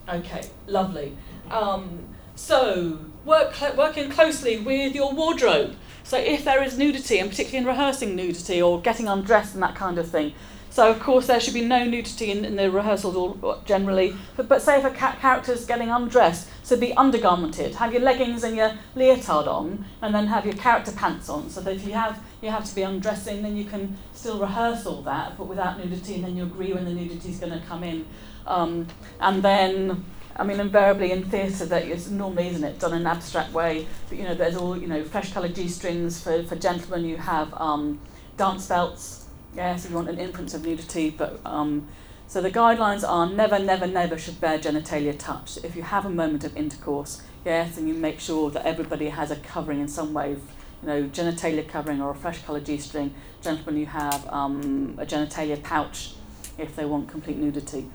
okay, 0.07 0.43
lovely. 0.67 1.17
Um, 1.49 2.05
so, 2.33 2.99
work 3.25 3.53
cl- 3.53 3.75
working 3.75 4.09
closely 4.09 4.57
with 4.57 4.95
your 4.95 5.13
wardrobe. 5.13 5.75
So, 6.05 6.17
if 6.17 6.45
there 6.45 6.63
is 6.63 6.77
nudity, 6.77 7.19
and 7.19 7.29
particularly 7.29 7.57
in 7.57 7.65
rehearsing 7.65 8.15
nudity 8.15 8.61
or 8.61 8.79
getting 8.79 9.09
undressed 9.09 9.53
and 9.53 9.61
that 9.63 9.75
kind 9.75 9.97
of 9.97 10.07
thing. 10.07 10.33
So, 10.71 10.89
of 10.89 11.01
course, 11.01 11.27
there 11.27 11.39
should 11.41 11.53
be 11.53 11.65
no 11.65 11.83
nudity 11.83 12.31
in, 12.31 12.45
in 12.45 12.55
the 12.55 12.71
rehearsals 12.71 13.15
all, 13.17 13.61
generally. 13.65 14.15
But, 14.37 14.47
but 14.47 14.61
say 14.61 14.79
if 14.79 14.85
a 14.85 14.89
ca- 14.89 15.17
character's 15.19 15.65
getting 15.65 15.89
undressed, 15.89 16.47
so 16.63 16.77
be 16.77 16.93
undergarmented. 16.93 17.75
Have 17.75 17.91
your 17.91 18.01
leggings 18.01 18.45
and 18.45 18.55
your 18.55 18.71
leotard 18.95 19.47
on, 19.47 19.83
and 20.01 20.15
then 20.15 20.27
have 20.27 20.45
your 20.45 20.55
character 20.55 20.93
pants 20.93 21.27
on. 21.27 21.49
So 21.49 21.59
that 21.59 21.75
if 21.75 21.85
you 21.85 21.91
have 21.91 22.23
you 22.41 22.49
have 22.49 22.63
to 22.63 22.73
be 22.73 22.83
undressing, 22.83 23.43
then 23.43 23.57
you 23.57 23.65
can 23.65 23.97
still 24.13 24.39
rehearse 24.39 24.85
all 24.85 25.01
that, 25.01 25.37
but 25.37 25.47
without 25.47 25.77
nudity, 25.77 26.15
and 26.15 26.23
then 26.23 26.37
you 26.37 26.43
agree 26.43 26.71
when 26.71 26.85
the 26.85 26.93
nudity 26.93 27.29
is 27.29 27.37
going 27.37 27.51
to 27.51 27.65
come 27.67 27.83
in. 27.83 28.05
Um, 28.47 28.87
and 29.19 29.43
then 29.43 30.05
I 30.37 30.43
mean, 30.43 30.61
invariably 30.61 31.11
in 31.11 31.25
theatre, 31.25 31.65
that 31.65 31.83
is 31.83 32.09
normally, 32.09 32.47
isn't 32.47 32.63
it, 32.63 32.79
done 32.79 32.93
in 32.93 33.01
an 33.01 33.07
abstract 33.07 33.51
way. 33.51 33.87
But 34.07 34.17
you 34.17 34.23
know, 34.23 34.35
there's 34.35 34.55
all 34.55 34.77
you 34.77 34.87
know, 34.87 35.03
fresh 35.03 35.33
coloured 35.33 35.53
g-strings 35.53 36.23
for 36.23 36.43
for 36.43 36.55
gentlemen. 36.55 37.03
You 37.03 37.17
have 37.17 37.53
um, 37.55 37.99
dance 38.37 38.67
belts. 38.67 39.20
Yes, 39.55 39.85
if 39.85 39.91
you 39.91 39.97
want 39.97 40.09
an 40.09 40.17
inference 40.17 40.53
of 40.53 40.65
nudity, 40.65 41.09
but 41.09 41.39
um, 41.45 41.87
so 42.27 42.41
the 42.41 42.51
guidelines 42.51 43.07
are 43.07 43.29
never, 43.29 43.59
never, 43.59 43.85
never 43.85 44.17
should 44.17 44.39
bare 44.39 44.57
genitalia 44.57 45.17
touch. 45.17 45.57
If 45.63 45.75
you 45.75 45.83
have 45.83 46.05
a 46.05 46.09
moment 46.09 46.43
of 46.43 46.55
intercourse, 46.55 47.21
yes, 47.45 47.77
and 47.77 47.87
you 47.87 47.93
make 47.93 48.19
sure 48.19 48.49
that 48.51 48.65
everybody 48.65 49.09
has 49.09 49.29
a 49.31 49.35
covering 49.35 49.81
in 49.81 49.87
some 49.87 50.13
way. 50.13 50.31
You 50.31 50.87
know, 50.87 51.03
genitalia 51.03 51.67
covering 51.67 52.01
or 52.01 52.11
a 52.11 52.15
fresh 52.15 52.41
coloured 52.43 52.65
g-string. 52.65 53.13
Gentlemen, 53.41 53.77
you 53.77 53.85
have 53.87 54.27
um, 54.29 54.95
a 54.97 55.05
genitalia 55.05 55.61
pouch 55.61 56.13
if 56.57 56.75
they 56.75 56.85
want 56.85 57.09
complete 57.09 57.37
nudity 57.37 57.87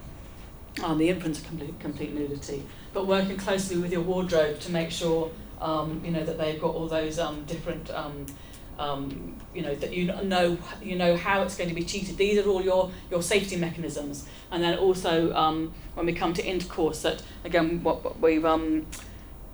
um, 0.82 0.98
the 0.98 1.08
inference 1.08 1.40
of 1.40 1.46
complete, 1.46 1.78
complete 1.80 2.14
nudity, 2.14 2.64
but 2.92 3.06
working 3.06 3.36
closely 3.36 3.76
with 3.76 3.92
your 3.92 4.02
wardrobe 4.02 4.60
to 4.60 4.70
make 4.70 4.90
sure 4.90 5.30
um, 5.60 6.02
you 6.04 6.10
know 6.10 6.24
that 6.24 6.38
they've 6.38 6.60
got 6.60 6.74
all 6.74 6.86
those 6.86 7.18
um, 7.18 7.44
different 7.44 7.90
um, 7.90 8.26
um, 8.78 9.36
you 9.54 9.62
know 9.62 9.74
that 9.74 9.92
you 9.92 10.12
know 10.22 10.58
you 10.82 10.96
know 10.96 11.16
how 11.16 11.42
it's 11.42 11.56
going 11.56 11.68
to 11.68 11.74
be 11.74 11.84
cheated. 11.84 12.16
These 12.16 12.38
are 12.38 12.48
all 12.48 12.62
your 12.62 12.90
your 13.10 13.22
safety 13.22 13.56
mechanisms, 13.56 14.26
and 14.50 14.62
then 14.62 14.78
also 14.78 15.34
um, 15.34 15.72
when 15.94 16.06
we 16.06 16.12
come 16.12 16.34
to 16.34 16.44
intercourse, 16.44 17.02
that 17.02 17.22
again 17.44 17.82
what, 17.82 18.04
what 18.04 18.20
we've 18.20 18.44
um, 18.44 18.86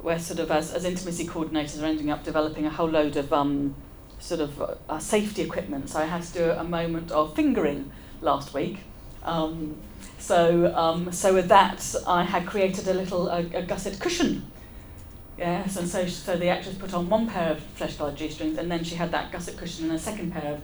we're 0.02 0.18
sort 0.18 0.40
of 0.40 0.50
as, 0.50 0.72
as 0.72 0.84
intimacy 0.84 1.26
coordinators 1.26 1.80
are 1.80 1.86
ending 1.86 2.10
up 2.10 2.24
developing 2.24 2.66
a 2.66 2.70
whole 2.70 2.88
load 2.88 3.16
of 3.16 3.32
um, 3.32 3.74
sort 4.18 4.40
of 4.40 4.78
uh, 4.88 4.98
safety 4.98 5.42
equipment. 5.42 5.88
So 5.90 6.00
I 6.00 6.06
had 6.06 6.22
to 6.22 6.32
do 6.32 6.50
a 6.50 6.64
moment 6.64 7.10
of 7.12 7.34
fingering 7.34 7.90
last 8.20 8.54
week. 8.54 8.78
Um, 9.24 9.76
so, 10.18 10.74
um, 10.74 11.12
so 11.12 11.34
with 11.34 11.48
that, 11.48 11.94
I 12.06 12.24
had 12.24 12.46
created 12.46 12.88
a 12.88 12.94
little 12.94 13.28
a, 13.28 13.38
a 13.54 13.62
gusset 13.62 13.98
cushion. 14.00 14.50
Yes, 15.42 15.76
and 15.76 15.88
so, 15.88 16.06
so 16.06 16.36
the 16.36 16.46
actress 16.46 16.76
put 16.76 16.94
on 16.94 17.08
one 17.08 17.28
pair 17.28 17.50
of 17.50 17.60
flesh-coloured 17.60 18.14
G-strings, 18.14 18.58
and 18.58 18.70
then 18.70 18.84
she 18.84 18.94
had 18.94 19.10
that 19.10 19.32
gusset 19.32 19.56
cushion 19.56 19.86
and 19.86 19.94
a 19.94 19.98
second 19.98 20.32
pair 20.32 20.54
of 20.54 20.60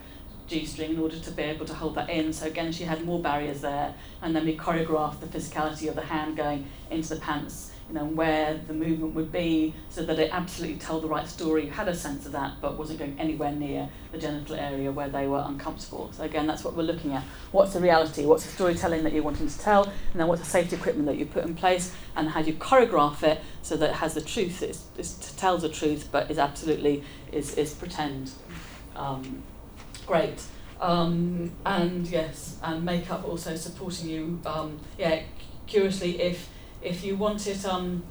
G-string 0.47 0.93
in 0.93 1.01
order 1.01 1.19
to 1.19 1.31
be 1.33 1.43
able 1.43 1.67
to 1.67 1.75
hold 1.75 1.97
that 1.97 2.09
in. 2.09 2.33
So 2.33 2.47
again, 2.47 2.71
she 2.71 2.85
had 2.85 3.05
more 3.05 3.19
barriers 3.19 3.61
there, 3.61 3.93
and 4.23 4.37
then 4.37 4.47
we 4.47 4.57
choreographed 4.57 5.19
the 5.19 5.27
physicality 5.27 5.89
of 5.89 5.97
the 5.97 6.03
hand 6.03 6.37
going 6.37 6.71
into 6.93 7.17
the 7.17 7.21
pants 7.21 7.73
you 7.89 7.95
know, 7.95 8.05
where 8.05 8.61
the 8.67 8.75
movement 8.75 9.15
would 9.15 9.33
be 9.33 9.75
so 9.89 10.03
that 10.05 10.19
it 10.19 10.31
absolutely 10.33 10.79
told 10.79 11.03
the 11.03 11.09
right 11.09 11.27
story, 11.27 11.65
you 11.65 11.71
had 11.71 11.89
a 11.89 11.95
sense 11.95 12.27
of 12.27 12.33
that, 12.33 12.61
but 12.61 12.77
wasn't 12.77 12.99
going 12.99 13.19
anywhere 13.19 13.51
near 13.51 13.89
the 14.13 14.19
genital 14.19 14.57
area 14.57 14.93
where 14.93 15.09
they 15.09 15.27
were 15.27 15.43
uncomfortable. 15.47 16.11
So 16.13 16.25
again, 16.25 16.47
that's 16.47 16.65
what 16.65 16.75
we're 16.75 16.83
looking 16.83 17.15
at. 17.15 17.23
What's 17.51 17.73
the 17.73 17.81
reality? 17.81 18.27
What's 18.27 18.45
the 18.45 18.53
storytelling 18.53 19.05
that 19.05 19.13
you're 19.15 19.23
wanting 19.23 19.49
to 19.49 19.59
tell? 19.59 19.85
And 19.85 20.21
then 20.21 20.27
what's 20.29 20.43
the 20.43 20.47
safety 20.47 20.77
equipment 20.77 21.07
that 21.07 21.17
you 21.17 21.25
put 21.25 21.45
in 21.45 21.55
place? 21.55 21.95
And 22.15 22.29
how 22.29 22.43
do 22.43 22.51
you 22.51 22.57
choreograph 22.57 23.23
it 23.23 23.41
so 23.63 23.77
that 23.79 23.91
it 23.91 23.97
has 23.97 24.15
the 24.15 24.21
truth, 24.21 24.63
it 24.63 24.79
tells 25.39 25.63
the 25.63 25.69
truth, 25.71 26.09
but 26.13 26.31
is 26.31 26.39
absolutely, 26.39 27.03
is, 27.33 27.55
is 27.55 27.73
pretend. 27.73 28.33
Um, 28.97 29.43
great. 30.07 30.43
Um, 30.81 31.53
and 31.65 32.07
yes, 32.07 32.59
and 32.63 32.85
makeup 32.85 33.27
also 33.27 33.57
supporting 33.57 34.09
you. 34.09 34.41
Um, 34.47 34.79
yeah, 34.97 35.23
curiously, 35.67 36.21
if 36.21 36.49
if 36.83 37.05
you 37.05 37.17
want 37.17 37.47
it 37.47 37.65
um, 37.65 38.03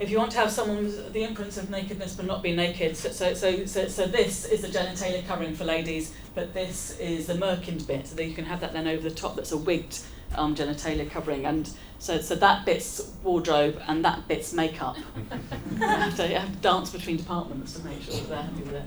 if 0.00 0.10
you 0.10 0.16
want 0.16 0.32
to 0.32 0.38
have 0.38 0.50
someone's 0.50 1.12
the 1.12 1.22
imprints 1.22 1.58
of 1.58 1.68
nakedness 1.68 2.14
but 2.14 2.24
not 2.24 2.42
be 2.42 2.56
naked, 2.56 2.96
so 2.96 3.10
so 3.10 3.34
so 3.34 3.66
so, 3.66 3.86
so 3.86 4.06
this 4.06 4.46
is 4.46 4.62
the 4.62 4.68
genitalia 4.68 5.24
covering 5.26 5.54
for 5.54 5.64
ladies, 5.64 6.14
but 6.34 6.54
this 6.54 6.98
is 6.98 7.26
the 7.26 7.34
merkined 7.34 7.86
bit, 7.86 8.06
so 8.08 8.16
that 8.16 8.24
you 8.24 8.32
can 8.32 8.46
have 8.46 8.60
that 8.60 8.72
then 8.72 8.88
over 8.88 9.06
the 9.06 9.14
top. 9.14 9.36
That's 9.36 9.52
a 9.52 9.58
wigged 9.58 9.98
um, 10.34 10.54
genitalia 10.54 11.08
covering, 11.10 11.44
and 11.44 11.70
so 11.98 12.18
so 12.18 12.34
that 12.36 12.64
bit's 12.64 13.12
wardrobe 13.22 13.80
and 13.86 14.02
that 14.06 14.26
bit's 14.26 14.54
makeup. 14.54 14.96
you, 15.72 15.86
have 15.86 16.16
to, 16.16 16.28
you 16.28 16.36
have 16.36 16.50
to 16.50 16.58
dance 16.58 16.90
between 16.90 17.18
departments 17.18 17.74
to 17.74 17.84
make 17.84 18.00
sure 18.00 18.14
that 18.14 18.28
they're 18.30 18.42
happy 18.42 18.62
with 18.62 18.74
it. 18.74 18.84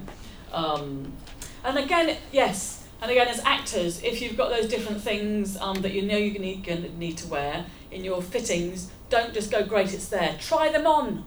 Um, 0.52 1.14
and 1.64 1.78
again, 1.78 2.18
yes. 2.32 2.80
And 3.02 3.12
again, 3.12 3.28
as 3.28 3.42
actors, 3.44 4.02
if 4.02 4.22
you've 4.22 4.38
got 4.38 4.50
those 4.50 4.68
different 4.68 5.02
things 5.02 5.58
um, 5.58 5.82
that 5.82 5.92
you 5.92 6.04
know 6.04 6.16
you 6.16 6.40
need, 6.40 6.98
need 6.98 7.18
to 7.18 7.28
wear 7.28 7.66
in 7.94 8.04
your 8.04 8.22
fittings, 8.22 8.92
don't 9.10 9.34
just 9.34 9.52
go, 9.52 9.64
great, 9.66 9.94
it's 9.94 10.08
there. 10.08 10.36
Try 10.40 10.72
them 10.72 10.88
on. 10.88 11.26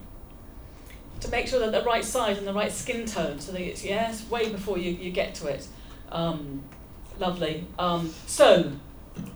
to 1.21 1.29
make 1.29 1.47
sure 1.47 1.59
that 1.59 1.71
the 1.71 1.83
right 1.83 2.05
size 2.05 2.37
and 2.37 2.47
the 2.47 2.53
right 2.53 2.71
skin 2.71 3.05
tone, 3.05 3.39
so 3.39 3.51
that 3.51 3.61
it's 3.61 3.83
yes, 3.83 4.29
way 4.29 4.49
before 4.49 4.77
you, 4.77 4.91
you 4.91 5.11
get 5.11 5.35
to 5.35 5.47
it. 5.47 5.67
Um, 6.11 6.63
lovely. 7.19 7.65
Um, 7.79 8.13
so, 8.25 8.71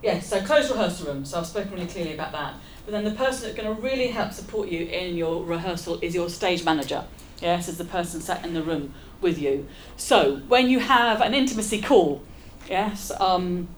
yes, 0.02 0.28
so 0.28 0.40
close 0.42 0.70
rehearsal 0.70 1.12
room. 1.12 1.24
So 1.24 1.38
I've 1.38 1.46
spoken 1.46 1.72
really 1.72 1.86
clearly 1.86 2.14
about 2.14 2.32
that. 2.32 2.54
But 2.84 2.92
then 2.92 3.04
the 3.04 3.12
person 3.12 3.44
that's 3.44 3.56
going 3.60 3.74
to 3.74 3.80
really 3.82 4.08
help 4.08 4.32
support 4.32 4.68
you 4.68 4.86
in 4.86 5.16
your 5.16 5.44
rehearsal 5.44 5.98
is 6.02 6.14
your 6.14 6.28
stage 6.28 6.64
manager. 6.64 7.04
Yes, 7.40 7.68
is 7.68 7.78
the 7.78 7.84
person 7.84 8.20
sat 8.20 8.44
in 8.44 8.54
the 8.54 8.62
room 8.62 8.94
with 9.20 9.38
you. 9.38 9.66
So 9.96 10.36
when 10.48 10.68
you 10.68 10.78
have 10.78 11.20
an 11.20 11.34
intimacy 11.34 11.80
call, 11.80 12.22
yes, 12.68 13.10
um, 13.20 13.68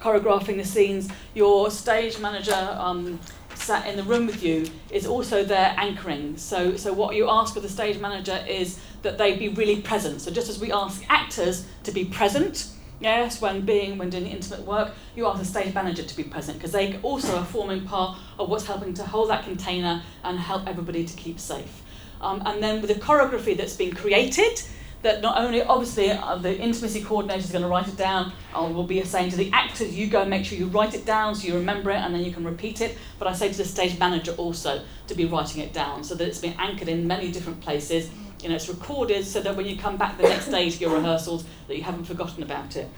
choreographing 0.00 0.56
the 0.56 0.64
scenes, 0.64 1.08
your 1.34 1.70
stage 1.70 2.18
manager 2.18 2.76
um, 2.78 3.18
sat 3.54 3.86
in 3.86 3.96
the 3.96 4.02
room 4.02 4.26
with 4.26 4.42
you 4.42 4.68
is 4.90 5.06
also 5.06 5.44
there 5.44 5.74
anchoring. 5.76 6.36
So, 6.36 6.76
so 6.76 6.92
what 6.92 7.16
you 7.16 7.28
ask 7.28 7.56
of 7.56 7.62
the 7.62 7.68
stage 7.68 7.98
manager 7.98 8.44
is 8.48 8.78
that 9.02 9.18
they 9.18 9.36
be 9.36 9.48
really 9.48 9.80
present. 9.80 10.20
So 10.20 10.30
just 10.30 10.48
as 10.48 10.60
we 10.60 10.72
ask 10.72 11.04
actors 11.08 11.66
to 11.84 11.92
be 11.92 12.04
present, 12.04 12.68
yes, 13.00 13.40
when 13.40 13.62
being 13.62 13.98
when 13.98 14.10
doing 14.10 14.26
intimate 14.26 14.62
work, 14.62 14.92
you 15.14 15.26
ask 15.26 15.38
the 15.38 15.44
stage 15.44 15.74
manager 15.74 16.02
to 16.02 16.16
be 16.16 16.24
present 16.24 16.58
because 16.58 16.72
they 16.72 16.98
also 17.02 17.36
are 17.36 17.44
forming 17.44 17.84
part 17.84 18.18
of 18.38 18.48
what's 18.48 18.66
helping 18.66 18.94
to 18.94 19.02
hold 19.02 19.30
that 19.30 19.44
container 19.44 20.02
and 20.24 20.38
help 20.38 20.66
everybody 20.66 21.04
to 21.04 21.16
keep 21.16 21.38
safe. 21.40 21.82
Um, 22.20 22.42
and 22.46 22.62
then 22.62 22.80
with 22.80 22.94
the 22.94 23.00
choreography 23.00 23.56
that's 23.56 23.76
been 23.76 23.94
created, 23.94 24.62
that 25.06 25.22
not 25.22 25.38
only 25.38 25.62
obviously 25.62 26.10
uh, 26.10 26.34
the 26.34 26.58
intimacy 26.58 27.00
coordinator 27.00 27.38
is 27.38 27.52
going 27.52 27.62
to 27.62 27.68
write 27.68 27.86
it 27.86 27.96
down, 27.96 28.32
I 28.52 28.60
will 28.60 28.82
be 28.82 29.02
saying 29.04 29.30
to 29.30 29.36
the 29.36 29.52
actors, 29.52 29.94
you 29.94 30.08
go 30.08 30.22
and 30.22 30.30
make 30.30 30.44
sure 30.44 30.58
you 30.58 30.66
write 30.66 30.94
it 30.94 31.06
down 31.06 31.36
so 31.36 31.46
you 31.46 31.54
remember 31.54 31.92
it 31.92 31.96
and 31.98 32.12
then 32.12 32.24
you 32.24 32.32
can 32.32 32.44
repeat 32.44 32.80
it. 32.80 32.98
But 33.20 33.28
I 33.28 33.32
say 33.32 33.52
to 33.52 33.56
the 33.56 33.64
stage 33.64 34.00
manager 34.00 34.32
also 34.32 34.82
to 35.06 35.14
be 35.14 35.24
writing 35.24 35.62
it 35.62 35.72
down 35.72 36.02
so 36.02 36.16
that 36.16 36.26
it's 36.26 36.40
been 36.40 36.56
anchored 36.58 36.88
in 36.88 37.06
many 37.06 37.30
different 37.30 37.60
places. 37.60 38.10
You 38.42 38.48
know, 38.48 38.56
it's 38.56 38.68
recorded 38.68 39.24
so 39.24 39.40
that 39.42 39.56
when 39.56 39.66
you 39.66 39.78
come 39.78 39.96
back 39.96 40.16
the 40.16 40.24
next 40.24 40.48
day 40.48 40.68
to 40.68 40.78
your 40.80 40.96
rehearsals, 40.96 41.44
that 41.68 41.76
you 41.76 41.84
haven't 41.84 42.06
forgotten 42.06 42.42
about 42.42 42.74
it. 42.74 42.88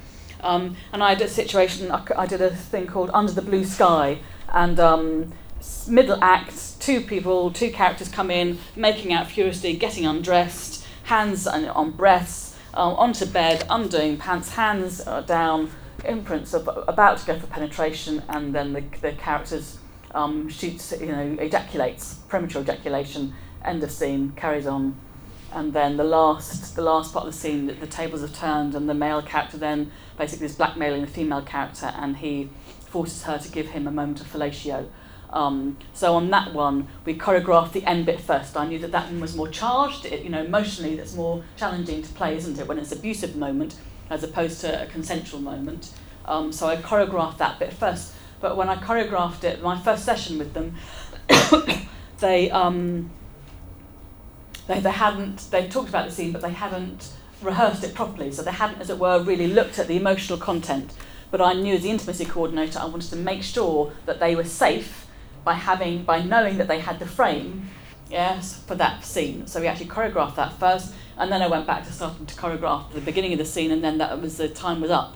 Um, 0.40 0.76
and 0.94 1.02
I 1.02 1.10
had 1.10 1.20
a 1.20 1.28
situation, 1.28 1.90
I, 1.90 2.02
I 2.16 2.26
did 2.26 2.40
a 2.40 2.54
thing 2.54 2.86
called 2.86 3.10
Under 3.12 3.32
the 3.32 3.42
Blue 3.42 3.64
Sky, 3.64 4.20
and 4.48 4.80
um, 4.80 5.32
middle 5.86 6.18
act, 6.22 6.80
two 6.80 7.02
people, 7.02 7.50
two 7.50 7.70
characters 7.70 8.08
come 8.08 8.30
in, 8.30 8.58
making 8.76 9.12
out 9.12 9.30
furiously, 9.30 9.76
getting 9.76 10.06
undressed, 10.06 10.77
hands 11.08 11.46
on 11.46 11.90
breasts, 11.92 12.56
um, 12.74 12.94
onto 12.94 13.24
bed, 13.24 13.66
undoing 13.70 14.18
pants, 14.18 14.50
hands 14.50 15.02
down, 15.26 15.70
imprints 16.04 16.54
of 16.54 16.68
about 16.86 17.18
to 17.18 17.26
go 17.26 17.38
for 17.38 17.46
penetration, 17.46 18.22
and 18.28 18.54
then 18.54 18.72
the, 18.72 18.84
the 19.00 19.12
characters 19.12 19.78
um, 20.14 20.48
shoots, 20.48 20.92
you 21.00 21.06
know, 21.06 21.36
ejaculates, 21.40 22.14
premature 22.28 22.62
ejaculation, 22.62 23.34
end 23.64 23.82
of 23.82 23.90
scene, 23.90 24.32
carries 24.36 24.66
on. 24.66 24.96
And 25.50 25.72
then 25.72 25.96
the 25.96 26.04
last, 26.04 26.76
the 26.76 26.82
last 26.82 27.14
part 27.14 27.26
of 27.26 27.32
the 27.32 27.38
scene, 27.38 27.66
the, 27.66 27.72
the 27.72 27.86
tables 27.86 28.20
have 28.20 28.34
turned, 28.34 28.74
and 28.74 28.86
the 28.88 28.94
male 28.94 29.22
character 29.22 29.56
then 29.56 29.90
basically 30.18 30.44
is 30.46 30.54
blackmailing 30.56 31.00
the 31.00 31.06
female 31.06 31.42
character, 31.42 31.92
and 31.96 32.18
he 32.18 32.50
forces 32.80 33.22
her 33.24 33.38
to 33.38 33.50
give 33.50 33.68
him 33.68 33.86
a 33.86 33.90
moment 33.90 34.20
of 34.20 34.30
fellatio. 34.30 34.88
Um, 35.30 35.76
so 35.92 36.14
on 36.14 36.30
that 36.30 36.54
one, 36.54 36.88
we 37.04 37.14
choreographed 37.14 37.72
the 37.72 37.84
end 37.84 38.06
bit 38.06 38.20
first. 38.20 38.56
I 38.56 38.66
knew 38.66 38.78
that 38.78 38.92
that 38.92 39.06
one 39.06 39.20
was 39.20 39.36
more 39.36 39.48
charged. 39.48 40.06
It, 40.06 40.22
you 40.22 40.30
know, 40.30 40.42
emotionally, 40.42 40.96
that's 40.96 41.14
more 41.14 41.44
challenging 41.56 42.02
to 42.02 42.12
play, 42.14 42.36
isn't 42.36 42.58
it? 42.58 42.66
When 42.66 42.78
it's 42.78 42.92
an 42.92 42.98
abusive 42.98 43.36
moment 43.36 43.76
as 44.10 44.22
opposed 44.22 44.60
to 44.62 44.82
a 44.82 44.86
consensual 44.86 45.40
moment. 45.40 45.92
Um, 46.24 46.52
so 46.52 46.66
I 46.66 46.76
choreographed 46.76 47.38
that 47.38 47.58
bit 47.58 47.72
first. 47.72 48.14
But 48.40 48.56
when 48.56 48.68
I 48.68 48.76
choreographed 48.76 49.44
it, 49.44 49.62
my 49.62 49.78
first 49.78 50.04
session 50.04 50.38
with 50.38 50.54
them, 50.54 50.76
they 52.20 52.50
um, 52.50 53.10
they 54.66 54.80
they 54.80 54.90
hadn't 54.90 55.50
they 55.50 55.68
talked 55.68 55.88
about 55.88 56.06
the 56.06 56.12
scene, 56.12 56.32
but 56.32 56.40
they 56.40 56.52
hadn't 56.52 57.12
rehearsed 57.42 57.84
it 57.84 57.94
properly. 57.94 58.30
So 58.30 58.42
they 58.42 58.52
hadn't, 58.52 58.80
as 58.80 58.90
it 58.90 58.98
were, 58.98 59.20
really 59.22 59.48
looked 59.48 59.78
at 59.78 59.88
the 59.88 59.96
emotional 59.96 60.38
content. 60.38 60.92
But 61.30 61.40
I 61.40 61.52
knew 61.52 61.74
as 61.74 61.82
the 61.82 61.90
intimacy 61.90 62.24
coordinator, 62.24 62.78
I 62.78 62.86
wanted 62.86 63.10
to 63.10 63.16
make 63.16 63.42
sure 63.42 63.92
that 64.06 64.20
they 64.20 64.34
were 64.34 64.44
safe 64.44 65.06
by 65.48 65.54
having 65.54 66.02
by 66.02 66.20
knowing 66.20 66.58
that 66.58 66.68
they 66.68 66.78
had 66.78 66.98
the 66.98 67.06
frame 67.06 67.70
yes 68.10 68.62
for 68.66 68.74
that 68.74 69.02
scene. 69.02 69.46
So 69.46 69.62
we 69.62 69.66
actually 69.66 69.88
choreographed 69.88 70.34
that 70.34 70.52
first 70.52 70.92
and 71.16 71.32
then 71.32 71.40
I 71.40 71.46
went 71.46 71.66
back 71.66 71.86
to 71.86 71.92
starting 71.92 72.26
to 72.26 72.34
choreograph 72.34 72.92
the 72.92 73.00
beginning 73.00 73.32
of 73.32 73.38
the 73.38 73.46
scene 73.46 73.70
and 73.70 73.82
then 73.82 73.96
that 73.96 74.20
was 74.20 74.36
the 74.36 74.50
time 74.50 74.82
was 74.82 74.90
up. 74.90 75.14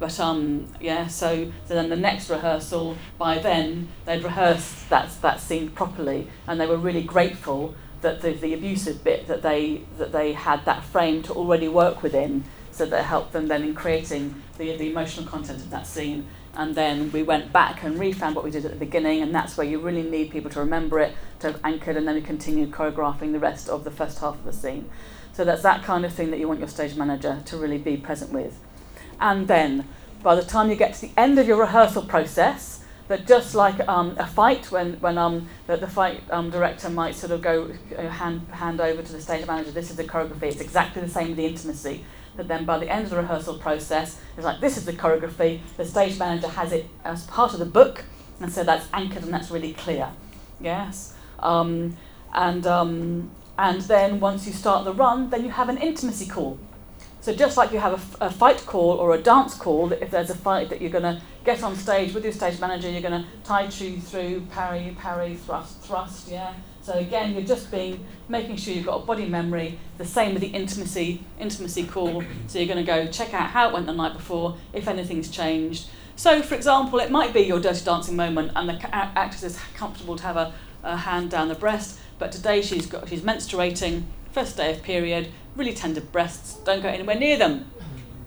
But 0.00 0.18
um 0.18 0.66
yeah 0.80 1.06
so, 1.06 1.52
so 1.66 1.74
then 1.74 1.90
the 1.90 2.02
next 2.08 2.28
rehearsal 2.28 2.96
by 3.18 3.38
then 3.38 3.86
they'd 4.04 4.24
rehearsed 4.24 4.90
that 4.90 5.10
that 5.22 5.38
scene 5.38 5.70
properly 5.70 6.26
and 6.48 6.60
they 6.60 6.66
were 6.66 6.82
really 6.88 7.04
grateful 7.14 7.76
that 8.00 8.20
the, 8.20 8.32
the 8.32 8.54
abusive 8.54 9.04
bit 9.04 9.28
that 9.28 9.42
they 9.42 9.82
that 9.98 10.10
they 10.10 10.32
had 10.32 10.64
that 10.64 10.82
frame 10.82 11.22
to 11.22 11.32
already 11.34 11.68
work 11.68 12.02
within 12.02 12.42
so 12.72 12.84
that 12.84 13.04
helped 13.04 13.32
them 13.32 13.46
then 13.46 13.62
in 13.62 13.76
creating 13.76 14.42
the, 14.56 14.76
the 14.76 14.90
emotional 14.90 15.24
content 15.24 15.58
of 15.58 15.70
that 15.70 15.86
scene 15.86 16.26
and 16.54 16.74
then 16.74 17.12
we 17.12 17.22
went 17.22 17.52
back 17.52 17.82
and 17.82 17.98
refound 17.98 18.34
what 18.34 18.44
we 18.44 18.50
did 18.50 18.64
at 18.64 18.72
the 18.72 18.78
beginning 18.78 19.22
and 19.22 19.34
that's 19.34 19.56
where 19.56 19.66
you 19.66 19.78
really 19.78 20.02
need 20.02 20.30
people 20.30 20.50
to 20.50 20.60
remember 20.60 20.98
it 20.98 21.14
to 21.40 21.52
have 21.52 21.60
anchored 21.64 21.96
and 21.96 22.06
then 22.06 22.14
we 22.14 22.20
continued 22.20 22.70
choreographing 22.70 23.32
the 23.32 23.38
rest 23.38 23.68
of 23.68 23.84
the 23.84 23.90
first 23.90 24.18
half 24.20 24.34
of 24.34 24.44
the 24.44 24.52
scene. 24.52 24.88
So 25.32 25.44
that's 25.44 25.62
that 25.62 25.84
kind 25.84 26.04
of 26.04 26.12
thing 26.12 26.30
that 26.30 26.40
you 26.40 26.48
want 26.48 26.58
your 26.58 26.68
stage 26.68 26.96
manager 26.96 27.42
to 27.46 27.56
really 27.56 27.78
be 27.78 27.96
present 27.96 28.32
with. 28.32 28.58
And 29.20 29.46
then 29.46 29.88
by 30.22 30.34
the 30.34 30.42
time 30.42 30.68
you 30.68 30.76
get 30.76 30.94
to 30.94 31.02
the 31.02 31.10
end 31.16 31.38
of 31.38 31.46
your 31.46 31.58
rehearsal 31.58 32.02
process 32.02 32.84
that 33.08 33.26
just 33.26 33.54
like 33.54 33.86
um, 33.88 34.14
a 34.18 34.26
fight 34.26 34.70
when, 34.70 34.94
when 35.00 35.16
um, 35.16 35.48
the, 35.66 35.76
the 35.76 35.86
fight 35.86 36.22
um, 36.30 36.50
director 36.50 36.90
might 36.90 37.14
sort 37.14 37.32
of 37.32 37.40
go 37.40 37.72
hand, 37.96 38.46
hand 38.52 38.80
over 38.80 39.02
to 39.02 39.12
the 39.12 39.20
stage 39.20 39.46
manager 39.46 39.70
this 39.70 39.90
is 39.90 39.96
the 39.96 40.04
choreography 40.04 40.44
it's 40.44 40.60
exactly 40.60 41.00
the 41.00 41.08
same 41.08 41.28
with 41.28 41.36
the 41.36 41.46
intimacy 41.46 42.04
but 42.38 42.46
then 42.46 42.64
by 42.64 42.78
the 42.78 42.88
end 42.88 43.02
of 43.02 43.10
the 43.10 43.16
rehearsal 43.16 43.58
process, 43.58 44.20
it's 44.36 44.46
like, 44.46 44.60
this 44.60 44.76
is 44.76 44.84
the 44.84 44.92
choreography. 44.92 45.58
The 45.76 45.84
stage 45.84 46.20
manager 46.20 46.46
has 46.46 46.70
it 46.70 46.86
as 47.04 47.26
part 47.26 47.52
of 47.52 47.58
the 47.58 47.66
book, 47.66 48.04
and 48.40 48.50
so 48.50 48.62
that's 48.62 48.86
anchored 48.92 49.24
and 49.24 49.34
that's 49.34 49.50
really 49.50 49.72
clear. 49.72 50.08
Yes? 50.60 51.14
Um, 51.40 51.96
and, 52.32 52.64
um, 52.64 53.32
and 53.58 53.80
then 53.82 54.20
once 54.20 54.46
you 54.46 54.52
start 54.52 54.84
the 54.84 54.92
run, 54.94 55.30
then 55.30 55.44
you 55.44 55.50
have 55.50 55.68
an 55.68 55.78
intimacy 55.78 56.26
call. 56.26 56.60
So 57.20 57.34
just 57.34 57.56
like 57.56 57.72
you 57.72 57.80
have 57.80 58.16
a, 58.20 58.26
a 58.26 58.30
fight 58.30 58.64
call 58.64 58.92
or 58.92 59.16
a 59.16 59.18
dance 59.18 59.56
call, 59.56 59.92
if 59.92 60.12
there's 60.12 60.30
a 60.30 60.36
fight 60.36 60.68
that 60.70 60.80
you're 60.80 60.92
going 60.92 61.02
to 61.02 61.20
get 61.44 61.64
on 61.64 61.74
stage 61.74 62.14
with 62.14 62.22
your 62.22 62.32
stage 62.32 62.60
manager, 62.60 62.88
you're 62.88 63.02
going 63.02 63.20
to 63.20 63.28
Tai 63.42 63.64
Chi 63.64 63.98
through, 63.98 64.42
parry, 64.52 64.96
parry, 64.96 65.34
thrust, 65.34 65.80
thrust, 65.82 66.28
yeah? 66.28 66.54
So 66.88 66.94
again, 66.94 67.34
you're 67.34 67.42
just 67.42 67.70
being 67.70 68.02
making 68.30 68.56
sure 68.56 68.72
you've 68.72 68.86
got 68.86 69.02
a 69.02 69.04
body 69.04 69.26
memory. 69.26 69.78
The 69.98 70.06
same 70.06 70.32
with 70.32 70.40
the 70.40 70.48
intimacy 70.48 71.22
intimacy 71.38 71.84
call. 71.84 72.24
So 72.46 72.58
you're 72.58 72.66
going 72.66 72.82
to 72.82 72.90
go 72.90 73.06
check 73.08 73.34
out 73.34 73.50
how 73.50 73.68
it 73.68 73.74
went 73.74 73.84
the 73.84 73.92
night 73.92 74.14
before, 74.14 74.56
if 74.72 74.88
anything's 74.88 75.28
changed. 75.28 75.90
So, 76.16 76.40
for 76.40 76.54
example, 76.54 76.98
it 76.98 77.10
might 77.10 77.34
be 77.34 77.40
your 77.40 77.60
dirty 77.60 77.84
dancing 77.84 78.16
moment, 78.16 78.52
and 78.56 78.70
the 78.70 78.96
actress 78.96 79.42
is 79.42 79.58
comfortable 79.74 80.16
to 80.16 80.22
have 80.22 80.38
a, 80.38 80.54
a 80.82 80.96
hand 80.96 81.30
down 81.30 81.48
the 81.48 81.54
breast. 81.54 82.00
But 82.18 82.32
today 82.32 82.62
she's 82.62 82.86
got 82.86 83.06
she's 83.06 83.20
menstruating, 83.20 84.04
first 84.32 84.56
day 84.56 84.72
of 84.72 84.82
period, 84.82 85.28
really 85.56 85.74
tender 85.74 86.00
breasts. 86.00 86.54
Don't 86.64 86.80
go 86.80 86.88
anywhere 86.88 87.16
near 87.16 87.36
them. 87.36 87.70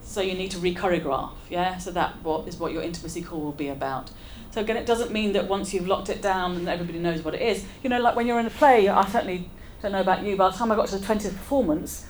So 0.03 0.21
you 0.21 0.35
need 0.35 0.51
to 0.51 0.59
re-choreograph. 0.59 1.31
Yeah. 1.49 1.79
So 1.79 1.89
that 1.93 2.21
what 2.21 2.47
is 2.47 2.57
what 2.57 2.73
your 2.73 2.83
intimacy 2.83 3.23
call 3.23 3.39
will 3.41 3.53
be 3.53 3.69
about. 3.69 4.11
So 4.51 4.61
again, 4.61 4.77
it 4.77 4.85
doesn't 4.85 5.11
mean 5.11 5.33
that 5.33 5.47
once 5.47 5.73
you've 5.73 5.87
locked 5.87 6.09
it 6.09 6.21
down 6.21 6.57
and 6.57 6.67
everybody 6.67 6.99
knows 6.99 7.23
what 7.23 7.33
it 7.33 7.41
is. 7.41 7.65
You 7.83 7.89
know, 7.89 7.99
like 7.99 8.15
when 8.15 8.27
you're 8.27 8.39
in 8.39 8.45
a 8.45 8.51
play, 8.51 8.89
I 8.89 9.07
certainly 9.07 9.49
don't 9.81 9.93
know 9.93 10.01
about 10.01 10.23
you, 10.23 10.35
but 10.35 10.49
by 10.49 10.51
the 10.51 10.57
time 10.57 10.71
I 10.71 10.75
got 10.75 10.87
to 10.89 10.97
the 10.97 11.05
20th 11.05 11.31
performance, 11.31 12.05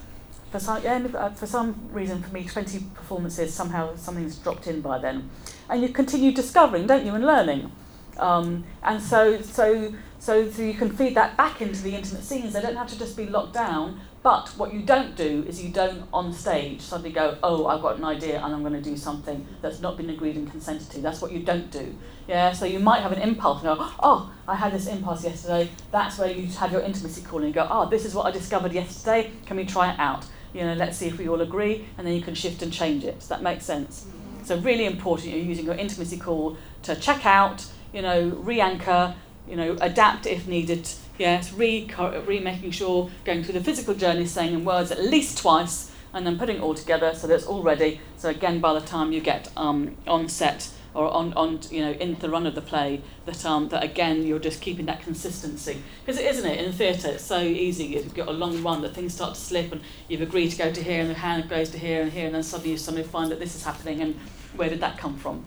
for 0.51 0.59
some, 0.59 0.83
yeah, 0.83 1.07
uh, 1.15 1.29
for 1.29 1.45
some 1.45 1.89
reason 1.91 2.21
for 2.21 2.33
me, 2.33 2.45
20 2.45 2.79
performances, 2.93 3.53
somehow 3.53 3.95
something's 3.95 4.37
dropped 4.37 4.67
in 4.67 4.81
by 4.81 4.99
then. 4.99 5.29
And 5.69 5.81
you 5.81 5.89
continue 5.89 6.33
discovering, 6.33 6.87
don't 6.87 7.05
you, 7.05 7.15
and 7.15 7.25
learning. 7.25 7.71
Um, 8.17 8.65
and 8.83 9.01
so, 9.01 9.41
so, 9.41 9.93
so, 10.19 10.51
so 10.51 10.61
you 10.61 10.73
can 10.73 10.91
feed 10.91 11.15
that 11.15 11.37
back 11.37 11.61
into 11.61 11.81
the 11.81 11.95
intimate 11.95 12.23
scenes. 12.23 12.53
They 12.53 12.61
don't 12.61 12.75
have 12.75 12.89
to 12.89 12.99
just 12.99 13.15
be 13.15 13.27
locked 13.27 13.53
down, 13.53 14.01
but 14.23 14.49
what 14.49 14.71
you 14.73 14.81
don't 14.81 15.15
do 15.15 15.43
is 15.47 15.63
you 15.63 15.69
don't 15.69 16.07
on 16.13 16.31
stage 16.31 16.81
suddenly 16.81 17.11
go, 17.11 17.37
oh, 17.41 17.65
I've 17.65 17.81
got 17.81 17.97
an 17.97 18.05
idea 18.05 18.39
and 18.43 18.53
I'm 18.53 18.61
going 18.61 18.73
to 18.73 18.81
do 18.81 18.95
something 18.95 19.47
that's 19.61 19.79
not 19.79 19.97
been 19.97 20.11
agreed 20.11 20.35
and 20.35 20.49
consented 20.49 20.89
to. 20.91 21.01
That's 21.01 21.21
what 21.21 21.31
you 21.31 21.39
don't 21.39 21.71
do. 21.71 21.95
Yeah, 22.27 22.53
so 22.53 22.65
you 22.65 22.79
might 22.79 23.01
have 23.01 23.11
an 23.11 23.21
impulse 23.21 23.63
and 23.63 23.75
go, 23.75 23.89
oh, 23.99 24.31
I 24.47 24.55
had 24.55 24.73
this 24.73 24.85
impulse 24.87 25.23
yesterday. 25.23 25.69
That's 25.91 26.19
where 26.19 26.29
you 26.29 26.45
have 26.47 26.71
your 26.71 26.81
intimacy 26.81 27.23
call 27.23 27.39
and 27.39 27.47
you 27.47 27.53
go, 27.53 27.67
oh, 27.69 27.89
this 27.89 28.05
is 28.05 28.13
what 28.13 28.27
I 28.27 28.31
discovered 28.31 28.73
yesterday. 28.73 29.31
Can 29.47 29.57
we 29.57 29.65
try 29.65 29.91
it 29.91 29.99
out? 29.99 30.25
You 30.53 30.65
know, 30.65 30.73
let's 30.73 30.97
see 30.97 31.07
if 31.07 31.17
we 31.17 31.29
all 31.29 31.41
agree, 31.41 31.85
and 31.97 32.05
then 32.05 32.13
you 32.13 32.21
can 32.21 32.35
shift 32.35 32.61
and 32.61 32.73
change 32.73 33.05
it. 33.05 33.19
Does 33.19 33.29
that 33.29 33.41
make 33.41 33.61
sense? 33.61 34.05
So 34.43 34.57
really 34.57 34.85
important, 34.85 35.33
you're 35.33 35.39
using 35.43 35.65
your 35.65 35.75
intimacy 35.75 36.17
call 36.17 36.57
to 36.83 36.95
check 36.95 37.25
out, 37.25 37.65
you 37.93 38.01
know, 38.01 38.29
re-anchor, 38.29 39.15
you 39.47 39.55
know, 39.55 39.77
adapt 39.79 40.25
if 40.25 40.47
needed. 40.47 40.89
Yes, 41.21 41.53
re, 41.53 41.87
making 42.39 42.71
sure 42.71 43.11
going 43.25 43.43
through 43.43 43.53
the 43.53 43.63
physical 43.63 43.93
journey, 43.93 44.25
saying 44.25 44.55
in 44.55 44.65
words 44.65 44.89
at 44.89 45.03
least 45.03 45.37
twice, 45.37 45.91
and 46.15 46.25
then 46.25 46.39
putting 46.39 46.55
it 46.55 46.61
all 46.63 46.73
together 46.73 47.13
so 47.13 47.27
that 47.27 47.35
it's 47.35 47.45
all 47.45 47.61
ready. 47.61 48.01
So 48.17 48.29
again, 48.29 48.59
by 48.59 48.73
the 48.73 48.81
time 48.81 49.11
you 49.11 49.21
get 49.21 49.51
um, 49.55 49.97
on 50.07 50.27
set, 50.29 50.71
or 50.95 51.13
on, 51.13 51.31
on 51.33 51.59
you 51.69 51.81
know 51.85 51.91
in 51.91 52.15
the 52.15 52.27
run 52.27 52.47
of 52.47 52.55
the 52.55 52.61
play 52.61 53.01
that 53.25 53.45
um, 53.45 53.69
that 53.69 53.83
again 53.83 54.25
you're 54.25 54.39
just 54.39 54.61
keeping 54.61 54.87
that 54.87 55.03
consistency. 55.03 55.83
Because 56.03 56.19
it 56.19 56.25
isn't 56.25 56.49
it? 56.49 56.59
In 56.59 56.71
theatre 56.71 57.09
it's 57.09 57.23
so 57.23 57.39
easy. 57.39 57.95
If 57.97 58.05
you've 58.05 58.15
got 58.15 58.27
a 58.27 58.33
long 58.33 58.63
run 58.63 58.81
that 58.81 58.95
things 58.95 59.13
start 59.13 59.35
to 59.35 59.39
slip 59.39 59.71
and 59.71 59.81
you've 60.07 60.23
agreed 60.23 60.49
to 60.49 60.57
go 60.57 60.73
to 60.73 60.81
here 60.81 61.01
and 61.01 61.09
the 61.11 61.13
hand 61.13 61.47
goes 61.47 61.69
to 61.69 61.77
here 61.77 62.01
and 62.01 62.11
here 62.11 62.25
and 62.25 62.33
then 62.33 62.41
suddenly 62.41 62.71
you 62.71 62.77
suddenly 62.77 63.07
find 63.07 63.29
that 63.29 63.39
this 63.39 63.55
is 63.55 63.63
happening 63.63 64.01
and 64.01 64.15
where 64.55 64.69
did 64.69 64.79
that 64.79 64.97
come 64.97 65.15
from 65.17 65.45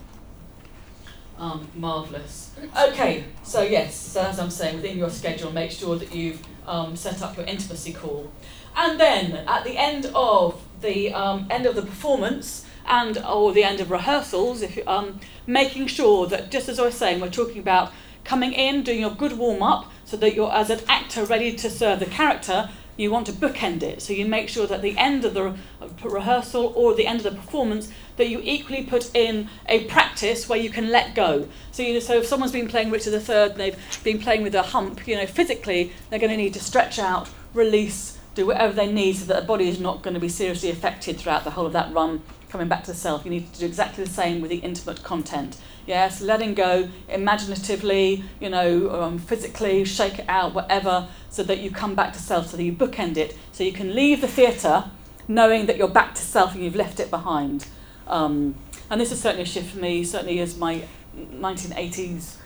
um, 1.38 1.66
marvellous 1.74 2.52
okay 2.78 3.24
so 3.42 3.62
yes 3.62 3.94
so 3.94 4.22
as 4.22 4.38
I'm 4.38 4.50
saying 4.50 4.76
within 4.76 4.96
your 4.96 5.10
schedule 5.10 5.50
make 5.50 5.70
sure 5.70 5.96
that 5.96 6.14
you've 6.14 6.40
um, 6.66 6.96
set 6.96 7.22
up 7.22 7.36
your 7.36 7.46
intimacy 7.46 7.92
call 7.92 8.30
and 8.76 8.98
then 8.98 9.32
at 9.48 9.64
the 9.64 9.76
end 9.76 10.10
of 10.14 10.62
the 10.80 11.12
um, 11.12 11.46
end 11.50 11.66
of 11.66 11.74
the 11.74 11.82
performance 11.82 12.66
and 12.86 13.18
or 13.18 13.52
the 13.52 13.64
end 13.64 13.80
of 13.80 13.90
rehearsals, 13.90 14.62
if 14.62 14.76
you, 14.76 14.82
um, 14.86 15.20
making 15.46 15.86
sure 15.86 16.26
that 16.26 16.50
just 16.50 16.68
as 16.68 16.78
I 16.78 16.84
was 16.84 16.94
saying, 16.94 17.20
we're 17.20 17.30
talking 17.30 17.58
about 17.58 17.92
coming 18.24 18.52
in, 18.52 18.82
doing 18.82 19.00
your 19.00 19.10
good 19.10 19.36
warm 19.38 19.62
up, 19.62 19.90
so 20.04 20.16
that 20.18 20.34
you're 20.34 20.52
as 20.52 20.70
an 20.70 20.80
actor 20.88 21.24
ready 21.24 21.54
to 21.56 21.70
serve 21.70 22.00
the 22.00 22.06
character. 22.06 22.70
You 22.96 23.10
want 23.10 23.26
to 23.26 23.32
bookend 23.32 23.82
it, 23.82 24.02
so 24.02 24.12
you 24.12 24.24
make 24.24 24.48
sure 24.48 24.66
that 24.66 24.82
the 24.82 24.96
end 24.96 25.24
of 25.24 25.34
the 25.34 25.42
re- 25.42 25.54
uh, 25.82 26.08
rehearsal 26.08 26.72
or 26.76 26.94
the 26.94 27.06
end 27.06 27.24
of 27.24 27.32
the 27.32 27.40
performance 27.40 27.90
that 28.16 28.28
you 28.28 28.40
equally 28.42 28.84
put 28.84 29.14
in 29.14 29.48
a 29.66 29.84
practice 29.84 30.48
where 30.48 30.58
you 30.58 30.70
can 30.70 30.90
let 30.90 31.14
go. 31.14 31.48
So 31.72 31.82
you 31.82 31.94
know, 31.94 32.00
so 32.00 32.18
if 32.18 32.26
someone's 32.26 32.52
been 32.52 32.68
playing 32.68 32.90
Richard 32.90 33.12
III 33.12 33.50
and 33.50 33.56
they've 33.56 34.00
been 34.04 34.18
playing 34.20 34.42
with 34.42 34.54
a 34.54 34.62
hump, 34.62 35.06
you 35.08 35.16
know, 35.16 35.26
physically 35.26 35.92
they're 36.10 36.20
going 36.20 36.30
to 36.30 36.36
need 36.36 36.54
to 36.54 36.60
stretch 36.60 36.98
out, 36.98 37.28
release, 37.52 38.18
do 38.34 38.46
whatever 38.46 38.72
they 38.72 38.90
need 38.90 39.16
so 39.16 39.26
that 39.26 39.42
the 39.42 39.46
body 39.46 39.68
is 39.68 39.80
not 39.80 40.02
going 40.02 40.14
to 40.14 40.20
be 40.20 40.28
seriously 40.28 40.70
affected 40.70 41.16
throughout 41.16 41.44
the 41.44 41.50
whole 41.50 41.66
of 41.66 41.72
that 41.72 41.92
run 41.92 42.22
coming 42.48 42.68
back 42.68 42.84
to 42.84 42.92
the 42.92 42.96
self. 42.96 43.24
You 43.24 43.30
need 43.30 43.52
to 43.52 43.60
do 43.60 43.66
exactly 43.66 44.04
the 44.04 44.10
same 44.10 44.40
with 44.40 44.50
the 44.50 44.58
intimate 44.58 45.02
content. 45.02 45.56
Yes, 45.86 46.22
letting 46.22 46.54
go 46.54 46.88
imaginatively, 47.08 48.24
you 48.40 48.48
know, 48.48 48.90
um, 49.02 49.18
physically, 49.18 49.84
shake 49.84 50.18
it 50.18 50.24
out, 50.28 50.54
whatever, 50.54 51.08
so 51.28 51.42
that 51.42 51.58
you 51.58 51.70
come 51.70 51.94
back 51.94 52.14
to 52.14 52.18
self, 52.18 52.48
so 52.48 52.56
that 52.56 52.62
you 52.62 52.72
bookend 52.72 53.18
it, 53.18 53.36
so 53.52 53.64
you 53.64 53.72
can 53.72 53.94
leave 53.94 54.22
the 54.22 54.28
theatre 54.28 54.84
knowing 55.28 55.66
that 55.66 55.76
you're 55.76 55.88
back 55.88 56.14
to 56.14 56.22
self 56.22 56.54
and 56.54 56.64
you've 56.64 56.76
left 56.76 57.00
it 57.00 57.10
behind. 57.10 57.66
Um, 58.06 58.54
and 58.90 59.00
this 59.00 59.12
is 59.12 59.20
certainly 59.20 59.42
a 59.42 59.46
shift 59.46 59.72
for 59.72 59.78
me, 59.78 60.04
certainly 60.04 60.38
as 60.40 60.56
my 60.56 60.84
1980s 61.16 62.36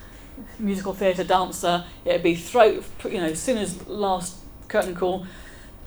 musical 0.57 0.93
theatre 0.93 1.23
dancer, 1.23 1.85
it'd 2.05 2.23
be 2.23 2.35
throw, 2.35 2.83
you 3.05 3.17
know, 3.17 3.25
as 3.25 3.41
soon 3.41 3.57
as 3.57 3.87
last 3.87 4.37
curtain 4.67 4.95
call, 4.95 5.25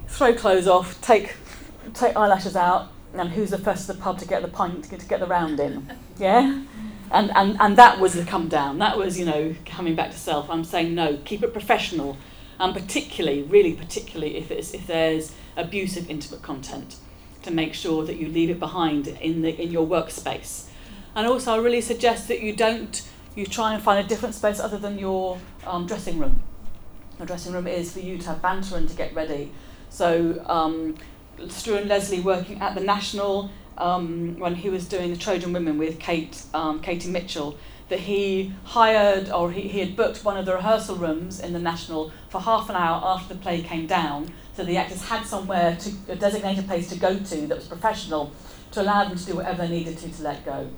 throw 0.09 0.35
clothes 0.35 0.67
off, 0.67 1.01
take, 1.03 1.37
take 1.95 2.17
eyelashes 2.17 2.57
out, 2.57 2.89
and 3.15 3.31
who's 3.31 3.51
the 3.51 3.59
first 3.59 3.87
to 3.87 3.93
the 3.93 3.99
pub 4.01 4.19
to 4.19 4.27
get 4.27 4.41
the 4.41 4.49
pint 4.49 4.85
to 4.85 4.97
get 4.97 5.21
the 5.21 5.27
round 5.27 5.61
in? 5.61 5.91
Yeah 6.19 6.63
and, 7.13 7.31
and 7.37 7.57
and 7.61 7.77
that 7.77 8.01
was 8.01 8.15
the 8.15 8.25
come 8.25 8.49
down. 8.49 8.79
That 8.79 8.97
was 8.97 9.19
you 9.19 9.25
know 9.25 9.55
coming 9.65 9.95
back 9.95 10.11
to 10.11 10.19
self. 10.19 10.51
I'm 10.51 10.65
saying 10.65 10.95
no 10.95 11.19
keep 11.25 11.43
it 11.43 11.53
professional. 11.53 12.17
And 12.59 12.75
particularly 12.75 13.43
really 13.43 13.73
particularly 13.73 14.37
if 14.37 14.51
it's 14.51 14.73
if 14.73 14.87
there's 14.87 15.33
abusive 15.57 16.09
intimate 16.09 16.43
content 16.43 16.97
to 17.43 17.51
make 17.51 17.75
sure 17.75 18.05
that 18.05 18.17
you 18.17 18.29
leave 18.29 18.51
it 18.51 18.61
behind 18.61 19.09
in 19.09 19.43
the 19.43 19.61
in 19.61 19.71
your 19.71 19.87
workspace. 19.87 20.69
And 21.15 21.27
also 21.27 21.55
i 21.55 21.57
really 21.59 21.81
suggest 21.81 22.29
that 22.29 22.41
you 22.41 22.55
don't 22.55 23.07
you 23.35 23.47
try 23.47 23.75
and 23.75 23.83
find 23.83 24.05
a 24.05 24.09
different 24.09 24.35
space 24.35 24.61
other 24.61 24.79
than 24.79 24.99
your 24.99 25.39
um, 25.67 25.87
dressing 25.87 26.19
room. 26.19 26.43
Your 27.19 27.27
dressing 27.27 27.53
room 27.53 27.67
is 27.67 27.93
for 27.93 28.01
you 28.01 28.19
to 28.19 28.27
have 28.29 28.43
banter 28.43 28.77
and 28.77 28.89
to 28.89 28.95
get 28.95 29.15
ready. 29.15 29.53
So 29.89 30.43
um, 30.47 30.97
Struan 31.39 31.87
Leslie 31.87 32.21
working 32.21 32.61
at 32.61 32.75
the 32.75 32.81
National 32.81 33.51
um, 33.79 34.39
when 34.39 34.55
he 34.55 34.71
was 34.71 34.89
doing 34.89 35.11
the 35.11 35.17
Trojan 35.17 35.53
Women 35.53 35.79
with 35.79 35.99
Kate, 35.99 36.43
um, 36.55 36.81
Katie 36.81 37.11
Mitchell, 37.11 37.57
that 37.89 38.01
he 38.01 38.53
hired 38.65 39.31
or 39.31 39.53
he, 39.53 39.63
he 39.63 39.81
had 39.81 39.97
booked 39.97 40.25
one 40.25 40.37
of 40.37 40.47
the 40.47 40.55
rehearsal 40.55 40.97
rooms 40.97 41.41
in 41.41 41.53
the 41.53 41.59
National 41.59 42.13
for 42.29 42.41
half 42.41 42.71
an 42.71 42.77
hour 42.77 43.03
after 43.05 43.35
the 43.35 43.41
play 43.41 43.63
came 43.63 43.87
down, 43.87 44.33
so 44.55 44.65
the 44.65 44.77
actors 44.77 45.03
had 45.03 45.27
somewhere 45.27 45.77
to 45.77 45.91
designate 45.91 46.09
a 46.09 46.17
designated 46.17 46.67
place 46.67 46.89
to 46.89 46.99
go 46.99 47.19
to 47.19 47.47
that 47.47 47.57
was 47.57 47.67
professional 47.67 48.33
to 48.71 48.83
allow 48.83 49.05
them 49.05 49.17
to 49.17 49.27
do 49.27 49.37
whatever 49.37 49.67
they 49.67 49.69
needed 49.69 49.99
to 49.99 50.09
to 50.09 50.23
let 50.23 50.45
go 50.45 50.71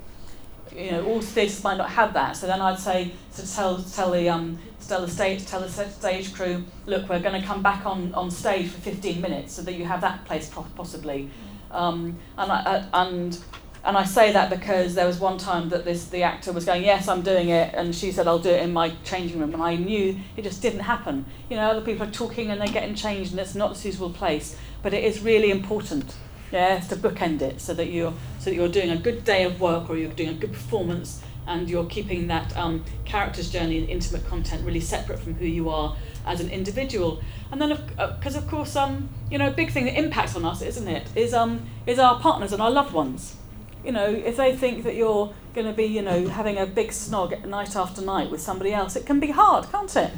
you 0.75 0.91
know, 0.91 1.05
all 1.05 1.21
theatres 1.21 1.63
might 1.63 1.77
not 1.77 1.89
have 1.89 2.13
that. 2.13 2.35
So 2.35 2.47
then 2.47 2.61
I'd 2.61 2.79
say 2.79 3.11
to 3.35 3.55
tell 3.55 3.81
tell 3.81 4.11
the 4.11 4.29
um 4.29 4.59
tell 4.87 5.01
the 5.01 5.09
stage 5.09 5.45
tell 5.45 5.61
the 5.61 5.69
stage 5.69 6.33
crew, 6.33 6.63
look, 6.85 7.07
we're 7.09 7.19
going 7.19 7.39
to 7.39 7.45
come 7.45 7.61
back 7.61 7.85
on 7.85 8.13
on 8.13 8.29
stage 8.31 8.69
for 8.69 8.81
15 8.81 9.21
minutes, 9.21 9.53
so 9.53 9.61
that 9.63 9.73
you 9.73 9.85
have 9.85 10.01
that 10.01 10.25
place 10.25 10.51
possibly. 10.75 11.29
Um, 11.75 12.17
and 12.37 12.51
I, 12.51 12.87
and 12.93 13.37
and 13.83 13.95
I 13.95 14.03
say 14.03 14.31
that 14.33 14.49
because 14.49 14.95
there 14.95 15.05
was 15.05 15.19
one 15.19 15.37
time 15.37 15.69
that 15.69 15.85
this 15.85 16.05
the 16.05 16.23
actor 16.23 16.51
was 16.51 16.65
going, 16.65 16.83
yes, 16.83 17.07
I'm 17.07 17.21
doing 17.21 17.49
it, 17.49 17.73
and 17.75 17.93
she 17.93 18.11
said, 18.11 18.27
I'll 18.27 18.39
do 18.39 18.49
it 18.49 18.63
in 18.63 18.73
my 18.73 18.93
changing 19.03 19.39
room, 19.39 19.53
and 19.53 19.61
I 19.61 19.75
knew 19.75 20.17
it 20.35 20.43
just 20.43 20.61
didn't 20.61 20.79
happen. 20.79 21.25
You 21.49 21.57
know, 21.57 21.69
other 21.69 21.81
people 21.81 22.07
are 22.07 22.11
talking 22.11 22.49
and 22.49 22.59
they're 22.59 22.67
getting 22.67 22.95
changed, 22.95 23.31
and 23.31 23.39
it's 23.39 23.55
not 23.55 23.73
a 23.73 23.75
suitable 23.75 24.09
place. 24.09 24.57
But 24.81 24.93
it 24.93 25.03
is 25.03 25.21
really 25.21 25.51
important 25.51 26.15
yeah, 26.51 26.79
to 26.79 26.95
bookend 26.95 27.41
it 27.41 27.59
so 27.59 27.73
that 27.73 27.87
you're 27.87 28.13
so 28.39 28.49
that 28.49 28.55
you're 28.55 28.69
doing 28.69 28.91
a 28.91 28.97
good 28.97 29.23
day 29.23 29.43
of 29.43 29.59
work 29.59 29.89
or 29.89 29.97
you're 29.97 30.11
doing 30.11 30.29
a 30.29 30.33
good 30.33 30.53
performance 30.53 31.21
and 31.47 31.69
you're 31.69 31.85
keeping 31.85 32.27
that 32.27 32.55
um, 32.57 32.83
character's 33.03 33.51
journey 33.51 33.77
and 33.77 33.89
intimate 33.89 34.25
content 34.27 34.65
really 34.65 34.79
separate 34.79 35.19
from 35.19 35.35
who 35.35 35.45
you 35.45 35.69
are 35.69 35.95
as 36.25 36.39
an 36.39 36.49
individual. 36.49 37.21
And 37.51 37.61
then, 37.61 37.69
because 37.69 38.35
of, 38.35 38.43
uh, 38.43 38.45
of 38.45 38.47
course, 38.49 38.75
um, 38.75 39.09
you 39.29 39.37
know, 39.37 39.47
a 39.47 39.51
big 39.51 39.71
thing 39.71 39.85
that 39.85 39.97
impacts 39.97 40.35
on 40.35 40.45
us, 40.45 40.61
isn't 40.61 40.87
it, 40.87 41.07
is 41.15 41.33
um, 41.33 41.65
is 41.85 41.99
our 41.99 42.19
partners 42.19 42.51
and 42.51 42.61
our 42.61 42.71
loved 42.71 42.93
ones. 42.93 43.35
You 43.83 43.91
know, 43.91 44.07
if 44.07 44.37
they 44.37 44.55
think 44.55 44.83
that 44.83 44.95
you're 44.95 45.33
going 45.53 45.67
to 45.67 45.73
be, 45.73 45.85
you 45.85 46.01
know, 46.01 46.27
having 46.27 46.57
a 46.57 46.65
big 46.65 46.89
snog 46.89 47.45
night 47.45 47.75
after 47.75 48.01
night 48.01 48.31
with 48.31 48.41
somebody 48.41 48.73
else, 48.73 48.95
it 48.95 49.05
can 49.05 49.19
be 49.19 49.31
hard, 49.31 49.71
can't 49.71 49.95
it? 49.95 50.11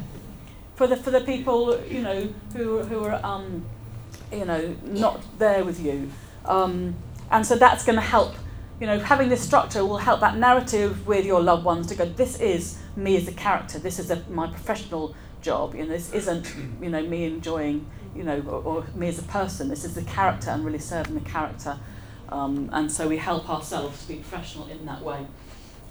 For 0.74 0.86
the 0.86 0.96
for 0.96 1.10
the 1.10 1.20
people, 1.20 1.80
you 1.84 2.02
know, 2.02 2.32
who 2.54 2.82
who 2.82 3.04
are 3.04 3.20
um, 3.24 3.64
you 4.32 4.44
know, 4.44 4.76
not 4.84 5.22
there 5.38 5.64
with 5.64 5.80
you. 5.80 6.10
Um, 6.44 6.94
and 7.30 7.46
so 7.46 7.56
that's 7.56 7.84
going 7.84 7.96
to 7.96 8.02
help, 8.02 8.34
you 8.80 8.86
know, 8.86 8.98
having 8.98 9.28
this 9.28 9.42
structure 9.42 9.84
will 9.84 9.98
help 9.98 10.20
that 10.20 10.36
narrative 10.36 11.06
with 11.06 11.26
your 11.26 11.40
loved 11.40 11.64
ones 11.64 11.86
to 11.88 11.94
go, 11.94 12.04
this 12.04 12.40
is 12.40 12.78
me 12.96 13.16
as 13.16 13.28
a 13.28 13.32
character, 13.32 13.78
this 13.78 13.98
is 13.98 14.10
a, 14.10 14.22
my 14.30 14.46
professional 14.46 15.14
job, 15.48 15.74
you 15.74 15.82
know, 15.82 15.88
this 15.88 16.12
isn't, 16.12 16.54
you 16.82 16.90
know, 16.90 17.02
me 17.02 17.24
enjoying, 17.24 17.86
you 18.14 18.22
know, 18.22 18.38
or, 18.46 18.60
or 18.70 18.86
me 18.94 19.08
as 19.08 19.18
a 19.18 19.28
person, 19.38 19.68
this 19.68 19.82
is 19.82 19.94
the 19.94 20.02
character 20.02 20.50
and 20.50 20.62
really 20.64 20.78
serving 20.78 21.14
the 21.14 21.28
character. 21.36 21.78
Um, 22.28 22.68
and 22.72 22.92
so 22.92 23.08
we 23.08 23.16
help 23.16 23.48
ourselves 23.48 24.02
to 24.02 24.08
be 24.08 24.16
professional 24.16 24.66
in 24.68 24.84
that 24.84 25.02
way. 25.02 25.20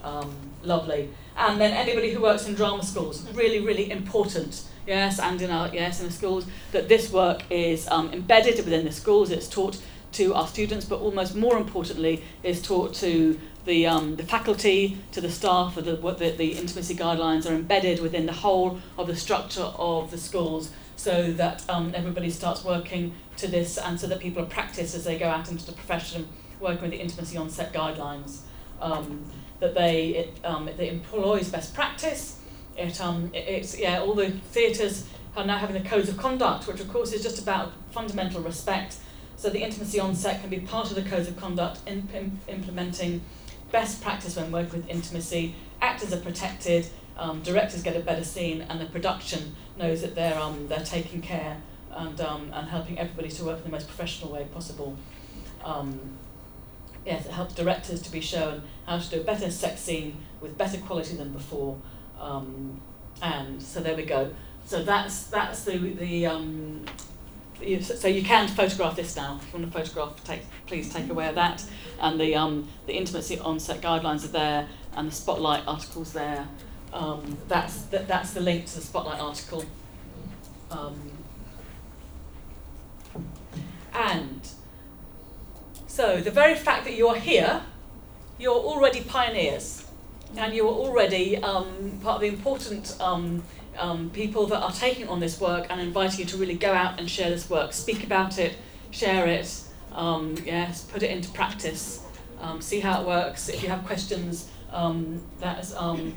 Um, 0.04 0.32
lovely. 0.62 1.10
And 1.36 1.60
then 1.60 1.74
anybody 1.74 2.12
who 2.14 2.22
works 2.22 2.48
in 2.48 2.54
drama 2.54 2.84
schools, 2.84 3.26
really, 3.34 3.60
really 3.60 3.90
important 3.90 4.64
yes, 4.86 5.20
and 5.20 5.42
in 5.42 5.52
our 5.52 5.68
yes 5.74 6.00
in 6.00 6.08
the 6.08 6.14
schools, 6.14 6.46
that 6.72 6.88
this 6.88 7.12
work 7.12 7.44
is 7.50 7.88
um, 7.90 8.14
embedded 8.14 8.58
within 8.58 8.86
the 8.86 8.92
schools. 8.92 9.32
It's 9.32 9.50
taught 9.50 9.78
to 10.14 10.34
our 10.34 10.48
students, 10.48 10.86
but 10.86 11.00
almost 11.00 11.36
more 11.36 11.58
importantly, 11.58 12.24
is 12.44 12.62
taught 12.62 12.94
to 12.96 13.40
the 13.68 13.86
um, 13.86 14.16
the 14.16 14.24
faculty, 14.24 14.98
to 15.12 15.22
the 15.22 15.30
staff. 15.30 15.76
The, 15.76 15.82
the 15.82 16.36
the 16.36 16.54
intimacy 16.54 16.96
guidelines 16.96 17.48
are 17.50 17.54
embedded 17.54 18.02
within 18.02 18.26
the 18.26 18.34
whole 18.34 18.80
of 18.98 19.06
the 19.06 19.16
structure 19.16 19.70
of 19.78 20.10
the 20.10 20.18
schools, 20.18 20.72
so 20.96 21.32
that 21.34 21.64
um, 21.70 21.94
everybody 21.96 22.32
starts 22.32 22.64
working 22.64 23.14
to 23.36 23.48
this, 23.48 23.78
and 23.78 24.00
so 24.00 24.08
that 24.08 24.20
people 24.20 24.44
practice 24.46 24.96
as 24.96 25.04
they 25.04 25.20
go 25.20 25.28
out 25.28 25.52
into 25.52 25.66
the 25.66 25.74
profession, 25.74 26.28
working 26.60 26.82
with 26.82 26.92
the 26.92 27.00
intimacy 27.00 27.38
on 27.38 27.50
set 27.52 27.72
guidelines. 27.72 28.40
Um, 28.82 29.26
that 29.60 29.74
they 29.74 30.10
it, 30.10 30.40
um, 30.44 30.68
it 30.68 30.80
employs 30.80 31.50
best 31.50 31.74
practice 31.74 32.40
it, 32.78 33.02
um, 33.02 33.32
it, 33.34 33.48
it's, 33.48 33.78
yeah, 33.78 34.00
all 34.00 34.14
the 34.14 34.30
theatres 34.30 35.08
are 35.36 35.46
now 35.46 35.58
having 35.58 35.82
the 35.82 35.88
codes 35.88 36.10
of 36.10 36.18
conduct, 36.18 36.68
which 36.68 36.80
of 36.80 36.90
course 36.90 37.12
is 37.12 37.24
just 37.24 37.40
about 37.42 37.74
fundamental 37.92 38.42
respect. 38.42 38.98
So 39.36 39.50
the 39.50 39.62
intimacy 39.62 40.00
on 40.00 40.16
set 40.16 40.42
can 40.42 40.50
be 40.50 40.60
part 40.60 40.90
of 40.90 40.96
the 40.96 41.04
codes 41.04 41.28
of 41.28 41.38
conduct 41.38 41.80
in, 41.88 42.08
in 42.14 42.40
implementing 42.48 43.22
best 43.72 44.02
practice 44.02 44.36
when 44.36 44.52
working 44.52 44.82
with 44.82 44.90
intimacy. 44.90 45.56
Actors 45.82 46.14
are 46.14 46.20
protected, 46.20 46.88
um, 47.18 47.42
directors 47.42 47.84
get 47.84 47.96
a 47.96 48.00
better 48.00 48.24
scene, 48.24 48.62
and 48.62 48.80
the 48.80 48.86
production 48.86 49.56
knows 49.78 50.02
that 50.02 50.16
they're, 50.16 50.38
um, 50.40 50.68
they're 50.68 50.80
taking 50.80 51.22
care 51.22 51.58
and, 51.92 52.20
um, 52.22 52.52
and 52.54 52.68
helping 52.70 52.98
everybody 53.00 53.30
to 53.30 53.44
work 53.44 53.58
in 53.58 53.64
the 53.64 53.70
most 53.70 53.88
professional 53.88 54.32
way 54.32 54.46
possible. 54.54 54.98
Um, 55.64 56.18
yes, 57.06 57.26
it 57.26 57.32
helps 57.32 57.54
directors 57.56 58.02
to 58.04 58.12
be 58.12 58.22
shown 58.22 58.64
how 58.86 59.00
to 59.00 59.10
do 59.10 59.22
a 59.22 59.24
better 59.24 59.50
sex 59.50 59.82
scene 59.82 60.18
with 60.42 60.58
better 60.58 60.78
quality 60.78 61.16
than 61.16 61.32
before. 61.34 61.78
Um, 62.20 62.82
and 63.22 63.62
so 63.62 63.80
there 63.80 63.96
we 63.96 64.04
go. 64.04 64.32
So 64.66 64.84
that's 64.84 65.24
that's 65.28 65.64
the 65.64 65.78
the 65.78 66.26
um, 66.28 66.86
you, 67.62 67.82
so 67.82 68.08
you 68.08 68.24
can 68.24 68.48
photograph 68.48 68.96
this 68.96 69.16
now. 69.16 69.40
If 69.42 69.54
you 69.54 69.60
want 69.60 69.72
to 69.72 69.80
photograph, 69.80 70.24
take 70.24 70.42
please 70.66 70.92
take 70.92 71.10
aware 71.10 71.30
of 71.30 71.36
that. 71.36 71.64
And 72.00 72.20
the 72.20 72.36
um, 72.36 72.68
the 72.86 72.94
intimacy 72.94 73.40
onset 73.40 73.82
guidelines 73.82 74.26
are 74.26 74.30
there, 74.30 74.68
and 74.94 75.10
the 75.10 75.16
spotlight 75.16 75.64
articles 75.68 76.14
there. 76.14 76.48
Um, 76.94 77.38
that's 77.48 77.84
that, 77.84 78.08
that's 78.08 78.34
the 78.34 78.42
link 78.42 78.66
to 78.68 78.76
the 78.76 78.82
spotlight 78.82 79.20
article. 79.20 79.66
Um, 80.72 81.12
and 83.94 84.48
so 85.88 86.22
the 86.22 86.32
very 86.32 86.56
fact 86.56 86.86
that 86.86 86.96
you're 86.96 87.16
here, 87.16 87.64
you're 88.38 88.54
already 88.54 89.02
pioneers 89.02 89.88
and 90.36 90.54
you 90.54 90.68
are 90.68 90.74
already 90.74 91.38
um, 91.38 92.00
part 92.04 92.16
of 92.16 92.22
the 92.22 92.28
important 92.28 92.96
um, 93.80 94.10
people 94.10 94.48
that 94.48 94.62
are 94.62 94.72
taking 94.72 95.08
on 95.10 95.20
this 95.20 95.40
work 95.40 95.68
and 95.70 95.80
inviting 95.80 96.20
you 96.20 96.26
to 96.26 96.38
really 96.38 96.56
go 96.56 96.74
out 96.74 97.00
and 97.00 97.10
share 97.10 97.30
this 97.30 97.50
work, 97.50 97.74
speak 97.74 98.04
about 98.04 98.38
it, 98.38 98.56
share 98.92 99.28
it, 99.28 99.64
um, 99.94 100.36
yes, 100.46 100.84
put 100.84 101.04
it 101.04 101.12
into 101.12 101.30
practice, 101.30 102.04
um, 102.42 102.62
see 102.62 102.80
how 102.80 103.02
it 103.02 103.08
works. 103.08 103.50
If 103.50 103.64
you 103.64 103.70
have 103.70 103.86
questions, 103.86 104.50
um, 104.72 105.22
that 105.40 105.60
is 105.60 105.74
um, 105.76 106.14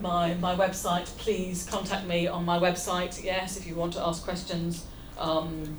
my 0.00 0.34
my 0.34 0.54
website. 0.54 1.06
Please 1.18 1.66
contact 1.68 2.06
me 2.06 2.26
on 2.26 2.44
my 2.44 2.58
website. 2.58 3.22
Yes, 3.22 3.56
if 3.56 3.66
you 3.66 3.74
want 3.74 3.92
to 3.94 4.00
ask 4.00 4.24
questions. 4.24 4.86
Um, 5.18 5.76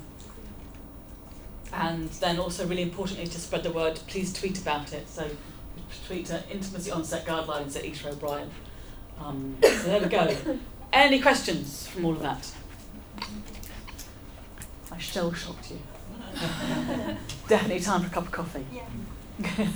and 1.72 2.10
then 2.10 2.40
also 2.40 2.66
really 2.68 2.82
importantly 2.82 3.28
to 3.28 3.40
spread 3.40 3.64
the 3.64 3.72
word, 3.72 4.00
please 4.08 4.34
tweet 4.34 4.60
about 4.60 4.92
it. 4.92 5.08
So 5.08 5.30
tweet 6.08 6.26
to 6.28 6.44
intimacy 6.50 6.92
onset 6.92 7.26
guidelines 7.26 7.76
at 7.76 7.86
Isha 7.86 8.10
O'Brien. 8.10 8.50
So 9.20 9.84
there 9.84 10.02
we 10.02 10.08
go. 10.08 10.36
Any 10.92 11.20
questions 11.22 11.88
from 11.88 12.06
all 12.06 12.14
of 12.14 12.22
that? 12.22 12.52
I 14.92 14.98
shell 14.98 15.32
shocked 15.34 15.72
you. 15.72 15.80
Definitely 17.48 17.80
time 17.82 18.02
for 18.02 18.08
a 18.08 18.10
cup 18.10 18.26
of 18.26 18.32
coffee. 18.32 18.66
Yeah. 18.74 18.82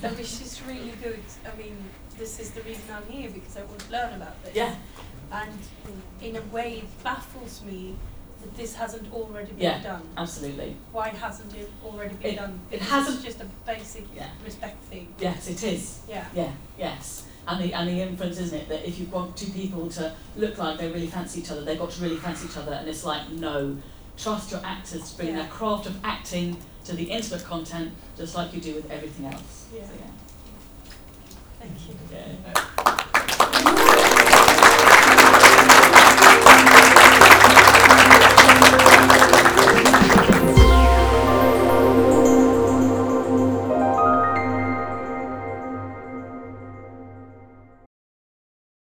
No, 0.01 0.09
this 0.09 0.41
is 0.41 0.61
really 0.67 0.93
good. 1.01 1.19
I 1.51 1.55
mean, 1.57 1.77
this 2.17 2.39
is 2.39 2.51
the 2.51 2.61
reason 2.61 2.83
I'm 2.91 3.07
here 3.11 3.29
because 3.29 3.57
I 3.57 3.63
want 3.63 3.79
to 3.79 3.91
learn 3.91 4.13
about 4.15 4.43
this. 4.43 4.55
Yeah, 4.55 4.75
And 5.31 5.57
in 6.21 6.35
a 6.35 6.41
way, 6.53 6.79
it 6.79 7.03
baffles 7.03 7.61
me 7.63 7.95
that 8.41 8.55
this 8.57 8.75
hasn't 8.75 9.11
already 9.13 9.51
been 9.51 9.59
Yeah. 9.59 9.81
done. 9.83 10.01
absolutely. 10.17 10.75
Why 10.91 11.09
hasn't 11.09 11.55
it 11.55 11.71
already 11.85 12.15
been 12.15 12.33
It- 12.33 12.35
done? 12.35 12.59
it 12.71 12.81
hasn't- 12.81 13.15
It's 13.17 13.25
just 13.25 13.41
a 13.41 13.45
basic 13.65 14.05
Yeah. 14.15 14.29
respect 14.43 14.83
thing. 14.85 15.13
Yes, 15.19 15.47
it 15.47 15.63
is. 15.63 15.99
Yeah. 16.09 16.25
Yeah, 16.35 16.51
yes. 16.77 17.23
And 17.47 17.61
the, 17.61 17.73
and 17.73 17.89
the 17.89 18.01
inference, 18.01 18.39
isn't 18.39 18.57
it, 18.57 18.69
that 18.69 18.87
if 18.87 18.97
you 18.99 19.05
want 19.07 19.35
two 19.35 19.51
people 19.51 19.89
to 19.91 20.13
look 20.37 20.57
like 20.57 20.77
they 20.79 20.87
really 20.89 21.07
fancy 21.07 21.41
each 21.41 21.51
other, 21.51 21.61
they've 21.65 21.77
got 21.77 21.91
to 21.91 22.01
really 22.01 22.15
fancy 22.17 22.47
each 22.47 22.55
other. 22.57 22.71
And 22.73 22.87
it's 22.87 23.03
like, 23.03 23.29
no, 23.31 23.77
trust 24.17 24.51
your 24.51 24.61
actors 24.63 25.11
to 25.11 25.17
bring 25.17 25.29
Yeah. 25.29 25.41
their 25.41 25.47
craft 25.49 25.85
of 25.85 25.97
acting 26.05 26.55
to 26.85 26.95
the 26.95 27.03
intimate 27.03 27.43
content, 27.43 27.91
just 28.17 28.35
like 28.35 28.53
you 28.53 28.61
do 28.61 28.75
with 28.75 28.89
everything 28.89 29.25
else. 29.25 29.67
Yeah. 29.75 29.85
So, 29.85 29.91
Thank 31.59 31.89
you. 31.89 31.95
yeah. 32.11 32.27
yeah. 33.15 33.19